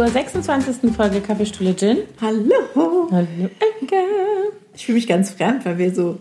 zur 0.00 0.08
26. 0.08 0.94
Folge 0.96 1.20
Kaffeestuhle 1.20 1.76
Gin. 1.76 1.98
Hallo. 2.22 3.10
Hallo, 3.12 3.26
Ecke. 3.82 3.96
Ich 4.74 4.86
fühle 4.86 4.96
mich 4.96 5.06
ganz 5.06 5.28
fremd, 5.28 5.66
weil 5.66 5.76
wir 5.76 5.94
so 5.94 6.18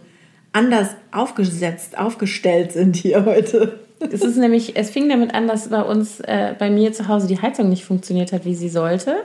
anders 0.51 0.89
aufgesetzt, 1.13 1.97
aufgestellt 1.97 2.73
sind 2.73 2.97
hier 2.97 3.23
heute. 3.23 3.79
Es 4.01 4.21
ist 4.21 4.35
nämlich, 4.35 4.75
es 4.75 4.89
fing 4.89 5.07
damit 5.07 5.33
an, 5.33 5.47
dass 5.47 5.69
bei 5.69 5.81
uns, 5.81 6.19
äh, 6.19 6.55
bei 6.59 6.69
mir 6.69 6.91
zu 6.91 7.07
Hause 7.07 7.27
die 7.27 7.41
Heizung 7.41 7.69
nicht 7.69 7.85
funktioniert 7.85 8.33
hat, 8.33 8.43
wie 8.43 8.53
sie 8.53 8.67
sollte. 8.67 9.23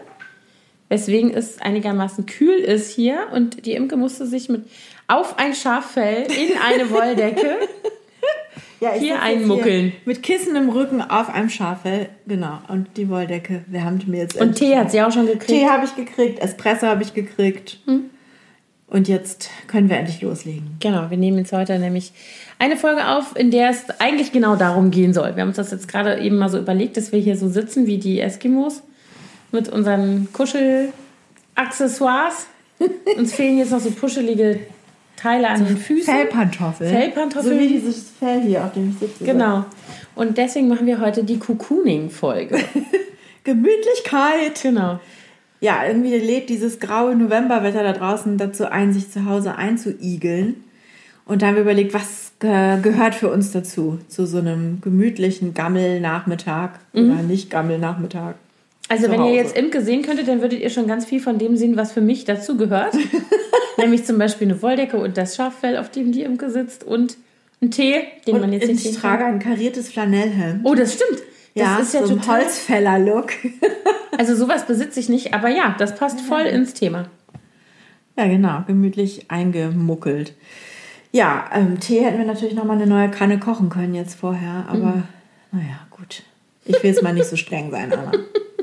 Weswegen 0.88 1.34
es 1.34 1.60
einigermaßen 1.60 2.24
kühl 2.24 2.54
ist 2.54 2.92
hier 2.92 3.26
und 3.34 3.66
die 3.66 3.72
Imke 3.72 3.96
musste 3.96 4.24
sich 4.24 4.48
mit 4.48 4.66
auf 5.08 5.36
ein 5.36 5.54
Schaffell 5.54 6.28
in 6.30 6.56
eine 6.64 6.90
Wolldecke 6.92 7.56
Ja, 8.80 8.92
Hier 8.92 9.22
einmuckeln. 9.22 9.92
mit 10.04 10.22
Kissen 10.22 10.56
im 10.56 10.68
Rücken 10.68 11.00
auf 11.00 11.28
einem 11.28 11.48
Schafell. 11.48 12.08
Genau. 12.26 12.58
Und 12.68 12.88
die 12.96 13.08
Wolldecke. 13.08 13.64
Wir 13.66 13.84
haben 13.84 14.00
mir 14.06 14.22
jetzt. 14.22 14.40
und 14.40 14.54
Tee 14.54 14.76
hat 14.76 14.90
sie 14.90 15.02
auch 15.02 15.12
schon 15.12 15.26
gekriegt. 15.26 15.46
Tee 15.46 15.66
habe 15.66 15.84
ich 15.84 15.96
gekriegt, 15.96 16.40
Espresso 16.40 16.86
habe 16.86 17.02
ich 17.02 17.14
gekriegt. 17.14 17.78
Hm. 17.86 18.10
Und 18.86 19.08
jetzt 19.08 19.50
können 19.66 19.88
wir 19.88 19.96
endlich 19.96 20.22
loslegen. 20.22 20.76
Genau, 20.78 21.10
wir 21.10 21.16
nehmen 21.16 21.38
jetzt 21.38 21.52
heute 21.52 21.78
nämlich 21.78 22.12
eine 22.58 22.76
Folge 22.76 23.08
auf, 23.08 23.34
in 23.36 23.50
der 23.50 23.70
es 23.70 23.86
eigentlich 23.98 24.30
genau 24.30 24.56
darum 24.56 24.90
gehen 24.90 25.12
soll. 25.12 25.34
Wir 25.34 25.40
haben 25.42 25.48
uns 25.48 25.56
das 25.56 25.72
jetzt 25.72 25.88
gerade 25.88 26.20
eben 26.20 26.36
mal 26.36 26.48
so 26.48 26.58
überlegt, 26.58 26.96
dass 26.96 27.10
wir 27.10 27.18
hier 27.18 27.36
so 27.36 27.48
sitzen 27.48 27.86
wie 27.86 27.98
die 27.98 28.20
Eskimos 28.20 28.82
mit 29.50 29.68
unseren 29.68 30.28
Kuschelaccessoires. 30.32 32.46
Uns 33.16 33.34
fehlen 33.34 33.58
jetzt 33.58 33.72
noch 33.72 33.80
so 33.80 33.90
puschelige 33.90 34.60
Teile 35.24 35.48
an 35.48 35.64
den 35.64 35.78
Füßen. 35.78 36.14
Fellpantoffeln. 36.14 36.90
Fellpantoffeln. 36.90 37.54
So 37.54 37.60
wie 37.60 37.68
dieses 37.68 38.10
Fell 38.10 38.42
hier, 38.42 38.62
auf 38.62 38.72
dem 38.74 38.90
ich 38.90 38.98
sitze. 38.98 39.24
Genau. 39.24 39.64
Und 40.14 40.36
deswegen 40.36 40.68
machen 40.68 40.86
wir 40.86 41.00
heute 41.00 41.24
die 41.24 41.38
Cocooning-Folge. 41.38 42.58
Gemütlichkeit. 43.44 44.60
genau. 44.62 45.00
Ja, 45.60 45.86
irgendwie 45.86 46.14
lädt 46.16 46.50
dieses 46.50 46.78
graue 46.78 47.16
Novemberwetter 47.16 47.82
da 47.82 47.92
draußen 47.92 48.36
dazu 48.36 48.70
ein, 48.70 48.92
sich 48.92 49.10
zu 49.10 49.24
Hause 49.24 49.56
einzuigeln. 49.56 50.56
Und 51.24 51.40
da 51.40 51.46
haben 51.46 51.54
wir 51.54 51.62
überlegt, 51.62 51.94
was 51.94 52.32
ge 52.38 52.78
gehört 52.82 53.14
für 53.14 53.30
uns 53.30 53.50
dazu? 53.50 53.98
Zu 54.08 54.26
so 54.26 54.36
einem 54.38 54.82
gemütlichen 54.82 55.54
Gammelnachmittag 55.54 56.72
oder 56.92 57.22
nicht 57.22 57.48
Gammelnachmittag. 57.48 58.34
Also 58.90 59.10
wenn 59.10 59.24
ihr 59.24 59.32
jetzt 59.32 59.56
Imke 59.56 59.80
sehen 59.80 60.02
könntet, 60.02 60.28
dann 60.28 60.42
würdet 60.42 60.60
ihr 60.60 60.68
schon 60.68 60.86
ganz 60.86 61.06
viel 61.06 61.20
von 61.20 61.38
dem 61.38 61.56
sehen, 61.56 61.78
was 61.78 61.92
für 61.92 62.02
mich 62.02 62.26
dazu 62.26 62.58
gehört. 62.58 62.94
Nämlich 63.76 64.04
zum 64.04 64.18
Beispiel 64.18 64.48
eine 64.48 64.62
Wolldecke 64.62 64.96
und 64.98 65.16
das 65.16 65.36
Schaffell, 65.36 65.76
auf 65.76 65.90
dem 65.90 66.12
die 66.12 66.22
Imke 66.22 66.50
sitzt 66.50 66.84
und 66.84 67.16
ein 67.62 67.70
Tee, 67.70 68.02
den 68.26 68.34
man 68.40 68.44
Und 68.44 68.52
jetzt 68.52 68.68
nicht 68.68 68.84
ich 68.84 68.96
trage 68.96 69.24
ein 69.24 69.38
kariertes 69.38 69.88
Flanellhemd. 69.90 70.60
Oh, 70.64 70.74
das 70.74 70.94
stimmt. 70.94 71.20
Das 71.54 71.62
ja, 71.66 71.78
ist 71.78 71.94
ja 71.94 72.06
so 72.06 72.14
ein 72.14 72.20
total. 72.20 72.40
Holzfäller-Look. 72.42 73.32
Also 74.16 74.36
sowas 74.36 74.64
besitze 74.64 75.00
ich 75.00 75.08
nicht, 75.08 75.34
aber 75.34 75.48
ja, 75.48 75.74
das 75.76 75.96
passt 75.96 76.20
voll 76.20 76.42
ins 76.42 76.72
Thema. 76.72 77.06
Ja, 78.16 78.28
genau, 78.28 78.62
gemütlich 78.64 79.28
eingemuckelt. 79.28 80.34
Ja, 81.10 81.50
ähm, 81.52 81.80
Tee 81.80 81.98
hätten 82.00 82.18
wir 82.18 82.24
natürlich 82.24 82.54
noch 82.54 82.64
mal 82.64 82.74
eine 82.74 82.86
neue 82.86 83.10
Kanne 83.10 83.40
kochen 83.40 83.70
können 83.70 83.92
jetzt 83.92 84.14
vorher, 84.14 84.66
aber 84.68 84.78
Mhm. 84.94 85.02
naja, 85.50 85.80
gut. 85.90 86.22
Ich 86.64 86.80
will 86.80 86.90
jetzt 86.92 87.02
mal 87.02 87.12
nicht 87.12 87.26
so 87.26 87.34
streng 87.34 87.72
sein, 87.72 87.92
Anna. 87.92 88.12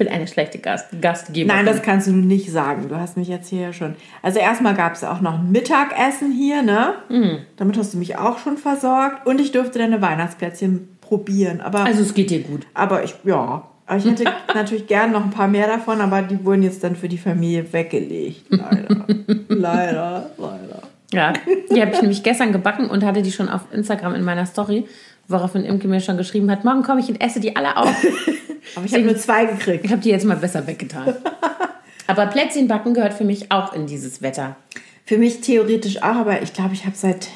Ich 0.00 0.06
bin 0.06 0.14
eine 0.14 0.28
schlechte 0.28 0.60
Gast 0.60 0.86
Gastgeberin. 1.00 1.48
Nein, 1.48 1.66
das 1.66 1.82
kannst 1.82 2.06
du 2.06 2.12
nicht 2.12 2.52
sagen. 2.52 2.88
Du 2.88 2.94
hast 2.94 3.16
mich 3.16 3.26
jetzt 3.26 3.48
hier 3.48 3.72
schon. 3.72 3.96
Also 4.22 4.38
erstmal 4.38 4.74
gab 4.76 4.92
es 4.92 5.02
auch 5.02 5.20
noch 5.20 5.40
ein 5.40 5.50
Mittagessen 5.50 6.30
hier, 6.30 6.62
ne? 6.62 6.94
Mhm. 7.08 7.38
Damit 7.56 7.76
hast 7.76 7.94
du 7.94 7.98
mich 7.98 8.16
auch 8.16 8.38
schon 8.38 8.58
versorgt. 8.58 9.26
Und 9.26 9.40
ich 9.40 9.50
durfte 9.50 9.80
deine 9.80 10.00
Weihnachtsplätzchen 10.00 10.98
probieren. 11.00 11.60
Aber, 11.60 11.80
Also 11.80 12.02
es 12.02 12.14
geht 12.14 12.30
dir 12.30 12.42
gut. 12.42 12.64
aber 12.74 13.02
ich, 13.02 13.16
ja. 13.24 13.68
Aber 13.86 13.98
ich 13.98 14.04
hätte 14.04 14.22
natürlich 14.54 14.86
gern 14.86 15.10
noch 15.10 15.24
ein 15.24 15.30
paar 15.30 15.48
mehr 15.48 15.66
davon, 15.66 16.00
aber 16.00 16.22
die 16.22 16.44
wurden 16.44 16.62
jetzt 16.62 16.84
dann 16.84 16.94
für 16.94 17.08
die 17.08 17.18
Familie 17.18 17.72
weggelegt. 17.72 18.44
Leider. 18.50 19.04
leider, 19.48 20.30
leider. 20.38 20.82
Ja, 21.12 21.32
die 21.74 21.80
habe 21.80 21.90
ich 21.92 22.02
nämlich 22.02 22.22
gestern 22.22 22.52
gebacken 22.52 22.88
und 22.90 23.02
hatte 23.02 23.22
die 23.22 23.32
schon 23.32 23.48
auf 23.48 23.62
Instagram 23.72 24.14
in 24.14 24.22
meiner 24.22 24.44
Story, 24.46 24.84
woraufhin 25.28 25.64
Imke 25.64 25.86
mir 25.88 26.00
schon 26.00 26.16
geschrieben 26.16 26.50
hat, 26.50 26.64
morgen 26.64 26.82
komme 26.82 27.00
ich 27.00 27.08
und 27.08 27.20
esse 27.20 27.38
die 27.40 27.54
alle 27.54 27.76
auf. 27.76 27.88
Aber 28.74 28.84
ich 28.84 28.92
habe 28.92 29.04
nur 29.04 29.16
zwei 29.16 29.44
gekriegt. 29.46 29.84
Ich 29.84 29.92
habe 29.92 30.02
die 30.02 30.10
jetzt 30.10 30.24
mal 30.24 30.36
besser 30.36 30.66
weggetan. 30.66 31.14
Aber 32.06 32.26
Plätzchen 32.26 32.68
backen 32.68 32.94
gehört 32.94 33.14
für 33.14 33.24
mich 33.24 33.52
auch 33.52 33.72
in 33.74 33.86
dieses 33.86 34.22
Wetter. 34.22 34.56
Für 35.04 35.18
mich 35.18 35.40
theoretisch 35.40 36.02
auch, 36.02 36.16
aber 36.16 36.42
ich 36.42 36.52
glaube, 36.52 36.74
ich 36.74 36.84
habe 36.84 36.96
seit. 36.96 37.28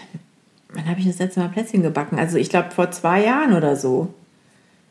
Wann 0.75 0.88
habe 0.88 1.00
ich 1.00 1.06
das 1.06 1.19
letzte 1.19 1.41
Mal 1.41 1.48
Plätzchen 1.50 1.82
gebacken? 1.82 2.19
Also 2.19 2.38
ich 2.38 2.48
glaube 2.48 2.70
vor 2.70 2.91
zwei 2.91 3.22
Jahren 3.25 3.52
oder 3.54 3.76
so. 3.76 4.12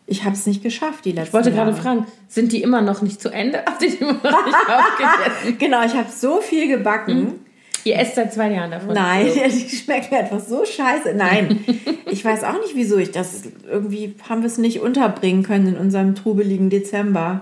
Ich 0.06 0.23
habe 0.23 0.35
es 0.35 0.45
nicht 0.45 0.61
geschafft, 0.61 1.06
die 1.06 1.11
letzten 1.11 1.28
Ich 1.29 1.34
wollte 1.34 1.51
gerade 1.51 1.72
Jahre. 1.72 1.81
fragen, 1.81 2.06
sind 2.28 2.51
die 2.51 2.61
immer 2.61 2.81
noch 2.81 3.01
nicht 3.01 3.22
zu 3.22 3.29
Ende? 3.29 3.59
Habt 3.66 3.81
ihr 3.81 3.91
die 3.91 3.97
immer 3.97 4.13
noch 4.13 4.45
nicht 4.45 4.57
aufgegessen? 4.67 5.57
Genau, 5.57 5.84
ich 5.84 5.94
habe 5.94 6.09
so 6.11 6.41
viel 6.41 6.67
gebacken. 6.67 7.40
Ihr 7.84 7.97
esst 8.00 8.16
seit 8.16 8.34
zwei 8.34 8.52
Jahren 8.52 8.72
davon. 8.72 8.94
Nein, 8.94 9.28
So. 9.28 9.40
die 9.69 9.75
schmecken 9.75 10.16
einfach 10.16 10.40
so 10.40 10.64
scheiße. 10.66 11.14
Nein, 11.16 11.64
ich 12.12 12.24
weiß 12.24 12.44
auch 12.44 12.59
nicht, 12.62 12.75
wieso 12.75 12.97
ich 12.97 13.12
das. 13.12 13.44
Irgendwie 13.69 14.16
haben 14.30 14.42
wir 14.42 14.47
es 14.47 14.58
nicht 14.58 14.81
unterbringen 14.81 15.44
können 15.44 15.68
in 15.69 15.78
unserem 15.78 16.16
trubeligen 16.16 16.70
Dezember. 16.70 17.41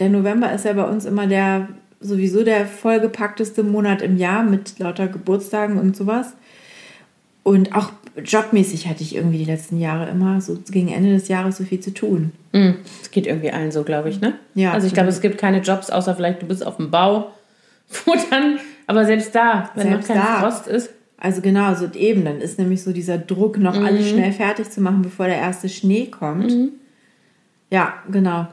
Der 0.00 0.08
November 0.08 0.52
ist 0.52 0.64
ja 0.64 0.72
bei 0.72 0.84
uns 0.84 1.04
immer 1.04 1.26
der 1.26 1.68
sowieso 2.00 2.44
der 2.44 2.66
vollgepackteste 2.66 3.62
Monat 3.62 4.02
im 4.02 4.18
Jahr 4.18 4.42
mit 4.42 4.78
lauter 4.78 5.08
Geburtstagen 5.08 5.78
und 5.78 5.96
sowas. 5.96 6.34
Und 7.42 7.74
auch 7.74 7.90
jobmäßig 8.22 8.88
hatte 8.88 9.02
ich 9.02 9.14
irgendwie 9.16 9.38
die 9.38 9.44
letzten 9.44 9.78
Jahre 9.78 10.08
immer 10.10 10.40
so 10.40 10.58
gegen 10.70 10.88
Ende 10.88 11.10
des 11.12 11.28
Jahres 11.28 11.56
so 11.56 11.64
viel 11.64 11.80
zu 11.80 11.92
tun. 11.92 12.32
Mm, 12.52 12.70
Es 13.02 13.10
geht 13.10 13.26
irgendwie 13.26 13.50
allen 13.50 13.72
so, 13.72 13.84
glaube 13.84 14.08
ich, 14.10 14.20
ne? 14.20 14.34
Ja, 14.54 14.72
Also 14.72 14.86
ich 14.86 14.94
glaube, 14.94 15.08
es 15.08 15.20
gibt 15.20 15.38
keine 15.38 15.58
Jobs, 15.60 15.90
außer 15.90 16.14
vielleicht 16.14 16.42
du 16.42 16.46
bist 16.46 16.64
auf 16.66 16.76
dem 16.76 16.90
Bau, 16.90 17.32
wo 18.06 18.12
dann, 18.30 18.58
aber 18.86 19.04
selbst 19.04 19.34
da, 19.34 19.70
wenn 19.74 19.88
Selbst 19.88 20.08
noch 20.08 20.14
kein 20.14 20.24
da. 20.24 20.40
Frost 20.40 20.66
ist, 20.66 20.90
Also 21.18 21.40
genau, 21.40 21.74
so 21.74 21.88
eben, 21.94 22.24
dann 22.24 22.40
ist 22.40 22.58
nämlich 22.58 22.82
so 22.82 22.92
dieser 22.92 23.18
Druck, 23.18 23.58
noch 23.58 23.82
alles 23.82 24.10
schnell 24.10 24.32
fertig 24.32 24.70
zu 24.70 24.80
machen, 24.80 25.02
bevor 25.02 25.26
der 25.26 25.38
erste 25.38 25.68
Schnee 25.68 26.06
kommt. 26.06 26.54
Ja, 27.70 27.94
genau. 28.10 28.46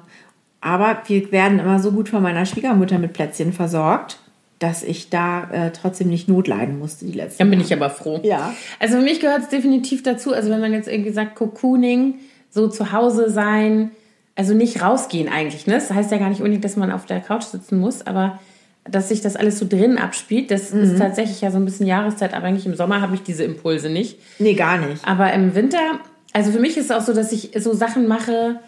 Aber 0.62 1.02
wir 1.08 1.32
werden 1.32 1.60
immer 1.60 1.80
so 1.80 1.92
gut 1.92 2.08
von 2.08 2.24
meiner 2.24 2.46
Schwiegermutter 2.46 3.00
mit 3.00 3.14
Plätzchen 3.14 3.52
versorgt, 3.52 4.20
dass 4.60 4.84
ich 4.84 5.10
da 5.10 5.50
äh, 5.52 5.72
trotzdem 5.72 6.10
nicht 6.10 6.30
Not 6.30 6.48
leiden 6.48 6.78
musste 6.78 7.06
die 7.06 7.14
letzten 7.14 7.40
dann 7.40 7.50
bin 7.50 7.60
ich 7.60 7.74
aber 7.74 7.90
froh. 7.90 8.20
Ja. 8.24 8.54
Also 8.80 8.98
für 8.98 9.04
mich 9.04 9.20
gehört 9.20 9.42
es 9.42 9.50
definitiv 9.50 10.04
dazu, 10.04 10.34
also 10.34 10.50
wenn 10.52 10.62
man 10.62 10.72
jetzt 10.72 10.88
irgendwie 10.88 11.12
sagt, 11.12 11.36
Cocooning, 11.36 12.16
so 12.52 12.68
zu 12.68 12.92
Hause 12.92 13.32
sein, 13.32 13.92
also 14.36 14.54
nicht 14.54 14.82
rausgehen 14.82 15.30
eigentlich, 15.30 15.66
ne? 15.66 15.74
Das 15.74 15.92
heißt 15.92 16.12
ja 16.12 16.18
gar 16.18 16.30
nicht 16.30 16.40
unbedingt, 16.40 16.64
dass 16.64 16.78
man 16.78 16.92
auf 16.92 17.06
der 17.06 17.22
Couch 17.22 17.44
sitzen 17.44 17.80
muss, 17.80 18.06
aber 18.06 18.40
dass 18.84 19.10
sich 19.10 19.22
das 19.22 19.36
alles 19.36 19.60
so 19.60 19.68
drin 19.68 19.98
abspielt, 19.98 20.50
das 20.50 20.72
ist 20.72 20.98
tatsächlich 20.98 21.42
ja 21.42 21.52
so 21.52 21.58
ein 21.58 21.66
bisschen 21.66 21.86
jahreszeitabhängig. 21.86 22.66
Im 22.66 22.76
Sommer 22.76 23.02
habe 23.02 23.14
ich 23.16 23.22
diese 23.22 23.44
Impulse 23.44 23.90
nicht. 23.90 24.18
Nee, 24.40 24.56
gar 24.56 24.78
nicht. 24.78 25.08
Aber 25.08 25.32
im 25.34 25.54
Winter, 25.54 26.00
also 26.34 26.52
für 26.52 26.60
mich 26.60 26.78
ist 26.78 26.86
es 26.86 26.92
auch 26.92 27.02
so, 27.02 27.14
dass 27.14 27.32
ich 27.32 27.52
so 27.60 27.74
Sachen 27.74 28.08
mache, 28.08 28.60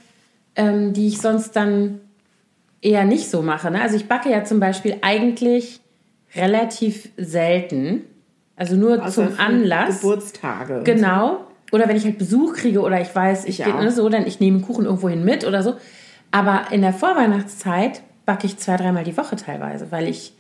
ähm, 0.56 0.94
die 0.94 1.08
ich 1.08 1.20
sonst 1.20 1.56
dann 1.56 2.00
eher 2.82 3.06
nicht 3.06 3.30
so 3.30 3.42
mache. 3.42 3.72
Ne? 3.72 3.82
Also 3.82 3.96
ich 3.96 4.08
backe 4.08 4.30
ja 4.30 4.44
zum 4.44 4.60
Beispiel 4.60 4.98
eigentlich 5.02 5.80
relativ 6.36 7.10
selten. 7.18 8.02
Also 8.56 8.76
nur 8.76 9.04
Außer 9.04 9.30
zum 9.30 9.40
Anlass. 9.40 10.02
Geburtstage. 10.02 10.82
Genau. 10.84 11.48
Oder 11.72 11.88
wenn 11.88 11.96
ich 11.96 12.06
halt 12.06 12.20
Besuch 12.20 12.54
kriege 12.54 12.82
oder 12.82 13.02
ich 13.02 13.14
weiß, 13.14 13.46
ich 13.46 13.60
Ich 13.60 13.66
gehe 13.66 13.74
ne, 13.74 13.92
so, 13.92 14.08
dann 14.10 14.28
ich 14.28 14.40
nehme 14.40 14.58
einen 14.58 14.66
Kuchen 14.66 14.86
irgendwo 14.86 15.10
hin 15.10 15.26
mit 15.26 15.46
oder 15.46 15.64
so. 15.64 15.76
Aber 16.30 16.68
in 16.72 16.82
der 16.82 16.94
Vorweihnachtszeit 16.94 18.02
backe 18.26 18.48
ich 18.48 18.58
zwei, 18.58 18.78
dreimal 18.78 19.04
die 19.04 19.16
Woche 19.18 19.36
teilweise, 19.36 19.92
weil 19.92 20.08
ich, 20.08 20.34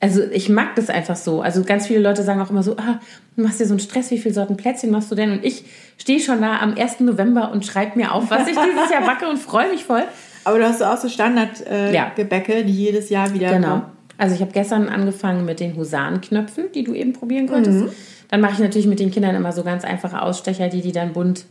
also 0.00 0.22
ich 0.30 0.48
mag 0.48 0.76
das 0.76 0.88
einfach 0.90 1.16
so. 1.16 1.40
Also 1.42 1.64
ganz 1.64 1.86
viele 1.86 2.00
Leute 2.00 2.22
sagen 2.22 2.40
auch 2.40 2.50
immer 2.50 2.62
so, 2.62 2.76
ah, 2.76 3.00
du 3.36 3.42
machst 3.42 3.58
dir 3.60 3.66
so 3.66 3.72
einen 3.72 3.80
Stress, 3.80 4.10
wie 4.10 4.18
viele 4.18 4.34
Sorten 4.34 4.56
Plätzchen 4.56 4.90
machst 4.90 5.10
du 5.10 5.14
denn? 5.14 5.32
Und 5.32 5.44
ich 5.44 5.64
stehe 5.96 6.20
schon 6.20 6.40
da 6.40 6.58
am 6.60 6.74
1. 6.76 7.00
November 7.00 7.50
und 7.52 7.66
schreibe 7.66 7.98
mir 7.98 8.12
auf, 8.12 8.30
was 8.30 8.42
ich 8.48 8.56
dieses 8.72 8.90
Jahr 8.90 9.02
backe 9.04 9.28
und 9.28 9.38
freue 9.38 9.70
mich 9.70 9.84
voll. 9.84 10.04
Aber 10.44 10.58
du 10.58 10.66
hast 10.66 10.82
auch 10.82 10.96
so 10.96 11.08
Standardgebäcke, 11.08 12.52
äh, 12.52 12.58
Ja. 12.58 12.62
Die 12.64 12.72
jedes 12.72 13.10
Jahr 13.10 13.34
wieder 13.34 13.50
Genau. 13.52 13.68
kommen. 13.68 13.82
Also 14.16 14.34
ich 14.34 14.40
habe 14.40 14.52
gestern 14.52 14.88
angefangen 14.88 15.44
mit 15.44 15.60
den 15.60 15.76
Husarenknöpfen, 15.76 16.72
die 16.74 16.82
du 16.84 16.92
eben 16.94 17.12
probieren 17.12 17.46
konntest. 17.48 17.84
Dann 18.28 18.40
mache 18.40 18.54
ich 18.54 18.58
natürlich 18.58 18.86
mit 18.88 18.98
den 19.00 19.10
Kindern 19.10 19.34
immer 19.34 19.52
so 19.52 19.62
ganz 19.62 19.84
einfache 19.84 20.20
Ausstecher, 20.22 20.68
die 20.68 20.80
die 20.80 20.92
dann 20.92 21.12
bunt 21.12 21.44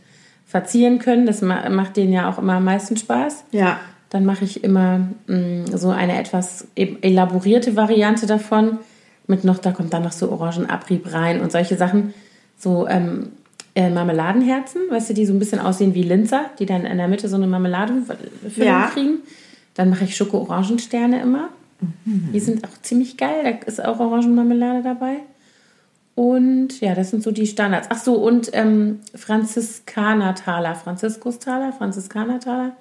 verzieren 0.46 0.98
können. 0.98 1.26
Das 1.26 1.40
ma 1.42 1.68
macht 1.70 1.96
denen 1.96 2.12
ja 2.12 2.28
auch 2.30 2.38
immer 2.38 2.54
am 2.54 2.64
meisten 2.64 2.96
Spaß. 2.96 3.44
Ja. 3.52 3.78
Dann 4.10 4.24
mache 4.24 4.44
ich 4.44 4.64
immer 4.64 5.00
mh, 5.26 5.76
so 5.76 5.90
eine 5.90 6.18
etwas 6.18 6.66
elaborierte 6.76 7.76
Variante 7.76 8.26
davon. 8.26 8.78
Mit 9.26 9.44
noch, 9.44 9.58
da 9.58 9.72
kommt 9.72 9.92
dann 9.92 10.02
noch 10.04 10.12
so 10.12 10.30
Orangenabrieb 10.32 11.12
rein 11.12 11.40
und 11.42 11.52
solche 11.52 11.76
Sachen. 11.76 12.14
So 12.56 12.88
ähm, 12.88 13.28
äh, 13.74 13.90
Marmeladenherzen, 13.90 14.80
weißt 14.90 15.10
du, 15.10 15.14
die 15.14 15.26
so 15.26 15.34
ein 15.34 15.38
bisschen 15.38 15.60
aussehen 15.60 15.94
wie 15.94 16.02
Linzer, 16.02 16.46
die 16.58 16.64
dann 16.66 16.86
in 16.86 16.96
der 16.96 17.08
Mitte 17.08 17.28
so 17.28 17.36
eine 17.36 17.46
Marmeladefüllung 17.46 18.66
Ja. 18.66 18.86
kriegen. 18.86 19.18
Dann 19.74 19.90
mache 19.90 20.04
ich 20.04 20.16
Schoko-Orangensterne 20.16 21.20
immer. 21.20 21.50
Die 22.04 22.40
sind 22.40 22.64
auch 22.66 22.82
ziemlich 22.82 23.16
geil. 23.18 23.42
Da 23.44 23.50
ist 23.66 23.84
auch 23.84 24.00
Orangenmarmelade 24.00 24.82
dabei. 24.82 25.18
Und 26.16 26.80
ja, 26.80 26.96
das 26.96 27.10
sind 27.10 27.22
so 27.22 27.30
die 27.30 27.46
Standards. 27.46 27.86
Ach 27.90 27.98
so, 27.98 28.14
und 28.14 28.50
ähm, 28.54 28.98
Franziskanertaler, 29.14 30.74
Franziskustaler, 30.74 31.72
Franziskanertaler. 31.72 32.72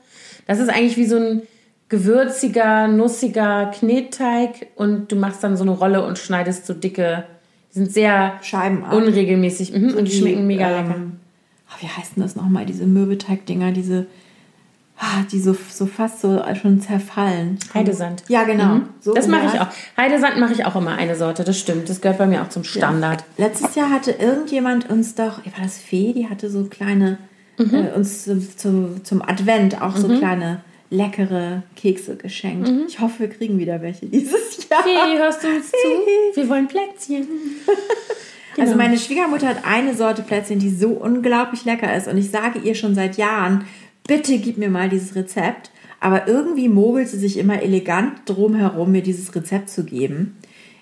Das 0.47 0.59
ist 0.59 0.69
eigentlich 0.69 0.97
wie 0.97 1.05
so 1.05 1.17
ein 1.17 1.41
gewürziger, 1.89 2.87
nussiger 2.87 3.71
Knetteig 3.77 4.67
und 4.75 5.11
du 5.11 5.15
machst 5.15 5.43
dann 5.43 5.55
so 5.55 5.63
eine 5.63 5.71
Rolle 5.71 6.03
und 6.05 6.17
schneidest 6.17 6.65
so 6.65 6.73
dicke, 6.73 7.25
die 7.71 7.79
sind 7.79 7.91
sehr 7.91 8.33
Scheiben 8.41 8.83
ab. 8.83 8.93
unregelmäßig 8.93 9.73
mhm. 9.73 9.91
So 9.91 9.97
und 9.97 10.05
die 10.05 10.11
schmecken 10.11 10.47
mega 10.47 10.69
ähm, 10.69 10.87
lecker. 10.87 11.01
ah, 11.69 11.75
wie 11.79 11.87
heißt 11.87 12.15
denn 12.15 12.23
das 12.23 12.35
nochmal, 12.35 12.65
diese 12.65 12.85
Mürbeteig-Dinger, 12.85 13.71
diese, 13.71 14.07
ah, 14.97 15.23
die 15.31 15.39
so, 15.39 15.55
so 15.69 15.85
fast 15.85 16.19
so 16.19 16.43
schon 16.61 16.81
zerfallen. 16.81 17.57
Heidesand. 17.73 18.23
Ja, 18.27 18.43
genau. 18.43 18.75
Mhm. 18.75 18.89
So 18.99 19.13
das 19.13 19.27
mache 19.27 19.45
ich 19.53 19.61
auch. 19.61 19.67
Heidesand 19.95 20.39
mache 20.39 20.53
ich 20.53 20.65
auch 20.65 20.75
immer 20.75 20.95
eine 20.95 21.15
Sorte, 21.15 21.45
das 21.45 21.57
stimmt. 21.57 21.89
Das 21.89 22.01
gehört 22.01 22.17
bei 22.17 22.27
mir 22.27 22.41
auch 22.41 22.49
zum 22.49 22.65
Standard. 22.65 23.23
Letztes 23.37 23.75
Jahr 23.75 23.89
hatte 23.89 24.11
irgendjemand 24.11 24.89
uns 24.89 25.15
doch, 25.15 25.45
war 25.45 25.63
das 25.63 25.77
Fee, 25.77 26.11
die 26.11 26.27
hatte 26.29 26.49
so 26.49 26.65
kleine, 26.65 27.17
Mhm. 27.57 27.73
äh, 27.73 27.91
uns 27.95 28.23
zu, 28.23 28.39
zu, 28.55 29.01
zum 29.03 29.21
Advent 29.21 29.81
auch 29.81 29.95
so 29.95 30.07
kleine 30.07 30.61
leckere 30.89 31.63
Kekse 31.75 32.15
geschenkt. 32.15 32.69
Mhm. 32.69 32.83
Ich 32.87 32.99
hoffe, 32.99 33.19
wir 33.21 33.29
kriegen 33.29 33.57
wieder 33.59 33.81
welche 33.81 34.05
dieses 34.05 34.67
Jahr. 34.69 34.83
Fee, 34.83 35.17
hörst 35.17 35.43
du 35.43 35.47
uns 35.47 35.69
zu? 35.69 36.35
Wir 36.39 36.49
wollen 36.49 36.67
Plätzchen. 36.67 37.27
Also 38.59 38.71
Genau. 38.73 38.83
meine 38.85 38.97
Schwiegermutter 38.97 39.49
hat 39.49 39.65
eine 39.65 39.93
Sorte 39.93 40.23
Plätzchen, 40.23 40.57
die 40.57 40.71
so 40.71 40.87
unglaublich 40.89 41.63
lecker 41.63 41.95
ist. 41.95 42.07
Und 42.07 42.17
ich 42.17 42.31
sage 42.31 42.57
ihr 42.57 42.73
schon 42.73 42.95
seit 42.95 43.15
Jahren, 43.17 43.65
bitte 44.07 44.39
gib 44.39 44.57
mir 44.57 44.69
mal 44.71 44.89
dieses 44.89 45.13
Rezept. 45.13 45.69
Aber 45.99 46.27
irgendwie 46.27 46.67
mogelt 46.67 47.07
sie 47.07 47.19
sich 47.19 47.37
immer 47.37 47.61
elegant 47.61 48.13
drum 48.25 48.55
herum, 48.55 48.91
mir 48.91 49.03
dieses 49.03 49.35
Rezept 49.35 49.69
zu 49.69 49.83
geben. 49.83 50.37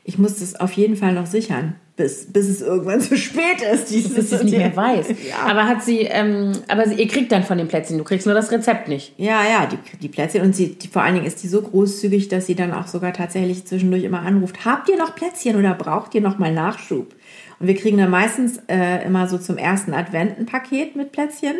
Ich 0.05 0.17
muss 0.17 0.39
das 0.39 0.55
auf 0.55 0.71
jeden 0.71 0.95
Fall 0.95 1.13
noch 1.15 1.25
sichern, 1.25 1.75
bis, 1.95 2.31
bis 2.31 2.49
es 2.49 2.61
irgendwann 2.61 2.99
zu 3.01 3.17
spät 3.17 3.61
ist. 3.61 3.89
Dieses 3.89 4.13
Bis 4.13 4.29
sie 4.29 4.35
es 4.35 4.43
nicht 4.43 4.57
mehr 4.57 4.75
weiß. 4.75 5.09
Ja. 5.09 5.49
Aber 5.49 5.67
hat 5.67 5.83
sie, 5.83 6.01
ähm, 6.01 6.51
aber 6.67 6.87
sie, 6.87 6.95
ihr 6.95 7.07
kriegt 7.07 7.31
dann 7.31 7.43
von 7.43 7.57
den 7.57 7.67
Plätzchen, 7.67 7.97
du 7.97 8.03
kriegst 8.03 8.25
nur 8.25 8.35
das 8.35 8.51
Rezept 8.51 8.87
nicht. 8.87 9.13
Ja, 9.17 9.43
ja, 9.43 9.65
die, 9.65 9.77
die 9.99 10.09
Plätzchen. 10.09 10.41
Und 10.41 10.55
sie, 10.55 10.75
die, 10.75 10.87
vor 10.87 11.03
allen 11.03 11.15
Dingen 11.15 11.25
ist 11.25 11.43
die 11.43 11.47
so 11.47 11.61
großzügig, 11.61 12.27
dass 12.27 12.47
sie 12.47 12.55
dann 12.55 12.73
auch 12.73 12.87
sogar 12.87 13.13
tatsächlich 13.13 13.65
zwischendurch 13.65 14.03
immer 14.03 14.21
anruft. 14.21 14.65
Habt 14.65 14.89
ihr 14.89 14.97
noch 14.97 15.15
Plätzchen 15.15 15.55
oder 15.55 15.73
braucht 15.73 16.13
ihr 16.15 16.21
noch 16.21 16.37
mal 16.37 16.53
Nachschub? 16.53 17.15
Und 17.59 17.67
wir 17.67 17.75
kriegen 17.75 17.97
dann 17.97 18.09
meistens 18.09 18.59
äh, 18.67 19.05
immer 19.05 19.27
so 19.27 19.37
zum 19.37 19.57
ersten 19.57 19.93
Advent 19.93 20.37
ein 20.37 20.45
Paket 20.45 20.95
mit 20.95 21.11
Plätzchen. 21.11 21.55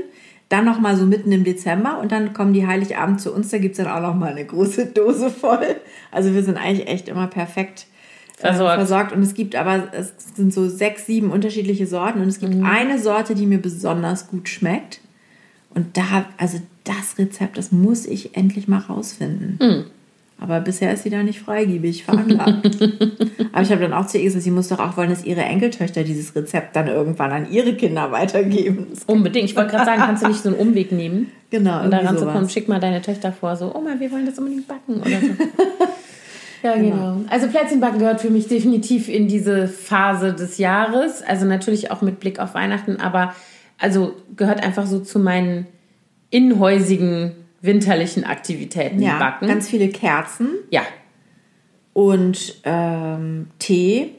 Dann 0.50 0.66
noch 0.66 0.80
mal 0.80 0.96
so 0.96 1.06
mitten 1.06 1.32
im 1.32 1.44
Dezember 1.44 2.00
und 2.00 2.12
dann 2.12 2.34
kommen 2.34 2.54
die 2.54 2.68
Heiligabend 2.68 3.20
zu 3.20 3.34
uns. 3.34 3.50
Da 3.50 3.58
gibt's 3.58 3.78
dann 3.78 3.88
auch 3.88 4.02
noch 4.02 4.14
mal 4.14 4.32
eine 4.32 4.46
große 4.46 4.88
Dose 4.88 5.32
voll. 5.32 5.78
Also 6.12 6.36
wir 6.36 6.44
sind 6.44 6.58
eigentlich 6.58 6.88
echt 6.88 7.08
immer 7.08 7.28
perfekt 7.28 7.88
Versorgt. 8.38 8.76
versorgt. 8.76 9.12
Und 9.14 9.22
es 9.22 9.34
gibt 9.34 9.56
aber, 9.56 9.84
es 9.94 10.14
sind 10.36 10.54
so 10.54 10.68
sechs, 10.68 11.06
sieben 11.06 11.32
unterschiedliche 11.32 11.88
Sorten. 11.88 12.22
Und 12.22 12.28
es 12.28 12.40
gibt 12.40 12.56
eine 12.64 13.00
Sorte, 13.00 13.36
die 13.36 13.46
mir 13.46 13.60
besonders 13.62 14.28
gut 14.28 14.50
schmeckt. 14.50 15.00
Und 15.74 15.98
da, 15.98 16.26
also 16.38 16.60
das 16.84 17.18
Rezept, 17.18 17.58
das 17.58 17.72
muss 17.72 18.06
ich 18.06 18.36
endlich 18.38 18.68
mal 18.68 18.80
rausfinden. 18.80 19.86
Aber 20.40 20.60
bisher 20.60 20.94
ist 20.94 21.04
sie 21.04 21.10
da 21.10 21.24
nicht 21.24 21.40
freigebig 21.40 22.04
veranlagt. 22.04 22.78
Aber 23.54 23.62
ich 23.62 23.72
habe 23.72 23.82
dann 23.82 23.94
auch 23.94 24.06
zu 24.06 24.18
ihr 24.18 24.26
gesagt, 24.26 24.44
sie 24.44 24.52
muss 24.52 24.68
doch 24.68 24.80
auch 24.80 24.98
wollen, 24.98 25.10
dass 25.10 25.24
ihre 25.24 25.42
Enkeltöchter 25.42 26.04
dieses 26.04 26.36
Rezept 26.36 26.76
dann 26.76 26.88
irgendwann 26.88 27.32
an 27.32 27.50
ihre 27.50 27.74
Kinder 27.76 28.12
weitergeben. 28.12 28.88
Unbedingt. 29.08 29.50
Ich 29.50 29.56
wollte 29.56 29.72
gerade 29.72 29.86
sagen, 29.86 30.02
kannst 30.02 30.24
du 30.24 30.28
nicht 30.28 30.44
so 30.44 30.50
einen 30.50 30.58
Umweg 30.58 30.92
nehmen? 30.92 31.32
Genau, 31.52 31.84
Und 31.84 31.92
da 31.92 31.98
irgendwie 31.98 32.08
ranzukommen, 32.08 32.40
sowas. 32.42 32.54
schick 32.54 32.68
mal 32.68 32.80
deine 32.82 33.02
Töchter 33.02 33.32
vor, 33.32 33.56
so, 33.56 33.74
Oma, 33.74 33.92
wir 33.98 34.12
wollen 34.12 34.26
das 34.26 34.38
unbedingt 34.38 34.68
backen 34.68 34.96
oder 34.96 35.20
so. 35.22 35.28
ja, 36.66 36.76
genau. 36.76 37.22
Also 37.30 37.48
Plätzchenbacken 37.48 38.00
gehört 38.00 38.22
für 38.22 38.30
mich 38.30 38.48
definitiv 38.48 39.08
in 39.08 39.28
diese 39.28 39.68
Phase 39.68 40.34
des 40.34 40.58
Jahres. 40.58 41.22
Also 41.22 41.46
natürlich 41.46 41.92
auch 41.92 42.02
mit 42.02 42.20
Blick 42.20 42.40
auf 42.40 42.54
Weihnachten, 42.54 42.98
aber 43.00 43.34
also 43.78 44.14
gehört 44.36 44.64
einfach 44.64 44.86
so 44.86 45.00
zu 45.00 45.20
meinen 45.20 45.68
inhäusigen 46.30 47.32
winterlichen 47.62 48.24
Aktivitäten, 48.24 49.02
Ja, 49.02 49.18
Backen. 49.20 49.48
ganz 49.48 49.70
viele 49.70 49.90
Kerzen 49.90 50.50
ja, 50.70 50.82
und 51.94 52.56
ähm, 52.64 53.48
Tee. 53.60 54.12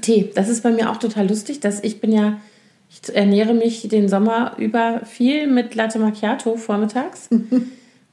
Tee, 0.00 0.30
das 0.34 0.48
ist 0.48 0.62
bei 0.62 0.70
mir 0.70 0.90
auch 0.90 0.96
total 0.96 1.28
lustig, 1.28 1.60
dass 1.60 1.82
ich 1.82 2.00
bin 2.00 2.12
ja, 2.12 2.40
ich 2.88 3.14
ernähre 3.14 3.52
mich 3.54 3.88
den 3.88 4.08
Sommer 4.08 4.52
über 4.58 5.00
viel 5.04 5.46
mit 5.46 5.74
Latte 5.74 5.98
Macchiato 5.98 6.56
vormittags. 6.56 7.28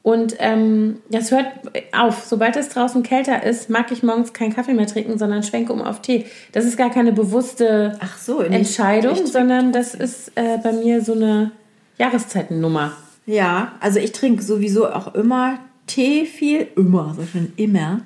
Und 0.05 0.35
ähm, 0.37 0.99
das 1.09 1.31
hört 1.31 1.47
auf. 1.91 2.25
Sobald 2.25 2.55
es 2.57 2.69
draußen 2.69 3.01
kälter 3.01 3.41
ist, 3.41 3.71
mag 3.71 3.91
ich 3.91 4.03
morgens 4.03 4.33
keinen 4.33 4.53
Kaffee 4.53 4.75
mehr 4.75 4.85
trinken, 4.85 5.17
sondern 5.17 5.41
schwenke 5.41 5.73
um 5.73 5.81
auf 5.81 6.03
Tee. 6.03 6.27
Das 6.51 6.63
ist 6.63 6.77
gar 6.77 6.91
keine 6.91 7.11
bewusste 7.11 7.97
so, 8.21 8.39
Entscheidung, 8.41 9.13
ich 9.13 9.17
trinke 9.17 9.31
sondern 9.31 9.71
das 9.71 9.95
ist 9.95 10.31
äh, 10.35 10.59
bei 10.61 10.73
mir 10.73 11.01
so 11.01 11.13
eine 11.13 11.53
Jahreszeitennummer. 11.97 12.91
Ja, 13.25 13.71
also 13.79 13.97
ich 13.97 14.11
trinke 14.11 14.43
sowieso 14.43 14.87
auch 14.87 15.15
immer 15.15 15.57
Tee 15.87 16.27
viel, 16.27 16.67
immer, 16.75 17.15
so 17.17 17.25
schon 17.25 17.53
immer. 17.55 18.01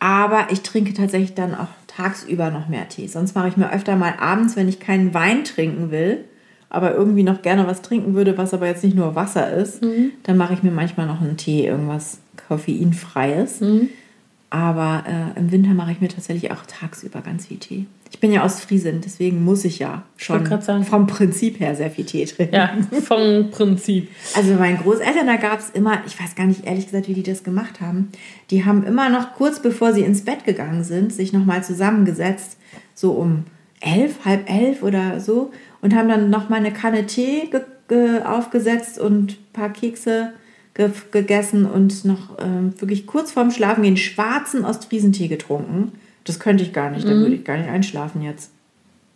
Aber 0.00 0.48
ich 0.50 0.62
trinke 0.62 0.94
tatsächlich 0.94 1.34
dann 1.34 1.54
auch 1.54 1.68
tagsüber 1.86 2.50
noch 2.50 2.66
mehr 2.66 2.88
Tee. 2.88 3.06
Sonst 3.06 3.36
mache 3.36 3.46
ich 3.46 3.56
mir 3.56 3.72
öfter 3.72 3.94
mal 3.94 4.14
abends, 4.18 4.56
wenn 4.56 4.68
ich 4.68 4.80
keinen 4.80 5.14
Wein 5.14 5.44
trinken 5.44 5.92
will, 5.92 6.24
aber 6.70 6.94
irgendwie 6.94 7.22
noch 7.22 7.42
gerne 7.42 7.66
was 7.66 7.82
trinken 7.82 8.14
würde, 8.14 8.36
was 8.36 8.52
aber 8.54 8.66
jetzt 8.66 8.84
nicht 8.84 8.96
nur 8.96 9.14
Wasser 9.14 9.50
ist, 9.52 9.80
dann 10.24 10.36
mache 10.36 10.54
ich 10.54 10.62
mir 10.62 10.70
manchmal 10.70 11.06
noch 11.06 11.20
einen 11.20 11.36
Tee, 11.36 11.66
irgendwas 11.66 12.18
koffeinfreies. 12.48 13.60
Aber 14.50 15.04
äh, 15.06 15.38
im 15.38 15.52
Winter 15.52 15.74
mache 15.74 15.92
ich 15.92 16.00
mir 16.00 16.08
tatsächlich 16.08 16.50
auch 16.52 16.64
tagsüber 16.66 17.20
ganz 17.20 17.46
viel 17.46 17.58
Tee. 17.58 17.86
Ich 18.10 18.20
bin 18.20 18.32
ja 18.32 18.42
aus 18.42 18.60
Friesen, 18.60 19.02
deswegen 19.02 19.44
muss 19.44 19.66
ich 19.66 19.78
ja 19.78 20.02
schon 20.16 20.46
sagen. 20.62 20.84
vom 20.84 21.06
Prinzip 21.06 21.60
her 21.60 21.74
sehr 21.74 21.90
viel 21.90 22.06
Tee 22.06 22.24
trinken. 22.24 22.54
Ja, 22.54 22.70
vom 23.02 23.50
Prinzip. 23.50 24.08
Also 24.34 24.52
bei 24.54 24.58
meinen 24.58 24.78
Großeltern, 24.78 25.26
da 25.26 25.36
gab 25.36 25.58
es 25.58 25.68
immer, 25.70 26.00
ich 26.06 26.18
weiß 26.18 26.34
gar 26.34 26.46
nicht 26.46 26.66
ehrlich 26.66 26.86
gesagt, 26.86 27.08
wie 27.08 27.14
die 27.14 27.22
das 27.22 27.44
gemacht 27.44 27.82
haben. 27.82 28.10
Die 28.50 28.64
haben 28.64 28.84
immer 28.84 29.10
noch 29.10 29.34
kurz 29.34 29.60
bevor 29.60 29.92
sie 29.92 30.02
ins 30.02 30.22
Bett 30.24 30.44
gegangen 30.44 30.84
sind, 30.84 31.12
sich 31.12 31.34
nochmal 31.34 31.62
zusammengesetzt, 31.62 32.56
so 32.94 33.12
um 33.12 33.44
elf, 33.80 34.24
halb 34.24 34.50
elf 34.50 34.82
oder 34.82 35.20
so, 35.20 35.52
und 35.80 35.94
haben 35.94 36.08
dann 36.08 36.30
nochmal 36.30 36.60
eine 36.60 36.72
Kanne 36.72 37.06
Tee 37.06 37.48
ge 37.50 37.60
ge 37.88 38.22
aufgesetzt 38.22 38.98
und 38.98 39.32
ein 39.32 39.52
paar 39.52 39.72
Kekse 39.72 40.32
ge 40.74 40.90
gegessen 41.10 41.64
und 41.66 42.04
noch 42.04 42.38
ähm, 42.38 42.74
wirklich 42.80 43.06
kurz 43.06 43.32
vorm 43.32 43.50
Schlafen 43.50 43.82
gehen 43.82 43.96
schwarzen 43.96 44.64
Ostfriesentee 44.64 45.28
getrunken. 45.28 45.92
Das 46.24 46.38
könnte 46.38 46.62
ich 46.62 46.72
gar 46.72 46.90
nicht, 46.90 47.06
da 47.06 47.12
würde 47.12 47.34
ich 47.34 47.44
gar 47.44 47.56
nicht 47.56 47.70
einschlafen 47.70 48.22
jetzt. 48.22 48.50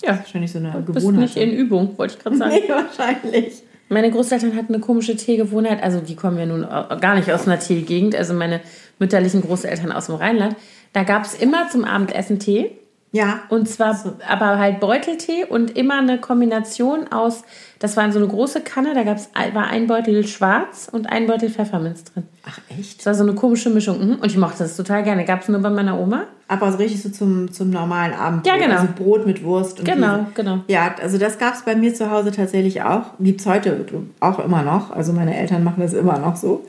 Ja, 0.02 0.16
Wahrscheinlich 0.16 0.50
so 0.50 0.58
eine 0.58 0.72
du 0.72 0.92
bist 0.92 1.06
Gewohnheit. 1.06 1.22
nicht 1.22 1.37
in 1.37 1.52
Übung, 1.52 1.96
wollte 1.98 2.14
ich 2.14 2.22
gerade 2.22 2.37
sagen. 2.37 2.54
nee, 2.62 2.68
wahrscheinlich. 2.68 3.62
Meine 3.88 4.10
Großeltern 4.10 4.56
hatten 4.56 4.75
eine 4.75 4.82
komische 4.82 5.16
Teegewohnheit. 5.16 5.82
Also 5.82 6.00
die 6.00 6.16
kommen 6.16 6.38
ja 6.38 6.46
nun 6.46 6.62
gar 7.00 7.14
nicht 7.14 7.30
aus 7.30 7.46
einer 7.46 7.58
Teegegend. 7.58 8.16
Also 8.16 8.32
meine 8.32 8.60
mütterlichen 8.98 9.42
Großeltern 9.42 9.92
aus 9.92 10.06
dem 10.06 10.14
Rheinland. 10.14 10.56
Da 10.94 11.02
gab 11.02 11.25
es 11.25 11.34
immer 11.34 11.68
zum 11.68 11.84
Abendessen 11.84 12.38
Tee. 12.38 12.70
Ja. 13.12 13.40
Und 13.50 13.69
zwar 13.69 13.95
aber 14.26 14.59
halt 14.59 14.81
Beuteltee 14.81 15.45
und 15.45 15.76
immer 15.76 15.99
eine 15.99 16.19
Kombination 16.19 17.09
aus, 17.12 17.42
das 17.78 17.97
war 17.97 18.11
so 18.11 18.19
eine 18.19 18.26
große 18.28 18.62
Kanne, 18.62 18.95
da 18.95 19.02
gab's, 19.02 19.28
war 19.52 19.66
ein 19.66 19.87
Beutel 19.87 20.26
schwarz 20.26 20.88
und 20.90 21.07
ein 21.12 21.26
Beutel 21.26 21.50
Pfefferminz 21.50 22.04
drin. 22.04 22.25
Ach 22.49 22.59
echt? 22.71 23.00
Das 23.00 23.07
war 23.07 23.14
so 23.14 23.23
eine 23.25 23.35
komische 23.35 23.69
Mischung. 23.69 23.99
mhm. 23.99 24.14
Und 24.14 24.26
ich 24.26 24.38
mochte 24.38 24.61
das 24.61 24.76
total 24.76 25.02
gerne. 25.02 25.26
Gab 25.26 25.42
es 25.42 25.49
nur 25.49 25.61
bei 25.61 25.69
meiner 25.69 26.00
Oma. 26.00 26.25
Aber 26.49 26.73
so 26.73 26.78
richtig 26.78 27.02
so 27.02 27.11
zum, 27.11 27.52
zum 27.52 27.69
normalen 27.71 28.14
Abend. 28.14 28.47
Ja, 28.47 28.57
genau. 28.57 28.76
Also 28.76 28.88
Brot 28.97 29.26
mit 29.26 29.45
Wurst 29.45 29.78
und 29.81 29.85
Genau, 29.85 30.19
Käse. 30.19 30.26
genau. 30.35 30.59
Ja, 30.69 30.95
also 31.00 31.19
das 31.19 31.38
gab 31.38 31.54
es 31.54 31.62
bei 31.62 31.76
mir 31.76 31.95
zu 31.95 32.11
Hause 32.11 32.31
tatsächlich 32.31 32.83
auch. 32.83 33.04
Gibt 33.21 33.40
es 33.42 33.47
heute 33.47 33.85
auch 34.21 34.38
immer 34.38 34.62
noch. 34.62 34.90
Also 34.90 35.12
meine 35.12 35.37
Eltern 35.37 35.64
machen 35.64 35.81
das 35.83 35.92
immer 35.92 36.19
noch 36.19 36.37
so, 36.37 36.64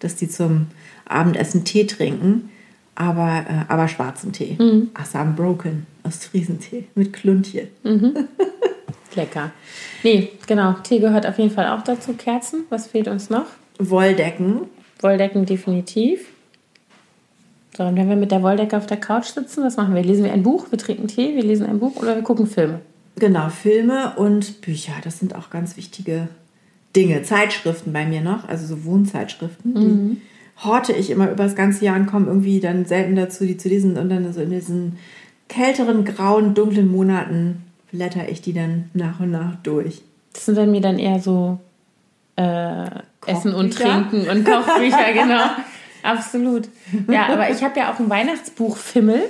dass 0.00 0.16
die 0.16 0.28
zum 0.28 0.66
Abendessen 1.06 1.64
Tee 1.64 1.86
trinken. 1.86 2.50
Aber, 2.94 3.44
äh, 3.48 3.64
aber 3.68 3.88
schwarzen 3.88 4.32
Tee. 4.32 4.56
Mhm. 4.58 4.90
Assam 4.94 5.34
Broken 5.34 5.86
aus 6.02 6.24
Friesentee 6.26 6.84
mit 6.94 7.12
Kluntje. 7.12 7.68
Lecker. 9.14 9.52
Nee, 10.02 10.30
genau. 10.46 10.74
Tee 10.82 10.98
gehört 10.98 11.26
auf 11.26 11.38
jeden 11.38 11.50
Fall 11.50 11.68
auch 11.68 11.82
dazu. 11.82 12.14
Kerzen. 12.14 12.64
Was 12.70 12.86
fehlt 12.86 13.08
uns 13.08 13.30
noch? 13.30 13.46
Wolldecken. 13.78 14.62
Wolldecken 15.00 15.46
definitiv. 15.46 16.28
So, 17.76 17.82
und 17.82 17.96
wenn 17.96 18.08
wir 18.08 18.16
mit 18.16 18.30
der 18.30 18.42
Wolldecke 18.42 18.76
auf 18.76 18.86
der 18.86 18.96
Couch 18.98 19.26
sitzen, 19.26 19.64
was 19.64 19.76
machen 19.76 19.94
wir? 19.94 20.02
Lesen 20.02 20.24
wir 20.24 20.32
ein 20.32 20.44
Buch, 20.44 20.66
wir 20.70 20.78
trinken 20.78 21.08
Tee, 21.08 21.34
wir 21.34 21.42
lesen 21.42 21.66
ein 21.66 21.80
Buch 21.80 21.96
oder 21.96 22.14
wir 22.14 22.22
gucken 22.22 22.46
Filme. 22.46 22.80
Genau, 23.16 23.48
Filme 23.48 24.12
und 24.16 24.60
Bücher. 24.60 24.92
Das 25.02 25.18
sind 25.18 25.34
auch 25.34 25.50
ganz 25.50 25.76
wichtige 25.76 26.28
Dinge. 26.94 27.22
Zeitschriften 27.22 27.92
bei 27.92 28.06
mir 28.06 28.20
noch, 28.20 28.48
also 28.48 28.66
so 28.66 28.84
Wohnzeitschriften. 28.84 29.74
Die 29.74 30.20
horte 30.62 30.92
ich 30.92 31.10
immer 31.10 31.30
über 31.30 31.44
das 31.44 31.54
ganze 31.56 31.84
Jahr 31.84 31.96
und 31.96 32.06
komme 32.06 32.26
irgendwie 32.26 32.60
dann 32.60 32.84
selten 32.84 33.16
dazu, 33.16 33.44
die 33.44 33.56
zu 33.56 33.68
lesen. 33.68 33.96
Und 33.98 34.08
dann 34.08 34.32
so 34.32 34.40
in 34.40 34.50
diesen 34.50 34.98
kälteren, 35.48 36.04
grauen, 36.04 36.54
dunklen 36.54 36.90
Monaten 36.90 37.62
blätter 37.90 38.28
ich 38.28 38.40
die 38.42 38.52
dann 38.52 38.90
nach 38.94 39.20
und 39.20 39.30
nach 39.30 39.56
durch. 39.62 40.02
Das 40.32 40.46
sind 40.46 40.56
bei 40.56 40.66
mir 40.66 40.80
dann 40.80 40.98
eher 40.98 41.20
so 41.20 41.58
äh, 42.36 42.86
Essen 43.26 43.54
und? 43.54 43.74
Trinken 43.78 44.28
und 44.28 44.44
Kochbücher, 44.44 45.12
genau. 45.12 45.44
Absolut. 46.02 46.68
Ja, 47.08 47.28
aber 47.28 47.50
ich 47.50 47.62
habe 47.62 47.78
ja 47.80 47.92
auch 47.92 47.98
ein 47.98 48.10
Weihnachtsbuch 48.10 48.76
Fimmel. 48.76 49.22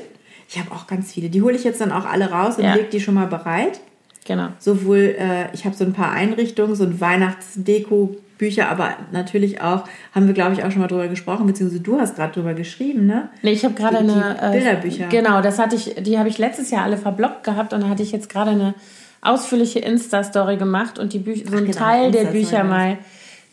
Ich 0.48 0.58
habe 0.58 0.72
auch 0.72 0.86
ganz 0.86 1.12
viele. 1.12 1.30
Die 1.30 1.40
hole 1.42 1.54
ich 1.54 1.64
jetzt 1.64 1.80
dann 1.80 1.92
auch 1.92 2.04
alle 2.04 2.30
raus 2.30 2.58
und 2.58 2.64
Ja. 2.64 2.74
leg 2.74 2.90
die 2.90 3.00
schon 3.00 3.14
mal 3.14 3.26
bereit. 3.26 3.80
Genau. 4.24 4.48
Sowohl, 4.58 5.16
äh, 5.18 5.52
ich 5.52 5.64
habe 5.64 5.76
so 5.76 5.84
ein 5.84 5.92
paar 5.92 6.12
Einrichtungen, 6.12 6.74
so 6.74 6.84
ein 6.84 7.00
Weihnachtsdeko 7.00 8.16
Bücher, 8.38 8.68
aber 8.68 8.96
natürlich 9.12 9.60
auch, 9.60 9.84
haben 10.12 10.26
wir 10.26 10.34
glaube 10.34 10.54
ich 10.54 10.64
auch 10.64 10.70
schon 10.70 10.80
mal 10.80 10.88
drüber 10.88 11.08
gesprochen, 11.08 11.46
beziehungsweise 11.46 11.82
du 11.82 12.00
hast 12.00 12.16
gerade 12.16 12.32
drüber 12.32 12.54
geschrieben, 12.54 13.06
ne? 13.06 13.28
Nee, 13.42 13.52
ich 13.52 13.64
habe 13.64 13.74
gerade 13.74 13.98
eine 13.98 14.36
äh, 14.40 14.50
Bilderbücher. 14.50 15.06
Genau, 15.06 15.40
das 15.40 15.58
hatte 15.58 15.76
ich, 15.76 15.94
die 16.00 16.18
habe 16.18 16.28
ich 16.28 16.38
letztes 16.38 16.70
Jahr 16.70 16.82
alle 16.82 16.96
verblockt 16.96 17.44
gehabt 17.44 17.72
und 17.72 17.82
da 17.82 17.88
hatte 17.88 18.02
ich 18.02 18.12
jetzt 18.12 18.28
gerade 18.28 18.50
eine 18.50 18.74
ausführliche 19.22 19.78
Insta-Story 19.78 20.56
gemacht 20.56 20.98
und 20.98 21.12
die 21.12 21.20
Bücher, 21.20 21.48
so 21.48 21.56
einen 21.56 21.66
genau, 21.66 21.78
Teil 21.78 22.10
der 22.10 22.24
Bücher 22.24 22.64
mal 22.64 22.98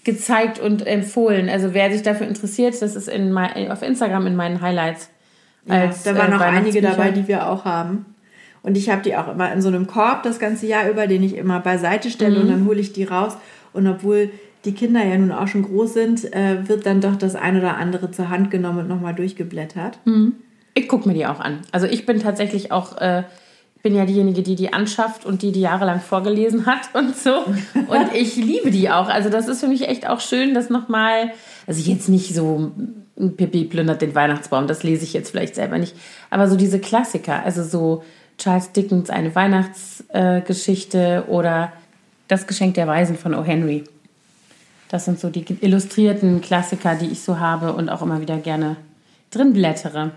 gezeigt 0.03 0.59
und 0.59 0.85
empfohlen. 0.85 1.47
Also 1.47 1.73
wer 1.73 1.91
sich 1.91 2.01
dafür 2.01 2.27
interessiert, 2.27 2.81
das 2.81 2.95
ist 2.95 3.07
in 3.07 3.31
mein, 3.31 3.71
auf 3.71 3.83
Instagram 3.83 4.25
in 4.27 4.35
meinen 4.35 4.61
Highlights. 4.61 5.09
Als, 5.69 6.05
ja, 6.05 6.13
da 6.13 6.19
waren 6.19 6.31
äh, 6.31 6.35
noch 6.35 6.41
einige 6.41 6.81
dabei, 6.81 7.11
die 7.11 7.27
wir 7.27 7.47
auch 7.47 7.65
haben. 7.65 8.07
Und 8.63 8.77
ich 8.77 8.89
habe 8.89 9.01
die 9.01 9.15
auch 9.15 9.27
immer 9.27 9.51
in 9.51 9.61
so 9.61 9.69
einem 9.69 9.87
Korb 9.87 10.23
das 10.23 10.39
ganze 10.39 10.67
Jahr 10.67 10.89
über, 10.89 11.07
den 11.07 11.23
ich 11.23 11.35
immer 11.35 11.59
beiseite 11.59 12.09
stelle 12.11 12.37
mhm. 12.37 12.41
und 12.41 12.49
dann 12.49 12.65
hole 12.65 12.79
ich 12.79 12.93
die 12.93 13.03
raus. 13.03 13.37
Und 13.73 13.87
obwohl 13.87 14.29
die 14.65 14.73
Kinder 14.73 15.03
ja 15.03 15.17
nun 15.17 15.31
auch 15.31 15.47
schon 15.47 15.63
groß 15.63 15.93
sind, 15.93 16.33
äh, 16.33 16.67
wird 16.67 16.85
dann 16.85 17.01
doch 17.01 17.15
das 17.15 17.35
ein 17.35 17.57
oder 17.57 17.77
andere 17.77 18.11
zur 18.11 18.29
Hand 18.29 18.51
genommen 18.51 18.79
und 18.79 18.87
nochmal 18.87 19.15
durchgeblättert. 19.15 19.99
Mhm. 20.05 20.33
Ich 20.73 20.87
gucke 20.87 21.07
mir 21.07 21.15
die 21.15 21.25
auch 21.25 21.39
an. 21.39 21.59
Also 21.71 21.87
ich 21.87 22.05
bin 22.05 22.19
tatsächlich 22.19 22.71
auch, 22.71 22.97
äh, 22.97 23.23
bin 23.81 23.95
ja 23.95 24.05
diejenige, 24.05 24.43
die 24.43 24.55
die 24.55 24.71
anschafft 24.73 25.25
und 25.25 25.41
die 25.41 25.51
die 25.51 25.61
jahrelang 25.61 25.99
vorgelesen 25.99 26.67
hat 26.67 26.81
und 26.93 27.17
so. 27.17 27.37
Und 27.37 28.13
ich 28.13 28.35
liebe 28.35 28.69
die 28.69 28.91
auch. 28.91 29.09
Also 29.09 29.29
das 29.29 29.47
ist 29.47 29.59
für 29.59 29.67
mich 29.67 29.87
echt 29.87 30.07
auch 30.07 30.19
schön, 30.19 30.53
das 30.53 30.69
nochmal, 30.69 31.31
also 31.65 31.81
jetzt 31.89 32.09
nicht 32.09 32.35
so 32.35 32.71
Pippi 33.15 33.65
plündert 33.65 34.01
den 34.01 34.15
Weihnachtsbaum, 34.15 34.67
das 34.67 34.83
lese 34.83 35.03
ich 35.03 35.13
jetzt 35.13 35.31
vielleicht 35.31 35.55
selber 35.55 35.77
nicht, 35.77 35.95
aber 36.29 36.47
so 36.47 36.55
diese 36.55 36.79
Klassiker, 36.79 37.43
also 37.43 37.63
so 37.63 38.03
Charles 38.41 38.71
Dickens, 38.71 39.11
eine 39.11 39.35
Weihnachtsgeschichte 39.35 41.25
äh, 41.27 41.29
oder 41.29 41.71
Das 42.27 42.47
Geschenk 42.47 42.73
der 42.73 42.87
Weisen 42.87 43.15
von 43.15 43.35
O. 43.35 43.43
Henry. 43.43 43.83
Das 44.89 45.05
sind 45.05 45.19
so 45.19 45.29
die 45.29 45.45
illustrierten 45.61 46.41
Klassiker, 46.41 46.95
die 46.95 47.05
ich 47.05 47.21
so 47.21 47.39
habe 47.39 47.73
und 47.73 47.89
auch 47.89 48.01
immer 48.01 48.19
wieder 48.19 48.37
gerne 48.37 48.77
drin 49.29 49.53
blättere. 49.53 50.11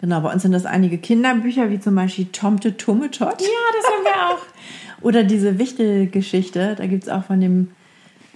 Genau, 0.00 0.20
bei 0.20 0.32
uns 0.32 0.42
sind 0.42 0.52
das 0.52 0.66
einige 0.66 0.98
Kinderbücher, 0.98 1.70
wie 1.70 1.80
zum 1.80 1.94
Beispiel 1.94 2.26
Tomte 2.26 2.76
Tummetott. 2.76 3.40
Ja, 3.40 3.48
das 3.76 3.86
haben 3.86 4.04
wir 4.04 4.28
auch. 4.28 4.42
Oder 5.00 5.24
diese 5.24 5.58
Wichtelgeschichte, 5.58 6.74
da 6.76 6.86
gibt 6.86 7.04
es 7.04 7.08
auch 7.08 7.24
von 7.24 7.40
dem, 7.40 7.70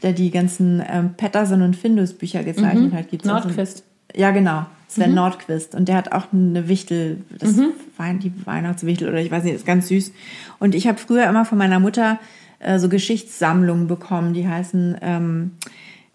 der 0.03 0.15
die 0.15 0.31
ganzen 0.31 0.83
ähm, 0.89 1.15
Patterson 1.17 1.61
und 1.61 1.77
Findus 1.77 2.15
Bücher 2.15 2.45
gezeichnet 2.45 2.93
mhm. 2.93 2.97
hat. 2.97 3.11
Gibt's 3.11 3.27
Nordquist. 3.27 3.85
Ja, 4.15 4.31
genau. 4.31 4.67
Sven 4.89 5.11
mhm. 5.11 5.17
Nordquist. 5.17 5.75
Und 5.75 5.89
der 5.89 5.97
hat 5.97 6.13
auch 6.13 6.33
eine 6.33 6.69
Wichtel, 6.69 7.23
das 7.39 7.57
mhm. 7.57 7.73
Wein, 7.97 8.19
die 8.19 8.33
Weihnachtswichtel 8.47 9.09
oder 9.09 9.19
ich 9.19 9.31
weiß 9.31 9.45
nicht, 9.45 9.55
ist 9.55 9.67
ganz 9.67 9.89
süß. 9.89 10.13
Und 10.59 10.75
ich 10.75 10.87
habe 10.87 10.99
früher 10.99 11.29
immer 11.29 11.45
von 11.45 11.59
meiner 11.59 11.79
Mutter 11.79 12.19
äh, 12.59 12.79
so 12.79 12.89
Geschichtssammlungen 12.89 13.87
bekommen, 13.87 14.33
die 14.33 14.49
heißen 14.49 14.97
ähm, 15.03 15.53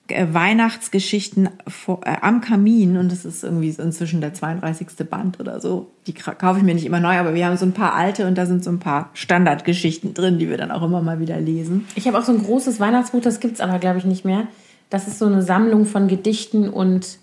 äh, 0.08 0.28
Weihnachtsgeschichten 0.32 1.50
vor, 1.68 2.02
äh, 2.04 2.18
am 2.22 2.42
Kamin 2.42 2.98
und 2.98 3.12
das 3.12 3.24
ist 3.24 3.44
irgendwie 3.44 3.70
inzwischen 3.70 4.22
der 4.22 4.34
32. 4.34 4.88
Band 5.10 5.40
oder 5.40 5.62
so. 5.62 5.92
Die 6.08 6.14
kaufe 6.14 6.58
ich 6.58 6.64
mir 6.64 6.74
nicht 6.74 6.86
immer 6.86 7.00
neu, 7.00 7.16
aber 7.18 7.34
wir 7.34 7.46
haben 7.46 7.56
so 7.56 7.66
ein 7.66 7.74
paar 7.74 7.94
alte 7.94 8.28
und 8.28 8.38
da 8.38 8.46
sind 8.46 8.64
so 8.64 8.70
ein 8.72 8.80
paar 8.80 9.12
Standardgeschichten 9.14 10.14
drin, 10.14 10.40
die 10.40 10.50
wir 10.50 10.58
dann 10.58 10.72
auch 10.72 10.84
immer 10.84 11.02
mal 11.02 11.20
wieder 11.20 11.40
lesen. 11.40 11.86
Ich 11.96 12.08
habe 12.08 12.20
auch 12.20 12.26
so 12.26 12.34
ein 12.34 12.44
großes 12.44 12.80
Weihnachtsbuch, 12.80 13.22
das 13.22 13.40
gibt 13.40 13.54
es 13.56 13.62
aber 13.62 13.80
glaube 13.80 14.00
ich 14.00 14.06
nicht 14.06 14.26
mehr. 14.26 14.48
Das 14.90 15.08
ist 15.08 15.20
so 15.20 15.26
eine 15.26 15.42
Sammlung 15.42 15.86
von 15.86 16.08
Gedichten 16.08 16.68
und 16.68 17.18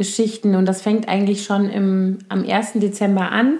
Geschichten 0.00 0.56
und 0.56 0.66
das 0.66 0.82
fängt 0.82 1.08
eigentlich 1.08 1.44
schon 1.44 1.70
im, 1.70 2.18
am 2.28 2.44
1. 2.44 2.72
Dezember 2.74 3.30
an 3.30 3.58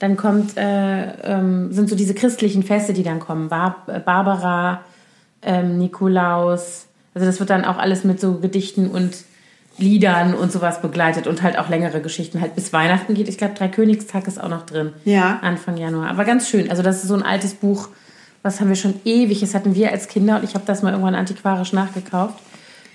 dann 0.00 0.16
kommt, 0.16 0.56
äh, 0.56 1.12
ähm, 1.24 1.72
sind 1.72 1.90
so 1.90 1.94
diese 1.94 2.14
christlichen 2.14 2.62
Feste, 2.62 2.94
die 2.94 3.02
dann 3.02 3.20
kommen. 3.20 3.50
Bar 3.50 3.84
Barbara, 4.04 4.80
ähm, 5.42 5.76
Nikolaus. 5.76 6.86
Also 7.14 7.26
das 7.26 7.38
wird 7.38 7.50
dann 7.50 7.66
auch 7.66 7.76
alles 7.76 8.02
mit 8.02 8.18
so 8.18 8.38
Gedichten 8.38 8.90
und 8.90 9.14
Liedern 9.76 10.34
und 10.34 10.52
sowas 10.52 10.80
begleitet 10.80 11.26
und 11.26 11.42
halt 11.42 11.58
auch 11.58 11.68
längere 11.68 12.00
Geschichten. 12.00 12.40
Halt 12.40 12.54
bis 12.54 12.72
Weihnachten 12.72 13.12
geht. 13.12 13.28
Ich 13.28 13.36
glaube, 13.36 13.54
Dreikönigstag 13.54 14.26
ist 14.26 14.42
auch 14.42 14.48
noch 14.48 14.64
drin. 14.64 14.94
Ja. 15.04 15.38
Anfang 15.42 15.76
Januar. 15.76 16.08
Aber 16.08 16.24
ganz 16.24 16.48
schön. 16.48 16.70
Also 16.70 16.82
das 16.82 17.02
ist 17.02 17.08
so 17.08 17.14
ein 17.14 17.22
altes 17.22 17.52
Buch. 17.52 17.90
Was 18.42 18.58
haben 18.60 18.70
wir 18.70 18.76
schon 18.76 18.94
ewig? 19.04 19.40
Das 19.40 19.54
hatten 19.54 19.74
wir 19.74 19.92
als 19.92 20.08
Kinder 20.08 20.36
und 20.36 20.44
ich 20.44 20.54
habe 20.54 20.64
das 20.64 20.82
mal 20.82 20.92
irgendwann 20.92 21.14
antiquarisch 21.14 21.74
nachgekauft 21.74 22.38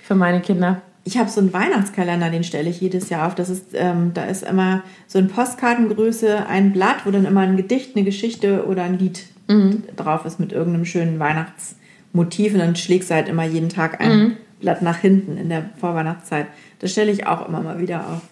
für 0.02 0.16
meine 0.16 0.40
Kinder 0.40 0.82
ich 1.06 1.16
habe 1.18 1.30
so 1.30 1.40
einen 1.40 1.52
Weihnachtskalender, 1.52 2.30
den 2.30 2.42
stelle 2.42 2.68
ich 2.68 2.80
jedes 2.80 3.10
Jahr 3.10 3.28
auf. 3.28 3.36
Das 3.36 3.48
ist, 3.48 3.66
ähm, 3.74 4.10
da 4.12 4.24
ist 4.24 4.42
immer 4.42 4.82
so 5.06 5.20
in 5.20 5.28
Postkartengröße 5.28 6.46
ein 6.46 6.72
Blatt, 6.72 6.96
wo 7.04 7.12
dann 7.12 7.24
immer 7.24 7.42
ein 7.42 7.56
Gedicht, 7.56 7.94
eine 7.94 8.04
Geschichte 8.04 8.66
oder 8.66 8.82
ein 8.82 8.98
Lied 8.98 9.22
mhm. 9.46 9.84
drauf 9.94 10.24
ist 10.24 10.40
mit 10.40 10.50
irgendeinem 10.50 10.84
schönen 10.84 11.20
Weihnachtsmotiv. 11.20 12.54
Und 12.54 12.58
dann 12.58 12.74
schlägst 12.74 13.10
du 13.10 13.14
halt 13.14 13.28
immer 13.28 13.44
jeden 13.44 13.68
Tag 13.68 14.00
ein 14.00 14.18
mhm. 14.18 14.36
Blatt 14.58 14.82
nach 14.82 14.96
hinten 14.96 15.36
in 15.36 15.48
der 15.48 15.70
Vorweihnachtszeit. 15.76 16.48
Das 16.80 16.90
stelle 16.90 17.12
ich 17.12 17.24
auch 17.24 17.48
immer 17.48 17.60
mal 17.60 17.78
wieder 17.78 18.00
auf. 18.00 18.22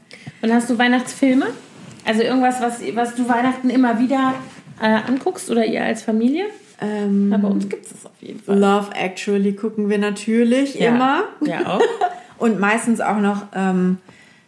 Und 0.43 0.53
hast 0.53 0.69
du 0.69 0.77
Weihnachtsfilme? 0.77 1.47
Also 2.05 2.23
irgendwas, 2.23 2.61
was, 2.61 2.81
was 2.97 3.15
du 3.15 3.29
Weihnachten 3.29 3.71
immer 3.71 4.01
wieder 4.01 4.35
äh, 4.83 4.87
anguckst 4.87 5.49
oder 5.49 5.65
ihr 5.65 5.85
als 5.85 6.03
Familie? 6.03 6.47
Ähm, 6.83 7.31
ja, 7.31 7.39
bei 7.39 7.47
uns 7.47 7.69
gibt 7.69 7.87
es 7.87 7.93
das 7.93 8.07
auf 8.07 8.21
jeden 8.21 8.41
Fall. 8.41 8.59
Love 8.59 8.91
Actually 8.97 9.53
gucken 9.53 9.89
wir 9.89 9.99
natürlich 9.99 10.75
ja. 10.75 10.89
immer. 10.89 11.23
Ja, 11.47 11.77
auch. 11.77 11.81
Und 12.39 12.61
meistens 12.61 13.01
auch 13.01 13.19
noch, 13.19 13.47
ähm, 13.55 13.99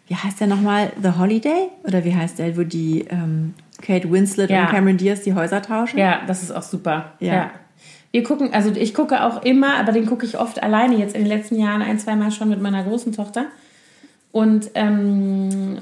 wie 0.08 0.14
heißt 0.14 0.40
der 0.40 0.46
nochmal? 0.46 0.92
The 1.02 1.12
Holiday? 1.18 1.68
Oder 1.84 2.04
wie 2.04 2.14
heißt 2.14 2.38
der, 2.38 2.56
wo 2.56 2.62
die 2.62 3.06
ähm, 3.10 3.54
Kate 3.82 4.10
Winslet 4.10 4.50
ja. 4.50 4.62
und 4.62 4.70
Cameron 4.70 4.96
Diaz 4.96 5.22
die 5.22 5.34
Häuser 5.34 5.62
tauschen? 5.62 5.98
Ja, 5.98 6.20
das 6.26 6.42
ist 6.42 6.50
auch 6.50 6.62
super. 6.62 7.12
Ja. 7.20 7.34
ja. 7.34 7.50
Wir 8.12 8.22
gucken, 8.22 8.54
also 8.54 8.70
ich 8.70 8.94
gucke 8.94 9.22
auch 9.24 9.42
immer, 9.42 9.74
aber 9.74 9.92
den 9.92 10.06
gucke 10.06 10.24
ich 10.24 10.38
oft 10.38 10.62
alleine, 10.62 10.96
jetzt 10.96 11.14
in 11.14 11.22
den 11.22 11.28
letzten 11.28 11.58
Jahren 11.58 11.82
ein, 11.82 11.98
zweimal 11.98 12.30
schon 12.30 12.48
mit 12.48 12.62
meiner 12.62 12.82
großen 12.82 13.12
Tochter. 13.12 13.46
Und 14.32 14.70
ähm, 14.74 15.78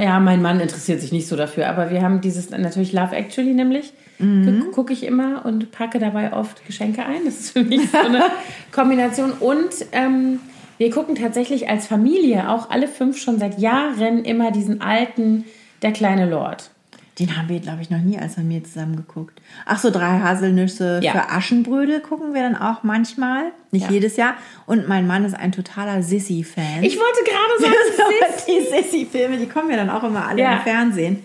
ja, 0.00 0.18
mein 0.18 0.40
Mann 0.40 0.60
interessiert 0.60 1.00
sich 1.00 1.12
nicht 1.12 1.28
so 1.28 1.36
dafür, 1.36 1.68
aber 1.68 1.90
wir 1.90 2.00
haben 2.02 2.20
dieses 2.20 2.50
natürlich 2.50 2.92
Love 2.92 3.14
Actually 3.14 3.52
nämlich. 3.52 3.92
Mhm. 4.18 4.70
Gucke 4.72 4.92
ich 4.92 5.04
immer 5.04 5.44
und 5.44 5.70
packe 5.72 5.98
dabei 5.98 6.32
oft 6.32 6.66
Geschenke 6.66 7.04
ein. 7.04 7.26
Das 7.26 7.38
ist 7.38 7.50
für 7.50 7.62
mich 7.62 7.90
so 7.90 7.98
eine 7.98 8.22
Kombination. 8.72 9.32
Und 9.32 9.70
ähm, 9.92 10.40
wir 10.78 10.90
gucken 10.90 11.16
tatsächlich 11.16 11.68
als 11.68 11.86
Familie 11.86 12.48
auch 12.50 12.70
alle 12.70 12.88
fünf 12.88 13.18
schon 13.18 13.38
seit 13.38 13.58
Jahren 13.58 14.24
immer 14.24 14.50
diesen 14.52 14.80
alten 14.80 15.44
Der 15.82 15.92
kleine 15.92 16.28
Lord. 16.28 16.70
Den 17.18 17.36
haben 17.36 17.48
wir, 17.48 17.58
glaube 17.58 17.82
ich, 17.82 17.90
noch 17.90 17.98
nie 17.98 18.16
als 18.16 18.36
Familie 18.36 18.62
zusammen 18.62 18.94
geguckt. 18.94 19.40
Ach 19.66 19.78
so, 19.78 19.90
drei 19.90 20.20
Haselnüsse 20.20 21.00
ja. 21.02 21.12
für 21.12 21.30
Aschenbrödel 21.30 22.00
gucken 22.00 22.32
wir 22.32 22.42
dann 22.42 22.54
auch 22.54 22.84
manchmal. 22.84 23.50
Nicht 23.72 23.86
ja. 23.86 23.92
jedes 23.92 24.16
Jahr. 24.16 24.34
Und 24.66 24.86
mein 24.86 25.08
Mann 25.08 25.24
ist 25.24 25.34
ein 25.34 25.50
totaler 25.50 26.02
Sissy-Fan. 26.02 26.84
Ich 26.84 26.96
wollte 26.96 27.24
gerade 27.24 27.60
sagen, 27.60 28.36
Sissy. 28.36 28.52
die 28.52 28.82
Sissy-Filme, 28.82 29.38
die 29.38 29.46
kommen 29.46 29.68
ja 29.70 29.76
dann 29.76 29.90
auch 29.90 30.04
immer 30.04 30.26
alle 30.26 30.42
ja. 30.42 30.58
im 30.58 30.60
Fernsehen. 30.60 31.24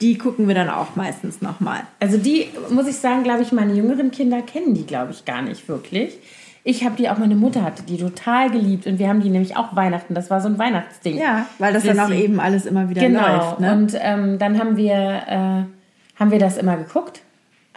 Die 0.00 0.16
gucken 0.16 0.46
wir 0.46 0.54
dann 0.54 0.68
auch 0.68 0.94
meistens 0.94 1.42
nochmal. 1.42 1.80
Also 1.98 2.18
die, 2.18 2.48
muss 2.70 2.86
ich 2.86 2.96
sagen, 2.96 3.24
glaube 3.24 3.42
ich, 3.42 3.50
meine 3.50 3.74
jüngeren 3.74 4.12
Kinder 4.12 4.42
kennen 4.42 4.74
die, 4.74 4.86
glaube 4.86 5.10
ich, 5.10 5.24
gar 5.24 5.42
nicht 5.42 5.68
wirklich. 5.68 6.18
Ich 6.64 6.84
habe 6.84 6.94
die 6.96 7.08
auch, 7.08 7.18
meine 7.18 7.34
Mutter 7.34 7.62
hatte 7.62 7.82
die 7.82 7.96
total 7.96 8.50
geliebt 8.50 8.86
und 8.86 8.98
wir 8.98 9.08
haben 9.08 9.20
die 9.20 9.30
nämlich 9.30 9.56
auch 9.56 9.74
Weihnachten. 9.74 10.14
Das 10.14 10.30
war 10.30 10.40
so 10.40 10.48
ein 10.48 10.58
Weihnachtsding. 10.58 11.18
Ja, 11.18 11.46
weil 11.58 11.72
das 11.72 11.82
dann 11.82 11.98
auch 11.98 12.10
eben 12.10 12.38
alles 12.38 12.66
immer 12.66 12.88
wieder 12.88 13.02
genau. 13.02 13.26
läuft. 13.26 13.60
Ne? 13.60 13.72
Und 13.72 13.98
ähm, 14.00 14.38
dann 14.38 14.58
haben 14.58 14.76
wir, 14.76 14.94
äh, 14.94 16.18
haben 16.20 16.30
wir 16.30 16.38
das 16.38 16.56
immer 16.58 16.76
geguckt 16.76 17.22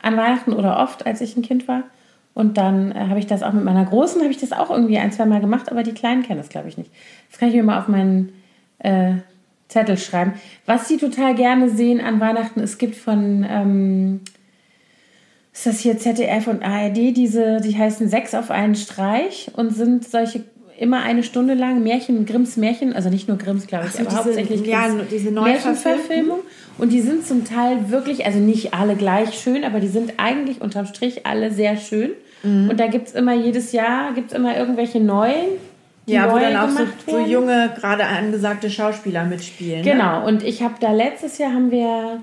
an 0.02 0.16
Weihnachten 0.18 0.54
oder 0.54 0.80
oft, 0.80 1.08
als 1.08 1.22
ich 1.22 1.36
ein 1.36 1.42
Kind 1.42 1.68
war. 1.68 1.84
Und 2.36 2.58
dann 2.58 2.92
äh, 2.92 3.08
habe 3.08 3.18
ich 3.18 3.26
das 3.26 3.42
auch 3.42 3.54
mit 3.54 3.64
meiner 3.64 3.86
Großen, 3.86 4.22
habe 4.22 4.32
ich 4.32 4.40
das 4.40 4.52
auch 4.52 4.70
irgendwie 4.70 5.00
ein, 5.00 5.12
zwei 5.12 5.26
Mal 5.26 5.42
gemacht, 5.42 5.72
aber 5.72 5.82
die 5.82 5.94
Kleinen 5.94 6.22
kennen 6.22 6.38
das, 6.38 6.50
glaube 6.50 6.68
ich, 6.68 6.78
nicht. 6.78 6.92
Das 7.32 7.40
kann 7.40 7.50
ich 7.50 7.56
mir 7.56 7.64
mal 7.64 7.80
auf 7.80 7.88
meinen 7.88 8.34
äh, 8.80 9.16
Zettel 9.68 9.98
schreiben. 9.98 10.34
Was 10.68 10.88
sie 10.88 10.98
total 10.98 11.34
gerne 11.34 11.70
sehen 11.70 12.02
an 12.02 12.20
Weihnachten, 12.20 12.60
es 12.60 12.78
gibt 12.78 12.96
von 12.96 13.46
ähm, 13.50 14.22
ist 15.56 15.66
das 15.66 15.80
hier 15.80 15.98
ZDF 15.98 16.48
und 16.48 16.64
ARD, 16.64 17.16
diese, 17.16 17.62
die 17.62 17.78
heißen 17.78 18.10
Sechs 18.10 18.36
auf 18.36 18.52
einen 18.52 18.76
Streich 18.76 19.50
und 19.56 19.74
sind 19.74 20.06
solche 20.06 20.44
immer 20.78 21.02
eine 21.04 21.24
Stunde 21.24 21.54
lang 21.54 21.82
Märchen, 21.82 22.26
Grimms 22.26 22.58
Märchen, 22.58 22.92
also 22.92 23.10
nicht 23.10 23.30
nur 23.30 23.38
Grimms, 23.38 23.66
glaube 23.66 23.86
ich, 23.86 23.94
so, 23.94 24.00
aber 24.00 24.10
diese, 24.10 24.18
hauptsächlich 24.18 24.66
ja, 24.66 24.90
diese 25.10 25.32
Märchenverfilmung. 25.32 26.40
Und 26.78 26.92
die 26.92 27.00
sind 27.00 27.26
zum 27.26 27.46
Teil 27.46 27.90
wirklich, 27.90 28.26
also 28.26 28.38
nicht 28.40 28.74
alle 28.74 28.98
gleich 28.98 29.40
schön, 29.40 29.64
aber 29.64 29.80
die 29.80 29.88
sind 29.88 30.16
eigentlich 30.18 30.60
unterm 30.60 30.88
Strich 30.88 31.26
alle 31.26 31.52
sehr 31.52 31.78
schön. 31.78 32.12
Mhm. 32.44 32.72
Und 32.72 32.78
da 32.78 32.88
gibt 32.88 33.08
es 33.08 33.14
immer 33.14 33.34
jedes 33.34 33.72
Jahr, 33.72 34.12
gibt 34.14 34.34
es 34.34 34.38
immer 34.38 34.58
irgendwelche 34.58 35.00
neuen. 35.00 35.52
Ja, 36.06 36.34
wo 36.34 36.38
dann 36.38 36.58
auch 36.58 36.70
so, 36.70 36.86
so, 37.08 37.20
junge, 37.20 37.72
gerade 37.80 38.06
angesagte 38.06 38.70
Schauspieler 38.70 39.24
mitspielen. 39.24 39.86
Ne? 39.86 39.92
Genau, 39.92 40.20
ne? 40.20 40.26
und 40.26 40.44
ich 40.44 40.62
habe 40.62 40.76
da 40.82 40.92
letztes 40.92 41.38
Jahr 41.38 41.54
haben 41.54 41.72
wir 41.72 42.20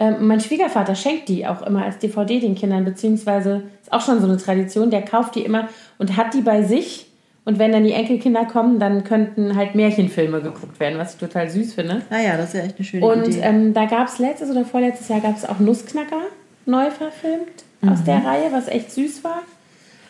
ähm, 0.00 0.26
mein 0.26 0.40
Schwiegervater 0.40 0.94
schenkt 0.96 1.28
die 1.28 1.46
auch 1.46 1.62
immer 1.62 1.84
als 1.84 1.98
DVD 1.98 2.40
den 2.40 2.54
Kindern, 2.56 2.84
beziehungsweise 2.84 3.62
ist 3.82 3.92
auch 3.92 4.00
schon 4.00 4.20
so 4.20 4.26
eine 4.26 4.36
Tradition, 4.38 4.90
der 4.90 5.02
kauft 5.02 5.36
die 5.36 5.42
immer 5.44 5.68
und 5.98 6.16
hat 6.16 6.34
die 6.34 6.40
bei 6.40 6.62
sich. 6.62 7.06
Und 7.44 7.58
wenn 7.58 7.72
dann 7.72 7.84
die 7.84 7.92
Enkelkinder 7.92 8.44
kommen, 8.44 8.78
dann 8.78 9.02
könnten 9.04 9.56
halt 9.56 9.74
Märchenfilme 9.74 10.40
geguckt 10.42 10.78
werden, 10.78 10.98
was 10.98 11.14
ich 11.14 11.20
total 11.20 11.48
süß 11.48 11.74
finde. 11.74 12.02
Naja, 12.10 12.36
das 12.36 12.48
ist 12.48 12.54
ja 12.54 12.60
echt 12.64 12.76
eine 12.76 12.84
schöne 12.84 13.06
und, 13.06 13.28
Idee. 13.28 13.38
Und 13.38 13.42
ähm, 13.44 13.74
da 13.74 13.86
gab 13.86 14.08
es 14.08 14.18
letztes 14.18 14.50
oder 14.50 14.64
vorletztes 14.64 15.08
Jahr 15.08 15.20
gab 15.20 15.36
es 15.36 15.48
auch 15.48 15.58
Nussknacker 15.58 16.20
neu 16.66 16.90
verfilmt. 16.90 17.64
aus 17.86 18.04
der 18.04 18.24
Reihe, 18.24 18.52
was 18.52 18.68
echt 18.68 18.92
süß 18.92 19.24
war. 19.24 19.42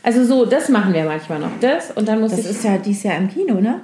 Also 0.03 0.25
so, 0.25 0.45
das 0.45 0.69
machen 0.69 0.93
wir 0.93 1.05
manchmal 1.05 1.39
noch. 1.39 1.51
Das 1.61 1.91
und 1.93 2.09
dann 2.09 2.21
muss 2.21 2.33
Das 2.33 2.41
ich. 2.41 2.47
ist 2.51 2.65
ja 2.65 2.79
dieses 2.79 3.05
Jahr 3.05 3.17
im 3.17 3.29
Kino, 3.29 3.61
ne? 3.61 3.81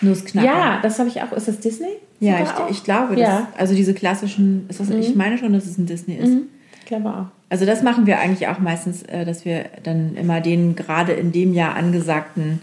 Nussknacker. 0.00 0.46
ja, 0.46 0.78
das 0.80 0.98
habe 1.00 1.08
ich 1.08 1.20
auch. 1.22 1.32
Ist 1.32 1.48
das 1.48 1.58
Disney? 1.58 1.96
Ja, 2.20 2.38
ich, 2.42 2.76
ich 2.76 2.84
glaube, 2.84 3.14
das, 3.14 3.28
Ja, 3.28 3.48
also 3.56 3.74
diese 3.74 3.94
klassischen, 3.94 4.66
das, 4.68 4.80
ich 4.90 5.14
meine 5.14 5.38
schon, 5.38 5.52
dass 5.52 5.66
es 5.66 5.78
ein 5.78 5.86
Disney 5.86 6.16
ist. 6.16 6.32
ich 6.80 6.86
glaube 6.86 7.08
auch. 7.10 7.26
Also 7.50 7.64
das 7.64 7.82
machen 7.82 8.06
wir 8.06 8.18
eigentlich 8.18 8.48
auch 8.48 8.58
meistens, 8.58 9.02
äh, 9.04 9.24
dass 9.24 9.44
wir 9.44 9.66
dann 9.82 10.16
immer 10.16 10.40
den 10.40 10.76
gerade 10.76 11.12
in 11.12 11.32
dem 11.32 11.54
Jahr 11.54 11.76
angesagten 11.76 12.60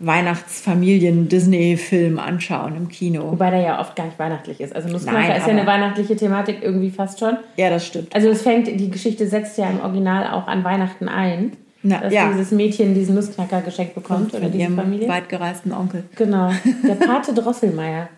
Weihnachtsfamilien-Disney-Film 0.00 2.18
anschauen 2.18 2.74
im 2.76 2.88
Kino. 2.88 3.32
Wobei 3.32 3.50
der 3.50 3.60
ja 3.60 3.80
oft 3.80 3.94
gar 3.96 4.06
nicht 4.06 4.18
weihnachtlich 4.18 4.60
ist. 4.60 4.74
Also 4.74 4.88
Nussknacker 4.88 5.36
ist 5.36 5.46
ja 5.46 5.52
eine 5.52 5.66
weihnachtliche 5.66 6.16
Thematik 6.16 6.60
irgendwie 6.62 6.90
fast 6.90 7.20
schon. 7.20 7.36
Ja, 7.56 7.68
das 7.68 7.86
stimmt. 7.86 8.14
Also 8.14 8.30
es 8.30 8.40
fängt, 8.42 8.66
die 8.66 8.90
Geschichte 8.90 9.28
setzt 9.28 9.58
ja 9.58 9.68
im 9.68 9.80
Original 9.80 10.32
auch 10.32 10.48
an 10.48 10.64
Weihnachten 10.64 11.08
ein. 11.08 11.52
Na, 11.82 11.98
dass 11.98 12.12
ja. 12.12 12.30
dieses 12.30 12.50
Mädchen 12.50 12.94
diesen 12.94 13.14
Nussknacker 13.14 13.62
geschenkt 13.62 13.94
bekommt 13.94 14.34
oder 14.34 14.42
Von 14.42 14.52
diese 14.52 14.64
ihrem 14.64 14.76
Familie. 14.76 15.08
weitgereisten 15.08 15.72
Onkel. 15.72 16.04
Genau. 16.16 16.50
Der 16.86 16.94
Pate 17.06 17.32
Drosselmeier 17.32 18.10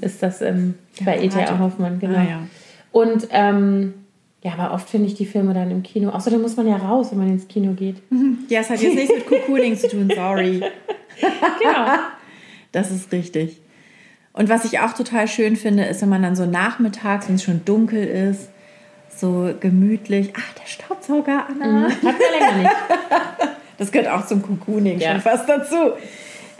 ist 0.00 0.22
das 0.22 0.40
ähm, 0.40 0.74
bei 1.04 1.22
E.T.A. 1.22 1.58
Hoffmann, 1.58 1.98
genau. 2.00 2.18
Ah, 2.18 2.22
ja. 2.22 2.38
Und 2.90 3.28
ähm, 3.30 3.94
ja, 4.42 4.52
aber 4.54 4.72
oft 4.74 4.88
finde 4.88 5.06
ich 5.08 5.14
die 5.14 5.26
Filme 5.26 5.54
dann 5.54 5.70
im 5.70 5.82
Kino. 5.82 6.10
Außerdem 6.10 6.40
muss 6.42 6.56
man 6.56 6.66
ja 6.66 6.76
raus, 6.76 7.08
wenn 7.10 7.18
man 7.18 7.28
ins 7.28 7.46
Kino 7.48 7.72
geht. 7.74 7.96
Ja, 8.48 8.60
es 8.60 8.70
hat 8.70 8.80
jetzt 8.80 8.94
nichts 8.94 9.14
mit 9.14 9.26
Cocooning 9.26 9.76
zu 9.76 9.88
tun, 9.88 10.10
sorry. 10.14 10.62
Genau. 11.20 11.86
Das 12.72 12.90
ist 12.90 13.12
richtig. 13.12 13.60
Und 14.32 14.48
was 14.48 14.64
ich 14.64 14.80
auch 14.80 14.94
total 14.94 15.28
schön 15.28 15.56
finde, 15.56 15.84
ist, 15.84 16.00
wenn 16.02 16.08
man 16.08 16.22
dann 16.22 16.34
so 16.34 16.46
nachmittags, 16.46 17.28
wenn 17.28 17.34
es 17.36 17.42
schon 17.44 17.64
dunkel 17.64 18.04
ist, 18.04 18.48
so 19.14 19.50
gemütlich, 19.60 20.32
ah, 20.34 20.40
der 20.60 20.66
Staubsauger, 20.66 21.46
Anna. 21.48 21.90
Hat 21.90 22.02
man 22.02 22.14
länger 22.14 22.56
nicht. 22.62 22.70
Das 23.78 23.90
gehört 23.90 24.08
auch 24.08 24.26
zum 24.26 24.42
Cocooning 24.42 25.00
Ja. 25.00 25.12
schon 25.12 25.20
fast 25.22 25.48
dazu. 25.48 25.76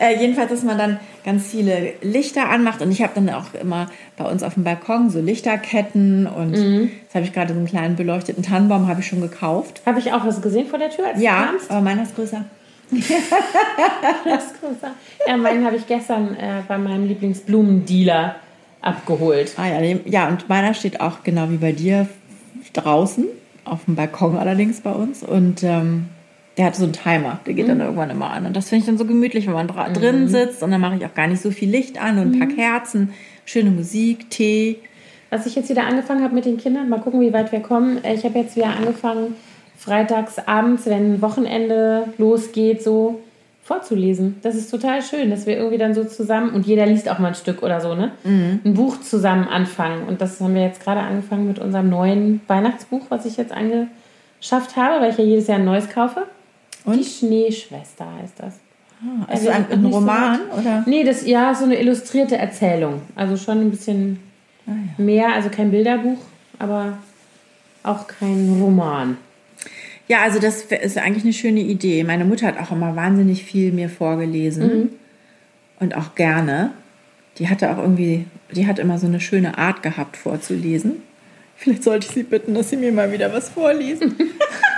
Äh, 0.02 0.21
jedenfalls, 0.21 0.50
dass 0.50 0.62
man 0.64 0.76
dann 0.78 0.99
ganz 1.25 1.47
viele 1.47 1.92
Lichter 2.02 2.49
anmacht. 2.49 2.82
Und 2.82 2.90
ich 2.90 3.02
habe 3.02 3.12
dann 3.14 3.30
auch 3.30 3.54
immer 3.54 3.87
bei 4.16 4.25
uns 4.25 4.42
auf 4.42 4.54
dem 4.54 4.64
Balkon 4.64 5.11
so 5.11 5.21
Lichterketten. 5.21 6.26
Und 6.26 6.54
jetzt 6.54 7.14
habe 7.14 7.25
ich 7.25 7.32
gerade 7.32 7.52
so 7.52 7.59
einen 7.59 7.68
kleinen 7.68 7.94
beleuchteten 7.94 8.42
Tannenbaum, 8.42 8.88
habe 8.88 9.00
ich 9.00 9.06
schon 9.06 9.21
gekauft. 9.21 9.80
Habe 9.87 10.00
ich 10.00 10.12
auch 10.12 10.26
was 10.26 10.42
gesehen 10.42 10.66
vor 10.66 10.80
der 10.80 10.90
Tür, 10.90 11.06
als 11.06 11.18
du 11.18 11.25
Ja, 11.25 11.44
kamst? 11.44 11.71
aber 11.71 11.80
meiner 11.82 12.02
ist 12.02 12.16
größer. 12.16 12.44
Das 14.25 14.44
ist 14.47 14.61
größer. 14.61 14.92
Ja, 15.26 15.37
meinen 15.37 15.64
habe 15.64 15.76
ich 15.76 15.87
gestern 15.87 16.35
äh, 16.37 16.62
bei 16.66 16.78
meinem 16.78 17.06
Lieblingsblumendealer 17.06 18.37
abgeholt. 18.80 19.52
Ah 19.56 19.68
ja, 19.68 19.97
ja, 20.04 20.28
und 20.28 20.49
meiner 20.49 20.75
steht 20.75 21.00
auch 21.00 21.23
genau 21.23 21.49
wie 21.50 21.56
bei 21.56 21.73
dir 21.73 22.09
draußen, 22.73 23.26
auf 23.64 23.85
dem 23.85 23.94
Balkon 23.94 24.37
allerdings 24.37 24.80
bei 24.80 24.90
uns. 24.92 25.23
Und 25.23 25.62
ähm, 25.62 26.09
der 26.56 26.66
hat 26.66 26.76
so 26.76 26.85
einen 26.85 26.92
Timer, 26.92 27.40
der 27.47 27.54
geht 27.54 27.68
dann 27.68 27.80
irgendwann 27.80 28.11
immer 28.11 28.30
an. 28.30 28.44
Und 28.47 28.54
das 28.56 28.68
finde 28.68 28.80
ich 28.80 28.87
dann 28.87 28.99
so 28.99 29.04
gemütlich, 29.06 29.47
wenn 29.47 29.54
man 29.54 29.68
dra 29.68 29.88
drin 29.88 30.28
sitzt. 30.28 30.62
Und 30.62 30.71
dann 30.71 30.80
mache 30.80 30.97
ich 30.97 31.06
auch 31.06 31.14
gar 31.14 31.26
nicht 31.26 31.40
so 31.40 31.50
viel 31.50 31.71
Licht 31.71 32.00
an 32.00 32.18
und 32.18 32.35
ein 32.35 32.38
paar 32.38 32.49
Kerzen, 32.49 33.14
schöne 33.47 33.71
Musik, 33.71 34.28
Tee. 34.30 34.78
Was 35.30 35.47
ich 35.47 35.54
jetzt 35.54 35.71
wieder 35.71 35.87
angefangen 35.87 36.23
habe 36.23 36.35
mit 36.35 36.44
den 36.44 36.59
Kindern, 36.59 36.90
mal 36.90 37.00
gucken, 37.00 37.21
wie 37.23 37.32
weit 37.32 37.52
wir 37.52 37.61
kommen. 37.61 38.04
Äh, 38.04 38.14
Ich 38.14 38.25
habe 38.25 38.38
jetzt 38.38 38.54
wieder 38.54 38.76
angefangen, 38.76 39.35
freitags 39.78 40.38
abends, 40.47 40.85
wenn 40.87 41.23
Wochenende 41.23 42.04
losgeht, 42.18 42.82
so 42.82 43.21
vorzulesen. 43.64 44.37
Das 44.42 44.54
ist 44.54 44.70
total 44.70 45.00
schön, 45.03 45.31
dass 45.31 45.46
wir 45.46 45.57
irgendwie 45.57 45.79
dann 45.79 45.94
so 45.94 46.05
zusammen 46.05 46.50
und 46.50 46.66
jeder 46.66 46.85
liest 46.85 47.09
auch 47.09 47.18
mal 47.18 47.29
ein 47.29 47.35
Stück 47.35 47.62
oder 47.62 47.81
so, 47.81 47.94
ne? 47.94 48.11
Ein 48.64 48.74
Buch 48.74 49.00
zusammen 49.00 49.48
anfangen. 49.48 50.03
Und 50.07 50.20
das 50.20 50.40
haben 50.40 50.55
wir 50.55 50.62
jetzt 50.62 50.83
gerade 50.83 51.00
angefangen 51.00 51.46
mit 51.46 51.59
unserem 51.61 51.88
neuen 51.88 52.40
Weihnachtsbuch, 52.48 53.07
was 53.09 53.24
ich 53.24 53.37
jetzt 53.37 53.53
angeschafft 53.53 54.77
habe, 54.77 55.00
weil 55.00 55.12
ich 55.12 55.18
ja 55.18 55.24
jedes 55.24 55.46
Jahr 55.46 55.59
ein 55.59 55.64
neues 55.64 55.88
kaufe. 55.88 56.24
Die 56.87 56.90
Und? 56.90 57.05
Schneeschwester 57.05 58.07
heißt 58.21 58.35
das. 58.38 58.55
Also 59.27 59.47
wir 59.47 59.55
ein, 59.55 59.66
ein 59.71 59.83
so 59.83 59.88
Roman, 59.88 60.38
weit. 60.51 60.59
oder? 60.61 60.85
Nee, 60.87 61.03
das 61.05 61.27
ja 61.27 61.55
so 61.55 61.64
eine 61.64 61.77
illustrierte 61.81 62.37
Erzählung. 62.37 63.03
Also 63.16 63.37
schon 63.37 63.61
ein 63.61 63.71
bisschen 63.71 64.21
Ah, 64.66 64.73
mehr, 64.97 65.33
also 65.35 65.49
kein 65.49 65.73
Bilderbuch, 65.73 66.18
aber 66.59 66.99
auch 67.83 68.07
kein 68.07 68.59
Roman. 68.61 69.16
Ja, 70.07 70.23
also 70.23 70.38
das 70.38 70.62
ist 70.62 70.99
eigentlich 70.99 71.25
eine 71.25 71.33
schöne 71.33 71.61
Idee. 71.61 72.05
Meine 72.05 72.25
Mutter 72.25 72.47
hat 72.47 72.61
auch 72.61 72.71
immer 72.71 72.95
wahnsinnig 72.95 73.45
viel 73.45 73.73
mir 73.73 73.88
vorgelesen 73.88 74.90
und 75.81 75.97
auch 75.97 76.14
gerne. 76.14 76.71
Die 77.38 77.49
hatte 77.49 77.73
auch 77.73 77.79
irgendwie, 77.79 78.27
die 78.55 78.66
hat 78.66 78.79
immer 78.79 78.99
so 78.99 79.07
eine 79.07 79.21
schöne 79.21 79.59
Art 79.59 79.83
gehabt 79.83 80.16
vorzulesen. 80.16 81.03
Vielleicht 81.57 81.83
sollte 81.83 82.07
ich 82.07 82.12
sie 82.14 82.23
bitten, 82.23 82.55
dass 82.55 82.71
sie 82.71 82.77
mir 82.77 82.92
mal 82.92 83.11
wieder 83.11 83.33
was 83.33 83.49
vorlesen. 83.49 84.14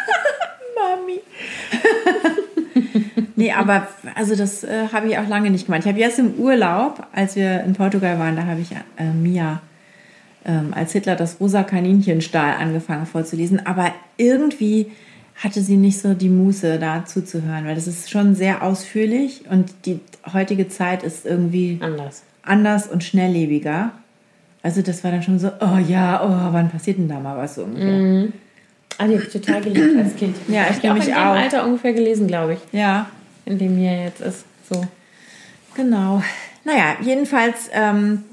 nee, 3.36 3.52
aber 3.52 3.88
also 4.14 4.36
das 4.36 4.64
äh, 4.64 4.88
habe 4.92 5.08
ich 5.08 5.18
auch 5.18 5.28
lange 5.28 5.50
nicht 5.50 5.66
gemacht. 5.66 5.82
Ich 5.82 5.88
habe 5.88 5.98
jetzt 5.98 6.18
im 6.18 6.34
Urlaub, 6.34 7.06
als 7.12 7.36
wir 7.36 7.62
in 7.64 7.74
Portugal 7.74 8.18
waren, 8.18 8.36
da 8.36 8.46
habe 8.46 8.60
ich 8.60 8.72
äh, 8.72 9.12
Mia 9.12 9.60
ähm, 10.44 10.72
als 10.74 10.92
Hitler 10.92 11.16
das 11.16 11.40
rosa 11.40 11.62
Kaninchen 11.62 12.20
stahl 12.20 12.54
angefangen 12.60 13.06
vorzulesen. 13.06 13.66
Aber 13.66 13.92
irgendwie 14.16 14.90
hatte 15.36 15.60
sie 15.60 15.76
nicht 15.76 16.00
so 16.00 16.14
die 16.14 16.28
Muße, 16.28 16.78
da 16.78 17.04
zuzuhören, 17.04 17.66
weil 17.66 17.74
das 17.74 17.86
ist 17.86 18.10
schon 18.10 18.34
sehr 18.34 18.62
ausführlich 18.62 19.42
und 19.50 19.72
die 19.84 20.00
heutige 20.32 20.68
Zeit 20.68 21.02
ist 21.02 21.26
irgendwie 21.26 21.78
Anders. 21.82 22.22
anders 22.42 22.86
und 22.86 23.02
schnelllebiger. 23.02 23.90
Also 24.62 24.80
das 24.80 25.02
war 25.04 25.10
dann 25.10 25.22
schon 25.22 25.38
so, 25.38 25.50
oh 25.60 25.78
ja, 25.88 26.22
oh, 26.24 26.52
wann 26.52 26.70
passiert 26.70 26.98
denn 26.98 27.08
da 27.08 27.18
mal 27.20 27.36
was 27.36 27.56
so 27.56 27.64
ungefähr? 27.64 28.28
Ah, 28.96 29.06
die 29.06 29.14
habe 29.14 29.24
ich 29.24 29.32
total 29.32 29.60
geliebt 29.60 29.98
als 29.98 30.16
Kind. 30.16 30.36
Ja, 30.48 30.66
ich 30.70 30.88
Hab 30.88 30.96
auch 30.96 31.00
in 31.00 31.06
dem. 31.06 31.16
Alter 31.16 31.66
ungefähr 31.66 31.92
gelesen, 31.92 32.28
glaube 32.28 32.54
ich, 32.54 32.60
Ja, 32.78 33.08
in 33.44 33.58
dem 33.58 33.76
mir 33.76 34.04
jetzt 34.04 34.20
ist. 34.20 34.44
So. 34.70 34.86
Genau. 35.74 36.22
Naja, 36.64 36.96
jedenfalls, 37.02 37.68
ähm, 37.72 38.24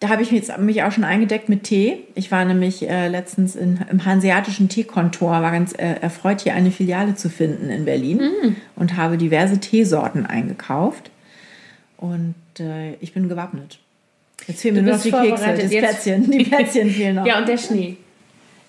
da 0.00 0.08
habe 0.08 0.22
ich 0.22 0.32
mich, 0.32 0.40
jetzt, 0.40 0.58
mich 0.58 0.82
auch 0.82 0.92
schon 0.92 1.04
eingedeckt 1.04 1.48
mit 1.48 1.64
Tee. 1.64 1.98
Ich 2.14 2.30
war 2.32 2.44
nämlich 2.44 2.88
äh, 2.88 3.08
letztens 3.08 3.54
in, 3.54 3.80
im 3.90 4.04
Hanseatischen 4.04 4.68
Teekontor, 4.68 5.30
war 5.30 5.52
ganz 5.52 5.72
äh, 5.74 5.96
erfreut, 6.00 6.40
hier 6.40 6.54
eine 6.54 6.70
Filiale 6.70 7.14
zu 7.14 7.28
finden 7.28 7.70
in 7.70 7.84
Berlin 7.84 8.56
und 8.76 8.96
habe 8.96 9.18
diverse 9.18 9.58
Teesorten 9.58 10.26
eingekauft. 10.26 11.10
Und 11.96 12.34
äh, 12.58 12.94
ich 12.94 13.12
bin 13.12 13.28
gewappnet. 13.28 13.78
Jetzt 14.46 14.62
fehlen 14.62 14.76
mir 14.76 14.82
nur 14.82 14.94
noch 14.94 15.02
die 15.02 15.10
Kekse, 15.10 15.54
das 15.54 15.70
Plätzchen. 15.70 16.30
Die 16.30 16.44
Plätzchen 16.44 16.90
fehlen 16.90 17.16
noch. 17.16 17.26
Ja, 17.26 17.38
und 17.38 17.46
der 17.46 17.58
Schnee. 17.58 17.98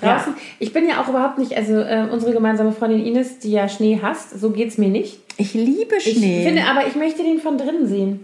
Draußen. 0.01 0.33
Ich 0.59 0.73
bin 0.73 0.87
ja 0.87 1.01
auch 1.01 1.07
überhaupt 1.07 1.37
nicht, 1.37 1.55
also 1.55 1.73
äh, 1.79 2.07
unsere 2.11 2.33
gemeinsame 2.33 2.71
Freundin 2.71 3.05
Ines, 3.05 3.39
die 3.39 3.51
ja 3.51 3.69
Schnee 3.69 3.99
hasst, 4.01 4.39
so 4.39 4.49
geht 4.49 4.69
es 4.69 4.77
mir 4.77 4.89
nicht. 4.89 5.19
Ich 5.37 5.53
liebe 5.53 5.95
Ich 5.97 6.17
Schnee. 6.17 6.43
finde, 6.45 6.63
aber 6.69 6.87
ich 6.87 6.95
möchte 6.95 7.23
den 7.23 7.39
von 7.39 7.57
drinnen 7.57 7.87
sehen. 7.87 8.19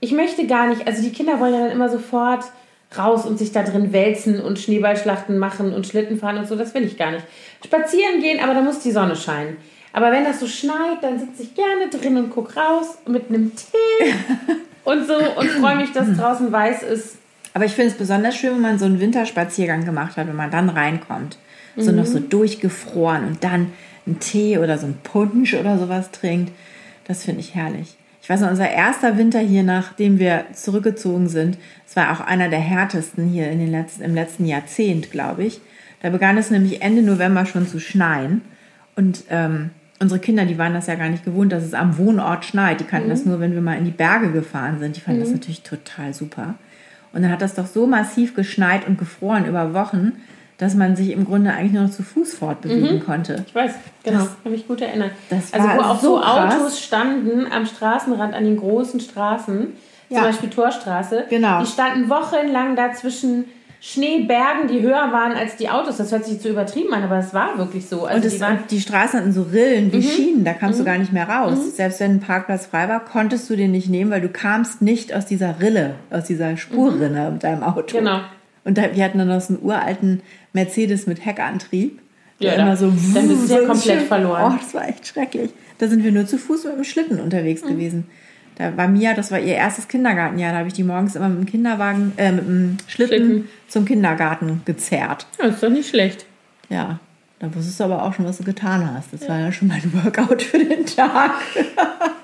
Ich 0.00 0.12
möchte 0.12 0.46
gar 0.46 0.68
nicht, 0.68 0.86
also 0.86 1.02
die 1.02 1.10
Kinder 1.12 1.40
wollen 1.40 1.54
ja 1.54 1.60
dann 1.60 1.70
immer 1.70 1.88
sofort 1.88 2.44
raus 2.96 3.26
und 3.26 3.38
sich 3.38 3.52
da 3.52 3.62
drin 3.62 3.92
wälzen 3.92 4.40
und 4.40 4.58
Schneeballschlachten 4.58 5.38
machen 5.38 5.72
und 5.72 5.86
Schlitten 5.86 6.18
fahren 6.18 6.38
und 6.38 6.46
so, 6.46 6.56
das 6.56 6.74
will 6.74 6.84
ich 6.84 6.96
gar 6.96 7.10
nicht. 7.10 7.24
Spazieren 7.64 8.20
gehen, 8.20 8.40
aber 8.42 8.54
da 8.54 8.60
muss 8.60 8.80
die 8.80 8.92
Sonne 8.92 9.16
scheinen. 9.16 9.56
Aber 9.92 10.10
wenn 10.12 10.24
das 10.24 10.40
so 10.40 10.46
schneit, 10.46 11.02
dann 11.02 11.18
sitze 11.18 11.42
ich 11.44 11.54
gerne 11.54 11.88
drin 11.88 12.16
und 12.16 12.30
gucke 12.30 12.54
raus 12.58 12.98
mit 13.06 13.28
einem 13.28 13.52
Tee 13.54 14.12
und 14.84 15.06
so 15.06 15.14
und 15.14 15.48
freue 15.50 15.76
mich, 15.76 15.92
dass 15.92 16.16
draußen 16.16 16.50
weiß 16.52 16.82
ist. 16.82 17.16
Aber 17.54 17.64
ich 17.64 17.72
finde 17.72 17.92
es 17.92 17.96
besonders 17.96 18.36
schön, 18.36 18.54
wenn 18.54 18.60
man 18.60 18.78
so 18.78 18.84
einen 18.84 19.00
Winterspaziergang 19.00 19.84
gemacht 19.84 20.16
hat, 20.16 20.26
wenn 20.26 20.36
man 20.36 20.50
dann 20.50 20.68
reinkommt. 20.68 21.38
So 21.76 21.90
noch 21.90 22.06
so 22.06 22.20
durchgefroren 22.20 23.24
und 23.24 23.42
dann 23.42 23.72
einen 24.06 24.20
Tee 24.20 24.58
oder 24.58 24.78
so 24.78 24.86
einen 24.86 24.98
Punsch 25.02 25.54
oder 25.54 25.78
sowas 25.78 26.10
trinkt. 26.12 26.52
Das 27.06 27.24
finde 27.24 27.40
ich 27.40 27.54
herrlich. 27.54 27.96
Ich 28.22 28.30
weiß 28.30 28.40
noch, 28.40 28.50
unser 28.50 28.70
erster 28.70 29.18
Winter 29.18 29.40
hier, 29.40 29.62
nachdem 29.62 30.18
wir 30.18 30.46
zurückgezogen 30.52 31.28
sind, 31.28 31.58
es 31.86 31.96
war 31.96 32.12
auch 32.12 32.20
einer 32.20 32.48
der 32.48 32.60
härtesten 32.60 33.28
hier 33.28 33.50
in 33.50 33.58
den 33.58 33.70
letzten, 33.70 34.02
im 34.02 34.14
letzten 34.14 34.46
Jahrzehnt, 34.46 35.10
glaube 35.10 35.44
ich. 35.44 35.60
Da 36.00 36.10
begann 36.10 36.38
es 36.38 36.50
nämlich 36.50 36.80
Ende 36.80 37.02
November 37.02 37.44
schon 37.44 37.66
zu 37.66 37.80
schneien. 37.80 38.42
Und 38.96 39.24
ähm, 39.30 39.70
unsere 40.00 40.20
Kinder, 40.20 40.44
die 40.44 40.58
waren 40.58 40.74
das 40.74 40.86
ja 40.86 40.94
gar 40.94 41.08
nicht 41.08 41.24
gewohnt, 41.24 41.52
dass 41.52 41.64
es 41.64 41.74
am 41.74 41.98
Wohnort 41.98 42.44
schneit. 42.44 42.80
Die 42.80 42.84
kannten 42.84 43.10
das 43.10 43.24
nur, 43.24 43.40
wenn 43.40 43.52
wir 43.52 43.60
mal 43.60 43.76
in 43.76 43.84
die 43.84 43.90
Berge 43.90 44.30
gefahren 44.30 44.78
sind. 44.78 44.96
Die 44.96 45.00
fanden 45.00 45.20
das 45.20 45.30
natürlich 45.30 45.62
total 45.62 46.14
super. 46.14 46.54
Und 47.14 47.22
dann 47.22 47.30
hat 47.30 47.40
das 47.42 47.54
doch 47.54 47.66
so 47.66 47.86
massiv 47.86 48.34
geschneit 48.34 48.86
und 48.86 48.98
gefroren 48.98 49.46
über 49.46 49.72
Wochen, 49.72 50.12
dass 50.58 50.74
man 50.74 50.96
sich 50.96 51.10
im 51.10 51.24
Grunde 51.24 51.52
eigentlich 51.52 51.72
nur 51.72 51.84
noch 51.84 51.90
zu 51.90 52.02
Fuß 52.02 52.34
fortbewegen 52.34 53.04
konnte. 53.04 53.44
Ich 53.46 53.54
weiß, 53.54 53.72
genau, 54.02 54.18
Das- 54.20 54.30
kann 54.42 54.52
mich 54.52 54.66
gut 54.68 54.80
erinnern. 54.80 55.10
also 55.30 55.68
wo 55.68 55.80
auch 55.80 56.00
so 56.00 56.16
krass. 56.20 56.54
Autos 56.54 56.80
standen 56.80 57.46
am 57.50 57.66
Straßenrand, 57.66 58.34
an 58.34 58.44
den 58.44 58.56
großen 58.56 59.00
Straßen, 59.00 59.68
Ja. 60.08 60.18
zum 60.18 60.26
Beispiel 60.26 60.50
Torstraße. 60.50 61.24
Genau. 61.30 61.60
Die 61.60 61.66
standen 61.66 62.08
wochenlang 62.10 62.76
da 62.76 62.92
zwischen 62.92 63.44
Schneebergen, 63.86 64.66
die 64.66 64.80
höher 64.80 65.12
waren 65.12 65.32
als 65.32 65.56
die 65.56 65.68
Autos. 65.68 65.98
Das 65.98 66.10
hört 66.10 66.24
sich 66.24 66.40
zu 66.40 66.48
übertrieben 66.48 66.94
an, 66.94 67.02
aber 67.02 67.18
es 67.18 67.34
war 67.34 67.58
wirklich 67.58 67.86
so. 67.86 68.06
Also 68.06 68.16
Und, 68.16 68.22
die 68.22 68.28
es, 68.28 68.40
waren, 68.40 68.58
und 68.60 68.70
die 68.70 68.80
Straßen 68.80 69.20
hatten 69.20 69.32
so 69.34 69.42
Rillen 69.42 69.92
wie 69.92 70.02
Schienen, 70.02 70.42
da 70.42 70.54
kamst 70.54 70.80
du 70.80 70.84
gar 70.84 70.96
nicht 70.96 71.12
mehr 71.12 71.28
raus. 71.28 71.76
Selbst 71.76 72.00
wenn 72.00 72.12
ein 72.12 72.20
Parkplatz 72.20 72.64
frei 72.64 72.88
war, 72.88 73.04
konntest 73.04 73.50
du 73.50 73.56
den 73.56 73.72
nicht 73.72 73.90
nehmen, 73.90 74.10
weil 74.10 74.22
du 74.22 74.30
kamst 74.30 74.80
nicht 74.80 75.12
aus 75.14 75.26
dieser 75.26 75.60
Rille, 75.60 75.96
aus 76.10 76.24
dieser 76.24 76.56
Spurrinne 76.56 77.30
mit 77.32 77.44
deinem 77.44 77.62
Auto. 77.62 77.98
Genau. 77.98 78.20
Und 78.64 78.78
da, 78.78 78.84
wir 78.94 79.04
hatten 79.04 79.18
dann 79.18 79.28
noch 79.28 79.42
so 79.42 79.52
einen 79.54 79.62
uralten 79.62 80.22
Mercedes 80.54 81.06
mit 81.06 81.26
Heckantrieb. 81.26 82.00
Ja, 82.38 82.54
immer 82.54 82.78
so. 82.78 82.90
dann 83.14 83.28
bist 83.28 83.50
du 83.50 83.54
ja 83.54 83.66
komplett 83.66 84.02
verloren. 84.02 84.54
Oh, 84.54 84.58
das 84.58 84.72
war 84.72 84.88
echt 84.88 85.06
schrecklich. 85.06 85.50
Da 85.76 85.88
sind 85.88 86.02
wir 86.02 86.10
nur 86.10 86.24
zu 86.24 86.38
Fuß 86.38 86.64
mit 86.64 86.76
dem 86.76 86.84
Schlitten 86.84 87.20
unterwegs 87.20 87.62
Mhm. 87.62 87.68
gewesen. 87.68 88.06
Da 88.56 88.76
war 88.76 88.86
Mia, 88.88 89.14
das 89.14 89.30
war 89.32 89.40
ihr 89.40 89.54
erstes 89.54 89.88
Kindergartenjahr. 89.88 90.52
Da 90.52 90.58
habe 90.58 90.68
ich 90.68 90.74
die 90.74 90.84
morgens 90.84 91.16
immer 91.16 91.28
mit 91.28 91.38
dem 91.38 91.46
Kinderwagen, 91.46 92.12
äh, 92.16 92.32
mit 92.32 92.46
dem 92.46 92.76
Schlitten, 92.86 93.16
Schlitten. 93.16 93.48
zum 93.68 93.84
Kindergarten 93.84 94.62
gezerrt. 94.64 95.26
Ja, 95.40 95.46
ist 95.46 95.62
doch 95.62 95.70
nicht 95.70 95.88
schlecht. 95.88 96.26
Ja, 96.68 96.98
da 97.40 97.54
wusstest 97.54 97.80
du 97.80 97.84
aber 97.84 98.02
auch 98.04 98.14
schon, 98.14 98.24
was 98.24 98.38
du 98.38 98.44
getan 98.44 98.88
hast. 98.96 99.12
Das 99.12 99.28
war 99.28 99.38
ja 99.38 99.52
schon 99.52 99.68
mein 99.68 99.82
Workout 99.92 100.42
für 100.42 100.58
den 100.58 100.86
Tag. 100.86 101.32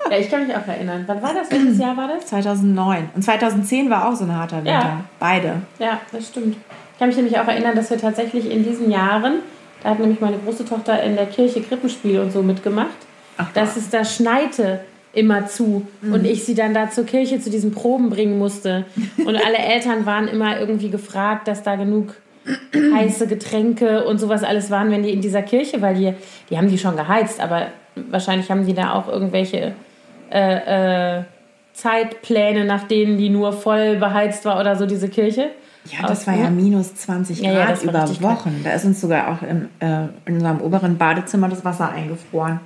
Ja, 0.09 0.17
ich 0.17 0.29
kann 0.29 0.45
mich 0.45 0.53
auch 0.53 0.67
erinnern. 0.67 1.05
Wann 1.07 1.21
war 1.21 1.33
das? 1.33 1.49
Welches 1.51 1.77
Jahr 1.77 1.95
war 1.95 2.09
das? 2.09 2.25
2009. 2.25 3.11
Und 3.15 3.23
2010 3.23 3.89
war 3.89 4.09
auch 4.09 4.15
so 4.15 4.25
ein 4.25 4.35
harter 4.35 4.57
Winter. 4.57 4.71
Ja. 4.71 5.03
Beide. 5.19 5.61
Ja, 5.79 6.01
das 6.11 6.27
stimmt. 6.27 6.57
Ich 6.91 6.99
kann 6.99 7.07
mich 7.07 7.15
nämlich 7.15 7.39
auch 7.39 7.47
erinnern, 7.47 7.77
dass 7.77 7.89
wir 7.89 7.97
tatsächlich 7.97 8.51
in 8.51 8.65
diesen 8.65 8.91
Jahren, 8.91 9.35
da 9.81 9.91
hat 9.91 9.99
nämlich 9.99 10.19
meine 10.19 10.37
große 10.37 10.65
Tochter 10.65 11.01
in 11.01 11.15
der 11.15 11.27
Kirche 11.27 11.61
Krippenspiel 11.61 12.19
und 12.19 12.33
so 12.33 12.43
mitgemacht, 12.43 12.89
Ach, 13.37 13.53
dass 13.53 13.77
es 13.77 13.89
da 13.89 14.03
schneite 14.03 14.81
immer 15.13 15.47
zu 15.47 15.85
und 16.01 16.25
ich 16.25 16.45
sie 16.45 16.55
dann 16.55 16.73
da 16.73 16.89
zur 16.89 17.05
Kirche 17.05 17.39
zu 17.39 17.49
diesen 17.49 17.71
Proben 17.71 18.09
bringen 18.09 18.37
musste. 18.37 18.85
Und 19.17 19.35
alle 19.35 19.57
Eltern 19.73 20.05
waren 20.05 20.27
immer 20.27 20.59
irgendwie 20.59 20.89
gefragt, 20.89 21.47
dass 21.47 21.63
da 21.63 21.75
genug 21.75 22.15
heiße 22.93 23.27
Getränke 23.27 24.05
und 24.05 24.19
sowas 24.19 24.43
alles 24.43 24.71
waren, 24.71 24.89
wenn 24.89 25.03
die 25.03 25.11
in 25.11 25.21
dieser 25.21 25.41
Kirche, 25.41 25.81
weil 25.81 25.95
die, 25.95 26.13
die 26.49 26.57
haben 26.57 26.69
die 26.69 26.77
schon 26.77 26.95
geheizt, 26.95 27.39
aber 27.39 27.67
wahrscheinlich 27.95 28.49
haben 28.49 28.65
die 28.65 28.73
da 28.73 28.93
auch 28.93 29.07
irgendwelche 29.07 29.73
äh, 30.31 31.17
äh, 31.19 31.23
Zeitpläne, 31.73 32.65
nach 32.65 32.83
denen 32.87 33.17
die 33.17 33.29
nur 33.29 33.53
voll 33.53 33.97
beheizt 33.97 34.45
war 34.45 34.59
oder 34.59 34.75
so, 34.75 34.85
diese 34.85 35.09
Kirche. 35.09 35.51
Ja, 35.85 36.07
das 36.07 36.27
war 36.27 36.35
ja 36.35 36.49
minus 36.49 36.95
20 36.95 37.41
Ja, 37.41 37.53
Grad 37.53 37.83
ja, 37.83 37.93
war 37.93 38.09
über. 38.09 38.21
Wochen. 38.21 38.61
Da 38.63 38.71
ist 38.71 38.85
uns 38.85 39.01
sogar 39.01 39.31
auch 39.31 39.41
in, 39.41 39.67
äh, 39.79 40.07
in 40.25 40.35
unserem 40.35 40.61
oberen 40.61 40.97
Badezimmer 40.97 41.49
das 41.49 41.65
Wasser 41.65 41.89
eingefroren. 41.89 42.59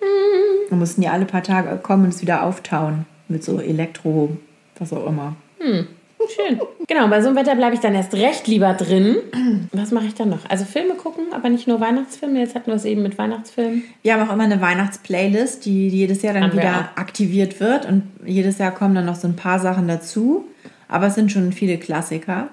Mhm. 0.00 0.57
Da 0.70 0.76
mussten 0.76 1.00
die 1.00 1.08
alle 1.08 1.24
paar 1.24 1.42
Tage 1.42 1.76
kommen 1.78 2.04
und 2.04 2.14
es 2.14 2.22
wieder 2.22 2.42
auftauen. 2.42 3.06
Mit 3.28 3.44
so 3.44 3.60
Elektro, 3.60 4.36
was 4.78 4.92
auch 4.92 5.06
immer. 5.06 5.36
Schön. 6.28 6.60
Genau, 6.86 7.08
bei 7.08 7.20
so 7.20 7.28
einem 7.28 7.36
Wetter 7.36 7.54
bleibe 7.54 7.74
ich 7.74 7.80
dann 7.80 7.94
erst 7.94 8.14
recht 8.14 8.46
lieber 8.48 8.74
drin. 8.74 9.16
Was 9.72 9.92
mache 9.92 10.06
ich 10.06 10.14
dann 10.14 10.30
noch? 10.30 10.48
Also 10.48 10.64
Filme 10.64 10.94
gucken, 10.94 11.26
aber 11.32 11.48
nicht 11.48 11.68
nur 11.68 11.80
Weihnachtsfilme. 11.80 12.40
Jetzt 12.40 12.54
hatten 12.54 12.66
wir 12.66 12.74
es 12.74 12.84
eben 12.84 13.02
mit 13.02 13.18
Weihnachtsfilmen. 13.18 13.84
Wir 14.02 14.14
haben 14.14 14.28
auch 14.28 14.32
immer 14.32 14.44
eine 14.44 14.60
Weihnachtsplaylist, 14.60 15.64
die, 15.64 15.90
die 15.90 15.98
jedes 15.98 16.22
Jahr 16.22 16.34
dann 16.34 16.44
Haben 16.44 16.52
wir 16.54 16.60
wieder 16.60 16.90
aktiviert 16.96 17.60
wird. 17.60 17.86
Und 17.86 18.04
jedes 18.24 18.58
Jahr 18.58 18.72
kommen 18.72 18.94
dann 18.94 19.06
noch 19.06 19.14
so 19.14 19.28
ein 19.28 19.36
paar 19.36 19.60
Sachen 19.60 19.86
dazu. 19.88 20.44
Aber 20.88 21.06
es 21.06 21.14
sind 21.14 21.30
schon 21.30 21.52
viele 21.52 21.78
Klassiker. 21.78 22.48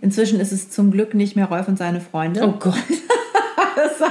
Inzwischen 0.00 0.40
ist 0.40 0.50
es 0.50 0.70
zum 0.70 0.90
Glück 0.90 1.14
nicht 1.14 1.36
mehr 1.36 1.46
Rolf 1.46 1.68
und 1.68 1.78
seine 1.78 2.00
Freunde. 2.00 2.42
Oh 2.42 2.54
Gott. 2.58 2.74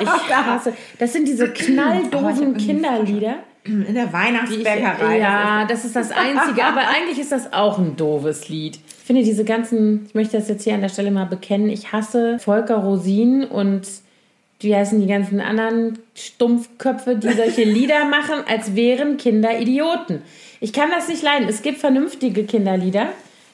Ich 0.02 0.36
hasse. 0.36 0.74
Das 1.00 1.13
sind 1.13 1.28
diese 1.28 1.45
Oh, 1.45 1.47
irgendwie 1.50 2.65
Kinderlieder. 2.65 3.36
In 3.63 3.93
der 3.93 4.06
die 4.06 4.08
ich- 4.08 4.13
Weihnachtsbäckerei. 4.13 5.19
Ja, 5.19 5.65
das 5.65 5.86
ist 5.86 5.95
das 5.95 6.12
Einzige. 6.12 6.63
Aber 6.63 6.82
eigentlich 6.88 7.19
ist 7.19 7.32
das 7.32 7.54
auch 7.54 7.78
ein 7.78 7.95
doofes 7.95 8.50
Lied. 8.50 8.78
Ich 8.88 9.06
finde 9.06 9.24
diese 9.24 9.43
ganzen, 9.43 10.06
ich 10.08 10.15
möchte 10.15 10.38
das 10.38 10.47
jetzt 10.47 10.63
hier 10.63 10.74
an 10.74 10.82
der 10.82 10.89
Stelle 10.89 11.12
mal 11.12 11.26
bekennen, 11.26 11.69
ich 11.69 11.91
hasse 11.91 12.39
Volker 12.39 12.78
Rosin 12.78 13.43
und 13.43 13.82
wie 14.62 14.76
heißen 14.76 15.00
die 15.02 15.08
ganzen 15.08 15.41
anderen 15.41 16.00
Stumpfköpfe, 16.15 17.15
die 17.15 17.30
solche 17.34 17.63
Lieder 17.65 18.06
machen, 18.06 18.43
als 18.47 18.76
wären 18.76 19.17
Kinder 19.17 19.60
Idioten. 19.60 20.21
Ich 20.60 20.71
kann 20.74 20.89
das 20.91 21.08
nicht 21.08 21.24
leiden. 21.24 21.47
Es 21.50 21.62
gibt 21.62 21.80
vernünftige 21.80 22.43
Kinderlieder. 22.45 23.08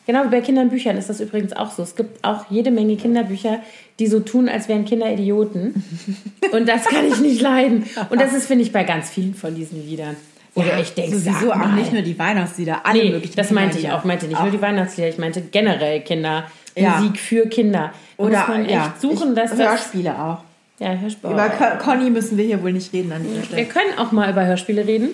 Genau 0.07 0.23
wie 0.23 0.29
bei 0.29 0.41
Kinderbüchern 0.41 0.97
ist 0.97 1.09
das 1.09 1.19
übrigens 1.19 1.53
auch 1.53 1.69
so. 1.69 1.83
Es 1.83 1.95
gibt 1.95 2.23
auch 2.23 2.45
jede 2.49 2.71
Menge 2.71 2.95
Kinderbücher, 2.95 3.59
die 3.99 4.07
so 4.07 4.21
tun, 4.21 4.47
als 4.49 4.67
wären 4.69 4.85
Kinder 4.85 5.11
Idioten. 5.11 5.83
Und 6.53 6.67
das 6.67 6.85
kann 6.85 7.05
ich 7.05 7.19
nicht 7.19 7.41
leiden. 7.41 7.83
Und 8.09 8.19
das 8.19 8.33
ist, 8.33 8.47
finde 8.47 8.63
ich, 8.63 8.71
bei 8.71 8.83
ganz 8.85 9.09
vielen 9.09 9.35
von 9.35 9.53
diesen 9.53 9.85
Liedern. 9.85 10.15
Wo 10.55 10.61
du 10.63 10.71
echt 10.71 10.97
denkst, 10.97 11.17
sowieso 11.17 11.51
auch 11.51 11.73
nicht 11.73 11.93
nur 11.93 12.01
die 12.01 12.17
Weihnachtslieder, 12.17 12.83
alle 12.83 13.03
Nee, 13.03 13.11
möglichen 13.11 13.35
das 13.35 13.51
meinte 13.51 13.77
ich 13.77 13.91
auch. 13.91 14.03
Meinte 14.05 14.25
nicht 14.27 14.41
nur 14.41 14.49
die 14.49 14.59
Weihnachtslieder, 14.61 15.09
ich 15.09 15.19
meinte 15.19 15.41
generell 15.41 16.01
Kinder. 16.01 16.45
Ja. 16.75 16.97
Musik 16.99 17.19
für 17.19 17.47
Kinder. 17.47 17.91
Da 18.17 18.23
Oder 18.23 18.39
muss 18.39 18.47
man 18.47 18.61
echt 18.61 18.71
ja, 18.71 18.95
suchen, 18.99 19.29
ich, 19.29 19.35
dass 19.35 19.51
das... 19.51 19.59
Hörspiele 19.59 20.11
auch. 20.19 20.37
Ja, 20.79 20.93
Hörspiele. 20.95 21.33
Über 21.33 21.49
Con- 21.49 21.77
Conny 21.79 22.09
müssen 22.09 22.37
wir 22.37 22.45
hier 22.45 22.61
wohl 22.63 22.71
nicht 22.71 22.93
reden 22.93 23.11
an 23.11 23.23
dieser 23.23 23.35
Wir 23.37 23.43
Stelle. 23.43 23.65
können 23.65 23.97
auch 23.97 24.11
mal 24.11 24.31
über 24.31 24.45
Hörspiele 24.45 24.85
reden. 24.87 25.09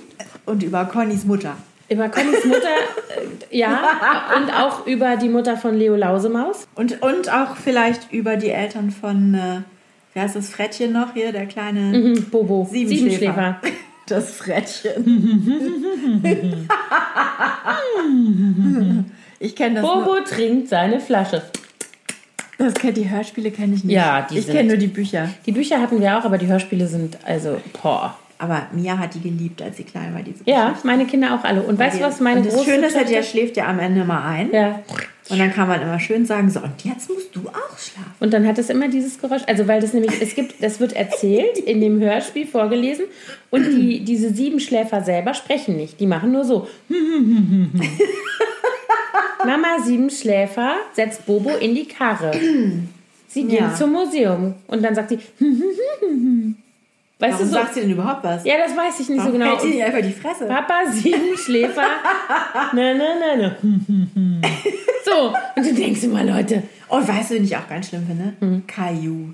Und 0.45 0.61
über 0.61 0.85
Connys 0.85 1.23
Mutter. 1.25 1.55
Über 1.93 2.09
Connys 2.09 2.43
Mutter, 2.45 2.67
äh, 3.51 3.57
ja. 3.57 3.79
Und 4.37 4.51
auch 4.51 4.85
über 4.87 5.15
die 5.15 5.29
Mutter 5.29 5.57
von 5.57 5.77
Leo 5.77 5.95
Lausemaus. 5.95 6.67
Und, 6.75 7.01
und 7.01 7.31
auch 7.31 7.55
vielleicht 7.55 8.11
über 8.11 8.35
die 8.35 8.49
Eltern 8.49 8.89
von, 8.91 9.35
äh, 9.35 9.61
wer 10.13 10.25
ist 10.25 10.35
das 10.35 10.49
Frettchen 10.49 10.91
noch 10.91 11.13
hier, 11.13 11.31
der 11.31 11.45
kleine 11.45 11.79
Mhm, 11.97 12.25
Bobo. 12.31 12.67
Siebenschläfer. 12.71 13.59
Das 14.05 14.31
Frettchen. 14.31 16.21
ich 19.39 19.55
kenne 19.55 19.75
das 19.75 19.83
nur. 19.83 20.03
Bobo 20.03 20.19
trinkt 20.27 20.67
seine 20.67 20.99
Flasche. 20.99 21.41
Das 22.57 22.73
kennt 22.73 22.97
die 22.97 23.09
Hörspiele 23.09 23.49
kenne 23.51 23.75
ich 23.75 23.85
nicht. 23.85 23.95
Ja, 23.95 24.27
die 24.29 24.39
ich 24.39 24.47
kenne 24.47 24.67
nur 24.69 24.77
die 24.77 24.87
Bücher. 24.87 25.29
Die 25.45 25.53
Bücher 25.53 25.79
hatten 25.81 26.01
wir 26.01 26.17
auch, 26.17 26.25
aber 26.25 26.37
die 26.37 26.47
Hörspiele 26.47 26.87
sind 26.87 27.17
also, 27.25 27.61
boah. 27.81 28.17
Aber 28.43 28.67
Mia 28.73 28.97
hat 28.97 29.13
die 29.15 29.21
geliebt, 29.21 29.61
als 29.61 29.77
sie 29.77 29.83
klein 29.85 30.13
war, 30.13 30.21
diese 30.21 30.39
Ja, 30.45 30.67
Geschichte. 30.69 30.87
meine 30.87 31.05
Kinder 31.05 31.33
auch 31.35 31.43
alle. 31.45 31.61
Und 31.63 31.79
weißt 31.79 31.97
du, 31.99 32.01
was 32.03 32.19
meine 32.19 32.39
und 32.41 32.45
das 32.47 32.55
große 32.55 32.69
Schöne 32.71 32.87
ist 32.87 32.93
Tochter- 32.93 33.09
der 33.09 33.23
schläft 33.23 33.55
ja 33.55 33.67
am 33.67 33.79
Ende 33.79 34.03
mal 34.03 34.21
ein. 34.27 34.51
Ja. 34.51 34.81
Und 35.29 35.39
dann 35.39 35.53
kann 35.53 35.69
man 35.69 35.81
immer 35.81 35.97
schön 36.01 36.25
sagen, 36.25 36.49
so, 36.49 36.59
und 36.59 36.83
jetzt 36.83 37.09
musst 37.09 37.33
du 37.33 37.39
auch 37.47 37.77
schlafen. 37.79 38.11
Und 38.19 38.33
dann 38.33 38.45
hat 38.45 38.57
es 38.57 38.69
immer 38.69 38.89
dieses 38.89 39.17
Geräusch, 39.21 39.43
also 39.47 39.65
weil 39.69 39.79
das 39.79 39.93
nämlich, 39.93 40.21
es 40.21 40.35
gibt, 40.35 40.61
das 40.61 40.81
wird 40.81 40.91
erzählt, 40.93 41.57
in 41.59 41.79
dem 41.79 42.01
Hörspiel 42.01 42.45
vorgelesen 42.45 43.05
und 43.49 43.63
die, 43.63 44.01
diese 44.03 44.33
Siebenschläfer 44.33 45.01
selber 45.01 45.33
sprechen 45.33 45.77
nicht, 45.77 46.01
die 46.01 46.07
machen 46.07 46.33
nur 46.33 46.43
so. 46.43 46.67
Mama 49.45 49.79
Siebenschläfer 49.83 50.75
setzt 50.93 51.25
Bobo 51.25 51.51
in 51.57 51.75
die 51.75 51.85
Karre. 51.87 52.31
Sie 53.27 53.43
gehen 53.45 53.63
Ja. 53.63 53.73
zum 53.75 53.91
Museum 53.93 54.55
und 54.67 54.83
dann 54.83 54.93
sagt 54.95 55.09
sie, 55.09 55.19
weißt 57.23 57.33
Warum 57.33 57.47
du 57.47 57.53
so? 57.53 57.59
sagt 57.59 57.73
sie 57.73 57.81
denn 57.81 57.91
überhaupt 57.91 58.23
was? 58.23 58.43
Ja, 58.45 58.55
das 58.57 58.75
weiß 58.75 58.99
ich 58.99 59.09
nicht 59.09 59.19
so 59.21 59.25
Warum 59.27 59.39
genau. 59.39 59.51
hält 59.51 59.61
sie 59.61 59.69
nicht 59.69 59.83
einfach 59.83 60.01
die 60.01 60.11
Fresse? 60.11 60.45
Papa 60.45 60.81
Siebenschläfer. 60.91 61.81
na, 62.73 62.93
na, 62.93 63.03
na, 63.19 63.35
na. 63.37 64.49
So, 65.05 65.33
und 65.55 65.65
du 65.65 65.73
denkst 65.73 66.03
immer, 66.03 66.23
Leute, 66.23 66.63
Und 66.87 67.07
weißt 67.07 67.31
du, 67.31 67.35
wen 67.35 67.43
ich 67.43 67.55
auch 67.57 67.67
ganz 67.67 67.89
schlimm 67.89 68.05
finde? 68.07 68.33
Hm. 68.39 68.63
Caillou. 68.67 69.29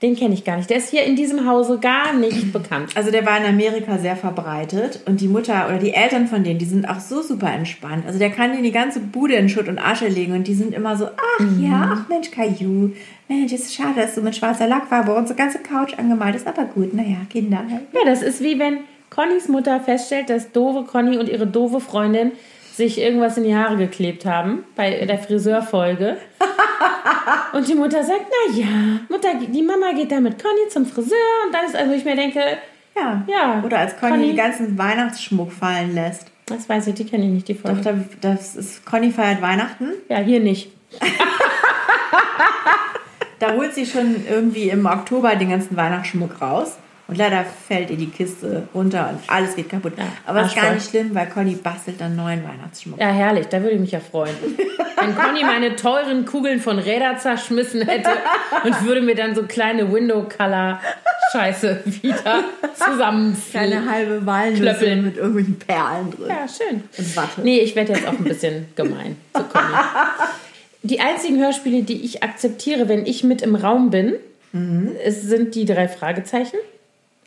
Den 0.00 0.14
kenne 0.14 0.34
ich 0.34 0.44
gar 0.44 0.56
nicht. 0.56 0.70
Der 0.70 0.76
ist 0.76 0.90
hier 0.90 1.02
in 1.04 1.16
diesem 1.16 1.44
Hause 1.48 1.78
gar 1.80 2.12
nicht 2.12 2.52
bekannt. 2.52 2.90
Also 2.94 3.10
der 3.10 3.26
war 3.26 3.36
in 3.38 3.44
Amerika 3.46 3.98
sehr 3.98 4.14
verbreitet 4.16 5.00
und 5.06 5.20
die 5.20 5.26
Mutter 5.28 5.66
oder 5.68 5.78
die 5.78 5.92
Eltern 5.92 6.26
von 6.28 6.44
denen, 6.44 6.58
die 6.58 6.64
sind 6.66 6.88
auch 6.88 7.00
so 7.00 7.20
super 7.22 7.52
entspannt. 7.52 8.04
Also 8.06 8.18
der 8.18 8.30
kann 8.30 8.52
dir 8.56 8.62
die 8.62 8.70
ganze 8.72 9.00
Bude 9.00 9.34
in 9.34 9.48
Schutt 9.48 9.66
und 9.68 9.78
Asche 9.78 10.06
legen 10.08 10.32
und 10.34 10.46
die 10.46 10.54
sind 10.54 10.72
immer 10.74 10.96
so, 10.96 11.06
ach 11.06 11.40
Mhm. 11.40 11.64
ja, 11.70 11.90
ach 11.94 12.08
Mensch, 12.08 12.30
Caillou. 12.30 12.90
Mensch, 13.28 13.52
es 13.52 13.62
ist 13.66 13.74
schade, 13.74 14.00
dass 14.00 14.14
du 14.14 14.22
mit 14.22 14.34
schwarzer 14.36 14.66
Lackfarbe 14.66 15.14
unsere 15.14 15.36
ganze 15.38 15.58
Couch 15.58 15.92
angemalt 15.98 16.34
hast, 16.34 16.46
aber 16.46 16.64
gut, 16.64 16.94
naja, 16.94 17.16
Kinder 17.30 17.58
halt. 17.58 17.82
Ja, 17.92 18.00
das 18.06 18.22
ist 18.22 18.40
wie 18.42 18.58
wenn 18.58 18.78
Connys 19.10 19.48
Mutter 19.48 19.80
feststellt, 19.80 20.30
dass 20.30 20.52
doofe 20.52 20.84
Conny 20.84 21.16
und 21.18 21.28
ihre 21.28 21.46
doofe 21.46 21.80
Freundin 21.80 22.32
sich 22.74 23.00
irgendwas 23.00 23.36
in 23.36 23.44
die 23.44 23.54
Haare 23.56 23.76
geklebt 23.76 24.24
haben 24.26 24.64
bei 24.76 25.04
der 25.04 25.18
Friseurfolge. 25.18 26.16
Und 27.52 27.66
die 27.68 27.74
Mutter 27.74 28.02
sagt, 28.04 28.26
na 28.28 28.56
ja, 28.58 28.66
Mutter, 29.08 29.28
die 29.40 29.62
Mama 29.62 29.92
geht 29.94 30.10
da 30.12 30.20
mit 30.20 30.42
Conny 30.42 30.68
zum 30.70 30.86
Friseur 30.86 31.16
und 31.46 31.54
dann 31.54 31.64
ist 31.66 31.76
also 31.76 31.92
ich 31.92 32.04
mir 32.04 32.16
denke, 32.16 32.40
Ja. 32.96 33.22
Ja, 33.26 33.62
Oder 33.64 33.78
als 33.78 33.96
Conny, 33.98 34.12
Conny- 34.12 34.26
den 34.28 34.36
ganzen 34.36 34.78
Weihnachtsschmuck 34.78 35.52
fallen 35.52 35.94
lässt. 35.94 36.26
das 36.46 36.68
weiß 36.68 36.86
ich, 36.88 36.94
die 36.94 37.04
kenne 37.06 37.24
ich 37.24 37.30
nicht, 37.30 37.48
die 37.48 37.54
Doch, 37.54 37.62
Folge. 37.62 37.82
da, 37.82 37.94
das 38.32 38.56
ist, 38.56 38.84
Conny 38.86 39.10
feiert 39.12 39.40
Weihnachten. 39.42 39.92
Ja, 40.08 40.18
hier 40.18 40.40
nicht. 40.40 40.70
Da 43.40 43.52
holt 43.52 43.72
sie 43.72 43.86
schon 43.86 44.16
irgendwie 44.28 44.68
im 44.68 44.84
Oktober 44.86 45.36
den 45.36 45.50
ganzen 45.50 45.76
Weihnachtsschmuck 45.76 46.42
raus. 46.42 46.76
Und 47.08 47.16
leider 47.16 47.42
fällt 47.66 47.88
ihr 47.88 47.96
die 47.96 48.10
Kiste 48.10 48.68
runter 48.74 49.08
und 49.08 49.18
alles 49.28 49.56
geht 49.56 49.70
kaputt. 49.70 49.94
Aber 50.26 50.42
ist 50.42 50.54
gar 50.54 50.74
nicht 50.74 50.90
schlimm, 50.90 51.14
weil 51.14 51.26
Conny 51.26 51.54
bastelt 51.54 51.98
dann 52.02 52.14
neuen 52.16 52.44
Weihnachtsschmuck. 52.44 53.00
Ja, 53.00 53.08
herrlich, 53.08 53.46
da 53.46 53.62
würde 53.62 53.76
ich 53.76 53.80
mich 53.80 53.92
ja 53.92 54.00
freuen. 54.00 54.34
Wenn 55.00 55.16
Conny 55.16 55.42
meine 55.42 55.74
teuren 55.74 56.26
Kugeln 56.26 56.60
von 56.60 56.78
Räder 56.78 57.16
zerschmissen 57.16 57.80
hätte 57.80 58.10
und 58.62 58.84
würde 58.84 59.00
mir 59.00 59.14
dann 59.14 59.34
so 59.34 59.44
kleine 59.44 59.90
Window-Color-Scheiße 59.90 61.82
wieder 62.02 62.44
zusammenfügen. 62.74 63.70
Keine 63.70 63.90
halbe 63.90 64.26
Walnüsse 64.26 64.96
mit 64.96 65.16
irgendwelchen 65.16 65.58
Perlen 65.58 66.10
drin. 66.10 66.28
Ja, 66.28 66.46
schön. 66.46 66.82
Und 66.98 67.16
Watte. 67.16 67.40
Nee, 67.42 67.60
ich 67.60 67.74
werde 67.74 67.94
jetzt 67.94 68.06
auch 68.06 68.18
ein 68.18 68.24
bisschen 68.24 68.66
gemein 68.76 69.16
zu 69.34 69.44
Conny. 69.44 69.74
Die 70.82 71.00
einzigen 71.00 71.38
Hörspiele, 71.38 71.84
die 71.84 72.04
ich 72.04 72.22
akzeptiere, 72.22 72.90
wenn 72.90 73.06
ich 73.06 73.24
mit 73.24 73.40
im 73.40 73.54
Raum 73.54 73.88
bin, 73.88 74.16
es 75.02 75.22
sind 75.22 75.54
die 75.54 75.64
drei 75.64 75.88
Fragezeichen. 75.88 76.58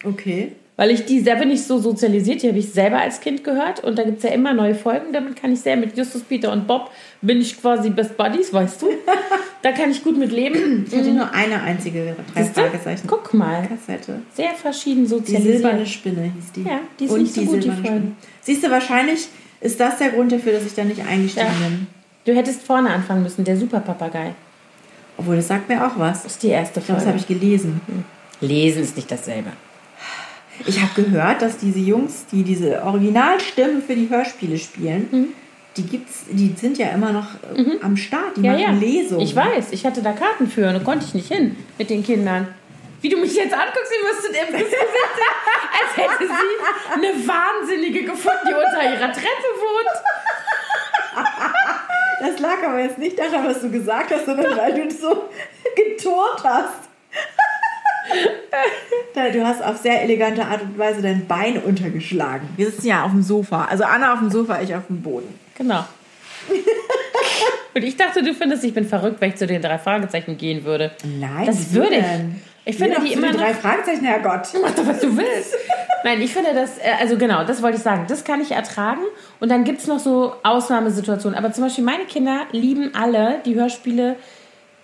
Okay. 0.04 0.52
Weil 0.78 0.90
ich 0.92 1.06
die, 1.06 1.22
da 1.22 1.36
bin 1.36 1.52
ich 1.52 1.64
so 1.64 1.78
sozialisiert, 1.80 2.42
die 2.42 2.48
habe 2.48 2.58
ich 2.58 2.72
selber 2.72 3.00
als 3.00 3.20
Kind 3.20 3.44
gehört 3.44 3.84
und 3.84 4.00
da 4.00 4.04
gibt 4.04 4.18
es 4.18 4.24
ja 4.24 4.32
immer 4.32 4.52
neue 4.54 4.74
Folgen, 4.74 5.14
damit 5.14 5.36
kann 5.40 5.52
ich 5.54 5.60
sehr 5.60 5.78
mit 5.78 5.96
Justus, 5.96 6.24
Peter 6.24 6.52
und 6.52 6.66
Bob 6.66 6.90
bin 7.22 7.40
ich 7.40 7.62
quasi 7.62 7.92
Best 7.92 8.18
Buddies, 8.18 8.52
weißt 8.52 8.82
du? 8.82 8.88
da 9.62 9.74
kann 9.74 9.92
ich 9.92 10.04
gut 10.04 10.18
mit 10.18 10.32
leben. 10.32 10.86
Ich 10.90 10.98
hatte 10.98 11.12
nur 11.12 11.32
eine 11.34 11.62
einzige 11.62 12.16
drei? 12.34 12.44
Fragezeichen. 12.46 13.04
Guck 13.06 13.32
mal. 13.34 13.68
Kassette. 13.68 14.22
Sehr 14.34 14.52
verschieden 14.56 15.02
Die 15.04 15.10
sozialisiert. 15.10 15.58
silberne 15.58 15.86
Spinne 15.86 16.32
hieß 16.36 16.52
die. 16.56 16.64
Ja, 16.64 16.80
die 17.00 17.06
ist 17.06 17.18
nicht 17.18 17.34
so 17.36 17.42
gut, 17.44 17.64
die 17.64 17.70
Folge. 17.70 18.02
Siehst 18.42 18.64
du, 18.64 18.72
wahrscheinlich 18.72 19.28
ist 19.60 19.80
das 19.80 20.00
der 20.00 20.10
Grund 20.10 20.32
dafür, 20.32 20.54
dass 20.54 20.66
ich 20.66 20.74
da 20.74 20.84
nicht 20.84 21.06
eingestiegen 21.06 21.46
Ja. 21.62 21.68
bin. 21.68 21.88
Du 22.26 22.34
hättest 22.34 22.64
vorne 22.64 22.90
anfangen 22.90 23.22
müssen, 23.22 23.44
der 23.44 23.58
Superpapagei. 23.58 24.34
Obwohl, 25.18 25.36
das 25.36 25.50
sagt 25.50 25.70
mir 25.70 25.86
auch 25.86 26.00
was. 26.00 26.24
Das 26.24 26.32
ist 26.34 26.44
die 26.44 26.48
erste 26.48 26.80
Ich 26.80 26.86
glaube, 26.88 27.02
Folge. 27.02 27.18
das 27.18 27.24
habe 27.24 27.34
ich 27.34 27.42
gelesen. 27.42 27.82
Lesen 28.40 28.82
ist 28.82 28.96
nicht 28.96 29.12
dasselbe. 29.12 29.52
Ich 30.66 30.82
habe 30.82 31.02
gehört, 31.02 31.42
dass 31.42 31.58
diese 31.58 31.80
Jungs, 31.80 32.26
die 32.32 32.44
diese 32.44 32.84
Originalstimmen 32.84 33.82
für 33.82 33.96
die 33.96 34.10
Hörspiele 34.10 34.58
spielen, 34.58 35.08
Mhm. 35.12 35.28
die 35.78 35.84
gibt's, 35.84 36.26
die 36.30 36.54
sind 36.56 36.78
ja 36.78 36.88
immer 36.90 37.12
noch 37.12 37.28
äh, 37.56 37.78
am 37.82 37.96
Start. 37.98 38.38
Die 38.38 38.42
Ja, 38.42 38.54
machen 38.54 38.62
ja. 38.64 38.72
Lesungen. 38.72 39.22
Ich 39.26 39.36
weiß, 39.36 39.72
ich 39.72 39.86
hatte 39.86 40.02
da 40.02 40.12
Karten 40.14 40.48
für 40.48 40.68
und 40.68 40.74
da 40.74 40.80
konnte 40.80 41.06
ich 41.06 41.14
nicht 41.14 41.28
hin 41.32 41.56
mit 41.78 41.90
den 41.90 42.04
Kindern. 42.04 42.48
Wie 43.02 43.10
du 43.10 43.18
mich 43.18 43.34
jetzt 43.36 43.54
anguckst, 43.54 43.92
wie 43.92 44.06
müsstet 44.08 44.36
ihr 44.36 44.46
Gesicht 44.60 44.76
als 44.76 45.98
hätte 45.98 46.28
sie 46.28 46.94
eine 46.94 47.28
Wahnsinnige 47.28 48.04
gefunden, 48.04 48.48
die 48.48 48.54
unter 48.54 48.84
ihrer 48.84 49.12
Treppe 49.12 49.50
wohnt. 49.58 50.04
Das 52.20 52.40
lag 52.40 52.62
aber 52.64 52.80
jetzt 52.80 53.00
nicht 53.00 53.18
daran, 53.18 53.46
was 53.48 53.62
du 53.62 53.72
gesagt 53.72 54.12
hast, 54.14 54.26
sondern 54.28 54.56
weil 54.56 54.74
du 54.74 54.92
so 54.94 55.30
geturnt 55.76 56.44
hast. 56.44 56.91
Du 59.34 59.46
hast 59.46 59.64
auf 59.64 59.78
sehr 59.78 60.02
elegante 60.02 60.44
Art 60.46 60.62
und 60.62 60.78
Weise 60.78 61.02
dein 61.02 61.28
Bein 61.28 61.58
untergeschlagen. 61.58 62.50
Wir 62.56 62.70
sitzen 62.70 62.88
ja 62.88 63.04
auf 63.04 63.12
dem 63.12 63.22
Sofa. 63.22 63.66
Also 63.66 63.84
Anna 63.84 64.14
auf 64.14 64.20
dem 64.20 64.30
Sofa, 64.30 64.62
ich 64.62 64.74
auf 64.76 64.88
dem 64.88 65.02
Boden. 65.02 65.34
Genau. 65.58 65.86
Und 67.74 67.84
ich 67.84 67.96
dachte, 67.96 68.22
du 68.22 68.34
findest, 68.34 68.64
ich 68.66 68.74
bin 68.74 68.86
verrückt, 68.86 69.22
weil 69.22 69.30
ich 69.30 69.36
zu 69.36 69.48
den 69.48 69.62
drei 69.62 69.78
Fragezeichen 69.78 70.38
gehen 70.38 70.66
würde. 70.66 70.92
Nein, 71.04 71.46
Das 71.46 71.74
würde 71.74 71.96
ich. 71.96 72.06
Ich 72.66 72.78
finde 72.78 73.00
die 73.02 73.14
immer 73.14 73.32
noch 73.32 73.40
drei 73.40 73.54
Fragezeichen, 73.54 74.04
Herrgott. 74.04 74.48
Mach 74.62 74.72
doch, 74.72 74.86
was 74.86 75.00
du 75.00 75.16
willst. 75.18 75.56
Nein, 76.04 76.22
ich 76.22 76.34
finde 76.34 76.54
das, 76.54 76.78
äh, 76.78 76.92
also 77.00 77.18
genau, 77.18 77.44
das 77.44 77.62
wollte 77.62 77.78
ich 77.78 77.84
sagen. 77.84 78.06
Das 78.08 78.24
kann 78.24 78.42
ich 78.42 78.52
ertragen. 78.52 79.02
Und 79.40 79.50
dann 79.50 79.64
gibt 79.64 79.80
es 79.80 79.88
noch 79.88 80.00
so 80.00 80.34
Ausnahmesituationen. 80.44 81.38
Aber 81.38 81.54
zum 81.54 81.64
Beispiel 81.64 81.84
meine 81.84 82.06
Kinder 82.06 82.42
lieben 82.52 82.92
alle 82.94 83.40
die 83.46 83.56
Hörspiele 83.56 84.16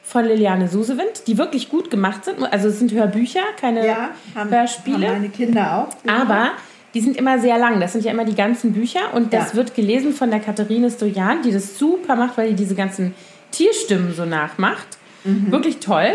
von 0.07 0.23
Liliane 0.23 0.69
Susewind, 0.69 1.27
die 1.27 1.37
wirklich 1.37 1.67
gut 1.69 1.91
gemacht 1.91 2.23
sind. 2.23 2.41
Also 2.51 2.69
es 2.69 2.79
sind 2.79 2.93
Hörbücher, 2.93 3.41
keine 3.59 3.85
Ja, 3.85 4.09
haben, 4.35 4.49
Hörspiele. 4.49 5.07
haben 5.07 5.13
meine 5.15 5.29
Kinder 5.29 5.89
auch. 5.89 6.09
aber 6.09 6.51
die 6.93 7.01
sind 7.01 7.17
immer 7.17 7.37
sehr 7.39 7.57
lang. 7.57 7.81
Das 7.81 7.91
sind 7.91 8.05
ja 8.05 8.11
immer 8.11 8.23
die 8.23 8.33
ganzen 8.35 8.71
Bücher. 8.71 9.13
Und 9.13 9.33
das 9.33 9.49
Ja. 9.51 9.55
wird 9.57 9.75
gelesen 9.75 10.13
von 10.13 10.31
der 10.31 10.39
Katharine 10.39 10.89
Stojan, 10.89 11.41
die 11.41 11.51
das 11.51 11.77
super 11.77 12.15
macht, 12.15 12.37
weil 12.37 12.49
die 12.51 12.55
diese 12.55 12.73
ganzen 12.75 13.13
Tierstimmen 13.51 14.13
so 14.15 14.25
nachmacht. 14.25 14.96
Mhm. 15.27 15.51
Wirklich 15.51 15.79
toll. 15.79 16.09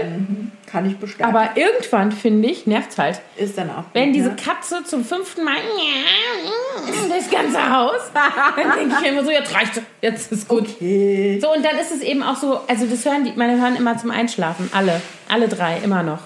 Kann 0.67 0.89
ich 0.89 0.97
bestätigen. 0.97 1.29
Aber 1.29 1.51
irgendwann, 1.57 2.13
finde 2.13 2.49
ich, 2.49 2.67
nervt 2.67 2.97
halt. 2.97 3.21
ist 3.37 3.59
dann 3.59 3.71
auch. 3.71 3.85
Wenn 3.93 4.13
diese 4.13 4.31
ne? 4.31 4.37
Katze 4.37 4.83
zum 4.85 5.05
fünften 5.05 5.45
Mal 5.45 5.57
das 7.09 7.31
ganze 7.31 7.71
Haus, 7.71 8.11
dann 8.15 8.79
denke 8.79 8.97
ich 9.03 9.09
immer 9.09 9.23
so, 9.23 9.31
jetzt 9.31 9.55
reicht 9.55 9.83
jetzt 10.01 10.33
ist 10.33 10.49
gut. 10.49 10.63
Okay. 10.63 11.39
So, 11.43 11.53
und 11.53 11.65
dann 11.65 11.77
ist 11.77 11.93
es 11.93 12.01
eben 12.01 12.23
auch 12.23 12.37
so, 12.37 12.61
also 12.67 12.87
das 12.87 13.05
hören 13.05 13.25
die, 13.25 13.33
meine 13.33 13.61
hören 13.61 13.77
immer 13.77 13.99
zum 13.99 14.11
Einschlafen, 14.11 14.71
alle, 14.73 15.03
alle 15.29 15.49
drei, 15.49 15.79
immer 15.85 16.03
noch. 16.03 16.21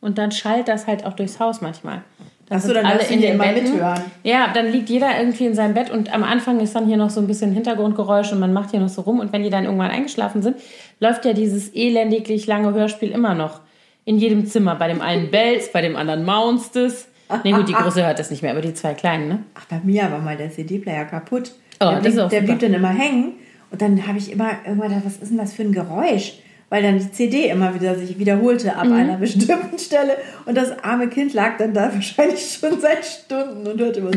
Und 0.00 0.18
dann 0.18 0.30
schallt 0.30 0.68
das 0.68 0.86
halt 0.86 1.04
auch 1.04 1.14
durchs 1.14 1.40
Haus 1.40 1.60
manchmal. 1.60 2.02
Dann 2.50 2.58
Ach 2.58 2.62
so, 2.62 2.66
sind 2.66 2.76
dann 2.78 2.92
darfst 2.92 3.10
du 3.10 3.14
hier 3.14 3.30
immer 3.30 3.46
Betten. 3.46 3.72
mithören. 3.72 4.02
Ja, 4.24 4.48
dann 4.52 4.72
liegt 4.72 4.90
jeder 4.90 5.20
irgendwie 5.20 5.46
in 5.46 5.54
seinem 5.54 5.72
Bett 5.72 5.88
und 5.88 6.12
am 6.12 6.24
Anfang 6.24 6.58
ist 6.58 6.74
dann 6.74 6.86
hier 6.86 6.96
noch 6.96 7.08
so 7.08 7.20
ein 7.20 7.28
bisschen 7.28 7.52
Hintergrundgeräusch 7.52 8.32
und 8.32 8.40
man 8.40 8.52
macht 8.52 8.72
hier 8.72 8.80
noch 8.80 8.88
so 8.88 9.02
rum 9.02 9.20
und 9.20 9.32
wenn 9.32 9.44
die 9.44 9.50
dann 9.50 9.66
irgendwann 9.66 9.92
eingeschlafen 9.92 10.42
sind, 10.42 10.56
läuft 10.98 11.24
ja 11.24 11.32
dieses 11.32 11.68
elendiglich 11.74 12.48
lange 12.48 12.74
Hörspiel 12.74 13.12
immer 13.12 13.34
noch. 13.34 13.60
In 14.04 14.18
jedem 14.18 14.46
Zimmer. 14.46 14.74
Bei 14.74 14.88
dem 14.88 15.00
einen 15.00 15.30
bellt's, 15.30 15.70
bei 15.70 15.80
dem 15.80 15.94
anderen 15.94 16.24
maunzt 16.24 16.74
es. 16.74 17.06
Nee, 17.44 17.52
gut, 17.52 17.68
die 17.68 17.72
Große 17.72 18.04
hört 18.04 18.18
das 18.18 18.32
nicht 18.32 18.42
mehr, 18.42 18.50
aber 18.50 18.62
die 18.62 18.74
zwei 18.74 18.94
Kleinen, 18.94 19.28
ne? 19.28 19.44
Ach, 19.54 19.66
bei 19.66 19.80
mir 19.84 20.10
war 20.10 20.18
mal 20.18 20.36
der 20.36 20.50
CD-Player 20.50 21.04
kaputt. 21.04 21.52
Oh, 21.78 21.84
der 21.84 21.92
das 21.92 22.02
blieb, 22.02 22.12
ist 22.14 22.18
auch 22.18 22.28
der 22.28 22.40
blieb 22.40 22.58
dann 22.58 22.74
immer 22.74 22.88
hängen. 22.88 23.34
Und 23.70 23.80
dann 23.80 24.04
habe 24.08 24.18
ich 24.18 24.32
immer 24.32 24.50
irgendwann 24.64 24.88
gedacht, 24.88 25.06
was 25.06 25.18
ist 25.18 25.30
denn 25.30 25.38
das 25.38 25.52
für 25.52 25.62
ein 25.62 25.70
Geräusch? 25.72 26.38
Weil 26.70 26.82
dann 26.84 26.98
die 26.98 27.10
CD 27.12 27.48
immer 27.50 27.74
wieder 27.74 27.96
sich 27.96 28.18
wiederholte 28.18 28.74
ab 28.76 28.86
Mhm. 28.86 28.92
einer 28.92 29.16
bestimmten 29.18 29.78
Stelle. 29.78 30.16
Und 30.46 30.56
das 30.56 30.70
arme 30.82 31.08
Kind 31.08 31.34
lag 31.34 31.58
dann 31.58 31.74
da 31.74 31.92
wahrscheinlich 31.94 32.58
schon 32.58 32.80
seit 32.80 33.04
Stunden 33.04 33.66
und 33.66 33.78
hörte 33.80 34.00
immer. 34.00 34.10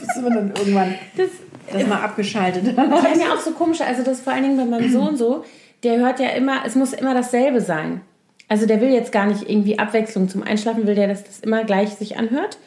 Bis 0.00 0.16
man 0.22 0.34
dann 0.34 0.52
irgendwann 0.56 0.94
Das, 1.16 1.28
das 1.72 1.86
mal 1.86 2.00
abgeschaltet 2.00 2.64
die 2.66 2.76
hat. 2.76 2.88
haben 2.90 3.20
ja 3.20 3.34
auch 3.34 3.40
so 3.40 3.50
komische, 3.50 3.84
also 3.84 4.02
das 4.02 4.20
vor 4.20 4.32
allen 4.32 4.44
Dingen 4.44 4.56
bei 4.56 4.64
meinem 4.64 4.90
Sohn 4.90 5.16
so, 5.16 5.44
der 5.82 5.98
hört 5.98 6.20
ja 6.20 6.28
immer, 6.30 6.62
es 6.64 6.74
muss 6.76 6.92
immer 6.92 7.14
dasselbe 7.14 7.60
sein. 7.60 8.00
Also 8.48 8.66
der 8.66 8.80
will 8.80 8.90
jetzt 8.90 9.10
gar 9.12 9.26
nicht 9.26 9.48
irgendwie 9.50 9.78
Abwechslung 9.78 10.28
zum 10.28 10.42
Einschlafen, 10.42 10.86
will 10.86 10.94
der, 10.94 11.08
dass 11.08 11.24
das 11.24 11.40
immer 11.40 11.64
gleich 11.64 11.90
sich 11.90 12.16
anhört. 12.16 12.58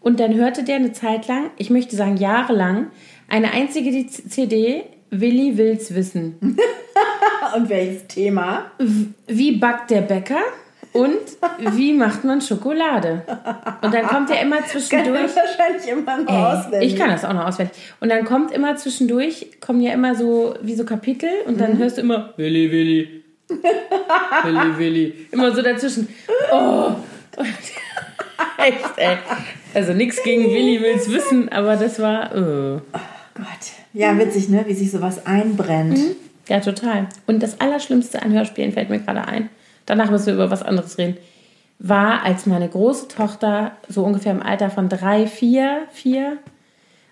Und 0.00 0.20
dann 0.20 0.34
hörte 0.34 0.62
der 0.64 0.76
eine 0.76 0.92
Zeit 0.92 1.26
lang, 1.28 1.50
ich 1.56 1.70
möchte 1.70 1.96
sagen 1.96 2.16
jahrelang, 2.16 2.88
eine 3.28 3.52
einzige 3.52 3.90
die 3.90 4.06
CD, 4.06 4.84
Willi 5.10 5.56
will's 5.58 5.94
wissen. 5.94 6.36
Und 7.54 7.68
welches 7.68 8.06
Thema? 8.06 8.70
Wie 9.26 9.52
backt 9.56 9.90
der 9.90 10.02
Bäcker 10.02 10.40
und 10.92 11.18
wie 11.76 11.92
macht 11.92 12.24
man 12.24 12.40
Schokolade? 12.40 13.22
Und 13.82 13.92
dann 13.94 14.06
kommt 14.06 14.30
er 14.34 14.42
immer 14.42 14.56
Kann 14.58 14.66
zwischendurch. 14.68 15.20
ich 15.26 15.36
wahrscheinlich 15.36 15.88
immer 15.88 16.18
noch 16.18 16.32
Ey, 16.32 16.58
auswendig. 16.58 16.92
ich 16.92 16.98
kann 16.98 17.10
das 17.10 17.24
auch 17.24 17.32
noch 17.32 17.46
auswendig. 17.46 17.74
Und 18.00 18.08
dann 18.10 18.24
kommt 18.24 18.52
immer 18.52 18.76
zwischendurch, 18.76 19.60
kommen 19.60 19.80
ja 19.80 19.92
immer 19.92 20.14
so 20.14 20.54
wie 20.62 20.74
so 20.74 20.84
Kapitel 20.84 21.30
und 21.46 21.54
Mhm. 21.54 21.58
dann 21.58 21.78
hörst 21.78 21.96
du 21.98 22.02
immer 22.02 22.32
Willi, 22.36 22.70
Willi. 22.70 23.22
Willi, 24.44 24.78
Willi. 24.78 25.14
Immer 25.30 25.54
so 25.54 25.62
dazwischen. 25.62 26.08
Oh. 26.52 26.92
Echt, 28.58 28.90
ey. 28.96 29.16
Also 29.74 29.92
nichts 29.94 30.22
gegen 30.22 30.44
Willi 30.44 30.80
will's 30.82 31.10
wissen, 31.10 31.48
aber 31.50 31.76
das 31.76 31.98
war. 32.00 32.30
Oh. 32.34 32.80
Gott. 33.34 33.46
Ja, 33.94 34.16
witzig, 34.18 34.48
ne? 34.48 34.64
Wie 34.66 34.74
sich 34.74 34.90
sowas 34.90 35.24
einbrennt. 35.26 35.98
Ja, 36.52 36.60
total. 36.60 37.06
Und 37.26 37.42
das 37.42 37.62
Allerschlimmste 37.62 38.20
an 38.20 38.30
Hörspielen 38.34 38.72
fällt 38.72 38.90
mir 38.90 38.98
gerade 38.98 39.26
ein. 39.26 39.48
Danach 39.86 40.10
müssen 40.10 40.26
wir 40.26 40.34
über 40.34 40.50
was 40.50 40.62
anderes 40.62 40.98
reden. 40.98 41.16
War, 41.78 42.24
als 42.24 42.44
meine 42.44 42.68
große 42.68 43.08
Tochter, 43.08 43.72
so 43.88 44.04
ungefähr 44.04 44.32
im 44.32 44.42
Alter 44.42 44.68
von 44.68 44.90
drei, 44.90 45.26
vier, 45.26 45.84
vier, 45.92 46.36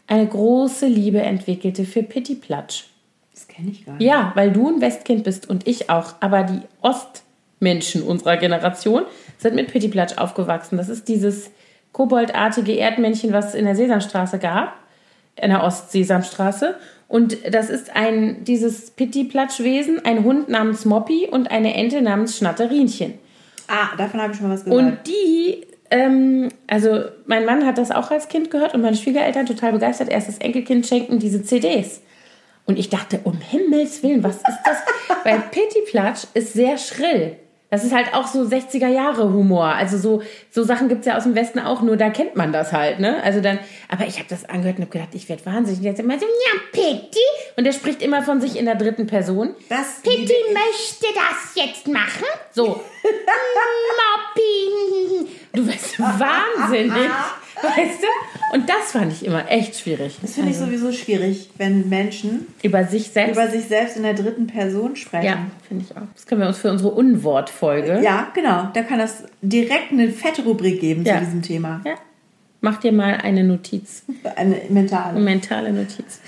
eine 0.07 0.27
große 0.27 0.87
Liebe 0.87 1.23
entwickelte 1.23 1.87
für 1.87 2.03
Pitti 2.03 2.35
Platsch. 2.35 2.85
Das 3.33 3.49
kenne 3.49 3.71
ich 3.71 3.87
gar 3.87 3.95
nicht. 3.95 4.03
Ja, 4.03 4.33
weil 4.35 4.53
du 4.53 4.69
ein 4.69 4.83
Westkind 4.83 5.25
bist 5.25 5.49
und 5.49 5.67
ich 5.67 5.89
auch. 5.89 6.17
Aber 6.21 6.43
die 6.43 6.61
Ostmenschen 6.83 8.03
unserer 8.03 8.37
Generation 8.37 9.05
sind 9.39 9.55
mit 9.55 9.73
Pitti 9.73 9.89
Platsch 9.89 10.19
aufgewachsen. 10.19 10.77
Das 10.77 10.91
ist 10.91 11.09
dieses 11.09 11.51
koboldartige 11.93 12.77
Erdmännchen, 12.77 13.33
was 13.33 13.47
es 13.47 13.55
in 13.55 13.65
der 13.65 13.75
Sesamstraße 13.75 14.39
gab. 14.39 14.75
In 15.37 15.49
der 15.49 15.63
Ostsesamstraße. 15.63 16.75
Und 17.11 17.39
das 17.53 17.71
ist 17.71 17.97
ein, 17.97 18.45
dieses 18.45 18.93
Pitti-Platsch-Wesen, 18.93 20.05
ein 20.05 20.23
Hund 20.23 20.49
namens 20.49 20.85
Moppy 20.85 21.27
und 21.27 21.51
eine 21.51 21.75
Ente 21.75 22.03
namens 22.03 22.39
Schnatterinchen. 22.39 23.15
Ah, 23.67 23.97
davon 23.99 24.23
habe 24.23 24.33
ich 24.33 24.39
schon 24.39 24.47
mal 24.47 24.55
was 24.55 24.65
gehört. 24.65 24.81
Und 24.81 24.99
die, 25.09 25.67
ähm, 25.91 26.51
also 26.69 27.07
mein 27.27 27.45
Mann 27.45 27.67
hat 27.67 27.79
das 27.79 27.91
auch 27.91 28.13
als 28.13 28.29
Kind 28.29 28.53
gehört 28.53 28.75
und 28.75 28.83
meine 28.83 28.95
Schwiegereltern 28.95 29.45
total 29.45 29.73
begeistert. 29.73 30.09
Erstes 30.09 30.39
Enkelkind 30.39 30.87
schenken 30.87 31.19
diese 31.19 31.43
CDs. 31.43 32.01
Und 32.65 32.79
ich 32.79 32.91
dachte, 32.91 33.19
um 33.25 33.41
Himmels 33.41 34.05
Willen, 34.05 34.23
was 34.23 34.37
ist 34.37 34.61
das? 34.65 34.79
Weil 35.25 35.41
Pitti 35.51 35.81
Platsch 35.91 36.29
ist 36.35 36.53
sehr 36.53 36.79
schrill. 36.79 37.35
Das 37.71 37.85
ist 37.85 37.95
halt 37.95 38.15
auch 38.15 38.27
so 38.27 38.43
60er 38.43 38.89
Jahre 38.89 39.33
Humor. 39.33 39.67
Also 39.67 39.97
so, 39.97 40.23
so 40.51 40.65
Sachen 40.65 40.89
gibt 40.89 41.01
es 41.01 41.07
ja 41.07 41.17
aus 41.17 41.23
dem 41.23 41.37
Westen 41.37 41.61
auch, 41.61 41.83
nur 41.83 41.97
da 41.97 42.11
kennt 42.11 42.35
man 42.35 42.53
das 42.53 42.73
halt, 42.73 42.99
ne? 42.99 43.23
Also 43.23 43.41
dann, 43.41 43.61
aber 43.89 44.07
ich 44.07 44.17
habe 44.19 44.27
das 44.29 44.45
angehört 44.45 44.79
und 44.79 44.85
habe 44.85 44.93
gedacht, 44.93 45.15
ich 45.15 45.29
werde 45.29 45.47
wahnsinnig. 45.47 45.79
Und 45.79 45.85
jetzt 45.87 46.01
immer 46.01 46.19
so, 46.19 46.27
ja, 46.27 46.61
Pitti. 46.73 47.19
Und 47.57 47.65
der 47.65 47.73
spricht 47.73 48.03
immer 48.03 48.23
von 48.23 48.41
sich 48.41 48.59
in 48.59 48.65
der 48.65 48.75
dritten 48.75 49.07
Person. 49.07 49.55
das 49.69 50.01
Pitti 50.03 50.35
möchte 50.53 51.07
das 51.15 51.55
jetzt 51.55 51.87
machen. 51.87 52.27
So. 52.53 52.81
Moppi. 53.99 55.31
Du 55.53 55.67
bist 55.67 55.99
wahnsinnig. 55.99 57.11
Weißt 57.63 58.03
du? 58.03 58.55
Und 58.55 58.69
das 58.69 58.93
fand 58.93 59.13
ich 59.13 59.25
immer 59.25 59.51
echt 59.51 59.77
schwierig. 59.79 60.19
Das 60.23 60.35
finde 60.35 60.51
ich 60.51 60.57
sowieso 60.57 60.93
schwierig, 60.93 61.51
wenn 61.59 61.89
Menschen 61.89 62.47
Über 62.63 62.85
sich 62.85 63.11
selbst. 63.11 63.33
über 63.37 63.49
sich 63.49 63.67
selbst 63.67 63.97
in 63.97 64.03
der 64.03 64.15
dritten 64.15 64.47
Person 64.47 64.97
sprechen. 64.97 65.27
ja, 65.27 65.47
finde 65.69 65.85
ich 65.89 65.97
auch. 65.97 66.03
Das 66.15 66.27
können 66.27 66.41
wir 66.41 66.49
uns 66.49 66.59
für 66.59 66.71
unsere 66.71 66.91
Unwortfolge. 66.91 68.01
Ja, 68.03 68.31
genau. 68.35 68.69
Da 68.73 68.83
kann 68.83 68.99
das 68.99 69.25
direkt 69.43 69.93
eine 69.93 70.09
fette 70.09 70.43
Rubrik 70.43 70.81
geben 70.81 71.05
Ja. 71.05 71.19
zu 71.19 71.25
diesem 71.27 71.43
Thema. 71.43 71.81
Ja. 71.85 71.95
Mach 72.63 72.79
dir 72.79 72.93
mal 72.93 73.15
eine 73.23 73.45
Notiz. 73.45 74.05
Eine 74.37 74.57
mentale. 74.71 75.11
Eine 75.17 75.21
mentale 75.21 75.73
Notiz. 75.73 76.21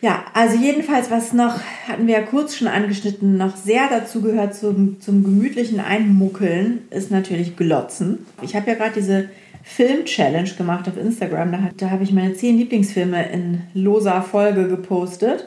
Ja, 0.00 0.24
also 0.32 0.56
jedenfalls, 0.56 1.10
was 1.10 1.32
noch, 1.32 1.58
hatten 1.88 2.06
wir 2.06 2.14
ja 2.14 2.22
kurz 2.22 2.54
schon 2.54 2.68
angeschnitten, 2.68 3.36
noch 3.36 3.56
sehr 3.56 3.88
dazu 3.90 4.22
gehört 4.22 4.54
zum, 4.54 5.00
zum 5.00 5.24
gemütlichen 5.24 5.80
Einmuckeln, 5.80 6.82
ist 6.90 7.10
natürlich 7.10 7.56
Glotzen. 7.56 8.24
Ich 8.42 8.54
habe 8.54 8.70
ja 8.70 8.76
gerade 8.76 8.92
diese 8.94 9.28
Film-Challenge 9.64 10.50
gemacht 10.50 10.88
auf 10.88 10.96
Instagram. 10.96 11.52
Da, 11.52 11.58
da 11.76 11.90
habe 11.90 12.04
ich 12.04 12.12
meine 12.12 12.34
zehn 12.34 12.56
Lieblingsfilme 12.58 13.28
in 13.30 13.62
loser 13.74 14.22
Folge 14.22 14.68
gepostet. 14.68 15.46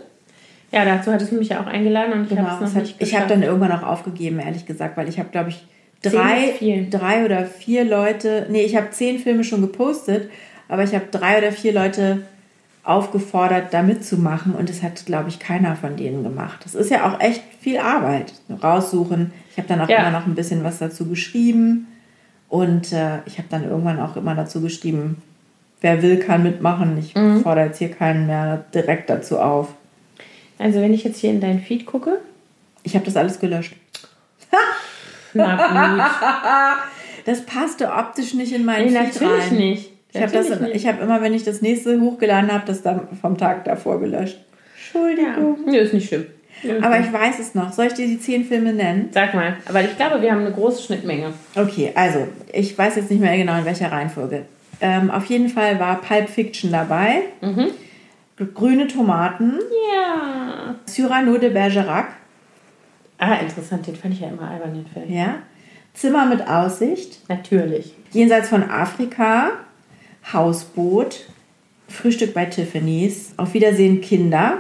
Ja, 0.72 0.86
dazu 0.86 1.12
hattest 1.12 1.32
du 1.32 1.36
mich 1.36 1.50
ja 1.50 1.62
auch 1.62 1.66
eingeladen 1.66 2.14
und 2.14 2.24
ich 2.24 2.30
Genau, 2.30 2.44
habe 2.44 2.66
es 2.66 2.74
noch 2.74 2.82
nicht 2.82 2.96
ich 3.00 3.16
habe 3.16 3.28
dann 3.28 3.44
irgendwann 3.44 3.72
auch 3.72 3.84
aufgegeben, 3.84 4.40
ehrlich 4.40 4.66
gesagt, 4.66 4.96
weil 4.98 5.10
ich 5.10 5.20
habe, 5.20 5.30
glaube 5.30 5.50
ich, 5.50 5.66
drei, 6.02 6.88
drei 6.90 7.26
oder 7.26 7.46
vier 7.46 7.84
Leute, 7.84 8.48
nee, 8.50 8.64
ich 8.64 8.76
habe 8.76 8.90
zehn 8.92 9.20
Filme 9.20 9.44
schon 9.44 9.62
gepostet, 9.62 10.30
aber 10.68 10.84
ich 10.84 10.94
habe 10.96 11.06
drei 11.12 11.38
oder 11.38 11.52
vier 11.52 11.74
Leute 11.74 12.24
aufgefordert, 12.84 13.74
da 13.74 13.84
mitzumachen 13.84 14.54
und 14.56 14.70
das 14.70 14.82
hat, 14.82 15.06
glaube 15.06 15.30
ich, 15.30 15.40
keiner 15.40 15.76
von 15.76 15.96
denen 15.98 16.24
gemacht. 16.24 16.60
Das 16.64 16.74
ist 16.76 16.90
ja 16.90 17.08
auch 17.08 17.20
echt 17.20 17.42
viel 17.60 17.78
Arbeit, 17.78 18.34
raussuchen. 18.64 19.32
Ich 19.52 19.58
habe 19.58 19.68
dann 19.68 19.82
auch 19.82 19.90
Ja. 19.90 20.00
immer 20.08 20.12
noch 20.20 20.26
ein 20.26 20.34
bisschen 20.36 20.64
was 20.64 20.80
dazu 20.80 21.06
geschrieben 21.08 21.88
und 22.50 22.92
äh, 22.92 23.20
ich 23.26 23.38
habe 23.38 23.48
dann 23.50 23.64
irgendwann 23.64 24.00
auch 24.00 24.16
immer 24.16 24.34
dazu 24.34 24.62
geschrieben, 24.62 25.22
wer 25.82 26.02
will, 26.02 26.18
kann 26.18 26.42
mitmachen. 26.44 26.98
Ich 26.98 27.14
Mhm. 27.16 27.42
fordere 27.44 27.68
jetzt 27.68 27.78
hier 27.78 27.92
keinen 27.92 28.26
mehr 28.28 28.66
direkt 28.74 29.10
dazu 29.10 29.40
auf. 29.40 29.68
Also 30.58 30.82
wenn 30.82 30.94
ich 30.94 31.04
jetzt 31.04 31.20
hier 31.20 31.30
in 31.32 31.42
deinen 31.42 31.60
Feed 31.62 31.86
gucke, 31.86 32.20
Ich 32.84 32.96
habe 32.96 33.06
das 33.06 33.16
alles 33.16 33.40
gelöscht. 33.40 33.76
na 35.34 36.78
Das 37.26 37.46
passte 37.46 37.92
optisch 37.94 38.34
nicht 38.34 38.52
in 38.54 38.66
meinen 38.66 38.86
gut. 38.88 38.94
Nee, 38.94 39.06
Feed 39.12 39.22
natürlich 39.22 39.44
rein. 39.52 39.56
nicht. 39.58 39.91
Ich 40.14 40.22
habe 40.22 40.32
das, 40.32 40.50
Natürlich 40.50 40.76
ich 40.76 40.88
habe 40.88 41.02
immer, 41.04 41.22
wenn 41.22 41.34
ich 41.34 41.44
das 41.44 41.62
nächste 41.62 42.00
hochgeladen 42.02 42.52
habe, 42.52 42.64
das 42.66 42.82
dann 42.82 43.08
vom 43.22 43.38
Tag 43.38 43.64
davor 43.66 44.00
gelöscht. 44.00 44.38
Entschuldigung. 44.76 45.58
Ja. 45.66 45.72
Nee, 45.72 45.78
ist 45.80 45.94
nicht 45.94 46.08
schlimm. 46.08 46.26
Ist 46.64 46.84
Aber 46.84 47.00
ich 47.00 47.12
weiß 47.12 47.40
es 47.40 47.56
noch. 47.56 47.72
Soll 47.72 47.86
ich 47.88 47.94
dir 47.94 48.06
die 48.08 48.20
zehn 48.20 48.44
Filme 48.44 48.74
nennen? 48.74 49.10
Sag 49.14 49.34
mal, 49.34 49.56
aber 49.68 49.82
ich 49.82 49.96
glaube, 49.96 50.22
wir 50.22 50.32
haben 50.32 50.42
eine 50.42 50.52
große 50.52 50.84
Schnittmenge. 50.84 51.34
Okay, 51.56 51.92
also 51.96 52.28
ich 52.52 52.78
weiß 52.78 52.98
jetzt 52.98 53.10
nicht 53.10 53.20
mehr 53.22 53.36
genau 53.38 53.58
in 53.58 53.66
welcher 53.66 53.92
Reihenfolge. 53.92 54.44
Ähm, 54.82 55.10
auf 55.12 55.26
jeden 55.26 55.48
Fall 55.50 55.80
war 55.80 56.02
Pulp 56.02 56.30
Fiction 56.30 56.72
dabei. 56.72 57.22
Mhm. 57.42 57.68
Grüne 58.54 58.88
Tomaten, 58.88 59.60
Ja. 59.94 60.76
Cyrano 60.88 61.38
de 61.38 61.52
Bergerac, 61.52 62.08
Ah, 63.20 63.36
interessant, 63.36 63.86
den 63.86 63.96
fand 63.96 64.16
ich 64.16 64.20
ja 64.22 64.30
immer 64.30 64.50
albern, 64.50 64.74
den 64.74 64.86
Film. 64.88 65.12
ja, 65.14 65.36
Zimmer 65.94 66.26
mit 66.26 66.48
Aussicht, 66.48 67.20
Natürlich. 67.30 67.94
Jenseits 68.12 68.50
von 68.50 68.64
Afrika, 68.70 69.52
Hausboot, 70.32 71.26
Frühstück 71.88 72.34
bei 72.34 72.46
Tiffany's, 72.46 73.34
Auf 73.38 73.54
Wiedersehen 73.54 74.02
Kinder, 74.02 74.60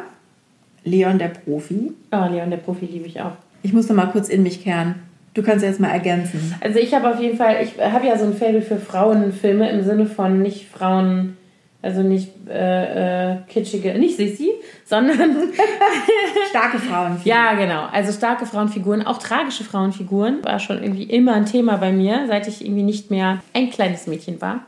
Leon 0.83 1.17
der 1.19 1.29
Profi. 1.29 1.93
Oh, 2.11 2.25
Leon, 2.29 2.49
der 2.49 2.57
Profi 2.57 2.85
liebe 2.85 3.07
ich 3.07 3.21
auch. 3.21 3.33
Ich 3.63 3.73
muss 3.73 3.87
noch 3.87 3.95
mal 3.95 4.07
kurz 4.07 4.29
in 4.29 4.43
mich 4.43 4.63
kehren. 4.63 4.95
Du 5.33 5.43
kannst 5.43 5.63
jetzt 5.63 5.79
mal 5.79 5.89
ergänzen. 5.91 6.53
Also 6.59 6.79
ich 6.79 6.93
habe 6.93 7.09
auf 7.09 7.19
jeden 7.21 7.37
Fall, 7.37 7.57
ich 7.63 7.79
habe 7.79 8.05
ja 8.05 8.17
so 8.17 8.25
ein 8.25 8.33
Faible 8.33 8.61
für 8.61 8.77
Frauenfilme 8.77 9.69
im 9.69 9.81
Sinne 9.83 10.05
von 10.05 10.41
nicht 10.41 10.67
Frauen, 10.67 11.37
also 11.81 12.01
nicht 12.01 12.31
äh, 12.49 13.31
äh, 13.31 13.37
kitschige, 13.47 13.93
nicht 13.97 14.17
Sissi, 14.17 14.49
sondern 14.83 15.17
Starke 16.49 16.79
Frauen. 16.79 17.21
ja 17.23 17.53
genau, 17.53 17.85
also 17.93 18.11
starke 18.11 18.45
Frauenfiguren, 18.45 19.03
auch 19.03 19.19
tragische 19.19 19.63
Frauenfiguren 19.63 20.43
war 20.43 20.59
schon 20.59 20.83
irgendwie 20.83 21.03
immer 21.03 21.33
ein 21.33 21.45
Thema 21.45 21.77
bei 21.77 21.93
mir, 21.93 22.25
seit 22.27 22.47
ich 22.49 22.65
irgendwie 22.65 22.83
nicht 22.83 23.09
mehr 23.09 23.41
ein 23.53 23.69
kleines 23.69 24.07
Mädchen 24.07 24.41
war. 24.41 24.65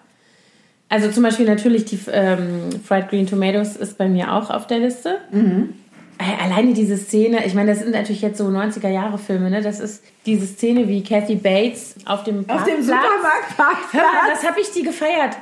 Also 0.94 1.10
zum 1.12 1.24
Beispiel 1.24 1.48
natürlich 1.48 1.86
die 1.86 2.00
ähm, 2.12 2.70
Fried 2.88 3.10
Green 3.10 3.26
Tomatoes 3.26 3.76
ist 3.78 3.98
bei 3.98 4.08
mir 4.08 4.32
auch 4.32 4.52
auf 4.52 4.68
der 4.68 4.78
Liste. 4.78 5.18
Äh, 5.32 6.44
Alleine 6.44 6.74
diese 6.74 6.98
Szene, 6.98 7.44
ich 7.48 7.56
meine, 7.56 7.72
das 7.72 7.80
sind 7.82 7.94
natürlich 7.94 8.22
jetzt 8.22 8.38
so 8.38 8.46
90er-Jahre-Filme, 8.46 9.50
ne? 9.50 9.62
Das 9.64 9.80
ist 9.80 10.04
diese 10.28 10.46
Szene, 10.46 10.88
wie 10.88 11.04
Kathy 11.04 11.34
Bates 11.36 11.96
auf 12.06 12.24
dem 12.24 12.48
Auf 12.48 12.64
dem 12.66 12.76
Parkplatz- 12.76 12.86
Supermarktparkplatz. 12.86 13.94
Hör 13.94 14.02
mal, 14.04 14.30
das 14.32 14.48
habe 14.48 14.62
ich 14.62 14.70
die 14.72 14.84
gefeiert. 14.84 15.36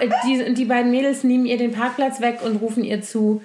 äh, 0.00 0.04
äh, 0.04 0.10
die, 0.26 0.52
die 0.54 0.64
beiden 0.66 0.90
Mädels 0.90 1.24
nehmen 1.24 1.46
ihr 1.46 1.56
den 1.56 1.72
Parkplatz 1.72 2.20
weg 2.20 2.40
und 2.44 2.56
rufen 2.60 2.84
ihr 2.84 3.00
zu, 3.00 3.40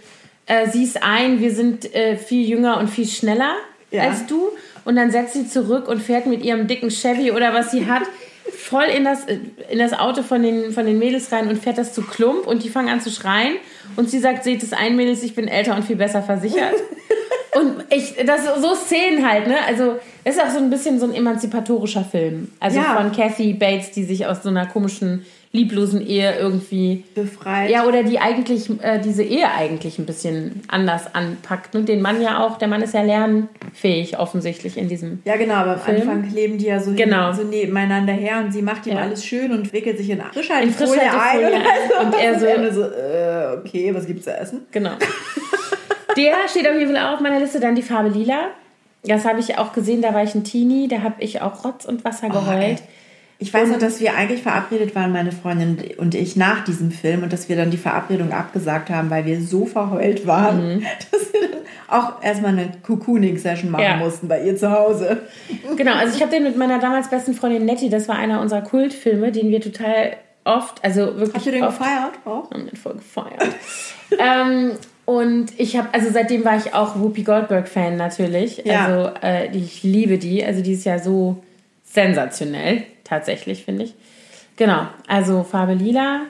äh, 0.47 0.67
sie 0.69 0.83
ist 0.83 1.01
ein, 1.01 1.39
wir 1.39 1.51
sind 1.51 1.95
äh, 1.95 2.17
viel 2.17 2.45
jünger 2.45 2.77
und 2.77 2.89
viel 2.89 3.07
schneller 3.07 3.53
Ja. 3.89 4.03
als 4.03 4.25
du. 4.25 4.49
Und 4.83 4.97
dann 4.97 5.11
setzt 5.11 5.33
sie 5.33 5.47
zurück 5.47 5.87
und 5.87 6.01
fährt 6.01 6.25
mit 6.27 6.43
ihrem 6.43 6.67
dicken 6.67 6.89
Chevy 6.89 7.31
oder 7.31 7.53
was 7.53 7.71
sie 7.71 7.85
hat, 7.89 8.03
voll 8.67 8.85
in 8.85 9.03
das, 9.05 9.25
in 9.69 9.79
das 9.79 9.93
Auto 9.93 10.23
von 10.23 10.43
den, 10.43 10.71
von 10.73 10.85
den 10.85 10.99
Mädels 10.99 11.31
rein 11.31 11.47
und 11.47 11.57
fährt 11.57 11.77
das 11.77 11.93
zu 11.93 12.01
Klump 12.01 12.45
und 12.45 12.63
die 12.63 12.69
fangen 12.69 12.89
an 12.89 13.01
zu 13.01 13.09
schreien. 13.09 13.55
Und 13.95 14.09
sie 14.09 14.19
sagt, 14.19 14.43
seht 14.43 14.61
es 14.61 14.73
ein, 14.73 14.95
Mädels, 14.95 15.23
ich 15.23 15.35
bin 15.35 15.47
älter 15.47 15.75
und 15.75 15.83
viel 15.85 15.95
besser 15.95 16.21
versichert. 16.21 16.75
Und 17.55 17.85
ich, 17.89 18.13
das 18.23 18.41
so 18.61 18.75
Szenen 18.75 19.27
halt, 19.27 19.47
ne? 19.47 19.55
Also, 19.65 19.95
es 20.23 20.35
ist 20.35 20.43
auch 20.43 20.49
so 20.49 20.59
ein 20.59 20.69
bisschen 20.69 20.99
so 20.99 21.07
ein 21.07 21.15
emanzipatorischer 21.15 22.03
Film. 22.03 22.51
Also 22.59 22.77
Ja. 22.79 22.95
von 22.95 23.11
Kathy 23.11 23.53
Bates, 23.53 23.89
die 23.91 24.03
sich 24.03 24.27
aus 24.27 24.43
so 24.43 24.49
einer 24.49 24.67
komischen, 24.67 25.25
lieblosen 25.57 26.05
Ehe 26.05 26.35
irgendwie. 26.37 27.03
Befreit. 27.15 27.69
Ja, 27.69 27.85
oder 27.85 28.03
die 28.03 28.19
eigentlich, 28.19 28.69
äh, 28.81 28.99
diese 28.99 29.23
Ehe 29.23 29.51
eigentlich 29.51 29.99
ein 29.99 30.05
bisschen 30.05 30.61
anders 30.69 31.13
anpackt. 31.13 31.75
Und 31.75 31.89
den 31.89 32.01
Mann 32.01 32.21
ja 32.21 32.45
auch, 32.45 32.57
der 32.57 32.67
Mann 32.67 32.81
ist 32.81 32.93
ja 32.93 33.01
lernfähig 33.01 34.17
offensichtlich 34.19 34.77
in 34.77 34.87
diesem. 34.87 35.21
Ja, 35.25 35.35
genau, 35.35 35.55
aber 35.55 35.73
am 35.73 35.79
Film. 35.79 36.01
Anfang 36.09 36.31
leben 36.33 36.57
die 36.57 36.65
ja 36.67 36.79
so, 36.79 36.93
Genau. 36.93 37.27
hin, 37.27 37.35
so 37.35 37.43
nebeneinander 37.43 38.13
her 38.13 38.37
und 38.45 38.51
sie 38.53 38.61
macht 38.61 38.85
ihm 38.87 38.93
Ja. 38.93 38.99
alles 39.01 39.25
schön 39.25 39.51
und 39.51 39.73
wickelt 39.73 39.97
sich 39.97 40.09
in 40.09 40.21
Frischhaltefolie 40.21 41.01
ein. 41.01 41.09
Frischhaltefolie 41.09 41.55
Und, 41.99 42.15
ein. 42.15 42.33
Und 42.35 42.43
er 42.43 42.71
so- 42.71 42.81
so, 42.81 42.83
äh, 42.83 43.57
okay, 43.59 43.93
was 43.93 44.05
gibt's 44.07 44.23
zu 44.25 44.33
essen? 44.37 44.61
Genau. 44.71 44.91
der 46.17 46.33
steht 46.49 46.67
auf 46.67 46.75
jeden 46.77 46.93
Fall 46.95 47.05
auch 47.07 47.13
auf 47.15 47.19
meiner 47.19 47.39
Liste. 47.39 47.59
Dann 47.59 47.75
die 47.75 47.81
Farbe 47.81 48.09
Lila. 48.09 48.49
Das 49.03 49.25
habe 49.25 49.39
ich 49.39 49.57
auch 49.57 49.71
gesehen, 49.73 50.01
da 50.01 50.13
war 50.13 50.23
ich 50.23 50.35
ein 50.35 50.43
Teenie, 50.43 50.87
da 50.87 51.01
habe 51.01 51.15
ich 51.19 51.41
auch 51.41 51.63
Rotz 51.63 51.85
und 51.85 52.03
Wasser 52.03 52.29
geheult. 52.29 52.61
ey. 52.61 52.77
Ich 53.39 53.53
weiß 53.53 53.69
noch, 53.69 53.77
dass 53.77 53.99
wir 53.99 54.15
eigentlich 54.15 54.41
verabredet 54.41 54.95
waren, 54.95 55.11
meine 55.11 55.31
Freundin 55.31 55.77
und 55.97 56.15
ich, 56.15 56.35
nach 56.35 56.63
diesem 56.63 56.89
Film 56.91 57.21
und 57.23 57.31
dass 57.31 57.49
wir 57.49 57.55
dann 57.55 57.69
die 57.69 57.77
Verabredung 57.77 58.31
abgesagt 58.31 58.89
haben, 58.89 59.09
weil 59.11 59.25
wir 59.25 59.39
so 59.41 59.65
verheult 59.67 60.25
waren, 60.25 60.83
dass 61.11 61.31
wir 61.33 61.41
dann 61.41 61.59
auch 61.87 62.21
erstmal 62.23 62.51
eine 62.51 62.71
Cocooning-Session 62.83 63.69
machen 63.71 63.83
Mhm. 63.83 63.89
Ja. 63.91 63.97
mussten 63.97 64.27
bei 64.27 64.41
ihr 64.43 64.57
zu 64.57 64.71
Hause. 64.71 65.19
Genau, 65.75 65.93
also 65.93 66.15
ich 66.15 66.21
habe 66.21 66.31
den 66.31 66.43
mit 66.43 66.57
meiner 66.57 66.79
damals 66.79 67.09
besten 67.09 67.33
Freundin 67.35 67.65
Nettie, 67.65 67.89
das 67.89 68.07
war 68.07 68.15
einer 68.15 68.41
unserer 68.41 68.61
Kultfilme, 68.61 69.31
den 69.31 69.51
wir 69.51 69.61
total 69.61 70.17
oft, 70.43 70.83
also 70.83 71.17
wirklich 71.17 71.35
Habt 71.35 71.45
ihr 71.45 71.51
den 71.51 71.63
oft 71.63 71.77
gefeiert 71.77 72.13
auch? 72.25 72.49
haben 72.51 72.65
den 72.65 72.75
voll 72.75 72.93
gefeiert. 72.95 73.45
ähm, 74.19 74.71
und 75.05 75.57
ich 75.57 75.77
habe, 75.77 75.89
also 75.93 76.07
seitdem 76.11 76.43
war 76.43 76.57
ich 76.57 76.73
auch 76.73 76.99
Whoopi 76.99 77.23
Goldberg-Fan 77.23 77.95
natürlich. 77.97 78.63
Ja. 78.65 78.85
Also 78.85 79.11
äh, 79.21 79.55
ich 79.55 79.83
liebe 79.83 80.17
die. 80.17 80.43
Also 80.43 80.61
die 80.61 80.73
ist 80.73 80.85
ja 80.85 80.99
so 80.99 81.41
sensationell, 81.85 82.83
tatsächlich, 83.07 83.63
finde 83.65 83.83
ich. 83.85 83.95
Genau, 84.57 84.87
also 85.07 85.43
Farbe 85.43 85.73
Lila. 85.73 86.21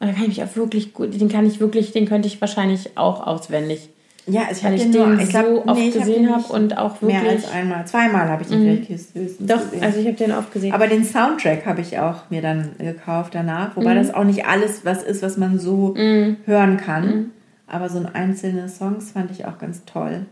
Da 0.00 0.06
kann 0.12 0.22
ich 0.22 0.28
mich 0.28 0.42
auch 0.44 0.54
wirklich 0.56 0.94
gut, 0.94 1.20
den 1.20 1.28
kann 1.28 1.44
ich 1.46 1.58
wirklich, 1.58 1.90
den 1.92 2.06
könnte 2.06 2.28
ich 2.28 2.40
wahrscheinlich 2.40 2.96
auch 2.96 3.26
auswendig. 3.26 3.88
Ja, 4.28 4.42
ich 4.52 4.62
Weil 4.62 4.72
habe 4.72 4.74
ich 4.76 4.82
den, 4.82 4.90
nur, 4.92 5.06
den 5.06 5.20
ich 5.20 5.28
glaub, 5.30 5.46
so 5.46 5.64
oft 5.66 5.78
nee, 5.80 5.86
hab 5.90 5.98
gesehen 5.98 6.22
den 6.22 6.28
habe 6.30 6.38
nicht 6.42 6.50
und 6.50 6.78
auch 6.78 7.00
Mehr 7.00 7.22
wirklich. 7.22 7.44
als 7.44 7.50
einmal. 7.52 7.86
Zweimal 7.86 8.28
habe 8.28 8.42
ich 8.42 8.50
ihn 8.50 8.60
vielleicht 8.60 8.88
höchstens 8.90 9.32
Doch, 9.40 9.58
gesehen. 9.64 9.82
also 9.82 9.98
ich 10.00 10.06
habe 10.06 10.16
den 10.16 10.32
oft 10.32 10.52
gesehen. 10.52 10.72
Aber 10.72 10.86
den 10.86 11.02
Soundtrack 11.04 11.64
habe 11.66 11.80
ich 11.80 11.98
auch 11.98 12.28
mir 12.30 12.42
dann 12.42 12.72
gekauft 12.78 13.34
danach, 13.34 13.74
wobei 13.74 13.94
Mhm. 13.94 13.98
das 13.98 14.14
auch 14.14 14.24
nicht 14.24 14.44
alles 14.46 14.84
was 14.84 15.02
ist, 15.02 15.22
was 15.22 15.36
man 15.38 15.58
so 15.58 15.94
hören 15.96 16.76
kann. 16.76 17.06
Mhm. 17.06 17.30
Aber 17.66 17.88
so 17.88 17.98
ein 17.98 18.06
einzelne 18.14 18.68
Songs 18.68 19.10
fand 19.12 19.30
ich 19.30 19.46
auch 19.46 19.58
ganz 19.58 19.84
toll. 19.84 20.26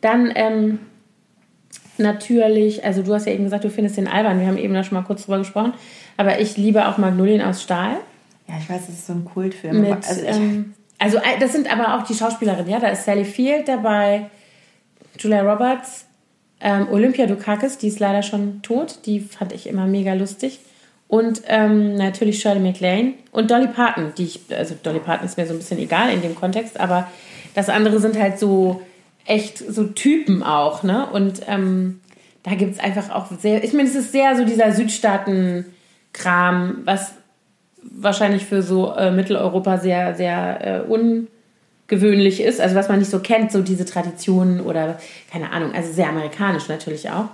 Dann 0.00 0.32
ähm, 0.34 0.78
natürlich, 1.98 2.84
also 2.84 3.02
du 3.02 3.14
hast 3.14 3.26
ja 3.26 3.32
eben 3.32 3.44
gesagt, 3.44 3.64
du 3.64 3.70
findest 3.70 3.96
den 3.96 4.08
albern. 4.08 4.40
Wir 4.40 4.46
haben 4.46 4.58
eben 4.58 4.74
da 4.74 4.82
schon 4.82 4.98
mal 4.98 5.04
kurz 5.04 5.24
drüber 5.24 5.38
gesprochen. 5.38 5.74
Aber 6.16 6.40
ich 6.40 6.56
liebe 6.56 6.86
auch 6.88 6.98
Magnolien 6.98 7.42
aus 7.42 7.62
Stahl. 7.62 7.96
Ja, 8.48 8.54
ich 8.58 8.68
weiß, 8.68 8.86
das 8.86 8.96
ist 8.96 9.06
so 9.06 9.14
ein 9.14 9.24
Kultfilm. 9.24 9.80
Mit, 9.80 10.06
also 10.06 10.22
ähm, 10.24 10.74
also 10.98 11.18
äh, 11.18 11.38
das 11.40 11.52
sind 11.52 11.72
aber 11.72 11.96
auch 11.96 12.04
die 12.04 12.14
Schauspielerinnen, 12.14 12.68
ja. 12.68 12.80
Da 12.80 12.88
ist 12.88 13.04
Sally 13.04 13.24
Field 13.24 13.68
dabei, 13.68 14.26
Julia 15.18 15.42
Roberts, 15.42 16.06
ähm, 16.60 16.88
Olympia 16.90 17.26
Dukakis, 17.26 17.78
die 17.78 17.88
ist 17.88 18.00
leider 18.00 18.22
schon 18.22 18.62
tot. 18.62 19.00
Die 19.06 19.20
fand 19.20 19.52
ich 19.52 19.68
immer 19.68 19.86
mega 19.86 20.14
lustig. 20.14 20.60
Und 21.08 21.42
ähm, 21.46 21.96
natürlich 21.96 22.40
Shirley 22.40 22.60
MacLaine 22.60 23.14
und 23.30 23.50
Dolly 23.50 23.68
Parton, 23.68 24.12
die 24.16 24.24
ich, 24.24 24.40
also 24.56 24.74
Dolly 24.82 25.00
Parton 25.00 25.26
ist 25.26 25.36
mir 25.36 25.46
so 25.46 25.52
ein 25.52 25.58
bisschen 25.58 25.78
egal 25.78 26.10
in 26.10 26.22
dem 26.22 26.34
Kontext, 26.34 26.80
aber 26.80 27.08
das 27.54 27.68
andere 27.68 28.00
sind 28.00 28.18
halt 28.18 28.38
so 28.38 28.80
echt 29.24 29.58
so 29.58 29.84
Typen 29.84 30.42
auch, 30.42 30.82
ne? 30.82 31.06
Und 31.10 31.40
ähm, 31.46 32.00
da 32.42 32.54
gibt 32.54 32.74
es 32.74 32.80
einfach 32.80 33.10
auch 33.10 33.30
sehr, 33.40 33.64
ich 33.64 33.72
meine, 33.72 33.88
es 33.88 33.94
ist 33.94 34.12
sehr 34.12 34.36
so 34.36 34.44
dieser 34.44 34.72
Südstaaten-Kram, 34.72 36.82
was 36.84 37.14
wahrscheinlich 37.82 38.44
für 38.44 38.62
so 38.62 38.94
äh, 38.94 39.10
Mitteleuropa 39.10 39.78
sehr, 39.78 40.14
sehr 40.14 40.86
äh, 40.86 40.90
ungewöhnlich 41.88 42.42
ist. 42.42 42.60
Also 42.60 42.76
was 42.76 42.88
man 42.88 42.98
nicht 42.98 43.10
so 43.10 43.20
kennt, 43.20 43.50
so 43.50 43.62
diese 43.62 43.86
Traditionen 43.86 44.60
oder 44.60 44.98
keine 45.32 45.52
Ahnung, 45.52 45.72
also 45.74 45.90
sehr 45.92 46.10
amerikanisch 46.10 46.68
natürlich 46.68 47.08
auch. 47.10 47.28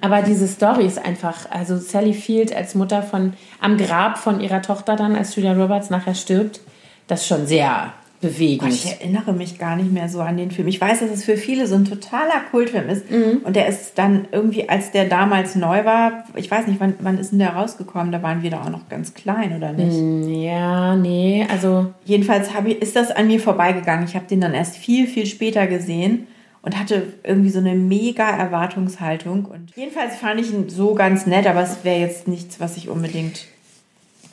Aber 0.00 0.22
diese 0.22 0.48
Story 0.48 0.86
ist 0.86 1.04
einfach, 1.04 1.48
also 1.50 1.76
Sally 1.76 2.14
Field 2.14 2.54
als 2.54 2.74
Mutter 2.74 3.02
von 3.02 3.34
am 3.60 3.76
Grab 3.76 4.18
von 4.18 4.40
ihrer 4.40 4.62
Tochter 4.62 4.96
dann, 4.96 5.14
als 5.14 5.36
Julia 5.36 5.52
Roberts 5.52 5.90
nachher 5.90 6.14
stirbt, 6.14 6.60
das 7.06 7.20
ist 7.22 7.28
schon 7.28 7.46
sehr 7.46 7.92
bewegend. 8.20 8.72
Ich 8.72 8.86
erinnere 8.86 9.32
mich 9.32 9.58
gar 9.58 9.76
nicht 9.76 9.92
mehr 9.92 10.08
so 10.08 10.20
an 10.20 10.36
den 10.36 10.50
Film. 10.50 10.66
Ich 10.68 10.80
weiß, 10.80 11.00
dass 11.00 11.10
es 11.10 11.24
für 11.24 11.36
viele 11.36 11.66
so 11.66 11.76
ein 11.76 11.84
totaler 11.84 12.40
Kultfilm 12.50 12.88
ist. 12.88 13.10
Mhm. 13.10 13.42
Und 13.44 13.54
der 13.54 13.68
ist 13.68 13.92
dann 13.96 14.26
irgendwie, 14.32 14.68
als 14.68 14.90
der 14.90 15.04
damals 15.04 15.54
neu 15.54 15.84
war, 15.84 16.24
ich 16.34 16.50
weiß 16.50 16.66
nicht, 16.66 16.80
wann, 16.80 16.94
wann 17.00 17.18
ist 17.18 17.30
denn 17.30 17.38
der 17.38 17.50
rausgekommen? 17.50 18.10
Da 18.10 18.22
waren 18.22 18.42
wir 18.42 18.50
da 18.50 18.62
auch 18.62 18.70
noch 18.70 18.88
ganz 18.88 19.14
klein, 19.14 19.56
oder 19.56 19.72
nicht? 19.72 19.96
Hm, 19.96 20.28
ja, 20.28 20.96
nee, 20.96 21.46
also 21.50 21.92
Jedenfalls 22.04 22.48
ich, 22.66 22.82
ist 22.82 22.96
das 22.96 23.10
an 23.10 23.28
mir 23.28 23.40
vorbeigegangen. 23.40 24.04
Ich 24.06 24.14
habe 24.14 24.26
den 24.26 24.40
dann 24.40 24.54
erst 24.54 24.76
viel, 24.76 25.06
viel 25.06 25.26
später 25.26 25.66
gesehen 25.66 26.26
und 26.62 26.78
hatte 26.78 27.12
irgendwie 27.22 27.50
so 27.50 27.60
eine 27.60 27.74
mega 27.74 28.28
Erwartungshaltung. 28.28 29.44
Und 29.44 29.72
jedenfalls 29.76 30.16
fand 30.16 30.40
ich 30.40 30.52
ihn 30.52 30.68
so 30.68 30.94
ganz 30.94 31.26
nett, 31.26 31.46
aber 31.46 31.62
es 31.62 31.84
wäre 31.84 32.00
jetzt 32.00 32.26
nichts, 32.26 32.58
was 32.60 32.76
ich 32.76 32.88
unbedingt 32.88 33.46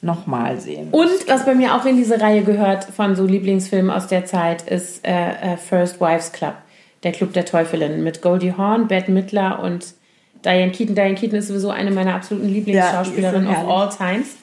nochmal 0.01 0.59
sehen 0.59 0.89
Und 0.91 1.09
was 1.27 1.45
bei 1.45 1.55
mir 1.55 1.75
auch 1.75 1.85
in 1.85 1.95
diese 1.97 2.19
Reihe 2.21 2.43
gehört 2.43 2.85
von 2.85 3.15
so 3.15 3.25
Lieblingsfilmen 3.25 3.89
aus 3.91 4.07
der 4.07 4.25
Zeit 4.25 4.61
ist 4.63 5.05
äh, 5.07 5.11
äh, 5.53 5.57
First 5.57 5.99
Wives 6.01 6.31
Club, 6.31 6.53
der 7.03 7.11
Club 7.11 7.33
der 7.33 7.45
Teufelinnen 7.45 8.03
mit 8.03 8.21
Goldie 8.21 8.53
Hawn, 8.57 8.87
Bette 8.87 9.11
Midler 9.11 9.61
und 9.63 9.85
Diane 10.43 10.71
Keaton. 10.71 10.95
Diane 10.95 11.15
Keaton 11.15 11.39
ist 11.39 11.47
sowieso 11.47 11.69
eine 11.71 11.91
meiner 11.91 12.15
absoluten 12.15 12.47
Lieblingsschauspielerinnen 12.49 13.49
Ja, 13.51 13.63
of 13.63 13.69
all 13.69 13.89
times. 13.89 14.35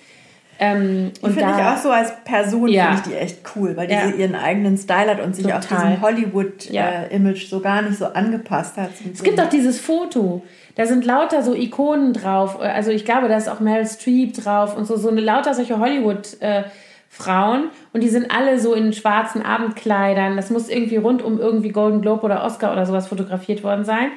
Ähm, 0.59 1.11
Die 1.17 1.25
und 1.25 1.33
finde 1.33 1.55
ich 1.59 1.65
auch 1.65 1.77
so 1.77 1.91
als 1.91 2.13
Person 2.25 2.69
Ja. 2.69 2.93
finde 2.95 2.97
ich 2.99 3.03
die 3.09 3.15
echt 3.21 3.39
cool, 3.57 3.77
weil 3.77 3.87
die 3.89 3.95
Ja. 3.95 4.07
ihren 4.07 4.35
eigenen 4.37 4.77
Style 4.77 5.11
hat 5.11 5.21
und 5.21 5.35
sich 5.35 5.53
auf 5.53 5.67
Total. 5.67 5.89
diesem 5.89 6.03
Hollywood-Image 6.03 7.43
Ja. 7.43 7.49
so 7.49 7.61
gar 7.61 7.83
nicht 7.83 7.99
so 7.99 8.07
angepasst 8.07 8.77
hat. 8.77 8.91
es 9.13 9.23
gibt 9.23 9.41
auch 9.41 9.49
dieses 9.49 9.81
Foto. 9.81 10.43
Da 10.75 10.87
sind 10.87 11.05
lauter 11.05 11.43
so 11.43 11.55
Ikonen 11.55 12.12
drauf. 12.12 12.61
Also 12.61 12.91
ich 12.91 13.05
glaube, 13.05 13.29
da 13.29 13.37
ist 13.37 13.49
auch 13.49 13.61
Meryl 13.61 13.87
Streep 13.87 14.35
drauf 14.35 14.77
und 14.77 14.87
so, 14.87 14.97
so 14.97 15.09
eine 15.09 15.20
lauter 15.20 15.55
solche 15.55 15.79
Hollywood-Frauen. 15.79 17.70
und 17.93 18.03
die 18.03 18.09
sind 18.09 18.31
alle 18.35 18.59
so 18.59 18.75
in 18.75 18.93
schwarzen 18.93 19.43
Abendkleidern. 19.43 20.37
Das 20.37 20.51
muss 20.51 20.68
irgendwie 20.68 20.97
rund 20.97 21.23
um 21.23 21.39
irgendwie 21.39 21.70
Golden 21.70 22.01
Globe 22.01 22.23
oder 22.23 22.45
Oscar 22.45 22.73
oder 22.73 22.87
sowas 22.87 23.07
fotografiert 23.09 23.62
worden 23.62 23.85
sein. 23.85 24.11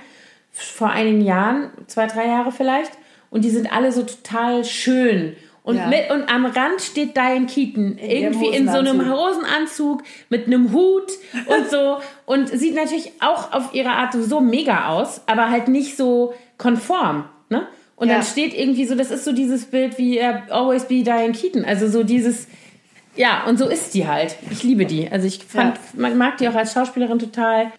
Vor 0.52 0.90
einigen 0.90 1.22
Jahren, 1.22 1.72
zwei, 1.88 2.08
drei 2.08 2.28
Jahre 2.28 2.52
vielleicht. 2.52 2.92
Und 3.30 3.44
die 3.44 3.50
sind 3.50 3.74
alle 3.76 3.92
so 3.92 4.04
total 4.04 4.64
schön. 4.64 5.36
Und, 5.64 5.78
Ja. 5.78 5.88
mit, 5.88 6.12
und 6.12 6.30
am 6.32 6.46
Rand 6.46 6.80
steht 6.80 7.18
Diane 7.18 7.48
Keaton. 7.48 7.98
ihrem 7.98 8.34
irgendwie 8.34 8.56
in 8.56 8.70
so 8.70 8.78
einem. 8.78 9.12
Hosenanzug 9.12 10.04
mit 10.30 10.46
einem 10.46 10.72
Hut 10.72 11.12
und 11.48 11.70
so. 11.72 11.98
und 12.28 12.50
sieht 12.50 12.76
natürlich 12.76 13.14
auch 13.20 13.52
auf 13.52 13.74
ihre 13.74 13.90
Art 13.90 14.14
so 14.14 14.40
mega 14.40 14.90
aus, 14.90 15.22
aber 15.26 15.50
halt 15.50 15.68
nicht 15.68 15.98
so 15.98 16.36
konform. 16.58 17.26
Ne? 17.50 17.68
Und 17.96 18.10
Ja. 18.10 18.16
dann 18.16 18.24
steht 18.24 18.54
irgendwie 18.54 18.86
so, 18.86 18.96
das 18.96 19.12
ist 19.12 19.24
so 19.26 19.32
dieses 19.32 19.66
Bild 19.66 19.98
wie 19.98 20.18
äh, 20.18 20.34
Always 20.50 20.86
Be 20.86 21.04
Diane 21.04 21.32
Keaton. 21.34 21.64
Also 21.66 21.88
so 21.88 22.04
dieses, 22.04 22.48
ja, 23.16 23.46
und 23.48 23.58
so 23.58 23.68
ist 23.70 23.94
die 23.94 24.08
halt. 24.08 24.36
Ich 24.52 24.64
liebe 24.64 24.86
die. 24.86 25.10
Also 25.10 25.28
ich 25.28 25.44
fand, 25.44 25.76
Ja. 25.78 25.82
man 26.02 26.18
mag 26.18 26.38
die 26.38 26.48
auch 26.50 26.56
als 26.56 26.74
Schauspielerin 26.74 27.20
total. 27.20 27.72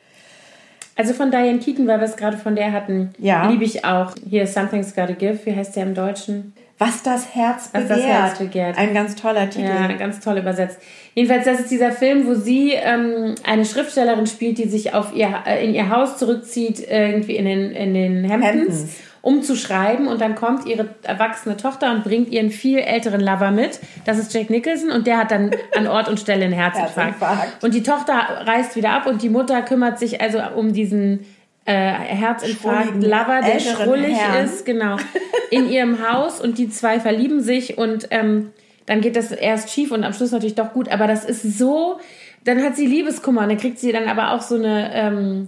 Also 0.99 1.13
von 1.13 1.31
Diane 1.31 1.59
Keaton, 1.59 1.87
weil 1.87 1.99
wir 2.01 2.07
es 2.07 2.17
gerade 2.17 2.39
von 2.39 2.57
der 2.57 2.73
hatten, 2.73 3.11
Ja. 3.19 3.51
liebe 3.51 3.65
ich 3.65 3.85
auch. 3.85 4.15
Hier 4.29 4.47
Something's 4.47 4.95
Gotta 4.95 5.13
Give, 5.13 5.39
wie 5.45 5.55
heißt 5.55 5.77
der 5.77 5.83
im 5.83 5.95
Deutschen? 5.95 6.55
Was 6.79 7.03
das 7.03 7.35
Herz 7.35 7.71
Was 7.73 7.83
begehrt. 7.83 7.91
das 7.91 8.07
Herz 8.07 8.39
begehrt. 8.39 8.79
Ein 8.79 8.93
ganz 8.93 9.15
toller 9.15 9.49
Titel. 9.49 9.65
Ja, 9.69 9.91
ganz 9.93 10.21
toll 10.21 10.37
übersetzt. 10.39 10.79
Jedenfalls, 11.15 11.47
das 11.47 11.61
ist 11.61 11.71
dieser 11.71 11.91
Film, 11.93 12.27
wo 12.27 12.35
sie 12.35 12.73
ähm, 12.73 13.35
eine 13.45 13.65
Schriftstellerin 13.65 14.27
spielt, 14.27 14.59
die 14.59 14.69
sich 14.69 14.93
auf 14.93 15.15
ihr, 15.15 15.33
äh, 15.47 15.65
in 15.67 15.75
ihr 15.75 15.89
Haus 15.89 16.19
zurückzieht, 16.19 16.87
irgendwie 16.87 17.37
in 17.37 17.47
den, 17.47 17.71
in 17.73 17.95
den 17.95 18.31
Hamptons, 18.31 18.59
Hamptons. 18.59 18.97
um 19.23 19.43
zu 19.43 19.57
schreiben. 19.57 20.07
Und 20.07 20.21
dann 20.21 20.35
kommt 20.35 20.67
ihre 20.67 20.91
erwachsene 21.03 21.57
Tochter 21.57 21.93
und 21.93 22.05
bringt 22.05 22.29
ihren 22.31 22.51
viel 22.51 22.81
älteren 22.81 23.23
Lover 23.23 23.53
mit. 23.53 23.81
Das 24.05 24.19
ist 24.19 24.35
Jack 24.35 24.51
Nicholson 24.51 24.91
und 24.91 25.07
der 25.07 25.17
hat 25.17 25.31
dann 25.31 25.53
an 25.75 25.87
Ort 25.87 26.09
und 26.11 26.21
Stelle 26.21 26.45
einen 26.45 26.53
Herzinfarkt. 26.55 26.97
Herzinfarkt. 27.21 27.65
Und 27.65 27.73
die 27.73 27.83
Tochter 27.83 28.13
reist 28.45 28.77
wieder 28.77 28.91
ab 28.91 29.07
und 29.07 29.23
die 29.23 29.31
Mutter 29.31 29.63
kümmert 29.63 29.99
sich 29.99 30.21
also 30.21 30.41
um 30.55 30.75
diesen 30.75 31.25
äh, 31.67 31.73
Herzinfarkt 31.93 33.03
Lover, 33.03 33.41
der 33.45 33.59
schrullig 33.61 34.17
Herrn. 34.17 34.45
ist, 34.45 34.65
genau, 34.65 34.97
in 35.51 35.69
ihrem 35.69 36.09
Haus 36.09 36.41
und 36.41 36.59
die 36.59 36.71
zwei 36.71 37.01
verlieben 37.01 37.41
sich 37.41 37.77
und 37.77 38.09
ähm, 38.11 38.53
dann 38.87 39.01
geht 39.01 39.17
das 39.17 39.33
erst 39.33 39.71
schief 39.71 39.91
und 39.91 40.05
am 40.05 40.13
Schluss 40.13 40.31
natürlich 40.31 40.55
doch 40.55 40.73
gut, 40.73 40.89
aber 40.89 41.07
das 41.07 41.25
ist 41.25 41.59
so, 41.59 41.99
dann 42.45 42.63
hat 42.63 42.77
sie 42.77 42.87
Liebeskummer 42.87 43.43
und 43.43 43.49
dann 43.49 43.59
kriegt 43.59 43.81
sie 43.81 43.93
dann 43.93 44.09
aber 44.09 44.31
auch 44.31 44.43
so 44.43 44.55
eine, 44.55 44.95
ähm, 44.95 45.47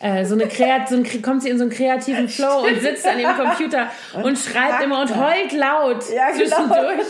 äh, 0.00 0.24
so 0.24 0.34
eine 0.34 0.48
Kreat 0.48 0.88
so 0.88 0.96
ein, 0.96 1.22
kommt 1.22 1.42
sie 1.42 1.50
in 1.50 1.58
so 1.58 1.64
einen 1.64 1.72
kreativen 1.72 2.28
Flow 2.30 2.66
und 2.66 2.80
sitzt 2.80 3.06
an 3.06 3.20
ihrem 3.20 3.36
Computer 3.36 3.90
und, 4.22 4.38
schreibt 4.38 4.82
immer 4.82 5.02
und 5.02 5.14
heult 5.14 5.52
laut 5.52 6.04
Ja, 6.14 6.30
genau. 6.30 6.38
zwischendurch. 6.38 7.00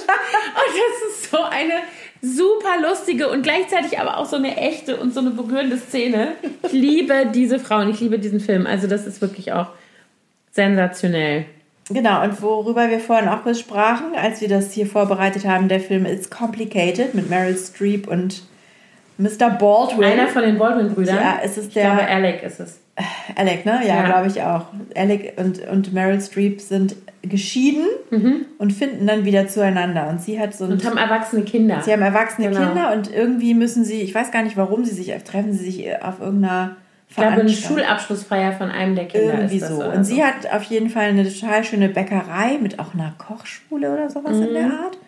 Und 0.50 0.74
das 0.74 1.22
ist 1.22 1.30
so 1.30 1.38
eine 1.42 1.74
super 2.22 2.88
lustige 2.88 3.28
und 3.28 3.42
gleichzeitig 3.42 3.98
aber 3.98 4.18
auch 4.18 4.26
so 4.26 4.36
eine 4.36 4.56
echte 4.56 4.96
und 4.96 5.14
so 5.14 5.20
eine 5.20 5.30
berührende 5.30 5.78
Szene. 5.78 6.32
Ich 6.64 6.72
liebe 6.72 7.26
diese 7.34 7.58
Frau 7.58 7.80
und 7.80 7.90
ich 7.90 8.00
liebe 8.00 8.18
diesen 8.18 8.40
Film. 8.40 8.66
Also 8.66 8.86
das 8.86 9.06
ist 9.06 9.20
wirklich 9.20 9.52
auch 9.52 9.68
sensationell. 10.52 11.46
Genau, 11.88 12.22
und 12.22 12.40
worüber 12.40 12.88
wir 12.88 13.00
vorhin 13.00 13.28
auch 13.28 13.40
besprachen, 13.40 14.14
als 14.14 14.40
wir 14.40 14.48
das 14.48 14.72
hier 14.72 14.86
vorbereitet 14.86 15.44
haben, 15.44 15.68
der 15.68 15.80
Film 15.80 16.06
It's 16.06 16.30
Complicated 16.30 17.14
mit 17.14 17.28
Meryl 17.28 17.56
Streep 17.56 18.06
und 18.06 18.42
Mr. 19.20 19.50
Baldwin. 19.50 20.04
Einer 20.04 20.26
von 20.28 20.42
den 20.42 20.58
Baldwin-Brüdern. 20.58 21.16
Ja, 21.16 21.38
es 21.42 21.58
ist 21.58 21.68
ich 21.68 21.74
glaube, 21.74 21.98
der- 21.98 22.10
Alec 22.10 22.42
ist 22.42 22.60
es. 22.60 22.80
Alec, 23.36 23.64
ne? 23.64 23.80
Ja, 23.86 23.96
Ja. 23.96 24.02
glaube 24.04 24.26
ich 24.28 24.42
auch. 24.42 24.66
Alec 24.96 25.34
und, 25.36 25.66
und 25.68 25.92
Meryl 25.92 26.20
Streep 26.20 26.60
sind 26.60 26.96
geschieden 27.22 27.84
und 28.58 28.72
finden 28.72 29.06
dann 29.06 29.24
wieder 29.24 29.46
zueinander. 29.46 30.08
Und 30.08 30.20
sie 30.22 30.40
hat 30.40 30.54
so 30.54 30.64
ein 30.64 30.70
Mhm. 30.70 30.76
Und 30.76 30.84
haben 30.86 30.96
erwachsene 30.98 31.42
Kinder. 31.42 31.80
Sie 31.82 31.92
haben 31.92 32.02
erwachsene 32.02 32.48
Genau. 32.48 32.66
Kinder 32.66 32.92
und 32.92 33.12
irgendwie 33.14 33.54
müssen 33.54 33.84
sie, 33.84 34.00
ich 34.00 34.14
weiß 34.14 34.30
gar 34.30 34.42
nicht, 34.42 34.56
warum 34.56 34.84
sie 34.84 34.94
sich, 34.94 35.14
treffen 35.24 35.52
sie 35.52 35.64
sich 35.70 36.02
auf 36.02 36.20
irgendeiner 36.20 36.76
ich 37.08 37.16
glaube, 37.16 37.32
eine. 37.40 37.48
Schulabschlussfeier 37.48 38.52
von 38.52 38.70
einem 38.70 38.94
der 38.94 39.06
Kinder 39.06 39.34
Irgendwie 39.34 39.56
ist 39.56 39.62
das. 39.62 39.70
so. 39.70 39.82
Und 39.84 40.04
sie 40.04 40.22
hat 40.24 40.50
auf 40.52 40.62
jeden 40.64 40.88
Fall 40.90 41.04
eine 41.08 41.28
total 41.30 41.64
schöne 41.64 41.88
Bäckerei 41.88 42.58
mit 42.60 42.78
auch 42.78 42.94
einer 42.94 43.12
Kochschule 43.18 43.92
oder 43.92 44.08
sowas 44.08 44.36
in 44.36 44.50
Mhm. 44.50 44.54
der 44.54 44.64
Art. 44.64 44.98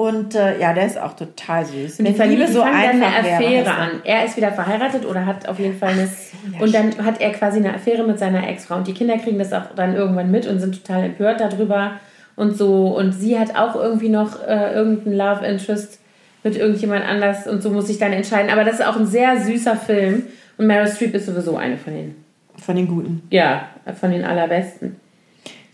Und 0.00 0.34
äh, 0.34 0.58
ja, 0.58 0.72
der 0.72 0.86
ist 0.86 0.98
auch 0.98 1.12
total 1.12 1.66
süß. 1.66 1.98
Und 1.98 2.06
die 2.06 2.12
Wenn 2.12 2.14
verlieben 2.14 2.40
Liebe 2.40 2.46
die 2.46 2.56
so 2.56 2.62
einfach 2.62 2.88
eine 2.88 3.00
wäre, 3.02 3.36
Affäre 3.36 3.64
er. 3.66 3.78
an. 3.78 3.90
Er 4.02 4.24
ist 4.24 4.34
wieder 4.34 4.50
verheiratet 4.50 5.04
oder 5.04 5.26
hat 5.26 5.46
auf 5.46 5.58
jeden 5.58 5.78
Fall 5.78 5.90
eine. 5.90 6.04
ja, 6.04 6.58
und 6.58 6.74
dann 6.74 7.04
hat 7.04 7.20
er 7.20 7.30
quasi 7.32 7.58
eine 7.58 7.74
Affäre 7.74 8.02
mit 8.04 8.18
seiner 8.18 8.48
Ex-Frau. 8.48 8.76
Und 8.76 8.86
die 8.88 8.94
Kinder 8.94 9.18
kriegen 9.18 9.38
das 9.38 9.52
auch 9.52 9.74
dann 9.76 9.94
irgendwann 9.94 10.30
mit 10.30 10.46
und 10.46 10.58
sind 10.58 10.82
total 10.82 11.04
empört 11.04 11.40
darüber 11.42 12.00
und 12.34 12.56
so. 12.56 12.96
Und 12.96 13.12
sie 13.12 13.38
hat 13.38 13.54
auch 13.54 13.74
irgendwie 13.76 14.08
noch 14.08 14.42
äh, 14.42 14.72
irgendeinen 14.72 15.18
Love 15.18 15.44
Interest 15.44 16.00
mit 16.44 16.56
irgendjemand 16.56 17.04
anders 17.04 17.46
und 17.46 17.62
so 17.62 17.68
muss 17.68 17.88
sich 17.88 17.98
dann 17.98 18.14
entscheiden. 18.14 18.50
Aber 18.50 18.64
das 18.64 18.76
ist 18.76 18.86
auch 18.86 18.96
ein 18.96 19.06
sehr 19.06 19.38
süßer 19.38 19.76
Film. 19.76 20.22
Und 20.56 20.66
Meryl 20.66 20.88
Streep 20.90 21.14
ist 21.14 21.26
sowieso 21.26 21.58
eine 21.58 21.76
von 21.76 21.92
den, 21.92 22.14
Von 22.56 22.74
den 22.74 22.88
Guten. 22.88 23.20
ja, 23.28 23.68
von 24.00 24.12
den 24.12 24.24
allerbesten. 24.24 24.96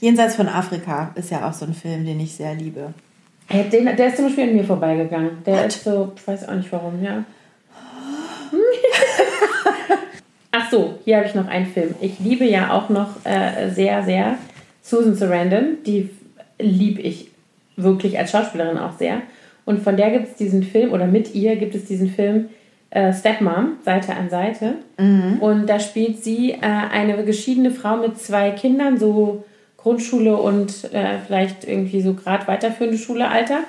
Jenseits 0.00 0.34
von 0.34 0.48
Afrika 0.48 1.12
ist 1.14 1.30
ja 1.30 1.48
auch 1.48 1.52
so 1.52 1.64
ein 1.64 1.74
Film, 1.74 2.04
den 2.04 2.18
ich 2.18 2.34
sehr 2.34 2.56
liebe. 2.56 2.92
Den, 3.51 3.97
der 3.97 4.09
ist 4.09 4.16
zum 4.16 4.26
Beispiel 4.26 4.44
an 4.44 4.55
mir 4.55 4.64
vorbeigegangen. 4.64 5.38
Der 5.44 5.66
ist 5.66 5.84
so, 5.84 6.12
ich 6.16 6.26
weiß 6.26 6.49
auch 6.49 6.55
nicht 6.55 6.70
warum, 6.72 7.03
ja. 7.03 7.24
Ach 10.51 10.70
so, 10.70 10.99
hier 11.05 11.18
habe 11.18 11.26
ich 11.26 11.34
noch 11.34 11.47
einen 11.47 11.66
Film. 11.66 11.94
Ich 12.01 12.18
liebe 12.18 12.44
ja 12.44 12.72
auch 12.72 12.88
noch 12.88 13.24
äh, 13.24 13.70
sehr, 13.70 14.03
sehr 14.03 14.38
Susan 14.82 15.14
Sarandon. 15.14 15.78
Die 15.84 16.11
liebe 16.59 17.03
ich 17.03 17.30
wirklich 17.76 18.18
als 18.18 18.30
Schauspielerin 18.30 18.78
auch 18.78 18.99
sehr. 18.99 19.22
Und 19.64 19.82
von 19.82 19.97
der 19.97 20.11
gibt 20.11 20.28
es 20.28 20.36
diesen 20.36 20.62
Film, 20.62 20.92
oder 20.92 21.07
mit 21.07 21.34
ihr 21.34 21.57
gibt 21.57 21.74
es 21.74 21.84
diesen 21.84 22.09
Film 22.09 22.49
äh, 22.90 23.12
Stepmom, 23.12 23.76
Seite 23.84 24.14
an 24.14 24.30
Seite. 24.30 24.74
Und 25.40 25.66
da 25.66 25.78
spielt 25.78 26.22
sie 26.22 26.53
äh, 26.53 26.59
eine 26.61 27.22
geschiedene 27.24 27.70
Frau 27.70 27.97
mit 27.97 28.18
zwei 28.18 28.51
Kindern, 28.53 28.97
so 28.97 29.44
Grundschule 29.87 30.37
und 30.37 30.93
äh, 30.93 31.20
vielleicht 31.24 31.62
irgendwie 31.62 32.01
so 32.01 32.14
gerade 32.14 32.49
weiterführende 32.49 32.99
Schulealter. 32.99 33.61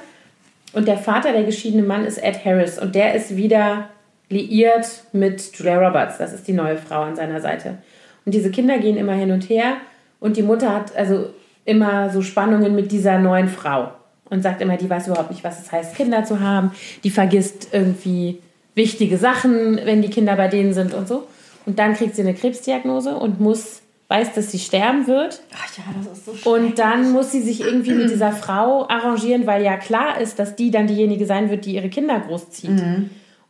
Und 0.73 0.87
der 0.87 0.97
Vater, 0.97 1.31
der 1.31 1.43
geschiedene 1.43 1.83
Mann, 1.83 2.05
ist 2.05 2.17
Ed 2.17 2.43
Harris. 2.43 2.79
Und 2.79 2.95
der 2.95 3.13
ist 3.13 3.37
wieder 3.37 3.89
liiert 4.27 5.03
mit 5.13 5.55
Julia 5.55 5.77
Roberts. 5.77 6.17
Das 6.17 6.33
ist 6.33 6.47
die 6.47 6.53
neue 6.53 6.79
Frau 6.79 7.01
an 7.01 7.15
seiner 7.15 7.39
Seite. 7.39 7.77
Und 8.25 8.33
diese 8.33 8.49
Kinder 8.49 8.79
gehen 8.79 8.97
immer 8.97 9.13
hin 9.13 9.31
und 9.31 9.47
her. 9.47 9.75
Und 10.19 10.37
die 10.37 10.41
Mutter 10.41 10.73
hat 10.73 10.95
also 10.95 11.29
immer 11.65 12.09
so 12.09 12.23
Spannungen 12.23 12.73
mit 12.73 12.91
dieser 12.91 13.19
neuen 13.19 13.47
Frau. 13.47 13.91
Und 14.27 14.41
sagt 14.41 14.59
immer, 14.63 14.75
die 14.75 14.89
weiß 14.89 15.05
überhaupt 15.05 15.29
nicht, 15.29 15.43
was 15.43 15.61
es 15.61 15.71
heißt, 15.71 15.95
Kinder 15.95 16.23
zu 16.23 16.39
haben. 16.39 16.71
Die 17.03 17.11
vergisst 17.11 17.67
irgendwie 17.73 18.39
wichtige 18.73 19.19
Sachen, 19.19 19.79
wenn 19.83 20.01
die 20.01 20.09
Kinder 20.09 20.35
bei 20.35 20.47
denen 20.47 20.73
sind 20.73 20.95
und 20.95 21.07
so. 21.07 21.27
Und 21.67 21.77
dann 21.77 21.93
kriegt 21.93 22.15
sie 22.15 22.23
eine 22.23 22.33
Krebsdiagnose 22.33 23.15
und 23.15 23.39
muss, 23.39 23.81
weiß, 24.09 24.33
dass 24.33 24.51
sie 24.51 24.59
sterben 24.59 25.07
wird. 25.07 25.41
Ach 25.53 25.77
ja, 25.77 25.83
das 25.97 26.17
ist 26.17 26.25
so 26.25 26.33
schön. 26.35 26.53
Und 26.53 26.79
dann 26.79 27.11
muss 27.11 27.31
sie 27.31 27.41
sich 27.41 27.61
irgendwie 27.61 27.91
mit 27.91 28.09
dieser 28.09 28.31
Frau 28.31 28.87
arrangieren, 28.87 29.45
weil 29.45 29.63
ja 29.63 29.77
klar 29.77 30.19
ist, 30.21 30.39
dass 30.39 30.55
die 30.55 30.71
dann 30.71 30.87
diejenige 30.87 31.25
sein 31.25 31.49
wird, 31.49 31.65
die 31.65 31.75
ihre 31.75 31.89
Kinder 31.89 32.19
großzieht. 32.19 32.71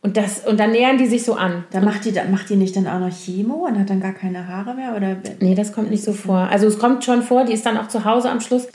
Und, 0.00 0.16
das, 0.16 0.46
und 0.46 0.58
dann 0.60 0.72
nähern 0.72 0.98
die 0.98 1.06
sich 1.06 1.24
so 1.24 1.34
an. 1.34 1.64
Da 1.70 1.80
macht 1.80 2.04
die, 2.04 2.12
macht 2.30 2.48
die 2.50 2.56
nicht 2.56 2.76
dann 2.76 2.86
auch 2.86 3.00
noch 3.00 3.10
Chemo 3.10 3.66
und 3.66 3.78
hat 3.78 3.90
dann 3.90 4.00
gar 4.00 4.12
keine 4.12 4.46
Haare 4.46 4.74
mehr? 4.74 4.96
Oder? 4.96 5.16
Nee, 5.40 5.54
das 5.54 5.72
kommt 5.72 5.90
nicht 5.90 6.04
so 6.04 6.12
vor. 6.12 6.48
Also 6.50 6.66
es 6.66 6.78
kommt 6.78 7.04
schon 7.04 7.22
vor, 7.22 7.44
die 7.44 7.52
ist 7.52 7.66
dann 7.66 7.76
auch 7.76 7.88
zu 7.88 8.04
Hause 8.04 8.30
am 8.30 8.40
Schluss. 8.40 8.68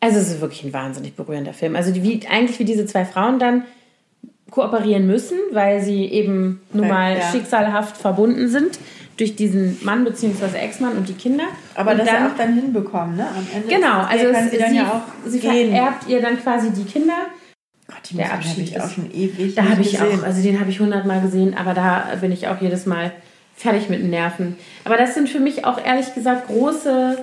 Also 0.00 0.18
es 0.18 0.28
ist 0.28 0.40
wirklich 0.40 0.64
ein 0.64 0.72
wahnsinnig 0.72 1.16
berührender 1.16 1.54
Film. 1.54 1.76
Also 1.76 1.92
die, 1.92 2.02
wie, 2.02 2.20
eigentlich 2.28 2.58
wie 2.58 2.64
diese 2.64 2.86
zwei 2.86 3.04
Frauen 3.04 3.38
dann 3.38 3.64
kooperieren 4.50 5.06
müssen, 5.06 5.38
weil 5.52 5.80
sie 5.82 6.04
eben 6.06 6.60
nun 6.72 6.88
mal 6.88 7.16
Ja. 7.18 7.30
schicksalhaft 7.32 7.96
verbunden 7.96 8.48
sind 8.48 8.78
durch 9.16 9.34
diesen 9.34 9.78
Mann 9.82 10.04
bzw. 10.04 10.56
Ex-Mann 10.58 10.96
und 10.96 11.08
die 11.08 11.14
Kinder. 11.14 11.44
Aber 11.74 11.92
und 11.92 11.98
das 11.98 12.06
dann, 12.08 12.26
auch 12.30 12.36
dann 12.36 12.54
hinbekommen, 12.54 13.16
ne? 13.16 13.26
Am 13.26 13.46
Ende 13.54 13.68
Genau, 13.74 14.00
also 14.02 14.26
es, 14.26 14.50
sie 14.50 14.76
ja 14.76 14.88
auch 14.92 15.28
sie 15.28 15.40
vererbt 15.40 16.08
ihr 16.08 16.20
dann 16.20 16.38
quasi 16.40 16.70
die 16.70 16.84
Kinder. 16.84 17.14
Gott, 17.88 17.96
die 18.10 18.16
der 18.16 18.32
Abschied 18.32 18.58
ich 18.68 18.80
auch 18.80 18.90
schon 18.90 19.10
ewig 19.12 19.54
Da 19.54 19.64
habe 19.68 19.80
ich 19.80 19.92
gesehen. 19.92 20.20
auch, 20.20 20.24
also 20.24 20.42
den 20.42 20.60
habe 20.60 20.70
ich 20.70 20.80
hundertmal 20.80 21.20
gesehen, 21.20 21.56
aber 21.56 21.72
da 21.72 22.08
bin 22.20 22.32
ich 22.32 22.48
auch 22.48 22.60
jedes 22.60 22.84
Mal 22.84 23.12
fertig 23.54 23.88
mit 23.88 24.00
den 24.00 24.10
Nerven. 24.10 24.56
Aber 24.84 24.96
das 24.96 25.14
sind 25.14 25.28
für 25.28 25.40
mich 25.40 25.64
auch 25.64 25.82
ehrlich 25.84 26.12
gesagt 26.14 26.48
große 26.48 27.18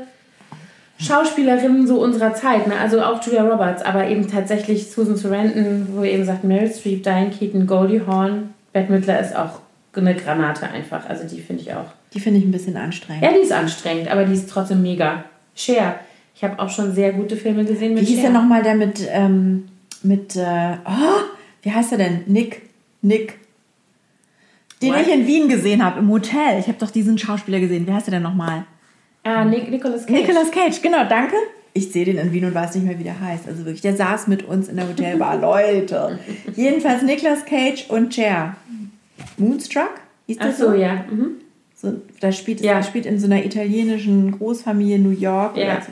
Schauspielerinnen 1.03 1.87
so 1.87 2.01
unserer 2.01 2.33
Zeit, 2.33 2.67
ne? 2.67 2.77
also 2.79 3.01
auch 3.01 3.23
Julia 3.25 3.43
Roberts, 3.43 3.83
aber 3.83 4.07
eben 4.07 4.27
tatsächlich 4.27 4.89
Susan 4.91 5.15
Sarandon, 5.15 5.87
wo 5.91 6.03
ihr 6.03 6.11
eben 6.11 6.25
sagt, 6.25 6.43
Meryl 6.43 6.71
Streep, 6.71 7.03
Diane 7.03 7.29
Keaton, 7.29 7.67
Goldie 7.67 8.01
Hawn, 8.05 8.53
Bette 8.71 8.91
Midler 8.91 9.19
ist 9.19 9.35
auch 9.35 9.59
eine 9.95 10.15
Granate 10.15 10.67
einfach, 10.69 11.07
also 11.07 11.27
die 11.27 11.41
finde 11.41 11.61
ich 11.61 11.73
auch. 11.73 11.85
Die 12.13 12.19
finde 12.19 12.39
ich 12.39 12.45
ein 12.45 12.51
bisschen 12.51 12.77
anstrengend. 12.77 13.23
Ja, 13.23 13.31
die 13.31 13.39
ist 13.39 13.51
anstrengend, 13.51 14.09
aber 14.09 14.25
die 14.25 14.33
ist 14.33 14.49
trotzdem 14.49 14.81
mega. 14.81 15.25
Cher, 15.55 15.99
ich 16.35 16.43
habe 16.43 16.59
auch 16.59 16.69
schon 16.69 16.93
sehr 16.93 17.13
gute 17.13 17.35
Filme 17.35 17.65
gesehen 17.65 17.93
mit 17.93 18.03
Wie 18.03 18.07
hieß 18.07 18.21
Cher. 18.21 18.31
der 18.31 18.39
nochmal, 18.39 18.63
der 18.63 18.75
mit, 18.75 19.07
ähm, 19.11 19.65
mit, 20.01 20.35
äh, 20.35 20.77
oh, 20.85 21.23
wie 21.61 21.71
heißt 21.71 21.91
er 21.91 21.97
denn? 21.97 22.23
Nick, 22.27 22.63
Nick. 23.01 23.39
Den 24.81 24.93
What? 24.93 25.01
ich 25.01 25.13
in 25.13 25.27
Wien 25.27 25.47
gesehen 25.47 25.83
habe, 25.83 25.99
im 25.99 26.09
Hotel. 26.09 26.59
Ich 26.59 26.67
habe 26.67 26.77
doch 26.79 26.91
diesen 26.91 27.17
Schauspieler 27.17 27.59
gesehen. 27.59 27.87
Wie 27.87 27.93
heißt 27.93 28.07
er 28.07 28.11
denn 28.11 28.23
nochmal? 28.23 28.65
Ah, 29.23 29.45
Nic 29.45 29.69
Nicolas 29.69 30.05
Cage. 30.05 30.19
Nicolas 30.21 30.51
Cage, 30.51 30.81
genau, 30.81 31.05
danke. 31.07 31.35
Ich 31.73 31.91
sehe 31.91 32.05
den 32.05 32.17
in 32.17 32.31
Wien 32.31 32.45
und 32.45 32.53
weiß 32.53 32.75
nicht 32.75 32.85
mehr, 32.85 32.99
wie 32.99 33.03
der 33.03 33.19
heißt. 33.19 33.47
Also 33.47 33.65
wirklich, 33.65 33.81
der 33.81 33.95
saß 33.95 34.27
mit 34.27 34.43
uns 34.43 34.67
in 34.67 34.75
der 34.75 34.87
Hotelbar. 34.87 35.37
Leute. 35.41 36.19
Jedenfalls 36.55 37.01
Nicolas 37.03 37.45
Cage 37.45 37.85
und 37.89 38.13
Cher. 38.13 38.55
Moonstruck? 39.37 39.89
Hieß 40.27 40.37
Ach 40.39 40.45
das 40.47 40.57
so, 40.59 40.73
ja. 40.73 41.05
Mhm. 41.09 41.31
So, 41.75 41.93
da 42.19 42.31
spielt, 42.31 42.61
Ja. 42.61 42.73
er 42.73 42.83
spielt 42.83 43.05
in 43.05 43.19
so 43.19 43.25
einer 43.25 43.43
italienischen 43.43 44.31
Großfamilie 44.37 44.95
in 44.97 45.03
New 45.03 45.09
York. 45.17 45.57
Ja. 45.57 45.63
Oder 45.65 45.81
so. 45.81 45.91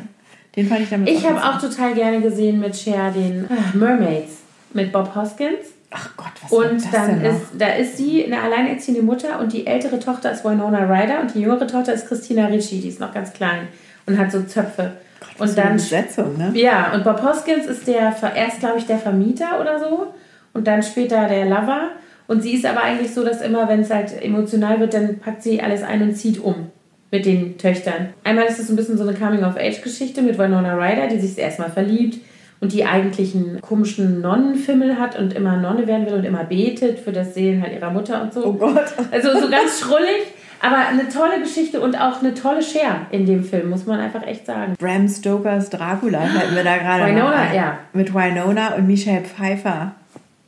Den 0.56 0.68
fand 0.68 0.82
ich 0.82 0.90
damit 0.90 1.10
Ich 1.10 1.26
habe 1.28 1.42
auch 1.44 1.60
total 1.60 1.94
gerne 1.94 2.22
gesehen 2.22 2.60
mit 2.60 2.76
Cher 2.76 3.12
den 3.12 3.48
Mermaids 3.74 4.40
mit 4.74 4.92
Bob 4.92 5.16
Hoskins. 5.16 5.74
Ach 5.94 6.10
Gott, 6.16 6.32
was 6.42 6.52
Und 6.52 6.84
das 6.84 6.92
dann 6.92 7.22
denn 7.22 7.36
ist, 7.36 7.42
da 7.58 7.68
ist 7.68 7.98
sie 7.98 8.26
eine 8.26 8.42
alleinerziehende 8.42 9.04
Mutter 9.04 9.40
und 9.40 9.52
die 9.52 9.68
ältere 9.68 10.00
Tochter 10.00 10.32
ist 10.32 10.46
Winona 10.46 10.86
Ryder 10.86 11.20
und 11.22 11.36
die 11.36 11.42
jüngere 11.42 11.68
Tochter 11.68 11.94
ist 11.94 12.08
Christina 12.08 12.48
Ricci, 12.48 12.80
die 12.80 12.88
ist 12.88 13.02
noch 13.02 13.14
ganz 13.14 13.34
klein 13.34 13.68
und 14.06 14.18
hat 14.18 14.32
so 14.32 14.42
Zöpfe. 14.44 14.94
Was 15.38 15.50
und 15.50 15.56
für 15.56 15.62
eine 15.62 15.70
dann 15.70 15.78
Besetzung, 15.78 16.38
ne? 16.38 16.52
ja, 16.56 16.94
und 16.94 17.04
Bob 17.04 17.22
Hoskins 17.22 17.66
ist 17.68 17.88
der 17.88 18.16
erst, 18.36 18.60
glaube 18.60 18.80
ich, 18.80 18.86
der 18.86 18.98
Vermieter 18.98 19.60
oder 19.60 19.80
so 19.80 20.14
und 20.54 20.66
dann 20.66 20.82
später 20.82 21.28
der 21.28 21.46
Lover. 21.46 21.90
Und 22.28 22.42
sie 22.42 22.54
ist 22.54 22.66
aber 22.66 22.82
eigentlich 22.82 23.14
so, 23.14 23.26
dass 23.26 23.42
immer, 23.42 23.68
wenn 23.68 23.82
es 23.82 23.90
halt 23.90 24.22
emotional 24.22 24.80
wird, 24.80 24.94
dann 24.94 25.20
packt 25.20 25.44
sie 25.44 25.62
alles 25.62 25.84
ein 25.84 26.02
und 26.02 26.16
zieht 26.16 26.40
um 26.40 26.72
mit 27.12 27.26
den 27.26 27.58
Töchtern. 27.58 28.14
Einmal 28.24 28.46
ist 28.46 28.58
es 28.58 28.68
so 28.68 28.74
ein 28.74 28.78
bisschen 28.78 28.98
so 28.98 29.06
eine 29.06 29.18
Coming-of-Age-Geschichte 29.18 30.22
mit 30.22 30.40
Winona 30.40 30.76
Ryder, 30.76 31.08
die 31.08 31.20
sich 31.20 31.38
erstmal 31.38 31.70
verliebt 31.70 32.20
und 32.62 32.72
die 32.74 32.86
eigentlich 32.86 33.36
einen 33.36 33.60
komischen 33.60 34.22
Nonnenfimmel 34.22 34.98
hat 34.98 35.20
und 35.20 35.34
immer 35.34 35.58
Nonne 35.58 35.88
werden 35.88 36.06
will 36.06 36.14
und 36.14 36.24
immer 36.24 36.44
betet 36.44 37.00
für 37.00 37.12
das 37.12 37.34
Seelenheil 37.34 37.74
ihrer 37.74 37.90
Mutter 37.90 38.22
und 38.22 38.34
so. 38.34 38.46
Oh 38.46 38.54
Gott. 38.54 38.86
Also 39.12 39.38
so 39.40 39.50
ganz 39.50 39.80
schrullig, 39.80 40.34
aber 40.62 40.78
eine 40.78 41.10
tolle 41.10 41.40
Geschichte 41.40 41.82
und 41.82 42.00
auch 42.00 42.22
eine 42.22 42.36
tolle 42.36 42.62
Cher 42.62 43.08
in 43.10 43.26
dem 43.26 43.44
Film, 43.44 43.72
muss 43.72 43.88
man 43.88 44.00
einfach 44.00 44.26
echt 44.26 44.46
sagen. 44.46 44.76
Bram 44.80 45.10
Stokers 45.10 45.72
Dracula 45.72 46.22
fällt 46.22 46.54
mir 46.54 46.64
da 46.64 46.78
gerade 46.78 47.08
Winona, 47.08 47.54
ja. 47.54 47.80
Mit 47.94 48.14
Winona 48.14 48.76
und 48.76 48.86
Michelle 48.86 49.24
Pfeiffer 49.24 49.96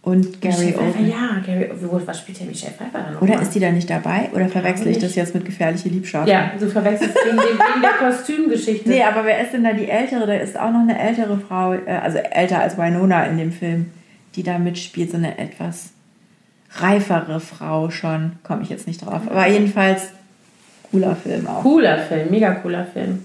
und 0.03 0.41
Gary 0.41 0.75
Oldman. 0.77 1.09
ja, 1.09 1.41
Gary, 1.45 1.71
wo- 1.81 1.99
was 2.05 2.19
spielt 2.19 2.39
der 2.39 2.47
Michelle 2.47 2.73
Pfeiffer 2.73 2.99
dann 3.05 3.13
noch? 3.13 3.21
Oder 3.21 3.35
mal? 3.35 3.41
ist 3.41 3.55
die 3.55 3.59
da 3.61 3.71
nicht 3.71 3.89
dabei? 3.89 4.29
Oder 4.33 4.47
verwechsel 4.49 4.87
ich 4.87 4.99
das 4.99 5.15
jetzt 5.15 5.33
mit 5.33 5.45
gefährliche 5.45 5.87
Liebschaft? 5.89 6.27
Ja, 6.27 6.51
du 6.59 6.67
verwechselst 6.69 7.15
wegen, 7.25 7.37
dem, 7.37 7.43
wegen 7.57 7.81
der 7.81 8.09
Kostümgeschichte. 8.09 8.89
Nee, 8.89 9.01
aber 9.03 9.23
wer 9.25 9.41
ist 9.41 9.53
denn 9.53 9.63
da 9.63 9.71
die 9.73 9.87
ältere? 9.87 10.27
Da 10.27 10.33
ist 10.33 10.59
auch 10.59 10.71
noch 10.71 10.81
eine 10.81 10.99
ältere 10.99 11.37
Frau, 11.37 11.73
äh, 11.73 11.79
also 12.03 12.17
älter 12.17 12.59
als 12.59 12.77
Winona 12.77 13.25
in 13.27 13.37
dem 13.37 13.51
Film, 13.53 13.87
die 14.35 14.43
da 14.43 14.57
mitspielt, 14.59 15.11
so 15.11 15.17
eine 15.17 15.37
etwas 15.37 15.91
reifere 16.75 17.39
Frau 17.39 17.89
schon. 17.89 18.33
Komme 18.43 18.63
ich 18.63 18.69
jetzt 18.69 18.87
nicht 18.87 19.05
drauf. 19.05 19.21
Aber 19.29 19.47
jedenfalls 19.47 20.09
cooler 20.91 21.15
Film 21.15 21.47
auch. 21.47 21.61
Cooler 21.61 21.97
Film, 21.99 22.29
mega 22.29 22.55
cooler 22.55 22.85
Film. 22.85 23.23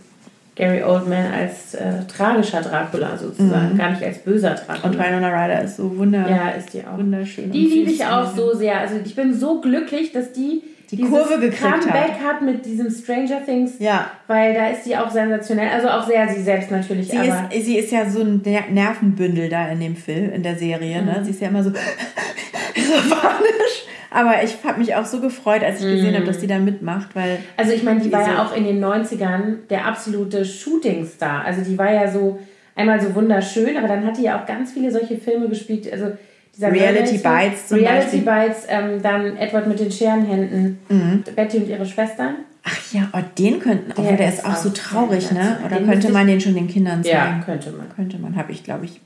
Gary 0.58 0.82
Oldman 0.82 1.32
als 1.32 1.74
äh, 1.74 2.04
tragischer 2.08 2.60
Dracula 2.60 3.16
sozusagen, 3.16 3.78
gar 3.78 3.92
nicht 3.92 4.02
als 4.02 4.18
böser 4.18 4.54
Dracula. 4.54 4.78
Mhm. 4.78 4.84
Und 4.84 4.98
Winona 4.98 5.28
Ryder 5.28 5.62
ist 5.62 5.76
so 5.76 5.96
wunder 5.96 6.28
ja, 6.28 6.48
ist 6.48 6.74
die 6.74 6.84
auch. 6.84 6.98
wunderschön. 6.98 7.52
Die 7.52 7.64
liebe 7.64 7.92
ich 7.92 8.04
auch 8.04 8.34
so 8.34 8.52
sehr. 8.54 8.80
Also 8.80 8.96
ich 9.04 9.14
bin 9.14 9.32
so 9.32 9.60
glücklich, 9.60 10.10
dass 10.10 10.32
die 10.32 10.62
Die 10.90 11.02
Kurve 11.02 11.38
gekriegt 11.38 11.62
hat. 11.62 11.80
Comeback 11.80 12.12
hat 12.24 12.40
mit 12.42 12.64
diesem 12.64 12.90
Stranger 12.90 13.44
Things. 13.44 13.72
Ja. 13.78 14.10
Weil 14.26 14.54
da 14.54 14.68
ist 14.68 14.84
sie 14.84 14.96
auch 14.96 15.10
sensationell. 15.10 15.68
Also 15.68 15.88
auch 15.88 16.06
sehr 16.06 16.26
sie 16.28 16.42
selbst 16.42 16.70
natürlich. 16.70 17.08
Sie 17.10 17.18
aber 17.18 17.50
ist, 17.54 17.66
sie 17.66 17.76
ist 17.76 17.92
ja 17.92 18.08
so 18.08 18.20
ein 18.22 18.42
Ner- 18.42 18.70
Nervenbündel 18.70 19.48
da 19.50 19.68
in 19.68 19.80
dem 19.80 19.96
Film, 19.96 20.32
in 20.32 20.42
der 20.42 20.56
Serie. 20.56 21.00
Mhm. 21.00 21.06
Ne? 21.06 21.20
Sie 21.24 21.30
ist 21.30 21.40
ja 21.42 21.48
immer 21.48 21.62
so, 21.62 21.70
so 22.76 23.14
panisch. 23.14 23.84
Aber 24.10 24.42
ich 24.42 24.56
habe 24.64 24.78
mich 24.78 24.94
auch 24.94 25.04
so 25.04 25.20
gefreut, 25.20 25.62
als 25.62 25.80
ich 25.80 25.86
gesehen 25.86 26.14
habe, 26.14 26.24
dass 26.24 26.38
die 26.38 26.46
da 26.46 26.58
mitmacht, 26.58 27.14
weil 27.14 27.38
Also 27.58 27.72
ich 27.72 27.82
meine, 27.82 28.00
die 28.00 28.10
war 28.10 28.22
ja 28.26 28.42
auch 28.42 28.56
in 28.56 28.64
den 28.64 28.82
90ern 28.82 29.66
der 29.68 29.84
absolute 29.86 30.44
Shootingstar. 30.46 31.44
Also 31.44 31.60
die 31.60 31.76
war 31.76 31.92
ja 31.92 32.10
so 32.10 32.38
einmal 32.74 33.00
so 33.00 33.14
wunderschön, 33.14 33.76
aber 33.76 33.86
dann 33.88 34.06
hat 34.06 34.16
die 34.16 34.22
ja 34.22 34.40
auch 34.40 34.46
ganz 34.46 34.72
viele 34.72 34.90
solche 34.90 35.18
Filme 35.18 35.48
gespielt. 35.48 35.92
Also 35.92 36.12
Reality 36.60 37.18
Mermaid- 37.18 37.50
Bites 37.50 37.68
zum 37.68 37.78
Reality 37.78 38.18
Beispiel. 38.18 38.48
Bites, 38.48 38.66
ähm, 38.68 39.02
dann 39.02 39.36
Edward 39.36 39.66
mit 39.68 39.78
den 39.80 39.90
Scherenhänden, 39.92 40.78
Mhm. 40.88 41.24
Betty 41.36 41.58
und 41.58 41.68
ihre 41.68 41.86
Schwestern. 41.86 42.36
ach 42.64 42.92
ja, 42.92 43.08
oh, 43.12 43.18
den 43.38 43.60
könnten, 43.60 43.94
Der 44.02 44.12
oh, 44.12 44.16
der 44.16 44.28
ist 44.28 44.44
auch 44.44 44.56
so 44.56 44.68
auch 44.68 44.74
traurig, 44.74 45.30
ne? 45.32 45.58
Oder 45.64 45.76
Den 45.76 45.86
könnte 45.88 46.10
man 46.10 46.26
den 46.26 46.40
schon 46.40 46.54
den 46.54 46.68
Kindern 46.68 47.02
zeigen? 47.04 47.16
Ja, 47.16 47.42
könnte 47.44 47.70
man. 47.70 47.88
Könnte 47.94 48.18
man, 48.18 48.34
habe 48.36 48.52
ich, 48.52 48.62
glaube 48.64 48.84
ich, 48.86 49.00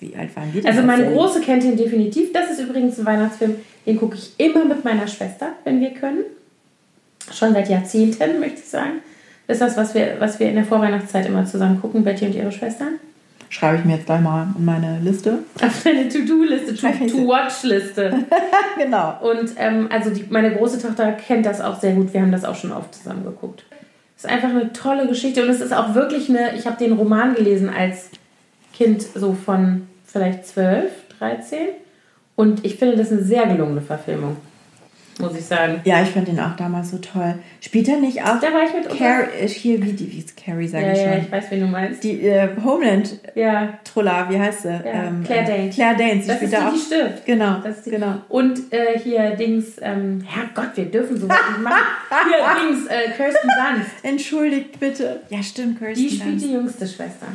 wie 0.00 0.14
alt 0.16 0.34
waren 0.36 0.52
die 0.52 0.60
denn? 0.60 0.66
Also 0.66 0.80
als 0.80 0.86
meine 0.86 1.02
der- 1.04 1.12
Große 1.12 1.40
kennt 1.40 1.64
ihn 1.64 1.76
definitiv. 1.76 2.32
Das 2.32 2.50
ist 2.50 2.60
übrigens 2.60 2.98
ein 2.98 3.06
Weihnachtsfilm, 3.06 3.54
den 3.86 3.96
gucke 3.98 4.16
ich 4.16 4.32
immer 4.38 4.64
mit 4.64 4.84
meiner 4.84 5.06
Schwester, 5.08 5.48
wenn 5.64 5.80
wir 5.80 5.90
können. 5.90 6.24
Schon 7.32 7.52
seit 7.54 7.68
Jahrzehnten, 7.68 8.38
möchte 8.40 8.60
ich 8.60 8.68
sagen. 8.68 9.00
Das 9.46 9.56
ist 9.56 9.62
das, 9.66 9.76
was 9.78 9.94
wir, 9.94 10.16
was 10.18 10.38
wir 10.38 10.48
in 10.50 10.56
der 10.56 10.64
Vorweihnachtszeit 10.64 11.26
immer 11.26 11.44
zusammen 11.46 11.80
gucken, 11.80 12.04
Betty 12.04 12.26
und 12.26 12.34
ihre 12.34 12.52
Schwestern. 12.52 13.00
Schreibe 13.50 13.78
ich 13.78 13.84
mir 13.84 13.96
jetzt 13.96 14.06
gleich 14.06 14.20
mal 14.20 14.48
in 14.58 14.64
meine 14.64 15.00
Liste. 15.00 15.38
Auf 15.62 15.82
deine 15.82 16.08
To-Do-Liste. 16.08 16.74
To-Watch-Liste. 16.74 18.26
genau. 18.78 19.18
Und 19.22 19.52
ähm, 19.56 19.88
also 19.90 20.10
die, 20.10 20.26
meine 20.28 20.54
große 20.54 20.80
Tochter 20.80 21.12
kennt 21.12 21.46
das 21.46 21.60
auch 21.60 21.80
sehr 21.80 21.94
gut. 21.94 22.12
Wir 22.12 22.20
haben 22.20 22.32
das 22.32 22.44
auch 22.44 22.56
schon 22.56 22.72
oft 22.72 22.94
zusammen 22.94 23.24
geguckt. 23.24 23.64
Es 24.16 24.24
ist 24.24 24.30
einfach 24.30 24.50
eine 24.50 24.72
tolle 24.72 25.06
Geschichte 25.06 25.42
und 25.42 25.48
es 25.48 25.60
ist 25.60 25.72
auch 25.72 25.94
wirklich 25.94 26.28
eine. 26.28 26.56
Ich 26.56 26.66
habe 26.66 26.76
den 26.76 26.92
Roman 26.92 27.34
gelesen 27.34 27.70
als 27.70 28.10
Kind 28.74 29.02
so 29.02 29.32
von 29.32 29.86
vielleicht 30.04 30.46
12, 30.46 30.90
13 31.18 31.58
und 32.36 32.64
ich 32.64 32.76
finde 32.76 32.96
das 32.96 33.10
eine 33.10 33.22
sehr 33.22 33.46
gelungene 33.46 33.80
Verfilmung, 33.80 34.36
muss 35.18 35.36
ich 35.36 35.44
sagen. 35.44 35.80
Ja, 35.84 36.02
ich 36.02 36.08
fand 36.10 36.28
den 36.28 36.38
auch 36.40 36.54
damals 36.56 36.90
so 36.90 36.98
toll. 36.98 37.34
Spielt 37.60 37.88
er 37.88 37.96
nicht 37.98 38.22
auch? 38.22 38.38
Da 38.40 38.52
war 38.52 38.64
ich 38.64 38.72
mit 38.72 38.88
Carrie, 38.98 39.26
äh, 39.40 39.48
hier, 39.48 39.82
wie, 39.84 39.92
die, 39.92 40.12
wie 40.12 40.18
ist 40.18 40.36
Carrie, 40.36 40.68
sage 40.68 40.86
Ja, 40.86 40.92
ich 40.92 40.98
ja, 40.98 41.12
schon. 41.14 41.22
ich 41.22 41.32
weiß, 41.32 41.44
wen 41.50 41.60
du 41.60 41.66
meinst. 41.66 42.04
Die 42.04 42.20
äh, 42.26 42.48
Homeland 42.64 43.18
Ja, 43.34 43.78
Trulla, 43.84 44.28
wie 44.30 44.38
heißt 44.38 44.62
sie? 44.62 44.80
Ähm, 44.84 45.22
Claire 45.24 45.42
äh, 45.42 45.46
Danes. 45.46 45.74
Claire 45.74 45.96
Danes, 45.96 46.22
die 46.22 46.28
das 46.28 46.36
spielt 46.36 46.42
ist 46.42 46.52
die, 46.52 46.56
da 46.62 46.68
auch. 46.68 46.72
die 46.72 46.78
stirbt. 46.80 47.26
Genau, 47.26 47.60
Das 47.62 47.76
ist 47.78 47.86
die, 47.86 47.90
genau. 47.90 48.14
Und 48.28 48.72
äh, 48.72 48.98
hier 48.98 49.30
Dings, 49.36 49.76
ähm, 49.80 50.24
Herrgott, 50.26 50.76
wir 50.76 50.84
dürfen 50.86 51.16
sowas 51.18 51.38
nicht 51.50 51.62
machen. 51.62 51.76
Hier 52.28 52.68
Dings, 52.70 52.86
äh, 52.86 53.10
Kirsten 53.16 53.48
Dunst. 53.48 53.90
Entschuldigt 54.02 54.78
bitte. 54.80 55.20
Ja, 55.30 55.42
stimmt, 55.42 55.78
Kirsten 55.78 56.02
Die 56.02 56.08
spielt 56.10 56.32
Dunst. 56.32 56.44
die 56.46 56.52
jüngste 56.52 56.86
Schwester. 56.86 57.26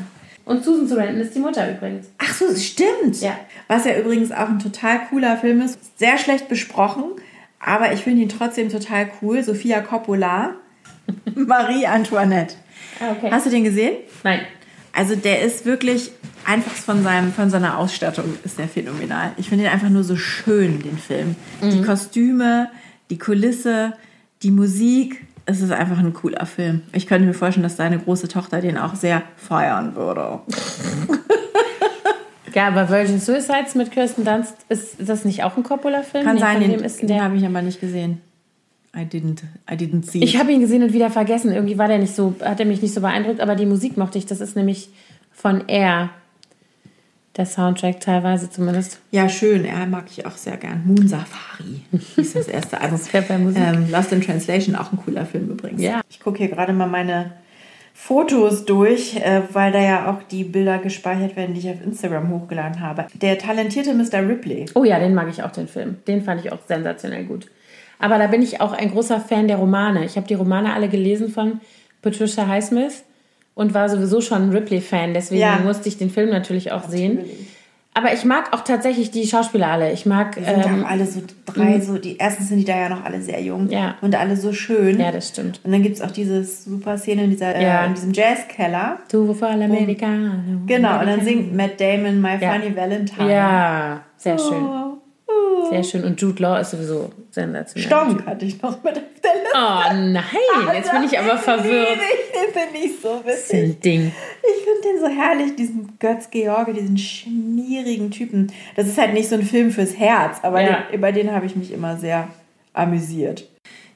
Und 0.46 0.62
Susan 0.62 0.86
Sarandon 0.88 1.22
ist 1.22 1.34
die 1.34 1.40
Mutter 1.40 1.72
übrigens. 1.72 2.08
Ach 2.18 2.34
so, 2.34 2.54
stimmt. 2.54 3.22
Ja. 3.22 3.32
Was 3.70 3.86
ja 3.86 3.98
übrigens 3.98 4.30
auch 4.34 4.50
ein 4.50 4.60
total 4.60 5.00
cooler 5.10 5.38
Film 5.38 5.62
ist. 5.62 5.78
Sehr 5.98 6.18
schlecht 6.18 6.50
besprochen, 6.50 7.06
aber 7.66 7.93
ich 7.93 8.01
finde 8.01 8.24
ihn 8.24 8.30
trotzdem 8.30 8.70
total 8.70 9.09
cool. 9.22 9.43
Sophia 9.43 9.82
Coppola, 9.82 10.55
Marie 11.36 11.86
Antoinette. 11.88 12.55
Ah, 12.99 13.11
okay. 13.11 13.30
Hast 13.32 13.45
du 13.45 13.49
den 13.49 13.64
gesehen? 13.64 13.97
Nein. 14.24 14.41
Also 14.93 15.16
der 15.16 15.41
ist 15.41 15.66
wirklich 15.66 16.11
einfach 16.45 16.72
von, 16.72 17.03
seinem, 17.03 17.34
von 17.34 17.49
seiner 17.49 17.80
Ausstattung 17.80 18.26
ist 18.43 18.59
der 18.59 18.68
phänomenal. 18.68 19.32
Ich 19.38 19.49
finde 19.49 19.66
ihn 19.66 19.72
einfach 19.72 19.89
nur 19.89 20.03
so 20.03 20.16
schön, 20.16 20.84
den 20.84 20.97
Film. 20.97 21.36
Die 21.61 21.82
Kostüme, 21.82 22.70
die 23.09 23.18
Kulisse, 23.18 23.93
die 24.43 24.51
Musik. 24.51 25.26
Es 25.45 25.61
ist 25.61 25.72
einfach 25.72 25.97
ein 25.97 26.14
cooler 26.14 26.45
Film. 26.45 26.84
Ich 26.93 27.07
könnte 27.07 27.26
mir 27.26 27.34
vorstellen, 27.34 27.64
dass 27.64 27.76
deine 27.76 27.97
große 27.97 28.28
Tochter 28.28 28.61
den 28.61 28.78
auch 28.78 28.93
sehr 28.95 29.24
feiern 29.36 29.95
würde. 29.95 30.41
Ja, 32.54 32.68
aber 32.68 32.89
Virgin 32.89 33.20
Suicides 33.20 33.76
mit 33.76 33.91
Kirsten 33.91 34.26
Dunst, 34.26 34.56
ist 34.70 34.95
das 34.99 35.26
nicht 35.26 35.43
auch 35.43 35.58
ein 35.58 35.64
Coppola-Film? 35.64 36.26
Kann 36.26 36.36
Nee, 36.36 36.41
sein, 36.41 36.60
den, 36.62 36.72
ist 36.80 37.01
den 37.01 37.22
habe 37.22 37.36
ich 37.36 37.45
aber 37.45 37.62
nicht 37.62 37.80
gesehen. 37.80 38.22
I 38.95 39.01
didn't, 39.01 39.41
I 39.70 39.74
didn't 39.76 40.06
see. 40.06 40.20
Ich 40.20 40.38
habe 40.38 40.51
ihn 40.51 40.62
gesehen 40.62 40.84
und 40.84 40.93
wieder 40.93 41.10
vergessen. 41.10 41.51
Irgendwie 41.51 41.80
war 41.80 41.88
der 41.88 41.97
nicht 41.97 42.14
so, 42.16 42.36
hat 42.41 42.60
er 42.60 42.68
mich 42.68 42.82
nicht 42.82 42.93
so 42.93 43.01
beeindruckt, 43.01 43.41
aber 43.41 43.56
die 43.56 43.66
Musik 43.66 43.97
mochte 43.97 44.20
ich. 44.20 44.28
Das 44.28 44.39
ist 44.39 44.56
nämlich 44.56 44.89
von 45.32 45.68
Air. 45.68 46.10
Der 47.36 47.47
Soundtrack 47.47 47.99
teilweise 47.99 48.51
zumindest. 48.51 48.99
Ja, 49.10 49.28
schön. 49.28 49.66
Er 49.66 49.88
mag 49.88 50.06
ich 50.12 50.28
auch 50.28 50.38
sehr 50.38 50.56
gern. 50.58 50.84
Moon 50.86 51.08
Safari 51.08 51.82
ist 52.18 52.36
das 52.36 52.47
erste 52.47 52.80
Album. 52.80 52.99
Das 53.12 53.28
bei 53.28 53.38
Musik. 53.39 53.60
Ähm, 53.60 53.89
Lost 53.89 54.12
in 54.12 54.22
Translation, 54.22 54.76
auch 54.76 54.91
ein 54.91 54.99
cooler 55.04 55.26
Film 55.26 55.49
übrigens. 55.49 55.82
Ja. 55.82 56.01
Ich 56.12 56.20
gucke 56.20 56.38
hier 56.38 56.49
gerade 56.49 56.74
mal 56.74 56.88
meine 56.88 57.32
Fotos 57.94 58.66
durch, 58.66 59.16
äh, 59.18 59.41
weil 59.54 59.72
da 59.72 59.80
ja 59.80 60.12
auch 60.12 60.24
die 60.24 60.44
Bilder 60.44 60.80
gespeichert 60.80 61.36
werden, 61.36 61.54
die 61.54 61.60
ich 61.62 61.70
auf 61.70 61.82
Instagram 61.86 62.30
hochgeladen 62.32 62.82
habe. 62.82 63.06
Der 63.14 63.38
talentierte 63.38 63.94
Mr. 63.94 64.28
Ripley. 64.28 64.66
Oh 64.76 64.84
ja, 64.84 65.00
den 65.00 65.14
mag 65.14 65.28
ich 65.30 65.44
auch, 65.44 65.52
den 65.52 65.68
Film. 65.68 65.98
Den 66.08 66.24
fand 66.24 66.44
ich 66.44 66.52
auch 66.52 66.58
sensationell 66.68 67.24
gut. 67.26 67.48
Aber 68.00 68.18
da 68.18 68.28
bin 68.28 68.41
ich 68.41 68.60
auch 68.62 68.74
ein 68.74 68.91
großer 68.91 69.20
Fan 69.22 69.48
der 69.48 69.58
Romane. 69.58 70.04
Ich 70.06 70.18
habe 70.18 70.28
die 70.28 70.34
Romane 70.34 70.74
alle 70.74 70.89
gelesen 70.89 71.30
von 71.30 71.62
Patricia 72.02 72.48
Highsmith 72.48 73.04
und 73.54 73.74
war 73.76 73.88
sowieso 73.88 74.20
schon 74.20 74.50
ein 74.50 74.50
Ripley-Fan. 74.50 75.14
Deswegen 75.14 75.41
Ja. 75.41 75.60
musste 75.64 75.88
ich 75.88 75.98
den 75.98 76.10
Film 76.10 76.30
natürlich 76.32 76.72
auch 76.72 76.89
sehen. 76.89 77.20
Aber 77.96 78.12
ich 78.14 78.26
mag 78.26 78.54
auch 78.54 78.62
tatsächlich 78.62 79.12
die 79.12 79.28
Schauspieler 79.28 79.68
alle. 79.68 79.91
Ich 79.91 80.06
mag. 80.06 80.36
Die 80.36 80.44
sind 80.44 80.66
Ähm, 80.66 80.84
auch 80.84 80.89
alle 80.89 81.06
so 81.06 81.22
drei, 81.46 81.80
so 81.80 81.98
die 82.00 82.18
erstens 82.18 82.50
sind 82.50 82.58
die 82.58 82.66
da 82.66 82.76
ja 82.76 82.89
noch 82.89 83.06
alle 83.06 83.22
sehr 83.22 83.39
jung 83.41 83.70
Ja. 83.70 83.96
und 84.02 84.16
alle 84.16 84.36
so 84.36 84.52
schön. 84.52 85.00
ja, 85.00 85.12
das 85.12 85.30
stimmt. 85.30 85.60
Und 85.64 85.72
dann 85.72 85.84
gibt 85.84 85.96
es 85.98 86.02
auch 86.02 86.10
diese 86.12 86.44
super 86.44 86.98
Szene 86.98 87.26
in, 87.26 87.30
dieser, 87.30 87.60
Ja. 87.62 87.84
äh, 87.84 87.88
in 87.88 87.94
diesem 87.94 88.12
Jazzkeller. 88.14 88.98
Tu 89.10 89.32
voll 89.34 89.62
Americano. 89.62 90.32
Genau, 90.66 91.00
und 91.02 91.06
dann 91.08 91.22
singt 91.22 91.56
Matt 91.56 91.80
Damon 91.80 92.20
My 92.20 92.38
Ja. 92.39 92.54
Funny 92.54 92.76
Valentine. 92.76 93.32
Ja, 93.32 94.00
sehr 94.18 94.39
schön. 94.39 94.64
Oh, 94.64 94.93
oh. 94.93 94.93
Sehr 95.70 95.84
schön. 95.84 96.03
Und 96.03 96.20
Jude 96.22 96.41
Law 96.41 96.59
ist 96.59 96.72
sowieso 96.72 97.11
sensationell. 97.32 97.88
Stonk 97.88 98.26
hatte 98.26 98.45
ich 98.45 98.61
noch 98.61 98.84
mit 98.84 98.93
auf 98.97 99.03
der 99.24 99.34
Liste. 99.34 99.49
Oh 99.55 99.93
nein, 100.11 100.76
jetzt 100.76 100.91
bin 100.91 101.03
ich 101.03 101.18
aber 101.20 101.38
verwirrt. 101.38 101.66
Den 101.89 101.99
liebe 101.99 102.01
ich, 102.14 102.32
den 102.32 102.61
finde 102.61 102.86
ich 102.86 103.01
so 103.01 103.22
witzig. 103.26 103.59
ein 103.64 103.80
Ding. 103.82 104.11
Ich 104.41 104.64
finde 104.64 104.82
den 104.88 104.99
so 104.99 105.07
herrlich, 105.22 105.55
diesen 105.55 105.97
Götz 105.99 106.30
George, 106.32 106.74
diesen 106.74 106.97
schmierigen 106.97 108.11
Typen. 108.11 108.51
Das 108.76 108.88
ist 108.88 108.97
halt 108.97 109.14
nicht 109.14 109.30
so 109.30 109.36
ein 109.36 109.43
Film 109.43 109.72
fürs 109.72 109.97
Herz, 109.97 110.38
aber 110.43 110.61
Ja. 110.61 110.84
den, 110.89 110.95
über 110.99 111.11
den 111.11 111.32
habe 111.32 111.45
ich 111.45 111.55
mich 111.55 111.72
immer 111.72 111.97
sehr 111.97 112.28
amüsiert. 112.74 113.47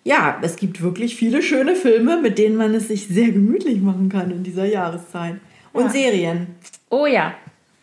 Ja, 0.04 0.38
es 0.42 0.56
gibt 0.56 0.82
wirklich 0.82 1.16
viele 1.16 1.42
schöne 1.42 1.76
Filme, 1.76 2.22
mit 2.22 2.38
denen 2.38 2.56
man 2.56 2.74
es 2.74 2.88
sich 2.88 3.08
sehr 3.08 3.28
gemütlich 3.30 3.82
machen 3.82 4.08
kann 4.10 4.32
in 4.32 4.44
dieser 4.44 4.66
Jahreszeit. 4.66 5.36
Und 5.74 5.86
Ja. 5.86 5.90
Serien. 5.90 6.48
Oh 6.90 7.06
ja. 7.06 7.34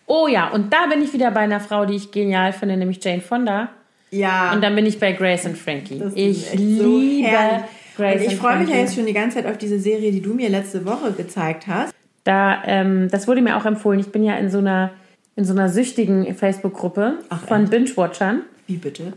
Oh 0.07 0.29
ja. 0.29 0.51
Und 0.51 0.73
da 0.73 0.87
bin 0.87 1.03
ich 1.03 1.13
wieder 1.13 1.31
bei 1.31 1.41
einer 1.41 1.61
Frau, 1.61 1.85
die 1.85 1.95
ich 1.95 2.11
genial 2.11 2.53
finde, 2.53 2.77
nämlich 2.77 3.03
Jane 3.03 3.21
Fonda. 3.21 3.71
Ja. 4.11 4.53
Und 4.53 4.63
dann 4.63 4.75
bin 4.75 4.87
ich 4.87 5.01
bei 5.01 5.13
Grace 5.13 5.47
und 5.47 5.59
Frankie. 5.59 6.03
Ich 6.15 6.53
liebe 6.55 7.27
herrlich. 7.27 7.65
Grace 7.97 8.23
Und 8.23 8.33
ich 8.33 8.37
freue 8.37 8.59
mich 8.59 8.69
ja 8.69 8.77
jetzt 8.77 8.95
schon 8.95 9.07
die 9.07 9.13
ganze 9.13 9.39
Zeit 9.39 9.47
auf 9.47 9.59
diese 9.59 9.79
Serie, 9.79 10.13
die 10.13 10.21
du 10.21 10.35
mir 10.35 10.49
letzte 10.49 10.85
Woche 10.85 11.13
gezeigt 11.13 11.67
hast. 11.67 11.95
Da, 12.25 12.63
ähm, 12.67 13.09
das 13.11 13.29
wurde 13.29 13.43
mir 13.43 13.57
auch 13.57 13.67
empfohlen. 13.67 14.01
Ich 14.01 14.11
bin 14.11 14.25
ja 14.25 14.37
in 14.37 14.51
so 14.51 14.59
einer, 14.59 14.91
in 15.37 15.45
so 15.45 15.53
einer 15.53 15.69
süchtigen 15.69 16.35
Facebook-Gruppe 16.35 17.19
von 17.47 17.69
Binge-Watchern. 17.69 18.43
Wie 18.67 18.77
bitte? 18.79 19.13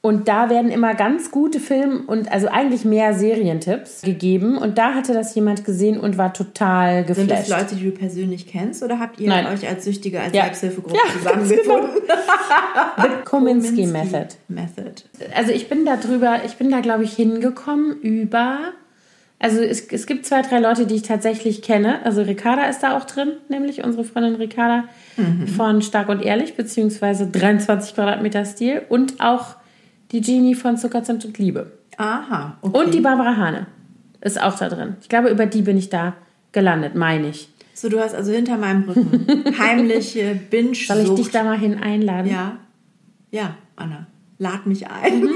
Und 0.00 0.26
da 0.26 0.50
werden 0.50 0.70
immer 0.72 0.94
ganz 0.94 1.30
gute 1.30 1.60
Film- 1.60 2.04
und 2.08 2.32
also 2.32 2.48
eigentlich 2.48 2.84
mehr 2.84 3.14
Serientipps 3.14 4.02
gegeben. 4.02 4.58
Und 4.58 4.76
da 4.76 4.94
hatte 4.94 5.12
das 5.14 5.34
jemand 5.36 5.64
gesehen 5.64 6.00
und 6.00 6.18
war 6.18 6.32
total 6.34 7.06
Sind 7.14 7.30
das 7.30 7.42
geflasht. 7.46 7.62
Leute, 7.70 7.76
die 7.76 7.84
du 7.84 7.92
persönlich 7.92 8.48
kennst 8.48 8.82
oder 8.82 8.98
habt 8.98 9.20
ihr 9.20 9.28
Nein. 9.28 9.46
euch 9.46 9.68
als 9.68 9.84
Süchtige, 9.84 10.20
als 10.20 10.34
Ja. 10.34 10.44
Selbsthilfegruppe 10.44 10.96
Ja, 10.96 11.12
zusammengefunden? 11.16 11.90
The 13.02 13.08
Kominsky 13.24 13.86
Method. 13.86 14.28
Method. 14.48 15.02
Also 15.34 15.52
ich 15.52 15.68
bin 15.68 15.84
da 15.84 15.96
drüber, 15.96 16.40
ich 16.44 16.56
bin 16.56 16.70
da 16.70 16.80
glaube 16.80 17.04
ich 17.04 17.12
hingekommen 17.14 18.00
über, 18.00 18.58
also 19.38 19.60
es, 19.60 19.86
es 19.92 20.06
gibt 20.06 20.26
zwei, 20.26 20.42
drei 20.42 20.58
Leute, 20.58 20.86
die 20.86 20.96
ich 20.96 21.02
tatsächlich 21.02 21.62
kenne. 21.62 22.04
Also 22.04 22.22
Ricarda 22.22 22.64
ist 22.64 22.80
da 22.80 22.96
auch 22.96 23.04
drin, 23.04 23.34
nämlich 23.48 23.84
unsere 23.84 24.04
Freundin 24.04 24.34
Ricarda 24.34 24.84
von 25.56 25.82
Stark 25.82 26.08
und 26.08 26.22
Ehrlich, 26.22 26.54
beziehungsweise 26.54 27.26
23 27.26 27.94
Quadratmeter 27.94 28.44
Stil 28.44 28.82
und 28.88 29.20
auch 29.20 29.56
die 30.12 30.20
Genie 30.20 30.54
von 30.54 30.76
Zuckerzimt 30.76 31.24
und 31.24 31.38
Liebe. 31.38 31.72
Aha. 31.96 32.56
Okay. 32.62 32.78
Und 32.78 32.94
die 32.94 33.00
Barbara 33.00 33.36
Hane 33.36 33.66
ist 34.20 34.40
auch 34.40 34.56
da 34.56 34.68
drin. 34.68 34.96
Ich 35.00 35.08
glaube, 35.08 35.28
über 35.28 35.46
die 35.46 35.62
bin 35.62 35.76
ich 35.76 35.90
da 35.90 36.14
gelandet, 36.52 36.94
meine 36.94 37.28
ich. 37.28 37.48
So, 37.74 37.88
du 37.88 38.00
hast 38.00 38.14
also 38.14 38.32
hinter 38.32 38.56
meinem 38.56 38.88
Rücken 38.88 39.44
heimliche 39.58 40.38
binge 40.50 40.74
Soll 40.74 41.00
ich 41.00 41.10
dich 41.10 41.30
da 41.30 41.44
mal 41.44 41.58
hin 41.58 41.78
einladen? 41.80 42.30
Ja. 42.30 42.56
Ja, 43.30 43.54
Anna. 43.76 44.06
Lad 44.38 44.66
mich 44.66 44.88
ein. 44.88 45.20
Mhm. 45.20 45.30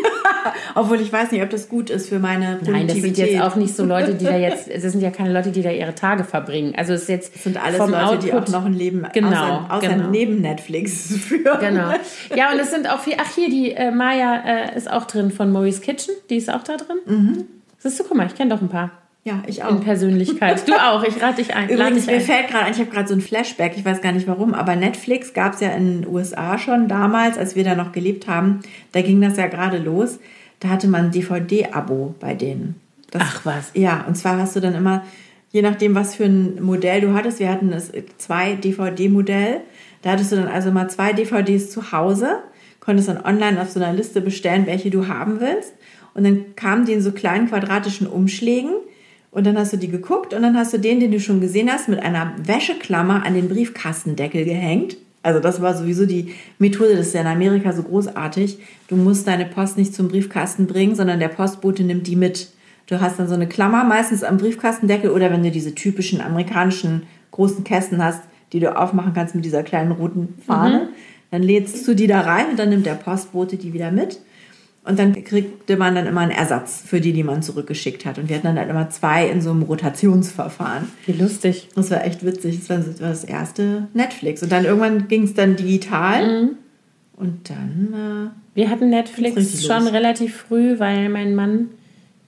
Obwohl 0.74 1.00
ich 1.00 1.12
weiß 1.12 1.30
nicht, 1.32 1.42
ob 1.42 1.50
das 1.50 1.68
gut 1.68 1.90
ist 1.90 2.08
für 2.08 2.18
meine 2.18 2.56
Produktivität. 2.56 2.72
Nein, 2.74 2.86
das 2.88 2.96
sind 2.98 3.18
jetzt 3.18 3.40
auch 3.42 3.56
nicht 3.56 3.74
so 3.76 3.84
Leute, 3.84 4.14
die 4.14 4.24
da 4.24 4.36
jetzt, 4.36 4.68
das 4.72 4.82
sind 4.92 5.00
ja 5.00 5.10
keine 5.10 5.32
Leute, 5.32 5.50
die 5.50 5.62
da 5.62 5.70
ihre 5.70 5.94
Tage 5.94 6.24
verbringen. 6.24 6.74
Also 6.76 6.92
es 6.94 7.02
ist 7.02 7.08
jetzt 7.08 7.34
Das 7.34 7.42
sind 7.44 7.62
alles 7.62 7.76
vom 7.78 7.90
Leute, 7.90 8.18
die 8.18 8.32
auch 8.32 8.38
Output- 8.40 8.52
noch 8.52 8.64
ein 8.64 8.74
Leben 8.74 9.06
Genau, 9.12 9.28
außer, 9.30 9.66
außer 9.70 9.88
genau. 9.88 10.08
neben 10.10 10.40
Netflix 10.40 11.12
führen. 11.26 11.60
Genau. 11.60 11.92
Ja, 12.34 12.52
und 12.52 12.58
es 12.60 12.70
sind 12.70 12.88
auch 12.90 13.00
viel. 13.00 13.14
Ach, 13.18 13.30
hier, 13.34 13.48
die 13.48 13.72
äh, 13.72 13.90
Maya 13.90 14.42
äh, 14.44 14.76
ist 14.76 14.90
auch 14.90 15.04
drin 15.06 15.30
von 15.30 15.50
Maurice 15.52 15.80
Kitchen. 15.80 16.14
Die 16.30 16.36
ist 16.36 16.52
auch 16.52 16.62
da 16.62 16.76
drin. 16.76 16.96
Mhm. 17.06 17.44
Siehst 17.78 17.98
du, 18.00 18.04
guck 18.04 18.16
mal, 18.16 18.26
ich 18.26 18.34
kenne 18.34 18.50
doch 18.54 18.62
ein 18.62 18.68
paar 18.68 18.90
Ja, 19.24 19.42
ich 19.46 19.58
in 19.58 19.64
auch. 19.64 19.80
Persönlichkeit. 19.80 20.66
Du 20.66 20.72
auch, 20.80 21.04
ich 21.04 21.22
rate 21.22 21.36
dich 21.36 21.54
ein. 21.54 21.68
Übrigens, 21.68 22.06
mir 22.06 22.14
ein. 22.14 22.20
fällt 22.20 22.48
gerade 22.48 22.64
ein, 22.64 22.72
ich 22.72 22.80
habe 22.80 22.90
gerade 22.90 23.08
so 23.08 23.14
ein 23.14 23.20
Flashback, 23.20 23.74
ich 23.76 23.84
weiß 23.84 24.00
gar 24.00 24.12
nicht 24.12 24.26
warum, 24.26 24.52
aber 24.52 24.74
Netflix 24.74 25.32
gab 25.32 25.54
es 25.54 25.60
ja 25.60 25.70
in 25.70 26.02
den 26.02 26.12
USA 26.12 26.58
schon 26.58 26.88
damals, 26.88 27.38
als 27.38 27.54
wir 27.54 27.62
da 27.62 27.74
noch 27.74 27.92
gelebt 27.92 28.26
haben. 28.26 28.60
Da 28.90 29.02
ging 29.02 29.20
das 29.20 29.36
ja 29.36 29.46
gerade 29.46 29.78
los. 29.78 30.18
Da 30.58 30.68
hatte 30.68 30.88
man 30.88 31.06
ein 31.06 31.10
DVD-Abo 31.12 32.14
bei 32.18 32.34
denen. 32.34 32.80
Das, 33.10 33.22
Ach 33.24 33.40
was. 33.44 33.70
Ja, 33.74 34.04
und 34.08 34.16
zwar 34.16 34.38
hast 34.38 34.56
du 34.56 34.60
dann 34.60 34.74
immer, 34.74 35.04
je 35.50 35.62
nachdem, 35.62 35.94
was 35.94 36.14
für 36.16 36.24
ein 36.24 36.62
Modell 36.62 37.00
du 37.00 37.14
hattest, 37.14 37.38
wir 37.38 37.50
hatten 37.50 37.70
das 37.70 37.92
zwei 38.18 38.54
DVD-Modell, 38.54 39.60
da 40.02 40.12
hattest 40.12 40.32
du 40.32 40.36
dann 40.36 40.48
also 40.48 40.72
mal 40.72 40.88
zwei 40.88 41.12
DVDs 41.12 41.70
zu 41.70 41.92
Hause, 41.92 42.40
konntest 42.80 43.08
dann 43.08 43.24
online 43.24 43.60
auf 43.60 43.70
so 43.70 43.78
einer 43.78 43.92
Liste 43.92 44.20
bestellen, 44.20 44.66
welche 44.66 44.90
du 44.90 45.06
haben 45.06 45.40
willst. 45.40 45.74
Und 46.14 46.24
dann 46.24 46.56
kamen 46.56 46.86
die 46.86 46.92
in 46.92 47.02
so 47.02 47.12
kleinen 47.12 47.48
quadratischen 47.48 48.06
Umschlägen 48.06 48.72
und 49.32 49.46
dann 49.46 49.58
hast 49.58 49.72
du 49.72 49.78
die 49.78 49.88
geguckt 49.88 50.34
und 50.34 50.42
dann 50.42 50.56
hast 50.56 50.72
du 50.72 50.78
den, 50.78 51.00
den 51.00 51.10
du 51.10 51.18
schon 51.18 51.40
gesehen 51.40 51.70
hast, 51.72 51.88
mit 51.88 52.00
einer 52.00 52.34
Wäscheklammer 52.44 53.24
an 53.24 53.34
den 53.34 53.48
Briefkastendeckel 53.48 54.44
gehängt. 54.44 54.98
Also 55.22 55.40
das 55.40 55.62
war 55.62 55.74
sowieso 55.74 56.04
die 56.04 56.34
Methode, 56.58 56.96
das 56.96 57.08
ist 57.08 57.14
ja 57.14 57.22
in 57.22 57.26
Amerika 57.26 57.72
so 57.72 57.82
großartig. 57.82 58.58
Du 58.88 58.96
musst 58.96 59.26
deine 59.26 59.46
Post 59.46 59.78
nicht 59.78 59.94
zum 59.94 60.08
Briefkasten 60.08 60.66
bringen, 60.66 60.94
sondern 60.94 61.18
der 61.18 61.28
Postbote 61.28 61.82
nimmt 61.82 62.06
die 62.06 62.16
mit. 62.16 62.50
Du 62.86 63.00
hast 63.00 63.18
dann 63.18 63.28
so 63.28 63.34
eine 63.34 63.48
Klammer 63.48 63.84
meistens 63.84 64.22
am 64.22 64.36
Briefkastendeckel 64.36 65.10
oder 65.10 65.30
wenn 65.30 65.42
du 65.42 65.50
diese 65.50 65.74
typischen 65.74 66.20
amerikanischen 66.20 67.04
großen 67.30 67.64
Kästen 67.64 68.04
hast, 68.04 68.20
die 68.52 68.60
du 68.60 68.76
aufmachen 68.76 69.14
kannst 69.14 69.34
mit 69.34 69.46
dieser 69.46 69.62
kleinen 69.62 69.92
roten 69.92 70.34
Fahne, 70.46 70.88
dann 71.30 71.42
lädst 71.42 71.88
du 71.88 71.94
die 71.94 72.06
da 72.06 72.20
rein 72.20 72.50
und 72.50 72.58
dann 72.58 72.68
nimmt 72.68 72.84
der 72.84 72.96
Postbote 72.96 73.56
die 73.56 73.72
wieder 73.72 73.90
mit. 73.90 74.20
Und 74.84 74.98
dann 74.98 75.12
kriegte 75.24 75.76
man 75.76 75.94
dann 75.94 76.06
immer 76.06 76.22
einen 76.22 76.32
Ersatz 76.32 76.82
für 76.84 77.00
die, 77.00 77.12
die 77.12 77.22
man 77.22 77.40
zurückgeschickt 77.42 78.04
hat. 78.04 78.18
Und 78.18 78.28
wir 78.28 78.34
hatten 78.36 78.48
dann 78.48 78.58
halt 78.58 78.68
immer 78.68 78.90
zwei 78.90 79.28
in 79.28 79.40
so 79.40 79.50
einem 79.50 79.62
Rotationsverfahren. 79.62 80.88
Wie 81.06 81.12
lustig. 81.12 81.68
Das 81.76 81.90
war 81.92 82.04
echt 82.04 82.26
witzig. 82.26 82.58
Das 82.66 82.68
war 83.00 83.08
das 83.08 83.22
erste 83.22 83.86
Netflix. 83.94 84.42
Und 84.42 84.50
dann 84.50 84.64
irgendwann 84.64 85.06
ging 85.06 85.22
es 85.22 85.34
dann 85.34 85.54
digital. 85.54 86.50
Und 87.16 87.48
dann, 87.50 88.32
Wir 88.54 88.70
hatten 88.70 88.90
Netflix 88.90 89.64
schon 89.64 89.84
los. 89.84 89.92
relativ 89.92 90.36
früh, 90.36 90.80
weil 90.80 91.08
mein 91.10 91.36
Mann 91.36 91.68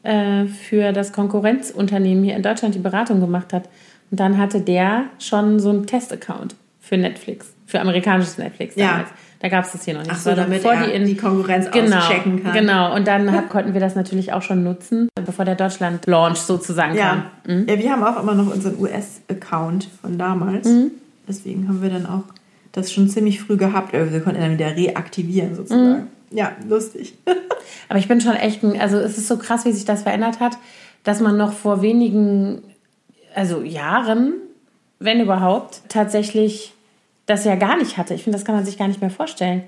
äh, 0.04 0.44
für 0.46 0.92
das 0.92 1.12
Konkurrenzunternehmen 1.12 2.22
hier 2.22 2.36
in 2.36 2.42
Deutschland 2.42 2.76
die 2.76 2.80
Beratung 2.80 3.18
gemacht 3.18 3.52
hat. 3.52 3.68
Und 4.12 4.20
dann 4.20 4.38
hatte 4.38 4.60
der 4.60 5.06
schon 5.18 5.58
so 5.58 5.70
einen 5.70 5.86
Testaccount 5.86 6.54
für 6.78 6.96
Netflix, 6.96 7.52
für 7.66 7.80
amerikanisches 7.80 8.38
Netflix 8.38 8.76
Ja. 8.76 9.06
Da 9.40 9.48
gab 9.48 9.64
es 9.64 9.72
das 9.72 9.84
hier 9.84 9.94
noch 9.94 10.00
nicht. 10.00 10.10
ach 10.10 10.14
Das 10.16 10.24
so, 10.24 10.30
war 10.30 10.36
damit 10.36 10.62
bevor 10.62 10.76
die 10.84 10.90
in 10.92 11.04
die 11.06 11.16
Konkurrenz 11.16 11.70
genau, 11.70 11.98
auschecken 11.98 12.42
kann. 12.42 12.52
Genau, 12.54 12.94
und 12.94 13.06
dann 13.06 13.30
hat, 13.32 13.48
konnten 13.50 13.74
wir 13.74 13.80
das 13.80 13.94
natürlich 13.94 14.32
auch 14.32 14.42
schon 14.42 14.62
nutzen, 14.64 15.08
bevor 15.24 15.44
der 15.44 15.54
Deutschland-Launch 15.54 16.38
sozusagen 16.38 16.94
Ja. 16.96 17.26
kam. 17.46 17.66
ja, 17.68 17.78
wir 17.78 17.90
haben 17.92 18.02
auch 18.04 18.22
immer 18.22 18.34
noch 18.34 18.52
unseren 18.54 18.78
US-Account 18.80 19.88
von 20.00 20.16
damals. 20.18 20.66
Mhm. 20.66 20.92
Deswegen 21.28 21.68
haben 21.68 21.82
wir 21.82 21.90
dann 21.90 22.06
auch 22.06 22.24
das 22.72 22.92
schon 22.92 23.08
ziemlich 23.08 23.40
früh 23.40 23.56
gehabt. 23.56 23.94
Also 23.94 24.12
Wir 24.12 24.20
konnten 24.20 24.40
dann 24.40 24.52
wieder 24.58 24.74
reaktivieren 24.76 25.54
sozusagen. 25.54 26.08
Mhm. 26.30 26.36
Ja, 26.36 26.52
lustig. 26.68 27.14
Aber 27.88 27.98
ich 27.98 28.08
bin 28.08 28.20
schon 28.20 28.34
echt 28.34 28.62
ein, 28.62 28.80
also 28.80 28.98
es 28.98 29.18
ist 29.18 29.28
so 29.28 29.36
krass, 29.36 29.64
wie 29.64 29.72
sich 29.72 29.84
das 29.84 30.02
verändert 30.02 30.40
hat, 30.40 30.58
dass 31.04 31.20
man 31.20 31.36
noch 31.36 31.52
vor 31.52 31.80
wenigen, 31.82 32.62
also 33.34 33.62
Jahren, 33.62 34.34
wenn 34.98 35.20
überhaupt, 35.20 35.82
tatsächlich 35.88 36.73
das 37.26 37.44
ja 37.44 37.54
gar 37.54 37.76
nicht 37.78 37.96
hatte. 37.96 38.12
Ich 38.14 38.22
finde, 38.24 38.36
das 38.38 38.44
kann 38.44 38.54
man 38.54 38.64
sich 38.66 38.76
gar 38.76 38.86
nicht 38.88 39.00
mehr 39.00 39.10
vorstellen. 39.10 39.62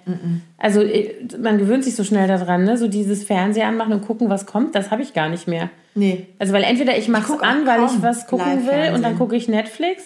Also 0.59 0.83
äh, 0.83 1.15
man 1.41 1.57
gewöhnt 1.59 1.85
sich 1.85 1.97
so 1.97 2.05
schnell 2.05 2.29
daran, 2.29 2.65
ne? 2.65 2.77
so 2.77 2.87
dieses 2.89 3.25
Fernseher 3.25 3.67
anmachen 3.69 3.93
und 3.95 4.03
gucken, 4.07 4.29
was 4.29 4.45
kommt, 4.47 4.75
das 4.75 4.91
habe 4.91 5.01
ich 5.03 5.15
gar 5.15 5.29
nicht 5.31 5.49
mehr. 5.49 5.71
Nee. 5.95 6.27
Also 6.39 6.53
weil 6.53 6.65
entweder 6.65 6.99
ich 6.99 7.09
mache 7.09 7.33
es 7.35 7.41
an, 7.41 7.67
weil 7.67 7.85
ich 7.85 8.03
was 8.03 8.27
gucken 8.27 8.67
will 8.67 8.95
und 8.95 9.03
dann 9.03 9.17
gucke 9.17 9.35
ich 9.37 9.49
Netflix. 9.49 10.03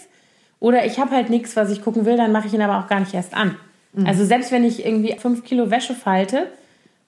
Oder 0.60 0.84
ich 0.86 1.00
habe 1.00 1.10
halt 1.12 1.30
nichts, 1.30 1.56
was 1.56 1.70
ich 1.72 1.82
gucken 1.82 2.04
will, 2.04 2.16
dann 2.16 2.30
mache 2.32 2.46
ich 2.46 2.54
ihn 2.54 2.62
aber 2.62 2.78
auch 2.78 2.86
gar 2.86 3.00
nicht 3.00 3.14
erst 3.14 3.34
an. 3.34 3.56
Mhm. 3.94 4.06
Also 4.06 4.24
selbst 4.24 4.52
wenn 4.52 4.62
ich 4.62 4.84
irgendwie 4.86 5.16
fünf 5.18 5.42
Kilo 5.42 5.70
Wäsche 5.70 5.94
falte, 5.94 6.46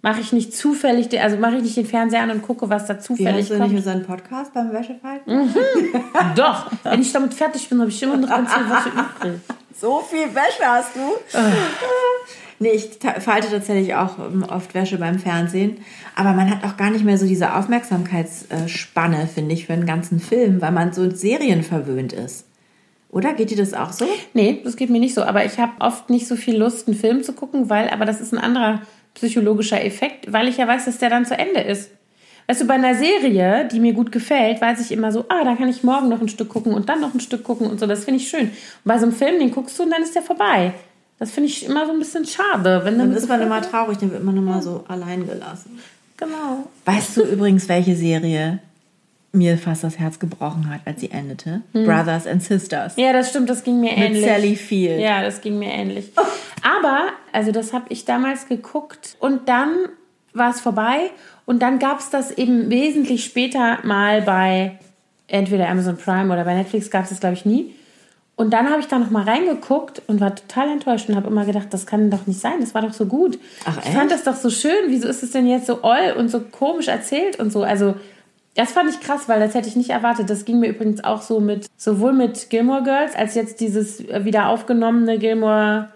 mache 0.00 0.20
ich 0.20 0.32
nicht 0.32 0.52
zufällig, 0.56 1.08
den- 1.10 1.20
also 1.20 1.36
mache 1.36 1.56
ich 1.58 1.62
nicht 1.62 1.76
den 1.76 1.86
Fernseher 1.86 2.22
an 2.22 2.30
und 2.32 2.42
gucke, 2.42 2.68
was 2.68 2.86
da 2.86 2.96
Wie 2.96 3.00
zufällig 3.00 3.36
heißt 3.36 3.50
du 3.50 3.54
nicht 3.54 3.62
kommt. 3.62 3.76
unseren 3.76 4.02
Podcast 4.04 4.52
beim 4.54 4.72
Wäschefalten? 4.72 5.54
Doch, 6.34 6.72
wenn 6.82 7.00
ich 7.00 7.12
damit 7.12 7.34
fertig 7.34 7.68
bin, 7.68 7.78
habe 7.80 7.90
ich 7.90 8.02
immer 8.02 8.16
noch 8.16 8.28
ganz 8.28 8.52
viel 8.52 8.64
Wäsche 8.68 8.88
übrig. 8.88 9.40
So 9.80 10.00
viel 10.00 10.34
Wäsche 10.34 10.64
hast 10.64 10.94
du. 10.94 11.00
Nee, 12.58 12.70
ich 12.70 12.90
falte 13.20 13.50
tatsächlich 13.50 13.94
auch 13.96 14.18
ähm, 14.18 14.44
oft 14.44 14.72
Wäsche 14.74 14.96
beim 14.98 15.18
Fernsehen. 15.18 15.78
Aber 16.14 16.32
man 16.32 16.48
hat 16.48 16.62
auch 16.64 16.76
gar 16.76 16.90
nicht 16.90 17.04
mehr 17.04 17.18
so 17.18 17.26
diese 17.26 17.56
Aufmerksamkeitsspanne, 17.56 19.26
finde 19.26 19.54
ich, 19.54 19.66
für 19.66 19.72
einen 19.72 19.84
ganzen 19.86 20.20
Film, 20.20 20.60
weil 20.60 20.70
man 20.70 20.92
so 20.92 21.10
serienverwöhnt 21.10 22.12
ist. 22.12 22.46
Oder 23.08 23.34
geht 23.34 23.50
dir 23.50 23.56
das 23.56 23.74
auch 23.74 23.92
so? 23.92 24.06
Nee, 24.32 24.60
das 24.62 24.76
geht 24.76 24.90
mir 24.90 25.00
nicht 25.00 25.14
so. 25.14 25.24
Aber 25.24 25.44
ich 25.44 25.58
habe 25.58 25.72
oft 25.80 26.08
nicht 26.08 26.28
so 26.28 26.36
viel 26.36 26.56
Lust, 26.56 26.86
einen 26.86 26.96
Film 26.96 27.24
zu 27.24 27.32
gucken, 27.32 27.68
weil, 27.68 27.90
aber 27.90 28.04
das 28.04 28.20
ist 28.20 28.32
ein 28.32 28.38
anderer 28.38 28.82
psychologischer 29.14 29.84
Effekt, 29.84 30.32
weil 30.32 30.48
ich 30.48 30.56
ja 30.56 30.68
weiß, 30.68 30.84
dass 30.84 30.98
der 30.98 31.10
dann 31.10 31.26
zu 31.26 31.36
Ende 31.36 31.60
ist. 31.60 31.90
Weißt 32.46 32.60
du, 32.60 32.66
bei 32.66 32.74
einer 32.74 32.94
Serie, 32.94 33.68
die 33.70 33.80
mir 33.80 33.92
gut 33.92 34.12
gefällt, 34.12 34.60
weiß 34.60 34.80
ich 34.80 34.92
immer 34.92 35.12
so, 35.12 35.24
ah, 35.28 35.44
da 35.44 35.54
kann 35.54 35.68
ich 35.68 35.82
morgen 35.82 36.08
noch 36.08 36.20
ein 36.20 36.28
Stück 36.28 36.48
gucken 36.48 36.74
und 36.74 36.88
dann 36.88 37.00
noch 37.00 37.14
ein 37.14 37.20
Stück 37.20 37.44
gucken 37.44 37.68
und 37.68 37.78
so. 37.80 37.86
Das 37.86 38.04
finde 38.04 38.20
ich 38.20 38.28
schön. 38.28 38.48
Und 38.48 38.52
bei 38.84 38.98
so 38.98 39.06
einem 39.06 39.14
Film, 39.14 39.38
den 39.38 39.50
guckst 39.52 39.78
du 39.78 39.84
und 39.84 39.90
dann 39.90 40.02
ist 40.02 40.14
der 40.14 40.22
vorbei. 40.22 40.74
Das 41.18 41.30
finde 41.30 41.48
ich 41.48 41.64
immer 41.64 41.86
so 41.86 41.92
ein 41.92 41.98
bisschen 41.98 42.26
schade. 42.26 42.80
Wenn 42.84 42.98
Dann 42.98 43.10
dann 43.10 43.16
ist 43.16 43.28
man 43.28 43.40
immer 43.40 43.62
traurig, 43.62 43.98
dann 43.98 44.10
wird 44.10 44.24
man 44.24 44.36
immer 44.36 44.60
so 44.60 44.84
allein 44.88 45.26
gelassen. 45.26 45.78
Genau. 46.16 46.66
Weißt 46.84 47.16
du 47.16 47.22
übrigens, 47.22 47.68
welche 47.68 47.94
Serie 47.94 48.58
mir 49.32 49.56
fast 49.56 49.82
das 49.84 49.98
Herz 49.98 50.18
gebrochen 50.18 50.68
hat, 50.68 50.80
als 50.84 51.00
sie 51.00 51.10
endete? 51.10 51.62
Brothers 51.72 52.26
and 52.26 52.42
Sisters. 52.42 52.94
Ja, 52.96 53.12
das 53.12 53.30
stimmt, 53.30 53.48
das 53.48 53.64
ging 53.64 53.80
mir 53.80 53.92
Mit 53.92 53.98
ähnlich. 54.00 54.24
Sally 54.24 54.56
Field. 54.56 55.00
Ja, 55.00 55.22
das 55.22 55.40
ging 55.40 55.58
mir 55.58 55.70
ähnlich. 55.72 56.12
Aber, 56.62 57.06
also 57.32 57.50
das 57.50 57.72
habe 57.72 57.86
ich 57.88 58.04
damals 58.04 58.46
geguckt 58.48 59.16
und 59.20 59.48
dann 59.48 59.70
war 60.34 60.50
es 60.50 60.60
vorbei 60.60 61.10
und 61.46 61.60
dann 61.60 61.78
gab 61.78 61.98
es 61.98 62.10
das 62.10 62.30
eben 62.30 62.70
wesentlich 62.70 63.24
später 63.24 63.78
mal 63.84 64.22
bei 64.22 64.78
entweder 65.26 65.68
Amazon 65.68 65.96
Prime 65.96 66.32
oder 66.32 66.44
bei 66.44 66.54
Netflix 66.54 66.90
gab 66.90 67.04
es 67.04 67.10
das, 67.10 67.20
glaube 67.20 67.34
ich, 67.34 67.44
nie. 67.44 67.74
Und 68.34 68.50
dann 68.50 68.70
habe 68.70 68.80
ich 68.80 68.88
da 68.88 68.98
noch 68.98 69.10
mal 69.10 69.24
reingeguckt 69.24 70.02
und 70.06 70.20
war 70.20 70.34
total 70.34 70.70
enttäuscht 70.70 71.08
und 71.08 71.16
habe 71.16 71.28
immer 71.28 71.44
gedacht, 71.44 71.68
das 71.70 71.86
kann 71.86 72.10
doch 72.10 72.26
nicht 72.26 72.40
sein, 72.40 72.60
das 72.60 72.74
war 72.74 72.82
doch 72.82 72.92
so 72.92 73.06
gut. 73.06 73.38
Ach, 73.64 73.76
ich 73.84 73.90
fand 73.90 74.10
echt? 74.10 74.12
das 74.12 74.24
doch 74.24 74.40
so 74.40 74.50
schön, 74.50 74.88
wieso 74.88 75.08
ist 75.08 75.22
es 75.22 75.32
denn 75.32 75.46
jetzt 75.46 75.66
so 75.66 75.82
oll 75.82 76.14
und 76.16 76.28
so 76.28 76.40
komisch 76.40 76.88
erzählt 76.88 77.38
und 77.38 77.52
so. 77.52 77.62
Also 77.62 77.94
das 78.54 78.72
fand 78.72 78.90
ich 78.90 79.00
krass, 79.00 79.28
weil 79.28 79.40
das 79.40 79.54
hätte 79.54 79.68
ich 79.68 79.76
nicht 79.76 79.90
erwartet. 79.90 80.28
Das 80.28 80.44
ging 80.44 80.60
mir 80.60 80.68
übrigens 80.68 81.04
auch 81.04 81.22
so 81.22 81.40
mit, 81.40 81.66
sowohl 81.76 82.12
mit 82.12 82.50
Gilmore 82.50 82.82
Girls, 82.82 83.14
als 83.14 83.34
jetzt 83.34 83.60
dieses 83.60 84.00
äh, 84.00 84.24
wieder 84.24 84.48
aufgenommene 84.48 85.18
Gilmore 85.18 85.88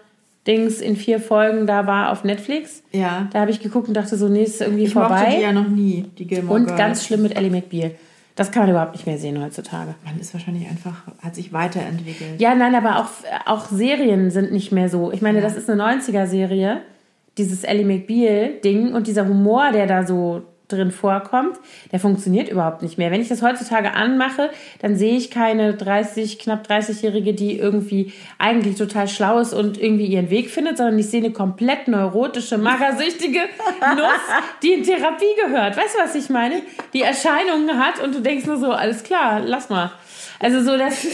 Dings 0.47 0.79
in 0.81 0.95
vier 0.95 1.19
Folgen 1.19 1.67
da 1.67 1.85
war 1.85 2.11
auf 2.11 2.23
Netflix. 2.23 2.81
Ja. 2.91 3.27
Da 3.33 3.41
habe 3.41 3.51
ich 3.51 3.59
geguckt 3.59 3.87
und 3.87 3.93
dachte 3.95 4.15
so, 4.15 4.27
nee, 4.29 4.43
ist 4.43 4.61
irgendwie 4.61 4.83
Ich 4.85 4.93
vorbei. 4.93 5.33
die 5.35 5.41
ja 5.43 5.51
noch 5.51 5.67
nie, 5.67 6.05
die 6.17 6.25
Gilmore 6.25 6.59
und 6.59 6.65
Girls. 6.67 6.77
ganz 6.79 7.05
schlimm 7.05 7.21
mit 7.21 7.35
Ellie 7.35 7.51
McBeal. 7.51 7.91
Das 8.35 8.51
kann 8.51 8.63
man 8.63 8.69
überhaupt 8.69 8.93
nicht 8.93 9.07
mehr 9.07 9.17
sehen 9.17 9.43
heutzutage. 9.43 9.95
Man 10.05 10.19
ist 10.19 10.31
wahrscheinlich 10.33 10.67
einfach, 10.69 10.93
hat 11.23 11.33
sich 11.35 11.51
weiterentwickelt. 11.53 12.39
Ja, 12.39 12.53
nein, 12.53 12.75
aber 12.75 12.99
auch, 12.99 13.09
auch 13.47 13.65
Serien 13.65 14.29
sind 14.29 14.51
nicht 14.51 14.71
mehr 14.71 14.89
so. 14.89 15.11
Ich 15.11 15.21
meine, 15.23 15.41
das 15.41 15.55
ist 15.57 15.69
eine 15.69 15.81
90er-Serie, 15.83 16.81
dieses 17.39 17.63
Ellie 17.63 17.85
McBeal-Ding 17.85 18.93
und 18.93 19.07
dieser 19.07 19.27
Humor, 19.27 19.71
der 19.73 19.87
da 19.87 20.05
so 20.05 20.43
drin 20.67 20.91
vorkommt, 20.91 21.57
der 21.91 21.99
funktioniert 21.99 22.49
überhaupt 22.49 22.81
nicht 22.81 22.97
mehr. 22.97 23.09
Wenn 23.11 23.21
ich 23.21 23.29
das 23.29 23.41
heutzutage 23.41 23.93
anmache, 23.93 24.49
dann 24.79 24.95
sehe 24.95 25.15
ich 25.15 25.31
keine 25.31 25.73
30, 25.73 26.39
knapp 26.39 26.67
30-Jährige, 26.67 27.33
die 27.33 27.57
irgendwie 27.57 28.11
eigentlich 28.37 28.75
total 28.75 29.07
schlau 29.07 29.39
ist 29.39 29.53
und 29.53 29.81
irgendwie 29.81 30.07
ihren 30.07 30.29
Weg 30.29 30.49
findet, 30.49 30.77
sondern 30.77 30.99
ich 30.99 31.09
sehe 31.09 31.23
eine 31.23 31.31
komplett 31.31 31.87
neurotische, 31.87 32.57
magersüchtige 32.57 33.39
Nuss, 33.95 34.61
die 34.61 34.73
in 34.73 34.83
Therapie 34.83 35.25
gehört. 35.45 35.77
Weißt 35.77 35.95
du, 35.95 35.99
was 35.99 36.15
ich 36.15 36.29
meine? 36.29 36.61
Die 36.93 37.01
Erscheinungen 37.01 37.77
hat 37.77 38.03
und 38.03 38.13
du 38.13 38.21
denkst 38.21 38.45
nur 38.45 38.57
so, 38.57 38.71
alles 38.71 39.03
klar, 39.03 39.39
lass 39.39 39.69
mal. 39.69 39.91
Also 40.39 40.63
so, 40.63 40.77
das... 40.77 41.05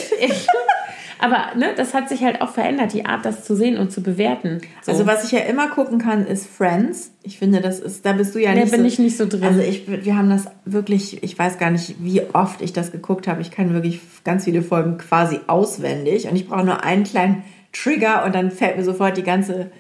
Aber 1.19 1.55
ne, 1.55 1.67
das 1.77 1.93
hat 1.93 2.09
sich 2.09 2.21
halt 2.21 2.41
auch 2.41 2.49
verändert, 2.49 2.91
die 2.91 3.05
Art, 3.05 3.23
das 3.23 3.45
zu 3.45 3.55
sehen 3.55 3.77
und 3.77 3.93
zu 3.93 4.03
bewerten. 4.03 4.59
So. 4.81 4.91
Also 4.91 5.05
was 5.05 5.23
ich 5.23 5.31
ja 5.31 5.39
immer 5.39 5.69
gucken 5.69 5.97
kann, 5.97 6.27
ist 6.27 6.47
Friends. 6.47 7.11
Ich 7.23 7.37
finde, 7.37 7.61
das 7.61 7.79
ist, 7.79 8.05
da 8.05 8.11
bist 8.11 8.35
du 8.35 8.39
ja 8.39 8.53
Da 8.53 8.59
nicht 8.59 8.71
bin 8.71 8.81
so. 8.81 8.87
ich 8.87 8.99
nicht 8.99 9.15
so 9.15 9.25
drin. 9.25 9.43
Also 9.43 9.61
ich, 9.61 9.87
wir 9.87 10.17
haben 10.17 10.29
das 10.29 10.47
wirklich, 10.65 11.23
ich 11.23 11.39
weiß 11.39 11.59
gar 11.59 11.71
nicht, 11.71 11.95
wie 11.99 12.21
oft 12.33 12.61
ich 12.61 12.73
das 12.73 12.91
geguckt 12.91 13.29
habe. 13.29 13.41
Ich 13.41 13.51
kann 13.51 13.73
wirklich 13.73 14.01
ganz 14.25 14.43
viele 14.43 14.61
Folgen 14.61 14.97
quasi 14.97 15.39
auswendig 15.47 16.27
und 16.27 16.35
ich 16.35 16.49
brauche 16.49 16.65
nur 16.65 16.83
einen 16.83 17.05
kleinen 17.05 17.43
Trigger 17.71 18.25
und 18.25 18.35
dann 18.35 18.51
fällt 18.51 18.75
mir 18.75 18.83
sofort 18.83 19.15
die 19.15 19.23
ganze 19.23 19.71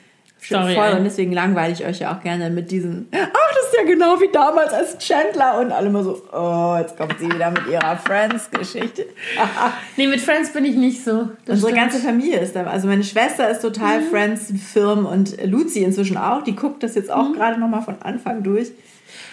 Story 0.45 0.75
voll 0.75 0.83
ein. 0.83 0.97
und 0.97 1.03
deswegen 1.05 1.31
langweile 1.31 1.73
ich 1.73 1.85
euch 1.85 1.99
ja 1.99 2.13
auch 2.15 2.21
gerne 2.21 2.49
mit 2.49 2.69
diesen, 2.71 3.07
ach, 3.11 3.17
das 3.55 3.65
ist 3.71 3.77
ja 3.77 3.83
genau 3.85 4.19
wie 4.19 4.29
damals 4.31 4.73
als 4.73 4.97
Chandler 4.97 5.59
und 5.59 5.71
alle 5.71 5.89
mal 5.89 6.03
so, 6.03 6.21
oh, 6.31 6.75
jetzt 6.79 6.97
kommt 6.97 7.15
sie 7.19 7.31
wieder 7.31 7.49
mit 7.51 7.67
ihrer 7.67 7.97
Friends-Geschichte. 7.97 9.05
nee, 9.97 10.07
mit 10.07 10.21
Friends 10.21 10.51
bin 10.51 10.65
ich 10.65 10.75
nicht 10.75 11.03
so. 11.03 11.29
Das 11.45 11.55
Unsere 11.55 11.71
stimmt. 11.71 11.75
ganze 11.91 11.99
Familie 11.99 12.39
ist 12.39 12.55
da. 12.55 12.63
Also 12.65 12.87
meine 12.87 13.03
Schwester 13.03 13.49
ist 13.49 13.61
total 13.61 14.01
Mhm. 14.01 14.05
Friends-Firm 14.09 15.05
und 15.05 15.43
Luzi 15.45 15.79
inzwischen 15.83 16.17
auch. 16.17 16.43
Die 16.43 16.55
guckt 16.55 16.83
das 16.83 16.95
jetzt 16.95 17.11
auch 17.11 17.29
Mhm. 17.29 17.33
gerade 17.33 17.59
nochmal 17.59 17.81
von 17.81 17.95
Anfang 18.01 18.43
durch. 18.43 18.71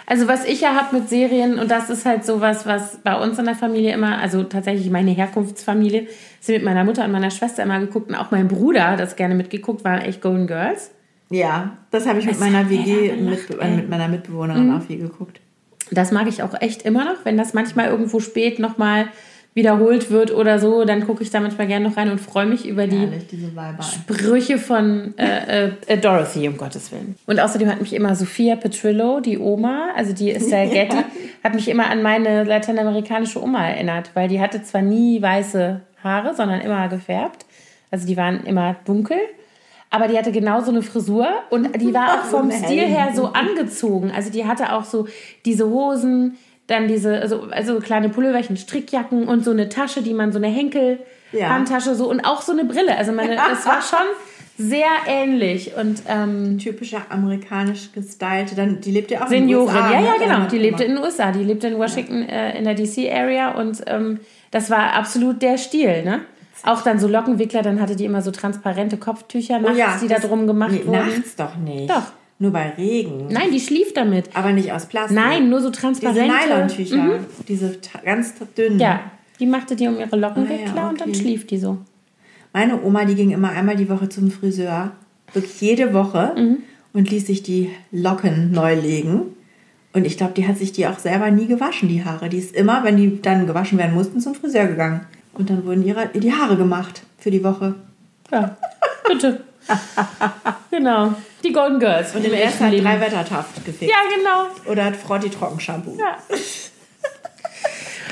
Also 0.06 0.26
was 0.26 0.44
ich 0.44 0.60
ja 0.60 0.74
habe 0.74 0.96
mit 0.96 1.08
Serien, 1.08 1.58
und 1.58 1.70
das 1.70 1.88
ist 1.88 2.04
halt 2.04 2.24
sowas, 2.24 2.66
was 2.66 2.98
bei 3.04 3.14
uns 3.20 3.38
in 3.38 3.44
der 3.44 3.54
Familie 3.54 3.92
immer, 3.94 4.18
also 4.18 4.42
tatsächlich 4.42 4.90
meine 4.90 5.12
Herkunftsfamilie, 5.12 6.08
sind 6.40 6.56
mit 6.56 6.64
meiner 6.64 6.82
Mutter 6.84 7.04
und 7.04 7.12
meiner 7.12 7.30
Schwester 7.30 7.62
immer 7.62 7.78
geguckt 7.78 8.08
und 8.08 8.16
auch 8.16 8.30
mein 8.32 8.48
Bruder 8.48 8.88
hat 8.90 8.98
das 9.00 9.14
gerne 9.16 9.34
mitgeguckt, 9.36 9.84
waren 9.84 10.00
echt 10.00 10.20
Golden 10.20 10.46
Girls. 10.48 10.90
Ja, 11.30 11.78
das 11.90 12.06
habe 12.06 12.18
ich 12.18 12.26
mit 12.26 12.40
meiner 12.40 12.68
WG, 12.68 13.12
mit, 13.12 13.50
äh, 13.50 13.70
mit 13.70 13.88
meiner 13.88 14.08
Mitbewohnerin 14.08 14.72
auch 14.72 14.82
viel 14.82 14.98
geguckt. 14.98 15.40
Das 15.90 16.12
mag 16.12 16.28
ich 16.28 16.42
auch 16.42 16.60
echt 16.60 16.82
immer 16.82 17.04
noch, 17.04 17.24
wenn 17.24 17.36
das 17.36 17.54
manchmal 17.54 17.88
irgendwo 17.88 18.20
spät 18.20 18.58
nochmal 18.58 19.08
wiederholt 19.54 20.10
wird 20.10 20.32
oder 20.32 20.60
so, 20.60 20.84
dann 20.84 21.04
gucke 21.06 21.24
ich 21.24 21.30
da 21.30 21.40
manchmal 21.40 21.66
gerne 21.66 21.88
noch 21.88 21.96
rein 21.96 22.10
und 22.10 22.20
freue 22.20 22.46
mich 22.46 22.68
über 22.68 22.86
die 22.86 22.98
Herrlich. 22.98 23.26
Sprüche 23.82 24.58
von 24.58 25.14
äh, 25.18 25.66
äh, 25.66 25.72
äh, 25.88 25.98
Dorothy, 25.98 26.46
um 26.46 26.56
Gottes 26.56 26.92
Willen. 26.92 27.16
Und 27.26 27.40
außerdem 27.40 27.68
hat 27.68 27.80
mich 27.80 27.92
immer 27.92 28.14
Sophia 28.14 28.54
Petrillo, 28.54 29.18
die 29.18 29.38
Oma, 29.38 29.88
also 29.96 30.12
die 30.12 30.30
Estelle 30.30 30.70
Getty, 30.72 30.96
hat 31.42 31.54
mich 31.54 31.68
immer 31.68 31.90
an 31.90 32.02
meine 32.02 32.44
lateinamerikanische 32.44 33.42
Oma 33.42 33.68
erinnert, 33.68 34.10
weil 34.14 34.28
die 34.28 34.40
hatte 34.40 34.62
zwar 34.62 34.82
nie 34.82 35.20
weiße 35.20 35.80
Haare, 36.04 36.34
sondern 36.36 36.60
immer 36.60 36.88
gefärbt. 36.88 37.44
Also 37.90 38.06
die 38.06 38.16
waren 38.16 38.44
immer 38.44 38.76
dunkel. 38.84 39.18
Aber 39.90 40.06
die 40.06 40.16
hatte 40.16 40.30
genauso 40.30 40.70
eine 40.70 40.82
Frisur 40.82 41.28
und 41.50 41.80
die 41.80 41.92
war 41.92 42.20
auch 42.20 42.24
So 42.30 42.38
vom 42.38 42.50
Stil 42.50 42.86
her 42.86 43.10
so 43.14 43.26
angezogen. 43.26 44.12
Also 44.14 44.30
die 44.30 44.46
hatte 44.46 44.72
auch 44.72 44.84
so 44.84 45.08
diese 45.44 45.68
Hosen, 45.68 46.38
dann 46.68 46.86
diese, 46.86 47.20
also, 47.20 47.48
also 47.50 47.80
kleine 47.80 48.08
Pulloverchen, 48.08 48.56
Strickjacken 48.56 49.26
und 49.26 49.44
so 49.44 49.50
eine 49.50 49.68
Tasche, 49.68 50.02
die 50.02 50.14
man 50.14 50.30
so 50.30 50.38
eine 50.38 50.46
Henkel, 50.46 51.00
Ja. 51.32 51.64
So 51.94 52.08
und 52.08 52.20
auch 52.20 52.42
so 52.42 52.52
eine 52.52 52.64
Brille. 52.64 52.96
Also 52.96 53.10
meine, 53.12 53.34
das 53.50 53.66
war 53.66 53.82
schon 53.82 54.06
sehr 54.56 54.86
ähnlich 55.06 55.72
und 55.74 56.02
ähm, 56.06 56.58
Typischer 56.58 57.02
amerikanisch 57.08 57.92
gestylte. 57.92 58.54
Dann, 58.54 58.80
die 58.80 58.92
lebt 58.92 59.10
ja 59.10 59.22
auch 59.22 59.26
in 59.26 59.32
den 59.32 59.42
Seniorin. 59.42 59.74
USA. 59.74 59.92
ja, 59.92 60.00
ne? 60.00 60.06
ja, 60.06 60.12
genau. 60.18 60.36
Deine 60.36 60.48
Die 60.48 60.58
lebte 60.58 60.84
in 60.84 60.94
den 60.94 61.02
USA, 61.02 61.32
die 61.32 61.42
lebte 61.42 61.66
in 61.66 61.78
Washington 61.78 62.22
äh, 62.22 62.56
in 62.56 62.64
der 62.64 62.74
DC 62.74 63.10
Area 63.10 63.52
und 63.52 63.82
ähm, 63.86 64.20
das 64.50 64.70
war 64.70 64.92
absolut 64.92 65.42
der 65.42 65.58
Stil, 65.58 66.04
ne? 66.04 66.20
Auch 66.64 66.82
dann 66.82 66.98
so 66.98 67.08
Lockenwickler, 67.08 67.62
dann 67.62 67.80
hatte 67.80 67.96
die 67.96 68.04
immer 68.04 68.22
so 68.22 68.30
transparente 68.30 68.96
Kopftücher 68.96 69.58
nachts, 69.58 69.76
Oh 69.76 69.78
ja, 69.78 69.98
die 70.02 70.08
da 70.08 70.18
drum 70.18 70.46
gemacht 70.46 70.72
nee, 70.72 70.86
wurden. 70.86 71.08
Nachts 71.08 71.36
doch 71.36 71.56
nicht. 71.56 71.88
Doch. 71.90 72.12
Nur 72.38 72.52
bei 72.52 72.70
Regen. 72.70 73.28
Nein, 73.30 73.50
die 73.52 73.60
schlief 73.60 73.92
damit. 73.92 74.30
Aber 74.34 74.52
nicht 74.52 74.72
aus 74.72 74.86
Plastik. 74.86 75.14
Nein, 75.16 75.50
nur 75.50 75.60
so 75.60 75.68
Diese 75.70 75.80
transparente. 75.80 76.24
Nylontücher. 76.48 77.18
Diese 77.48 77.80
ta- 77.80 78.00
ganz 78.04 78.34
dünnen. 78.56 78.78
Ja, 78.80 79.00
die 79.38 79.46
machte 79.46 79.76
die 79.76 79.86
um 79.88 79.98
ihre 79.98 80.16
Lockenwickler 80.16 80.72
Ah 80.74 80.76
ja, 80.76 80.88
und 80.88 81.00
dann 81.00 81.10
okay. 81.10 81.18
schlief 81.18 81.46
die 81.46 81.58
so. 81.58 81.78
Meine 82.52 82.82
Oma, 82.82 83.04
die 83.04 83.14
ging 83.14 83.30
immer 83.30 83.50
einmal 83.50 83.76
die 83.76 83.88
Woche 83.90 84.08
zum 84.08 84.30
Friseur. 84.30 84.92
Wirklich 85.34 85.60
jede 85.60 85.92
Woche. 85.92 86.32
Mhm. 86.36 86.58
Und 86.92 87.10
ließ 87.10 87.26
sich 87.26 87.42
die 87.42 87.70
Locken 87.92 88.50
neu 88.52 88.74
legen. 88.74 89.36
Und 89.92 90.04
ich 90.06 90.16
glaube, 90.16 90.32
die 90.34 90.48
hat 90.48 90.56
sich 90.58 90.72
die 90.72 90.86
auch 90.86 90.98
selber 90.98 91.30
nie 91.30 91.46
gewaschen, 91.46 91.88
die 91.88 92.04
Haare. 92.04 92.28
Die 92.28 92.38
ist 92.38 92.54
immer, 92.54 92.82
wenn 92.84 92.96
die 92.96 93.20
dann 93.22 93.46
gewaschen 93.46 93.78
werden 93.78 93.94
mussten, 93.94 94.20
zum 94.20 94.34
Friseur 94.34 94.66
gegangen. 94.66 95.00
Und 95.32 95.50
dann 95.50 95.64
wurden 95.64 95.84
ihre, 95.84 96.08
die 96.08 96.32
Haare 96.32 96.56
gemacht 96.56 97.02
für 97.18 97.30
die 97.30 97.42
Woche. 97.42 97.74
Ja, 98.30 98.56
bitte. 99.06 99.44
genau. 100.70 101.14
Die 101.42 101.52
Golden 101.52 101.78
Girls 101.78 102.12
von 102.12 102.22
dem 102.22 102.32
Und 102.32 102.38
der 102.38 102.46
echten 102.46 102.66
hat 102.66 102.72
drei 102.72 103.00
Wettertaft 103.00 103.64
gefickt. 103.64 103.90
Ja, 103.90 103.96
genau. 104.14 104.70
Oder 104.70 104.84
hat 104.86 104.96
Frotti 104.96 105.30
Trockenshampoo. 105.30 105.96
Ja. 105.98 106.16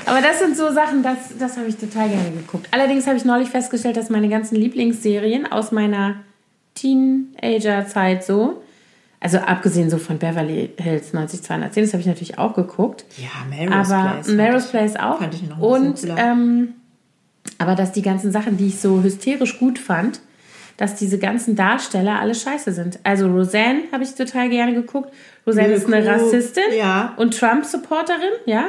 Aber 0.06 0.22
das 0.22 0.38
sind 0.38 0.56
so 0.56 0.72
Sachen, 0.72 1.02
das, 1.02 1.36
das 1.38 1.58
habe 1.58 1.68
ich 1.68 1.76
total 1.76 2.08
gerne 2.08 2.30
geguckt. 2.30 2.66
Allerdings 2.70 3.06
habe 3.06 3.18
ich 3.18 3.26
neulich 3.26 3.50
festgestellt, 3.50 3.96
dass 3.98 4.08
meine 4.08 4.30
ganzen 4.30 4.56
Lieblingsserien 4.56 5.50
aus 5.52 5.70
meiner 5.70 6.16
Teenager-Zeit 6.74 8.24
so, 8.24 8.62
also 9.20 9.38
abgesehen 9.38 9.90
so 9.90 9.98
von 9.98 10.18
Beverly 10.18 10.70
Hills 10.78 11.12
90210, 11.12 11.82
das 11.82 11.92
habe 11.92 12.00
ich 12.00 12.06
natürlich 12.06 12.38
auch 12.38 12.54
geguckt. 12.54 13.04
Ja, 13.18 13.28
Melrose 13.50 13.94
aber 13.94 14.12
Place. 14.12 14.28
Melrose 14.28 14.68
Place 14.68 14.96
auch. 14.96 15.18
fand 15.18 15.34
ich 15.34 15.42
noch 15.46 15.58
Und 15.58 16.00
ähm, 16.16 16.74
aber 17.58 17.74
dass 17.74 17.92
die 17.92 18.02
ganzen 18.02 18.32
Sachen, 18.32 18.56
die 18.56 18.68
ich 18.68 18.80
so 18.80 19.02
hysterisch 19.02 19.58
gut 19.58 19.78
fand, 19.78 20.20
dass 20.76 20.94
diese 20.94 21.18
ganzen 21.18 21.56
Darsteller 21.56 22.20
alle 22.20 22.34
scheiße 22.34 22.72
sind. 22.72 23.00
Also 23.02 23.26
Roseanne 23.28 23.82
habe 23.92 24.04
ich 24.04 24.14
total 24.14 24.48
gerne 24.48 24.72
geguckt. 24.72 25.12
Roseanne 25.46 25.74
ist 25.74 25.92
eine 25.92 26.06
Rassistin 26.06 26.72
ja. 26.78 27.14
und 27.16 27.36
Trump-Supporterin, 27.36 28.32
ja. 28.46 28.66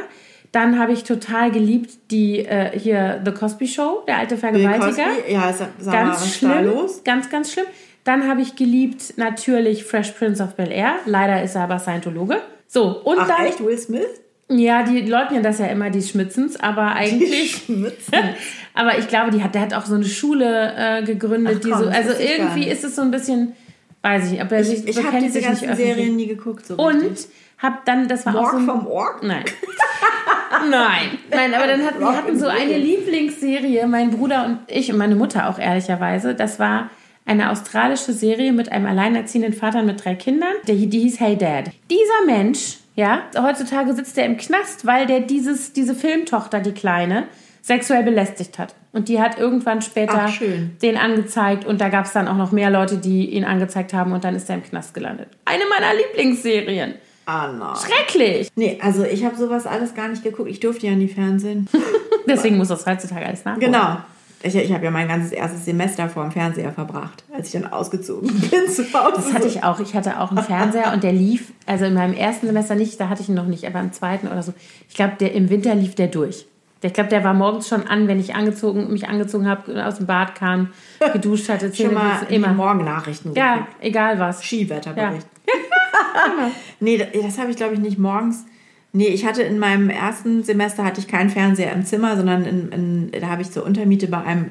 Dann 0.52 0.80
habe 0.80 0.94
ich 0.94 1.04
total 1.04 1.52
geliebt 1.52 1.92
die 2.10 2.40
äh, 2.40 2.78
hier 2.78 3.22
The 3.24 3.32
Cosby 3.32 3.68
Show, 3.68 4.04
der 4.08 4.18
alte 4.18 4.36
Vergewaltiger. 4.36 5.04
Cosby? 5.04 5.32
Ja, 5.34 5.54
sag, 5.54 5.86
mal, 5.86 5.92
ganz 5.92 6.22
was 6.22 6.36
schlimm, 6.36 6.50
da 6.50 6.60
los? 6.62 7.04
ganz 7.04 7.30
ganz 7.30 7.54
schlimm. 7.54 7.68
Dann 8.04 8.28
habe 8.28 8.42
ich 8.42 8.56
geliebt 8.56 9.14
natürlich 9.18 9.84
Fresh 9.84 10.12
Prince 10.14 10.42
of 10.42 10.56
Bel 10.56 10.72
Air. 10.72 10.96
Leider 11.06 11.44
ist 11.44 11.54
er 11.54 11.64
aber 11.64 11.78
Scientologe. 11.78 12.42
So 12.66 13.00
und 13.04 13.20
Ach 13.20 13.28
dann 13.28 13.46
echt, 13.46 13.64
Will 13.64 13.78
Smith? 13.78 14.08
Ja, 14.50 14.84
die 14.84 15.02
leugnen 15.02 15.44
das 15.44 15.60
ja 15.60 15.68
immer, 15.68 15.90
die 15.90 16.02
Schmitzens, 16.02 16.60
aber 16.60 16.94
eigentlich. 16.94 17.64
Schmitzen. 17.66 18.14
aber 18.74 18.98
ich 18.98 19.08
glaube, 19.08 19.32
die 19.32 19.44
hat, 19.44 19.54
der 19.54 19.62
hat 19.62 19.74
auch 19.74 19.86
so 19.86 19.96
eine 19.96 20.06
Schule 20.06 20.74
äh, 20.76 21.04
gegründet, 21.04 21.58
Ach 21.58 21.62
die 21.62 21.70
komm, 21.70 21.80
so. 21.80 21.86
das 21.86 21.96
Also 21.96 22.12
ich 22.14 22.38
irgendwie 22.38 22.68
ist 22.68 22.84
es 22.84 22.96
so 22.96 23.04
ein 23.04 23.12
bisschen, 23.12 23.54
weiß 24.02 24.26
ich, 24.26 24.32
nicht, 24.32 24.44
ob 24.44 24.52
er 24.52 24.64
sich 24.64 24.88
Ich 24.88 24.98
habe 24.98 25.08
bekennt 25.08 25.26
diese 25.26 25.40
sich 25.40 25.50
nicht 25.50 25.62
ganzen. 25.62 25.76
Serien 25.76 26.16
nie 26.16 26.28
geguckt. 26.28 26.66
So 26.66 26.76
Und 26.76 27.02
richtig. 27.02 27.28
hab 27.60 27.86
dann, 27.86 28.08
das 28.08 28.26
war 28.26 28.36
auch 28.36 28.42
Morg 28.42 28.52
so 28.52 28.58
ein, 28.58 28.66
vom 28.66 28.88
Org? 28.88 29.24
Nein. 29.24 29.46
Nein. 30.72 31.20
Nein, 31.30 31.54
aber 31.54 31.68
dann 31.68 31.86
hatten 31.86 32.00
wir 32.00 32.18
hatten 32.18 32.40
so 32.40 32.48
eine. 32.48 32.78
Lieblingsserie, 32.78 33.88
mein 33.88 34.10
Bruder 34.10 34.46
und 34.46 34.60
ich 34.68 34.92
und 34.92 34.98
meine 34.98 35.16
Mutter 35.16 35.48
auch 35.48 35.60
ehrlicherweise. 35.60 36.34
Das 36.34 36.60
war 36.60 36.90
eine 37.26 37.52
australische 37.52 38.14
Serie 38.14 38.52
mit 38.52 38.72
einem 38.72 38.88
alleinerziehenden 38.88 39.54
Vater 39.54 39.84
mit 39.84 40.04
drei 40.04 40.16
Kindern. 40.16 40.50
Der, 40.68 40.76
die 40.76 41.00
hieß 41.00 41.20
Hey 41.20 41.38
Dad. 41.38 41.66
Dieser 41.92 42.26
Mensch, 42.26 42.78
ja, 43.00 43.22
heutzutage 43.42 43.94
sitzt 43.94 44.18
er 44.18 44.26
im 44.26 44.36
Knast, 44.36 44.86
weil 44.86 45.06
der 45.06 45.22
dieses, 45.22 45.72
diese 45.72 45.96
Filmtochter, 45.96 46.60
die 46.60 46.74
Kleine, 46.74 47.28
sexuell 47.62 48.04
belästigt 48.04 48.60
hat. 48.60 48.76
Und 48.92 49.08
die 49.08 49.22
hat 49.22 49.40
irgendwann 49.40 49.82
später 49.82 50.26
Ach, 50.28 50.42
den 50.82 50.98
angezeigt 50.98 51.66
und 51.66 51.80
da 51.80 51.88
gab 51.88 52.06
es 52.06 52.12
dann 52.12 52.28
auch 52.28 52.36
noch 52.36 52.52
mehr 52.52 52.70
Leute, 52.70 52.98
die 52.98 53.30
ihn 53.30 53.46
angezeigt 53.46 53.94
haben 53.94 54.12
und 54.12 54.26
dann 54.26 54.36
ist 54.36 54.50
er 54.50 54.56
im 54.56 54.64
Knast 54.64 54.94
gelandet. 54.94 55.30
Eine 55.46 55.64
meiner 55.70 55.94
Lieblingsserien. 55.94 56.96
Ah, 57.26 57.48
nein. 57.58 57.76
Schrecklich. 57.78 58.50
Nee, 58.56 58.80
also 58.84 59.06
ich 59.06 59.24
habe 59.24 59.38
sowas 59.38 59.66
alles 59.66 59.94
gar 59.94 60.10
nicht 60.10 60.24
geguckt. 60.24 60.50
Ich 60.50 60.60
durfte 60.60 60.88
ja 60.88 60.94
nie 60.94 61.08
Fernsehen. 61.08 61.70
Deswegen 62.28 62.58
muss 62.58 62.68
das 62.68 62.86
heutzutage 62.86 63.26
alles 63.26 63.46
nachholen. 63.46 63.72
genau. 63.72 63.98
Ich, 64.42 64.56
ich 64.56 64.72
habe 64.72 64.86
ja 64.86 64.92
mein 64.92 65.08
ganzes 65.08 65.32
erstes 65.32 65.66
Semester 65.66 66.08
vor 66.08 66.24
dem 66.24 66.32
Fernseher 66.32 66.72
verbracht, 66.72 67.24
als 67.34 67.48
ich 67.54 67.62
dann 67.62 67.72
ausgezogen 67.72 68.28
bin 68.50 68.70
zu 68.70 68.84
Hause. 68.94 69.14
Das 69.16 69.34
hatte 69.34 69.48
ich 69.48 69.64
auch. 69.64 69.80
Ich 69.80 69.94
hatte 69.94 70.20
auch 70.20 70.32
einen 70.32 70.44
Fernseher 70.44 70.94
und 70.94 71.04
der 71.04 71.12
lief, 71.12 71.52
also 71.66 71.86
in 71.86 71.94
meinem 71.94 72.14
ersten 72.14 72.48
Semester 72.48 72.76
nicht, 72.76 73.00
da 73.00 73.10
hatte 73.10 73.22
ich 73.22 73.30
ihn 73.30 73.36
noch 73.36 73.48
nicht, 73.48 73.66
aber 73.66 73.80
im 73.82 73.92
zweiten 73.92 74.28
oder 74.28 74.42
so. 74.42 74.54
Ich 74.88 74.96
glaube, 74.96 75.14
der 75.20 75.34
im 75.34 75.50
Winter 75.50 75.76
lief 75.76 75.96
der 75.96 76.08
durch. 76.08 76.46
Ich 76.82 76.94
glaube, 76.94 77.10
der 77.10 77.26
war 77.26 77.34
morgens 77.34 77.68
schon 77.68 77.88
an, 77.88 78.08
wenn 78.08 78.22
ich 78.22 78.36
angezogen, 78.36 78.92
mich 78.92 79.10
angezogen 79.10 79.48
habe, 79.48 79.86
aus 79.86 79.98
dem 79.98 80.06
Bad 80.06 80.36
kam, 80.36 80.70
geduscht 81.12 81.50
hatte, 81.50 81.74
schon 81.76 81.94
mal 81.94 82.22
immer. 82.30 82.54
Morgennachrichten 82.54 83.34
Ja, 83.36 83.68
egal 83.82 84.18
was. 84.20 84.42
Skiwetterbericht. 84.42 85.28
nee, 86.80 86.98
das, 86.98 87.08
das 87.22 87.38
habe 87.38 87.52
ich 87.52 87.58
glaube 87.58 87.74
ich 87.74 87.82
nicht 87.82 87.98
morgens. 87.98 88.46
Nee, 88.92 89.08
ich 89.08 89.26
hatte 89.26 89.44
in 89.44 89.60
meinem 89.60 89.90
ersten 89.90 90.44
Semester 90.44 90.84
hatte 90.84 91.00
ich 91.00 91.08
keinen 91.08 91.30
Fernseher 91.30 91.74
im 91.74 91.86
Zimmer, 91.86 92.16
sondern 92.16 92.46
in, 92.46 92.72
in, 92.72 93.12
da 93.12 93.28
habe 93.28 93.42
ich 93.42 93.52
zur 93.52 93.66
Untermiete 93.66 94.08
bei 94.08 94.22
einem 94.22 94.50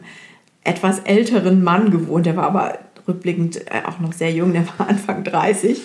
etwas 0.63 1.01
älteren 1.01 1.65
Mann 1.65 1.91
gewohnt. 1.91 2.27
Der 2.27 2.37
war 2.37 2.45
aber 2.45 2.79
rückblickend 3.09 3.67
äh, 3.67 3.83
auch 3.87 3.99
noch 3.99 4.13
sehr 4.13 4.31
jung, 4.31 4.53
der 4.53 4.67
war 4.79 4.87
Anfang 4.89 5.25
30. 5.25 5.81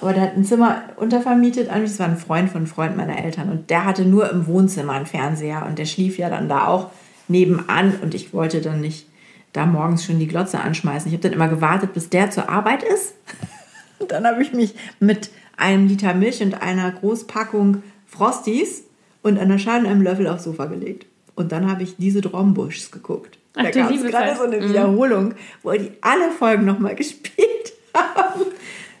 Aber 0.00 0.12
der 0.12 0.22
hat 0.22 0.36
ein 0.36 0.44
Zimmer 0.44 0.82
untervermietet 0.96 1.70
an 1.70 1.80
mich. 1.80 1.90
Das 1.90 2.00
war 2.00 2.08
ein 2.08 2.18
Freund 2.18 2.50
von 2.50 2.66
Freund 2.66 2.96
meiner 2.96 3.24
Eltern. 3.24 3.48
Und 3.50 3.70
der 3.70 3.86
hatte 3.86 4.04
nur 4.04 4.30
im 4.30 4.46
Wohnzimmer 4.46 4.92
einen 4.92 5.06
Fernseher. 5.06 5.64
Und 5.66 5.78
der 5.78 5.86
schlief 5.86 6.18
ja 6.18 6.28
dann 6.28 6.48
da 6.48 6.66
auch 6.66 6.90
nebenan. 7.28 7.94
Und 8.02 8.14
ich 8.14 8.34
wollte 8.34 8.60
dann 8.60 8.80
nicht 8.80 9.06
da 9.52 9.64
morgens 9.64 10.04
schon 10.04 10.18
die 10.18 10.26
Glotze 10.26 10.60
anschmeißen. 10.60 11.08
Ich 11.08 11.16
habe 11.16 11.22
dann 11.22 11.32
immer 11.32 11.48
gewartet, 11.48 11.94
bis 11.94 12.10
der 12.10 12.30
zur 12.30 12.50
Arbeit 12.50 12.82
ist. 12.82 13.14
Und 14.00 14.10
dann 14.10 14.26
habe 14.26 14.42
ich 14.42 14.52
mich 14.52 14.74
mit 14.98 15.30
einem 15.56 15.86
Liter 15.86 16.12
Milch 16.12 16.42
und 16.42 16.60
einer 16.60 16.90
Großpackung 16.90 17.84
Frosties 18.16 18.84
und 19.22 19.38
einer 19.38 19.58
Schale 19.58 19.80
und 19.84 19.86
einem 19.90 20.02
Löffel 20.02 20.26
aufs 20.28 20.44
Sofa 20.44 20.66
gelegt. 20.66 21.06
Und 21.34 21.50
dann 21.52 21.70
habe 21.70 21.82
ich 21.82 21.96
diese 21.96 22.20
Drombuschs 22.20 22.90
geguckt. 22.90 23.38
Ach, 23.56 23.62
da 23.64 23.70
gab 23.70 23.90
es 23.90 24.02
gerade 24.02 24.36
so 24.36 24.42
eine 24.44 24.68
Wiederholung, 24.68 25.34
wo 25.62 25.72
die 25.72 25.90
alle 26.00 26.30
Folgen 26.30 26.64
nochmal 26.64 26.94
gespielt 26.96 27.72
haben. 27.94 28.42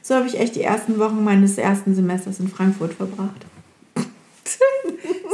So 0.02 0.14
habe 0.16 0.26
ich 0.26 0.38
echt 0.38 0.56
die 0.56 0.62
ersten 0.62 0.98
Wochen 0.98 1.22
meines 1.24 1.56
ersten 1.58 1.94
Semesters 1.94 2.38
in 2.40 2.48
Frankfurt 2.48 2.94
verbracht. 2.94 3.46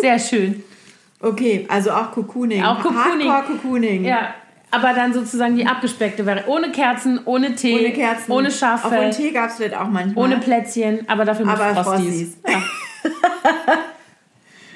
Sehr 0.01 0.19
schön. 0.19 0.63
Okay, 1.21 1.67
also 1.69 1.91
auch 1.91 2.13
Cocooning. 2.13 2.63
Auch 2.65 2.81
Cocooning. 2.81 3.29
Hardcore 3.29 3.59
Cocooning. 3.59 4.05
Ja, 4.05 4.35
aber 4.71 4.95
dann 4.95 5.13
sozusagen 5.13 5.57
die 5.57 5.67
abgespeckte 5.67 6.25
wäre. 6.25 6.45
Ohne 6.47 6.71
Kerzen, 6.73 7.21
ohne 7.25 7.55
Tee, 7.55 7.75
Ohne 7.79 7.93
Kerzen. 7.93 8.33
ohne 8.33 8.49
Obwohl 8.49 8.51
Schaffell, 8.59 9.11
Tee 9.11 9.31
gab 9.33 9.51
es 9.51 9.57
vielleicht 9.57 9.77
auch 9.77 9.89
manchmal. 9.89 10.25
ohne 10.25 10.39
Plätzchen, 10.39 11.07
aber 11.09 11.25
dafür 11.27 11.45
mit 11.47 11.55
Aber 11.59 11.75
Frosties. 11.83 12.07
Frosties. 12.07 12.37
Ja. 12.49 12.63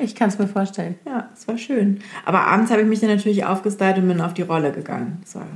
Ich 0.01 0.17
kann 0.17 0.29
es 0.29 0.39
mir 0.39 0.49
vorstellen. 0.49 0.97
Ja, 1.07 1.29
es 1.35 1.47
war 1.47 1.57
schön. 1.57 2.01
Aber 2.25 2.41
abends 2.49 2.73
habe 2.73 2.83
ich 2.83 2.89
mich 2.89 2.99
dann 3.01 3.11
natürlich 3.11 3.45
aufgestylt 3.45 3.97
und 3.99 4.09
bin 4.09 4.21
auf 4.21 4.35
die 4.35 4.43
Rolle 4.43 4.73
gegangen. 4.73 5.19
Das 5.23 5.37
war 5.37 5.47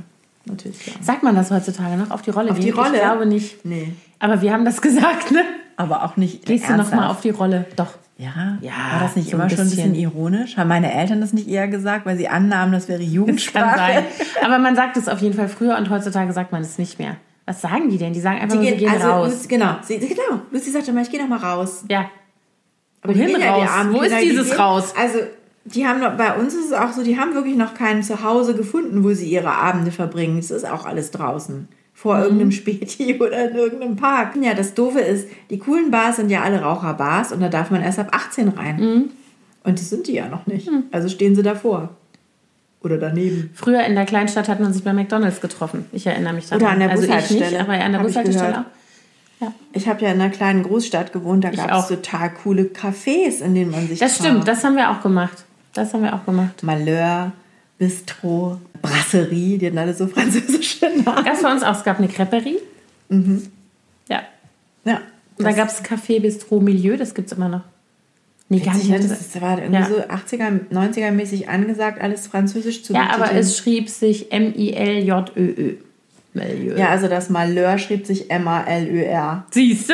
natürlich 0.45 0.79
klar. 0.79 0.95
Sagt 1.01 1.23
man 1.23 1.35
das 1.35 1.51
heutzutage 1.51 1.97
noch? 1.97 2.09
Auf 2.09 2.21
die 2.21 2.29
Rolle 2.31 2.51
Auf 2.51 2.57
die 2.57 2.67
gehen? 2.71 2.73
Rolle? 2.73 2.95
Ich 2.95 3.01
glaube 3.01 3.25
nicht. 3.25 3.65
Nee. 3.65 3.93
Aber 4.19 4.41
wir 4.41 4.53
haben 4.53 4.63
das 4.63 4.81
gesagt, 4.81 5.31
ne? 5.31 5.43
Aber 5.75 6.03
auch 6.05 6.15
nicht. 6.15 6.45
Gehst 6.45 6.69
du 6.69 6.75
noch 6.77 6.89
mal 6.91 7.09
auf 7.09 7.19
die 7.21 7.31
Rolle? 7.31 7.65
Doch. 7.75 7.93
Ja, 8.17 8.57
Ja, 8.61 8.71
war 8.93 8.99
das 9.01 9.15
nicht 9.17 9.29
so 9.29 9.35
immer 9.35 9.43
ein 9.45 9.49
schon 9.49 9.59
ein 9.59 9.69
bisschen 9.69 9.95
ironisch? 9.95 10.55
Haben 10.57 10.69
meine 10.69 10.93
Eltern 10.93 11.19
das 11.21 11.31
nicht 11.33 11.47
eher 11.49 11.67
gesagt, 11.67 12.05
weil 12.05 12.17
sie 12.17 12.27
annahmen, 12.29 12.71
das 12.73 12.87
wäre 12.87 12.99
Das 12.99 13.07
kann 13.07 13.13
Jugendsprache? 13.13 13.77
sein. 13.77 14.03
Aber 14.43 14.57
man 14.59 14.75
sagt 14.75 14.95
es 14.97 15.07
auf 15.09 15.19
jeden 15.19 15.35
Fall 15.35 15.47
früher 15.49 15.77
und 15.77 15.89
heutzutage 15.89 16.31
sagt 16.33 16.51
man 16.53 16.61
es 16.61 16.77
nicht 16.77 16.97
mehr. 16.97 17.17
Was 17.45 17.61
sagen 17.61 17.89
die 17.89 17.97
denn? 17.97 18.13
Die 18.13 18.19
sagen 18.21 18.39
einfach 18.39 18.57
Die 18.57 18.63
nur, 18.63 18.71
sie 18.71 18.77
gehen, 18.77 18.89
gehen 18.91 19.01
also, 19.01 19.07
raus. 19.09 19.47
Genau, 19.47 19.75
sie, 19.81 19.99
genau. 19.99 20.41
Lucy 20.51 20.69
sagte 20.71 20.91
mal, 20.93 21.01
ich 21.03 21.09
gehe 21.11 21.21
noch 21.21 21.29
mal 21.29 21.39
raus. 21.39 21.83
Ja. 21.89 22.09
Aber 23.01 23.13
die 23.13 23.19
Wohin 23.19 23.31
ja, 23.31 23.37
die 23.37 23.43
raus? 23.47 23.69
armen 23.69 23.93
Wo 23.93 23.97
ist 23.97 24.03
Kinder, 24.07 24.19
die 24.21 24.29
dieses 24.29 24.49
gehen- 24.49 24.59
raus? 24.59 24.93
Also, 24.97 25.19
die 25.65 25.85
haben 25.87 25.99
noch, 25.99 26.17
bei 26.17 26.35
uns 26.35 26.53
ist 26.53 26.65
es 26.67 26.73
auch 26.73 26.91
so, 26.91 27.03
die 27.03 27.17
haben 27.19 27.33
wirklich 27.33 27.55
noch 27.55 27.73
kein 27.73 28.01
Zuhause 28.03 28.55
gefunden, 28.55 29.03
wo 29.03 29.11
sie 29.13 29.29
ihre 29.29 29.51
Abende 29.51 29.91
verbringen. 29.91 30.37
Es 30.39 30.51
ist 30.51 30.65
auch 30.69 30.85
alles 30.85 31.11
draußen. 31.11 31.67
Vor 31.93 32.15
Mhm. 32.17 32.23
irgendeinem 32.23 32.51
Späti 32.51 33.15
oder 33.19 33.49
in 33.51 33.55
irgendeinem 33.55 33.95
Park. 33.95 34.35
Ja, 34.41 34.53
das 34.53 34.73
Doofe 34.73 34.99
ist, 34.99 35.27
die 35.49 35.59
coolen 35.59 35.91
Bars 35.91 36.15
sind 36.15 36.29
ja 36.29 36.41
alle 36.43 36.61
Raucherbars 36.61 37.31
und 37.31 37.41
da 37.41 37.49
darf 37.49 37.71
man 37.71 37.81
erst 37.81 37.99
ab 37.99 38.09
18 38.13 38.47
rein. 38.49 38.75
Mhm. 38.79 39.03
Und 39.63 39.79
das 39.79 39.89
sind 39.89 40.07
die 40.07 40.13
ja 40.13 40.27
noch 40.29 40.47
nicht. 40.47 40.69
Also 40.91 41.09
stehen 41.09 41.35
sie 41.35 41.43
davor. 41.43 41.89
Oder 42.81 42.97
daneben. 42.97 43.49
Früher 43.53 43.81
in 43.83 43.95
der 43.95 44.05
Kleinstadt 44.05 44.47
hat 44.47 44.61
man 44.61 44.71
sich 44.71 44.83
bei 44.85 44.93
McDonalds 44.93 45.41
getroffen. 45.41 45.85
Ich 45.91 46.07
erinnere 46.07 46.33
mich 46.33 46.47
daran. 46.47 46.61
Oder 46.63 46.71
an 46.71 46.79
der 46.79 46.89
also 46.91 47.03
ich 47.03 47.09
Bushaltestelle, 47.09 47.51
nicht, 47.51 47.59
aber 47.59 47.73
an 47.73 47.91
der 47.91 47.99
hab 47.99 48.07
Bushaltestelle 48.07 48.59
auch. 48.59 48.78
Ja. 49.39 49.53
Ich 49.73 49.87
habe 49.87 50.01
ja 50.03 50.11
in 50.11 50.19
einer 50.19 50.29
kleinen 50.31 50.63
Großstadt 50.63 51.13
gewohnt, 51.13 51.43
da 51.45 51.49
gab 51.51 51.71
es 51.79 51.87
total 51.87 52.29
coole 52.33 52.63
Cafés, 52.63 53.41
in 53.41 53.55
denen 53.55 53.71
man 53.71 53.87
sich 53.87 53.99
Das 53.99 54.15
stimmt, 54.17 54.47
das 54.47 54.63
haben 54.63 54.75
wir 54.75 54.89
auch 54.91 55.01
gemacht. 55.01 55.45
Das 55.73 55.93
haben 55.93 56.03
wir 56.03 56.13
auch 56.13 56.25
gemacht. 56.25 56.61
Malheur, 56.63 57.31
Bistro, 57.77 58.59
Brasserie, 58.81 59.57
die 59.57 59.67
hatten 59.67 59.77
alle 59.77 59.93
so 59.93 60.07
französische 60.15 60.87
Namen. 61.05 61.25
Es 61.25 61.41
bei 61.41 61.51
uns 61.51 61.63
auch, 61.63 61.75
es 61.77 61.83
gab 61.85 61.99
eine 61.99 62.07
Creperie. 62.09 62.57
Ja. 64.09 64.21
Ja. 64.85 65.01
Und 65.37 65.45
da 65.45 65.51
gab 65.53 65.69
es 65.69 65.83
Café 65.83 66.19
Bistro 66.19 66.59
Milieu, 66.59 66.97
das 66.97 67.13
gibt 67.13 67.31
es 67.31 67.37
immer 67.37 67.47
noch. 67.49 67.61
Nee, 68.49 68.59
gar 68.59 68.75
nicht. 68.75 68.89
ne? 68.89 68.99
Das- 68.99 69.31
Das 69.31 69.41
war 69.41 69.57
irgendwie 69.59 69.79
Ja. 69.79 69.85
so 69.87 69.95
80er, 70.01 70.59
90er 70.71 71.11
mäßig 71.11 71.47
angesagt, 71.49 72.01
alles 72.01 72.27
französisch 72.27 72.83
zu 72.83 72.93
ja, 72.93 73.09
aber 73.13 73.31
es 73.31 73.57
schrieb 73.57 73.87
sich 73.89 74.31
M-I-L-J-Ö-Ö. 74.33 75.75
Milieu. 76.33 76.77
Ja, 76.77 76.89
also 76.89 77.07
das 77.07 77.29
Malheur 77.29 77.77
schrieb 77.77 78.05
sich 78.05 78.29
M-A-L-Ö-R. 78.29 79.45
Siehst 79.51 79.89
du? 79.89 79.93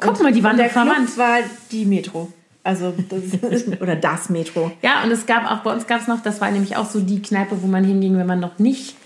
Guck 0.00 0.22
mal, 0.22 0.32
die 0.32 0.42
waren 0.44 0.56
Der 0.56 0.70
verwandt. 0.70 1.06
Club 1.06 1.18
war 1.18 1.38
die 1.72 1.84
Metro. 1.84 2.32
Also, 2.62 2.92
das 3.08 3.52
ist, 3.52 3.68
oder 3.80 3.96
das 3.96 4.28
Metro. 4.28 4.72
Ja, 4.82 5.02
und 5.04 5.10
es 5.10 5.26
gab 5.26 5.50
auch, 5.50 5.58
bei 5.62 5.72
uns 5.72 5.86
gab 5.86 6.00
es 6.00 6.08
noch, 6.08 6.22
das 6.22 6.40
war 6.40 6.50
nämlich 6.50 6.76
auch 6.76 6.88
so 6.88 7.00
die 7.00 7.22
Kneipe, 7.22 7.62
wo 7.62 7.66
man 7.66 7.84
hinging, 7.84 8.16
wenn 8.18 8.26
man 8.26 8.40
noch 8.40 8.58
nicht 8.58 8.96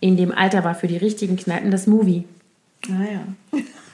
in 0.00 0.16
dem 0.16 0.32
Alter 0.32 0.62
war 0.64 0.74
für 0.74 0.86
die 0.86 0.96
richtigen 0.96 1.36
Kneipen, 1.36 1.70
das 1.70 1.86
Movie. 1.86 2.24
Naja. 2.86 3.20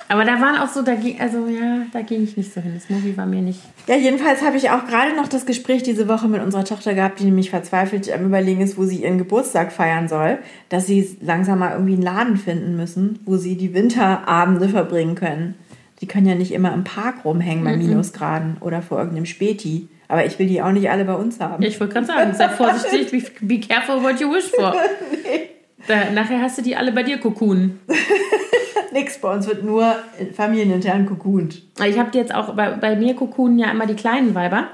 Aber 0.09 0.25
da 0.25 0.41
waren 0.41 0.57
auch 0.57 0.69
so, 0.69 0.83
da 0.83 0.95
ging, 0.95 1.19
also 1.21 1.47
ja, 1.47 1.87
da 1.93 2.03
ging 2.03 2.25
ich 2.25 2.37
nicht 2.37 2.53
so 2.53 2.61
hin. 2.61 2.73
Das 2.75 2.91
Movie 2.91 3.17
war 3.17 3.27
mir 3.27 3.41
nicht. 3.41 3.61
Ja, 3.87 3.97
jedenfalls 3.97 4.43
habe 4.43 4.57
ich 4.57 4.71
auch 4.71 4.87
gerade 4.87 5.17
noch 5.17 5.29
das 5.29 5.47
Gespräch 5.47 5.83
diese 5.83 6.09
Woche 6.09 6.29
mit 6.29 6.43
unserer 6.43 6.65
Tochter 6.65 6.95
gehabt, 6.95 7.21
die 7.21 7.25
nämlich 7.25 7.51
verzweifelt 7.51 8.13
am 8.13 8.27
Überlegen 8.27 8.61
ist, 8.61 8.77
wo 8.77 8.85
sie 8.85 9.03
ihren 9.03 9.19
Geburtstag 9.19 9.73
feiern 9.73 10.09
soll, 10.09 10.39
dass 10.69 10.87
sie 10.87 11.17
langsam 11.23 11.59
mal 11.61 11.73
irgendwie 11.73 11.95
einen 11.95 12.03
Laden 12.03 12.37
finden 12.37 12.77
müssen, 12.77 13.19
wo 13.25 13.37
sie 13.37 13.57
die 13.57 13.73
Winterabende 13.73 14.69
verbringen 14.69 15.15
können. 15.15 15.55
Die 16.01 16.07
können 16.07 16.27
ja 16.27 16.35
nicht 16.35 16.53
immer 16.53 16.75
im 16.75 16.85
Park 16.85 17.25
rumhängen 17.25 17.65
bei 17.65 17.77
Minusgraden 17.77 18.59
oder 18.61 18.83
vor 18.83 18.99
irgendeinem 18.99 19.27
Späti. 19.27 19.89
Aber 20.09 20.27
ich 20.27 20.39
will 20.39 20.49
die 20.49 20.61
auch 20.61 20.73
nicht 20.73 20.91
alle 20.91 21.05
bei 21.07 21.15
uns 21.15 21.41
haben. 21.41 21.63
Ja, 21.63 21.69
ich 21.69 21.81
wollte 21.81 21.95
gerade 21.95 22.07
sagen, 22.07 22.35
sei 22.35 22.49
vorsichtig, 22.51 23.11
be, 23.11 23.47
be 23.47 23.59
careful 23.59 24.03
what 24.03 24.21
you 24.21 24.31
wish 24.31 24.51
for. 24.51 24.75
Da, 25.87 26.11
nachher 26.13 26.41
hast 26.41 26.59
du 26.59 26.63
die 26.63 26.77
alle 26.77 26.93
bei 26.93 27.03
dir 27.03 27.19
Kokun. 27.19 27.79
Nix, 28.93 29.19
bei 29.21 29.33
uns 29.35 29.47
wird 29.49 29.65
nur 29.65 29.97
familienintern 30.35 31.07
gekuhnt. 31.07 31.63
Ich 31.85 31.99
habe 31.99 32.17
jetzt 32.17 32.35
auch 32.35 32.55
bei, 32.55 32.71
bei 32.71 32.97
mir 32.97 33.15
Kokunen 33.15 33.59
ja 33.59 33.71
immer 33.71 33.87
die 33.87 33.95
kleinen 33.95 34.35
Weiber, 34.35 34.69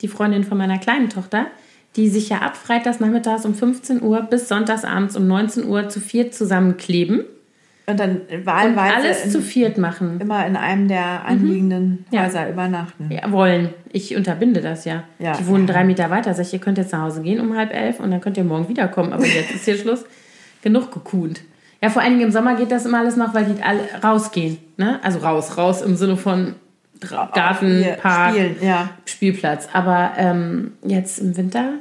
die 0.00 0.08
Freundin 0.08 0.42
von 0.44 0.56
meiner 0.56 0.78
kleinen 0.78 1.10
Tochter, 1.10 1.46
die 1.96 2.08
sich 2.08 2.30
ja 2.30 2.38
ab 2.38 2.56
freitags 2.56 2.98
nachmittags 3.00 3.44
um 3.44 3.54
15 3.54 4.02
Uhr 4.02 4.22
bis 4.22 4.48
sonntagsabends 4.48 5.16
um 5.16 5.26
19 5.26 5.66
Uhr 5.66 5.88
zu 5.90 6.00
viert 6.00 6.34
zusammenkleben 6.34 7.24
Und 7.86 8.00
dann 8.00 8.22
wahlweise 8.44 8.94
Alles 8.94 9.24
in, 9.26 9.30
zu 9.32 9.42
viert 9.42 9.76
machen. 9.76 10.18
immer 10.20 10.46
in 10.46 10.56
einem 10.56 10.88
der 10.88 11.24
anliegenden 11.26 12.06
Ja. 12.10 12.24
Häuser 12.24 12.48
übernachten. 12.48 13.10
Ja, 13.10 13.30
wollen. 13.30 13.70
Ich 13.92 14.16
unterbinde 14.16 14.60
das 14.62 14.86
ja. 14.86 15.04
Ja. 15.18 15.32
Die 15.36 15.46
wohnen 15.46 15.66
drei 15.66 15.84
Meter 15.84 16.08
weiter. 16.10 16.32
Sag 16.34 16.46
ich, 16.46 16.52
ihr 16.54 16.58
könnt 16.58 16.78
jetzt 16.78 16.92
nach 16.92 17.02
Hause 17.02 17.20
gehen 17.22 17.40
um 17.40 17.54
halb 17.56 17.74
elf 17.74 18.00
und 18.00 18.10
dann 18.10 18.20
könnt 18.22 18.36
ihr 18.38 18.44
morgen 18.44 18.68
wiederkommen. 18.68 19.12
Aber 19.12 19.26
jetzt 19.26 19.50
ist 19.54 19.64
hier 19.66 19.76
Schluss. 19.76 20.04
Genug 20.62 20.92
gekuhnt. 20.92 21.40
Ja, 21.82 21.90
vor 21.90 22.02
allen 22.02 22.12
Dingen 22.12 22.24
im 22.24 22.32
Sommer 22.32 22.56
geht 22.56 22.72
das 22.72 22.86
immer 22.86 22.98
alles 22.98 23.16
noch, 23.16 23.34
weil 23.34 23.44
die 23.44 23.62
alle 23.62 23.80
rausgehen. 24.02 24.58
Ne? 24.76 24.98
Also 25.02 25.20
raus, 25.20 25.56
raus 25.56 25.80
im 25.82 25.96
Sinne 25.96 26.16
von 26.16 26.54
Garten, 27.00 27.78
Hier, 27.78 27.92
Park, 27.92 28.34
Spielen, 28.34 28.56
ja. 28.60 28.88
Spielplatz. 29.04 29.68
Aber 29.72 30.12
ähm, 30.16 30.72
jetzt 30.84 31.20
im 31.20 31.36
Winter, 31.36 31.74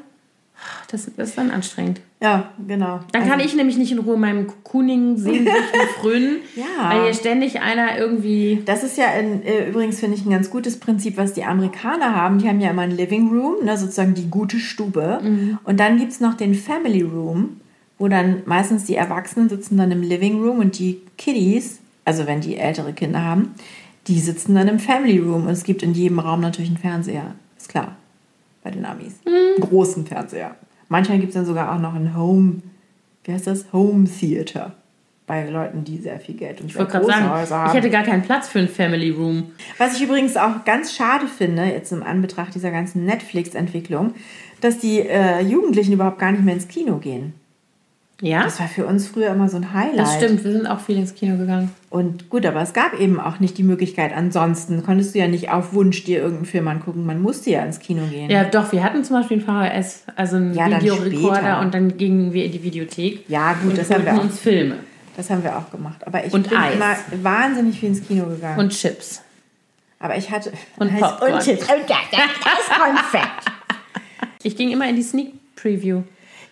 das, 0.92 1.10
das 1.18 1.30
ist 1.30 1.38
dann 1.40 1.50
anstrengend. 1.50 2.02
Ja, 2.22 2.50
genau. 2.68 3.00
Dann 3.12 3.28
kann 3.28 3.40
ich 3.40 3.56
nämlich 3.56 3.78
nicht 3.78 3.92
in 3.92 4.00
Ruhe 4.00 4.18
meinem 4.18 4.48
Cocooning 4.48 5.18
sehnsüchtig 5.18 5.56
frönen, 6.00 6.38
Ja. 6.56 6.90
weil 6.92 7.04
hier 7.06 7.14
ständig 7.14 7.62
einer 7.62 7.98
irgendwie 7.98 8.62
Das 8.66 8.84
ist 8.84 8.98
ja 8.98 9.06
in, 9.20 9.44
äh, 9.44 9.70
übrigens, 9.70 10.00
finde 10.00 10.18
ich, 10.18 10.26
ein 10.26 10.32
ganz 10.32 10.50
gutes 10.52 10.80
Prinzip, 10.80 11.18
was 11.18 11.34
die 11.34 11.44
Amerikaner 11.44 12.16
haben. 12.16 12.38
Die 12.40 12.48
haben 12.48 12.60
ja 12.60 12.70
immer 12.72 12.84
einen 12.84 12.96
Living 12.98 13.30
Room, 13.30 13.66
ne, 13.66 13.78
sozusagen 13.78 14.14
die 14.14 14.30
gute 14.30 14.60
Stube. 14.60 15.20
Und 15.64 15.80
dann 15.80 15.98
gibt 15.98 16.12
es 16.12 16.20
noch 16.20 16.34
den 16.36 16.54
Family 16.56 17.02
Room, 17.04 17.60
wo 17.98 18.08
dann 18.08 18.44
meistens 18.46 18.86
die 18.86 18.96
Erwachsenen 18.96 19.50
sitzen 19.50 19.78
dann 19.78 19.92
im 19.92 20.02
Living 20.02 20.42
Room 20.42 20.60
und 20.60 20.78
die 20.78 21.02
Kiddies, 21.18 21.80
also 22.06 22.28
wenn 22.28 22.42
die 22.42 22.58
ältere 22.58 22.94
Kinder 22.94 23.24
haben, 23.24 23.56
die 24.08 24.20
sitzen 24.20 24.56
dann 24.56 24.68
im 24.68 24.80
Family 24.80 25.20
Room. 25.20 25.46
Und 25.46 25.52
es 25.52 25.64
gibt 25.64 25.84
in 25.84 25.94
jedem 25.94 26.20
Raum 26.20 26.42
natürlich 26.42 26.70
einen 26.70 26.78
Fernseher. 26.80 27.36
Ist 27.58 27.70
klar. 27.70 27.98
Bei 28.64 28.72
den 28.72 28.86
Amis. 28.86 29.16
Einen 29.26 29.62
großen 29.62 30.06
Fernseher. 30.06 30.56
Manchmal 30.90 31.20
gibt 31.20 31.30
es 31.30 31.36
dann 31.36 31.46
sogar 31.46 31.74
auch 31.76 31.80
noch 31.80 31.94
ein 31.94 32.16
Home, 32.16 32.62
wie 33.24 33.34
heißt 33.34 33.48
das? 33.48 33.66
Home 33.74 34.06
Theater. 34.08 34.74
Bei 35.26 35.50
Leuten, 35.50 35.84
die 35.84 35.98
sehr 35.98 36.22
viel 36.22 36.36
Geld 36.36 36.62
und 36.62 36.68
Ich 36.68 36.74
sehr 36.74 36.86
gerade 36.86 37.04
große 37.04 37.18
sagen, 37.18 37.30
Häuser 37.32 37.58
haben. 37.58 37.68
ich 37.68 37.74
hätte 37.76 37.90
gar 37.90 38.04
keinen 38.04 38.22
Platz 38.22 38.48
für 38.48 38.60
ein 38.60 38.70
Family 38.70 39.10
Room. 39.10 39.52
Was 39.78 39.98
ich 39.98 40.04
übrigens 40.04 40.38
auch 40.38 40.64
ganz 40.64 40.96
schade 40.96 41.28
finde, 41.28 41.66
jetzt 41.66 41.92
im 41.92 42.02
Anbetracht 42.02 42.56
dieser 42.56 42.72
ganzen 42.72 43.04
Netflix-Entwicklung, 43.06 44.14
dass 44.62 44.80
die 44.80 45.00
äh, 45.02 45.42
Jugendlichen 45.42 45.92
überhaupt 45.92 46.20
gar 46.20 46.32
nicht 46.32 46.46
mehr 46.46 46.54
ins 46.54 46.70
Kino 46.70 46.98
gehen. 47.00 47.34
Ja, 48.20 48.44
Das 48.44 48.60
war 48.60 48.68
für 48.68 48.86
uns 48.88 49.08
früher 49.08 49.30
immer 49.30 49.48
so 49.48 49.58
ein 49.58 49.74
Highlight. 49.74 50.00
das 50.00 50.16
stimmt. 50.16 50.44
Wir 50.44 50.52
sind 50.52 50.66
auch 50.66 50.80
viel 50.80 50.98
ins 50.98 51.14
Kino 51.14 51.38
gegangen. 51.38 51.72
Und 51.92 52.30
gut, 52.32 52.48
aber 52.48 52.62
es 52.64 52.74
gab 52.74 53.00
eben 53.00 53.20
auch 53.20 53.40
nicht 53.40 53.58
die 53.60 53.64
Möglichkeit. 53.64 54.12
Ansonsten 54.12 54.82
konntest 54.84 55.14
du 55.14 55.20
ja 55.20 55.28
nicht 55.28 55.52
auf 55.52 55.74
Wunsch 55.74 56.04
dir 56.04 56.18
irgendeinen 56.20 56.46
Film 56.48 56.68
angucken. 56.68 57.06
Man 57.06 57.22
musste 57.22 57.52
ja 57.52 57.64
ins 57.64 57.78
Kino 57.80 58.02
gehen. 58.08 58.30
Ja, 58.32 58.44
doch, 58.46 58.72
wir 58.72 58.84
hatten 58.84 59.04
zum 59.04 59.18
Beispiel 59.18 59.38
ein 59.38 59.42
VHS, 59.82 60.04
also 60.16 60.38
einen 60.38 60.56
Ja, 60.56 60.66
Videorekorder 60.82 61.60
und 61.60 61.74
dann 61.76 61.96
gingen 61.98 62.34
wir 62.34 62.46
in 62.46 62.52
die 62.54 62.64
Videothek 62.64 63.30
Ja, 63.30 63.54
gut, 63.54 63.72
und 63.72 63.78
das 63.78 63.92
haben 63.92 64.04
wir 64.04 64.14
auch. 64.16 64.22
uns 64.24 64.40
Filme 64.40 64.78
Das 65.16 65.30
haben 65.30 65.44
wir 65.44 65.56
auch 65.56 65.70
gemacht. 65.70 66.06
Aber 66.08 66.26
ich 66.26 66.34
Und 66.34 66.50
bin 66.50 66.58
Eis. 66.58 66.74
immer 66.74 66.96
wahnsinnig 67.24 67.80
viel 67.80 67.90
ins 67.90 68.08
Kino 68.08 68.26
gegangen. 68.26 68.58
und 68.60 68.70
Chips. 68.72 69.22
aber 70.00 70.18
ich 70.18 70.32
hatte. 70.32 70.52
Und 70.78 70.92
Popcorn. 70.98 71.34
Und 71.34 71.42
Chips. 71.44 71.62
Und 71.64 71.88
ja, 71.88 71.98
das 72.12 72.20
ist 72.20 72.80
Konfekt. 72.80 73.46
Ich 74.42 74.56
ging 74.56 74.72
immer 74.72 74.90
in 74.90 74.96
die 74.96 75.04
Sneak 75.04 75.34
Preview. 75.56 76.02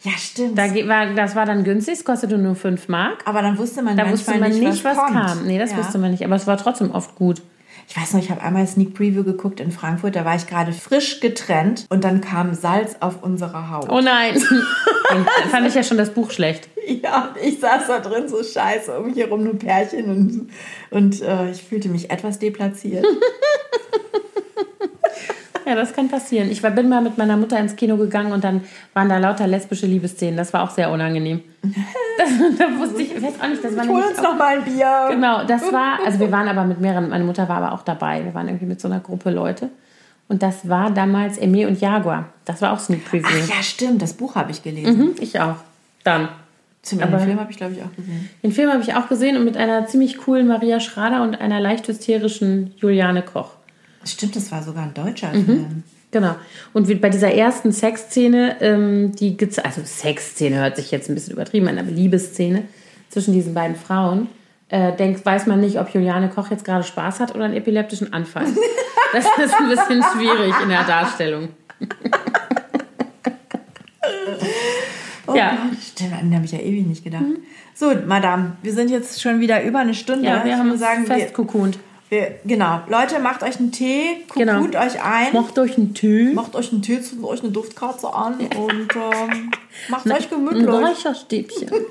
Ja, 0.05 0.11
stimmt. 0.17 0.57
Da 0.57 0.63
war, 0.87 1.13
das 1.15 1.35
war 1.35 1.45
dann 1.45 1.63
günstig, 1.63 1.95
es 1.95 2.05
kostete 2.05 2.37
nur 2.37 2.55
5 2.55 2.87
Mark. 2.89 3.23
aber 3.25 3.41
dann 3.41 3.57
wusste 3.57 3.81
man 3.81 3.97
Da 3.97 4.09
wusste 4.09 4.37
man 4.37 4.51
nicht, 4.51 4.83
was, 4.85 4.97
kommt. 4.97 5.11
kam. 5.13 5.45
Nee, 5.47 5.57
das 5.57 5.71
Ja. 5.71 5.77
wusste 5.77 5.97
man 5.97 6.11
nicht, 6.11 6.23
aber 6.23 6.35
es 6.35 6.45
war 6.45 6.57
trotzdem 6.57 6.91
oft 6.91 7.15
gut. 7.15 7.41
Ich 7.87 7.95
weiß 7.95 8.13
noch, 8.13 8.19
ich 8.19 8.31
habe 8.31 8.41
einmal 8.41 8.65
Sneak 8.67 8.93
Preview 8.95 9.23
geguckt 9.23 9.59
in 9.59 9.71
Frankfurt, 9.71 10.15
da 10.15 10.25
war 10.25 10.35
ich 10.35 10.47
gerade 10.47 10.73
frisch 10.73 11.19
getrennt 11.19 11.85
und 11.89 12.03
dann 12.03 12.19
kam 12.21 12.53
Salz 12.55 12.95
auf 12.99 13.21
unsere 13.21 13.69
Haut. 13.71 13.89
Oh 13.91 14.01
nein. 14.01 14.33
Dann 15.09 15.25
fand 15.51 15.67
ich 15.67 15.75
ja 15.75 15.83
schon 15.83 15.97
das 15.97 16.09
Buch 16.09 16.31
schlecht. 16.31 16.67
Ja, 16.87 17.29
und 17.29 17.37
ich 17.47 17.59
saß 17.59 17.85
da 17.87 17.99
drin 17.99 18.27
so 18.27 18.41
scheiße, 18.43 18.97
um 18.99 19.05
mich 19.07 19.17
herum 19.17 19.43
nur 19.43 19.57
Pärchen 19.57 20.05
und, 20.09 20.49
und 20.89 21.21
äh, 21.21 21.51
ich 21.51 21.61
fühlte 21.63 21.89
mich 21.89 22.09
etwas 22.09 22.39
deplatziert. 22.39 23.05
Ja, 25.65 25.75
das 25.75 25.93
kann 25.93 26.09
passieren. 26.09 26.51
Ich 26.51 26.61
war, 26.61 26.71
bin 26.71 26.89
mal 26.89 27.01
mit 27.01 27.17
meiner 27.17 27.37
Mutter 27.37 27.59
ins 27.59 27.75
Kino 27.75 27.97
gegangen 27.97 28.31
und 28.31 28.43
dann 28.43 28.61
waren 28.93 29.09
da 29.09 29.17
lauter 29.17 29.47
lesbische 29.47 29.87
Liebesszenen. 29.87 30.37
Das 30.37 30.53
war 30.53 30.63
auch 30.63 30.69
sehr 30.71 30.91
unangenehm. 30.91 31.41
Das, 32.17 32.29
da 32.57 32.79
wusste 32.79 33.01
ich, 33.01 33.13
ich 33.13 33.21
weiß 33.21 33.41
auch 33.41 33.47
nicht, 33.49 33.61
das 33.61 33.75
war 33.75 33.83
Hol 33.85 33.95
nämlich 33.95 34.09
uns 34.11 34.19
auch, 34.19 34.23
noch 34.23 34.37
mal 34.37 34.57
ein 34.57 34.63
Bier. 34.63 35.07
Genau, 35.11 35.43
das 35.43 35.63
war, 35.73 35.99
also 36.05 36.17
wir 36.21 36.31
waren 36.31 36.47
aber 36.47 36.63
mit 36.63 36.79
mehreren, 36.79 37.09
meine 37.09 37.25
Mutter 37.25 37.49
war 37.49 37.57
aber 37.57 37.73
auch 37.73 37.81
dabei. 37.81 38.23
Wir 38.23 38.33
waren 38.33 38.47
irgendwie 38.47 38.67
mit 38.67 38.79
so 38.79 38.87
einer 38.87 39.01
Gruppe 39.01 39.31
Leute. 39.31 39.69
Und 40.29 40.41
das 40.41 40.69
war 40.69 40.91
damals 40.91 41.37
Emil 41.37 41.67
und 41.67 41.81
Jaguar. 41.81 42.29
Das 42.45 42.61
war 42.61 42.71
auch 42.71 42.79
Sneak 42.79 43.03
Preview. 43.03 43.27
Ach 43.27 43.49
ja, 43.49 43.61
stimmt, 43.61 44.01
das 44.01 44.13
Buch 44.13 44.35
habe 44.35 44.51
ich 44.51 44.63
gelesen. 44.63 44.97
Mhm, 44.97 45.15
ich 45.19 45.37
auch. 45.41 45.55
Dann. 46.05 46.29
Zum 46.83 47.01
Aber- 47.01 47.19
Film 47.19 47.37
habe 47.37 47.51
ich, 47.51 47.57
glaube 47.57 47.73
ich, 47.73 47.81
auch 47.83 47.93
gesehen. 47.95 48.29
Den 48.43 48.51
Film 48.53 48.71
habe 48.71 48.81
ich 48.81 48.93
auch 48.95 49.09
gesehen 49.09 49.35
und 49.35 49.43
mit 49.43 49.57
einer 49.57 49.85
ziemlich 49.87 50.17
coolen 50.19 50.47
Maria 50.47 50.79
Schrader 50.79 51.21
und 51.21 51.41
einer 51.41 51.59
leicht 51.59 51.87
hysterischen 51.89 52.73
Juliane 52.77 53.23
Koch. 53.23 53.49
Stimmt, 54.05 54.35
das 54.35 54.51
war 54.51 54.61
sogar 54.63 54.83
ein 54.83 54.93
deutscher 54.93 55.33
Mhm. 55.33 55.45
Film. 55.45 55.83
Genau. 56.11 56.35
Und 56.73 57.01
bei 57.01 57.09
dieser 57.09 57.33
ersten 57.33 57.71
Sexszene, 57.73 58.55
ähm, 58.61 59.11
die 59.15 59.35
also 59.63 59.81
Sexszene 59.83 60.57
hört 60.57 60.77
sich 60.77 60.91
jetzt 60.91 61.09
ein 61.09 61.15
bisschen 61.15 61.33
übertrieben 61.33 61.67
an, 61.67 61.77
aber 61.77 61.91
Liebesszene 61.91 62.63
zwischen 63.09 63.33
diesen 63.33 63.53
beiden 63.53 63.75
Frauen, 63.75 64.27
äh, 64.69 64.95
denkt, 64.95 65.25
weiß 65.25 65.45
man 65.47 65.59
nicht, 65.59 65.79
ob 65.79 65.89
Juliane 65.93 66.29
Koch 66.29 66.49
jetzt 66.51 66.63
gerade 66.63 66.83
Spaß 66.83 67.19
hat 67.19 67.35
oder 67.35 67.45
einen 67.45 67.55
epileptischen 67.55 68.13
Anfall. 68.13 68.45
Das 69.13 69.23
ist 69.23 69.53
ein 69.53 69.69
bisschen 69.69 70.03
schwierig 70.13 70.53
in 70.61 70.67
der 70.67 70.83
Darstellung. 70.83 71.47
Oh 75.27 75.33
Ja. 75.35 75.51
Gott, 75.69 75.77
stimmt, 75.81 76.13
an 76.13 76.19
den 76.29 76.35
habe 76.35 76.45
ich 76.45 76.51
ja 76.51 76.59
ewig 76.59 76.85
nicht 76.85 77.03
gedacht. 77.03 77.23
So, 77.73 77.93
Madame, 78.05 78.53
wir 78.61 78.73
sind 78.73 78.89
jetzt 78.91 79.21
schon 79.21 79.39
wieder 79.39 79.63
über 79.63 79.79
eine 79.79 79.93
Stunde. 79.93 80.25
Ja, 80.27 80.43
wir 80.43 80.51
ich 80.53 80.57
haben 80.57 80.71
uns 80.71 80.79
sagen, 80.79 81.05
festgekunt. 81.05 81.75
wir, 81.75 81.81
genau. 82.45 82.79
Leute, 82.87 83.19
macht 83.19 83.43
euch 83.43 83.57
einen 83.59 83.71
Tee, 83.71 84.23
guckt 84.27 84.35
Genau. 84.39 84.61
euch 84.63 85.01
ein. 85.03 85.33
Macht 85.33 85.57
euch 85.59 85.77
einen 85.77 85.93
Tee. 85.93 86.33
Macht 86.33 86.55
euch 86.55 86.71
einen 86.71 86.81
Tee, 86.81 87.01
zündet 87.01 87.25
euch 87.29 87.41
eine 87.43 87.51
Duftkerze 87.51 88.13
an 88.13 88.35
und 88.35 88.49
ähm, 88.95 89.51
macht 89.89 90.05
euch 90.07 90.31
Ein 90.31 90.45
gemütlich. 90.45 90.67
Räucherstäbchen. 90.67 91.69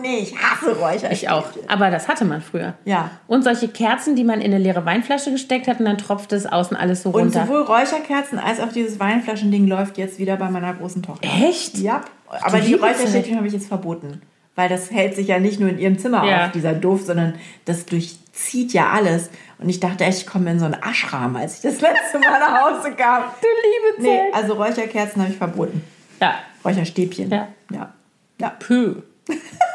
Nee, 0.00 0.18
ich 0.20 0.36
hasse 0.36 0.76
Räucher. 0.76 1.12
Ich 1.12 1.28
auch. 1.28 1.44
Aber 1.68 1.90
das 1.90 2.08
hatte 2.08 2.24
man 2.24 2.40
früher. 2.42 2.74
Ja. 2.84 3.10
Und 3.28 3.44
solche 3.44 3.68
Kerzen, 3.68 4.16
die 4.16 4.24
man 4.24 4.40
in 4.40 4.52
eine 4.52 4.58
leere 4.58 4.84
Weinflasche 4.84 5.30
gesteckt 5.30 5.68
hat 5.68 5.78
und 5.78 5.84
dann 5.84 5.96
tropft 5.98 6.32
es 6.32 6.44
außen 6.44 6.76
alles 6.76 7.04
so 7.04 7.10
Und 7.10 7.20
runter. 7.26 7.46
sowohl 7.46 7.62
Räucherkerzen 7.62 8.40
als 8.40 8.58
auch 8.58 8.72
dieses 8.72 8.98
Weinflaschending 8.98 9.68
läuft 9.68 9.98
jetzt 9.98 10.18
wieder 10.18 10.36
bei 10.36 10.50
meiner 10.50 10.74
großen 10.74 11.02
Tochter. 11.04 11.28
Echt? 11.46 11.78
Ja. 11.78 12.00
Aber 12.28 12.58
die 12.58 12.72
liebe 12.72 12.84
Räucherstäbchen 12.84 13.36
habe 13.36 13.46
ich 13.46 13.52
jetzt 13.52 13.68
verboten. 13.68 14.22
Weil 14.56 14.68
das 14.68 14.90
hält 14.90 15.14
sich 15.14 15.28
ja 15.28 15.38
nicht 15.38 15.60
nur 15.60 15.68
in 15.70 15.78
ihrem 15.78 15.98
Zimmer 16.00 16.24
Ja. 16.28 16.46
auf, 16.46 16.52
dieser 16.52 16.72
Duft, 16.72 17.06
sondern 17.06 17.34
das 17.64 17.84
durchzieht 18.32 18.72
ja 18.72 18.90
alles. 18.90 19.30
Und 19.58 19.68
ich 19.68 19.80
dachte 19.80 20.04
echt, 20.04 20.18
ich 20.22 20.26
komme 20.26 20.50
in 20.50 20.58
so 20.58 20.64
einen 20.64 20.76
Aschraum, 20.82 21.36
als 21.36 21.56
ich 21.56 21.62
das 21.62 21.80
letzte 21.80 22.18
Mal 22.18 22.40
nach 22.40 22.62
Hause 22.62 22.92
kam. 22.94 23.24
Du 23.40 23.46
liebe 23.98 24.02
Nee, 24.02 24.30
Zeit. 24.32 24.34
also 24.42 24.54
Räucherkerzen 24.54 25.22
habe 25.22 25.32
ich 25.32 25.38
verboten. 25.38 25.84
Ja. 26.20 26.40
Räucherstäbchen. 26.64 27.30
Ja. 27.30 27.48
Ja. 27.70 27.92
ja. 28.40 28.50
Puh. 28.58 28.96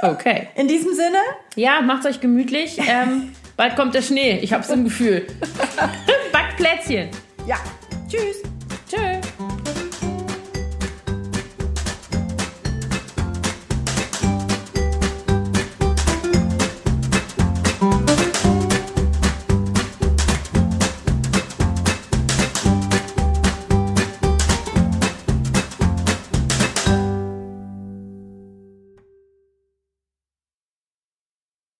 Okay. 0.02 0.48
In 0.56 0.68
diesem 0.68 0.94
Sinne, 0.94 1.18
Ja, 1.56 1.82
macht's 1.82 2.06
euch 2.06 2.20
gemütlich. 2.20 2.80
Ähm, 2.88 3.34
bald 3.56 3.76
kommt 3.76 3.94
der 3.96 4.02
Schnee. 4.02 4.40
Ich 4.40 4.54
hab's 4.54 4.70
im 4.70 4.84
Gefühl. 4.84 5.28
Backt 6.32 6.58
Plätzchen. 6.58 7.10
ja. 7.46 7.58
Tschüss. 8.10 8.42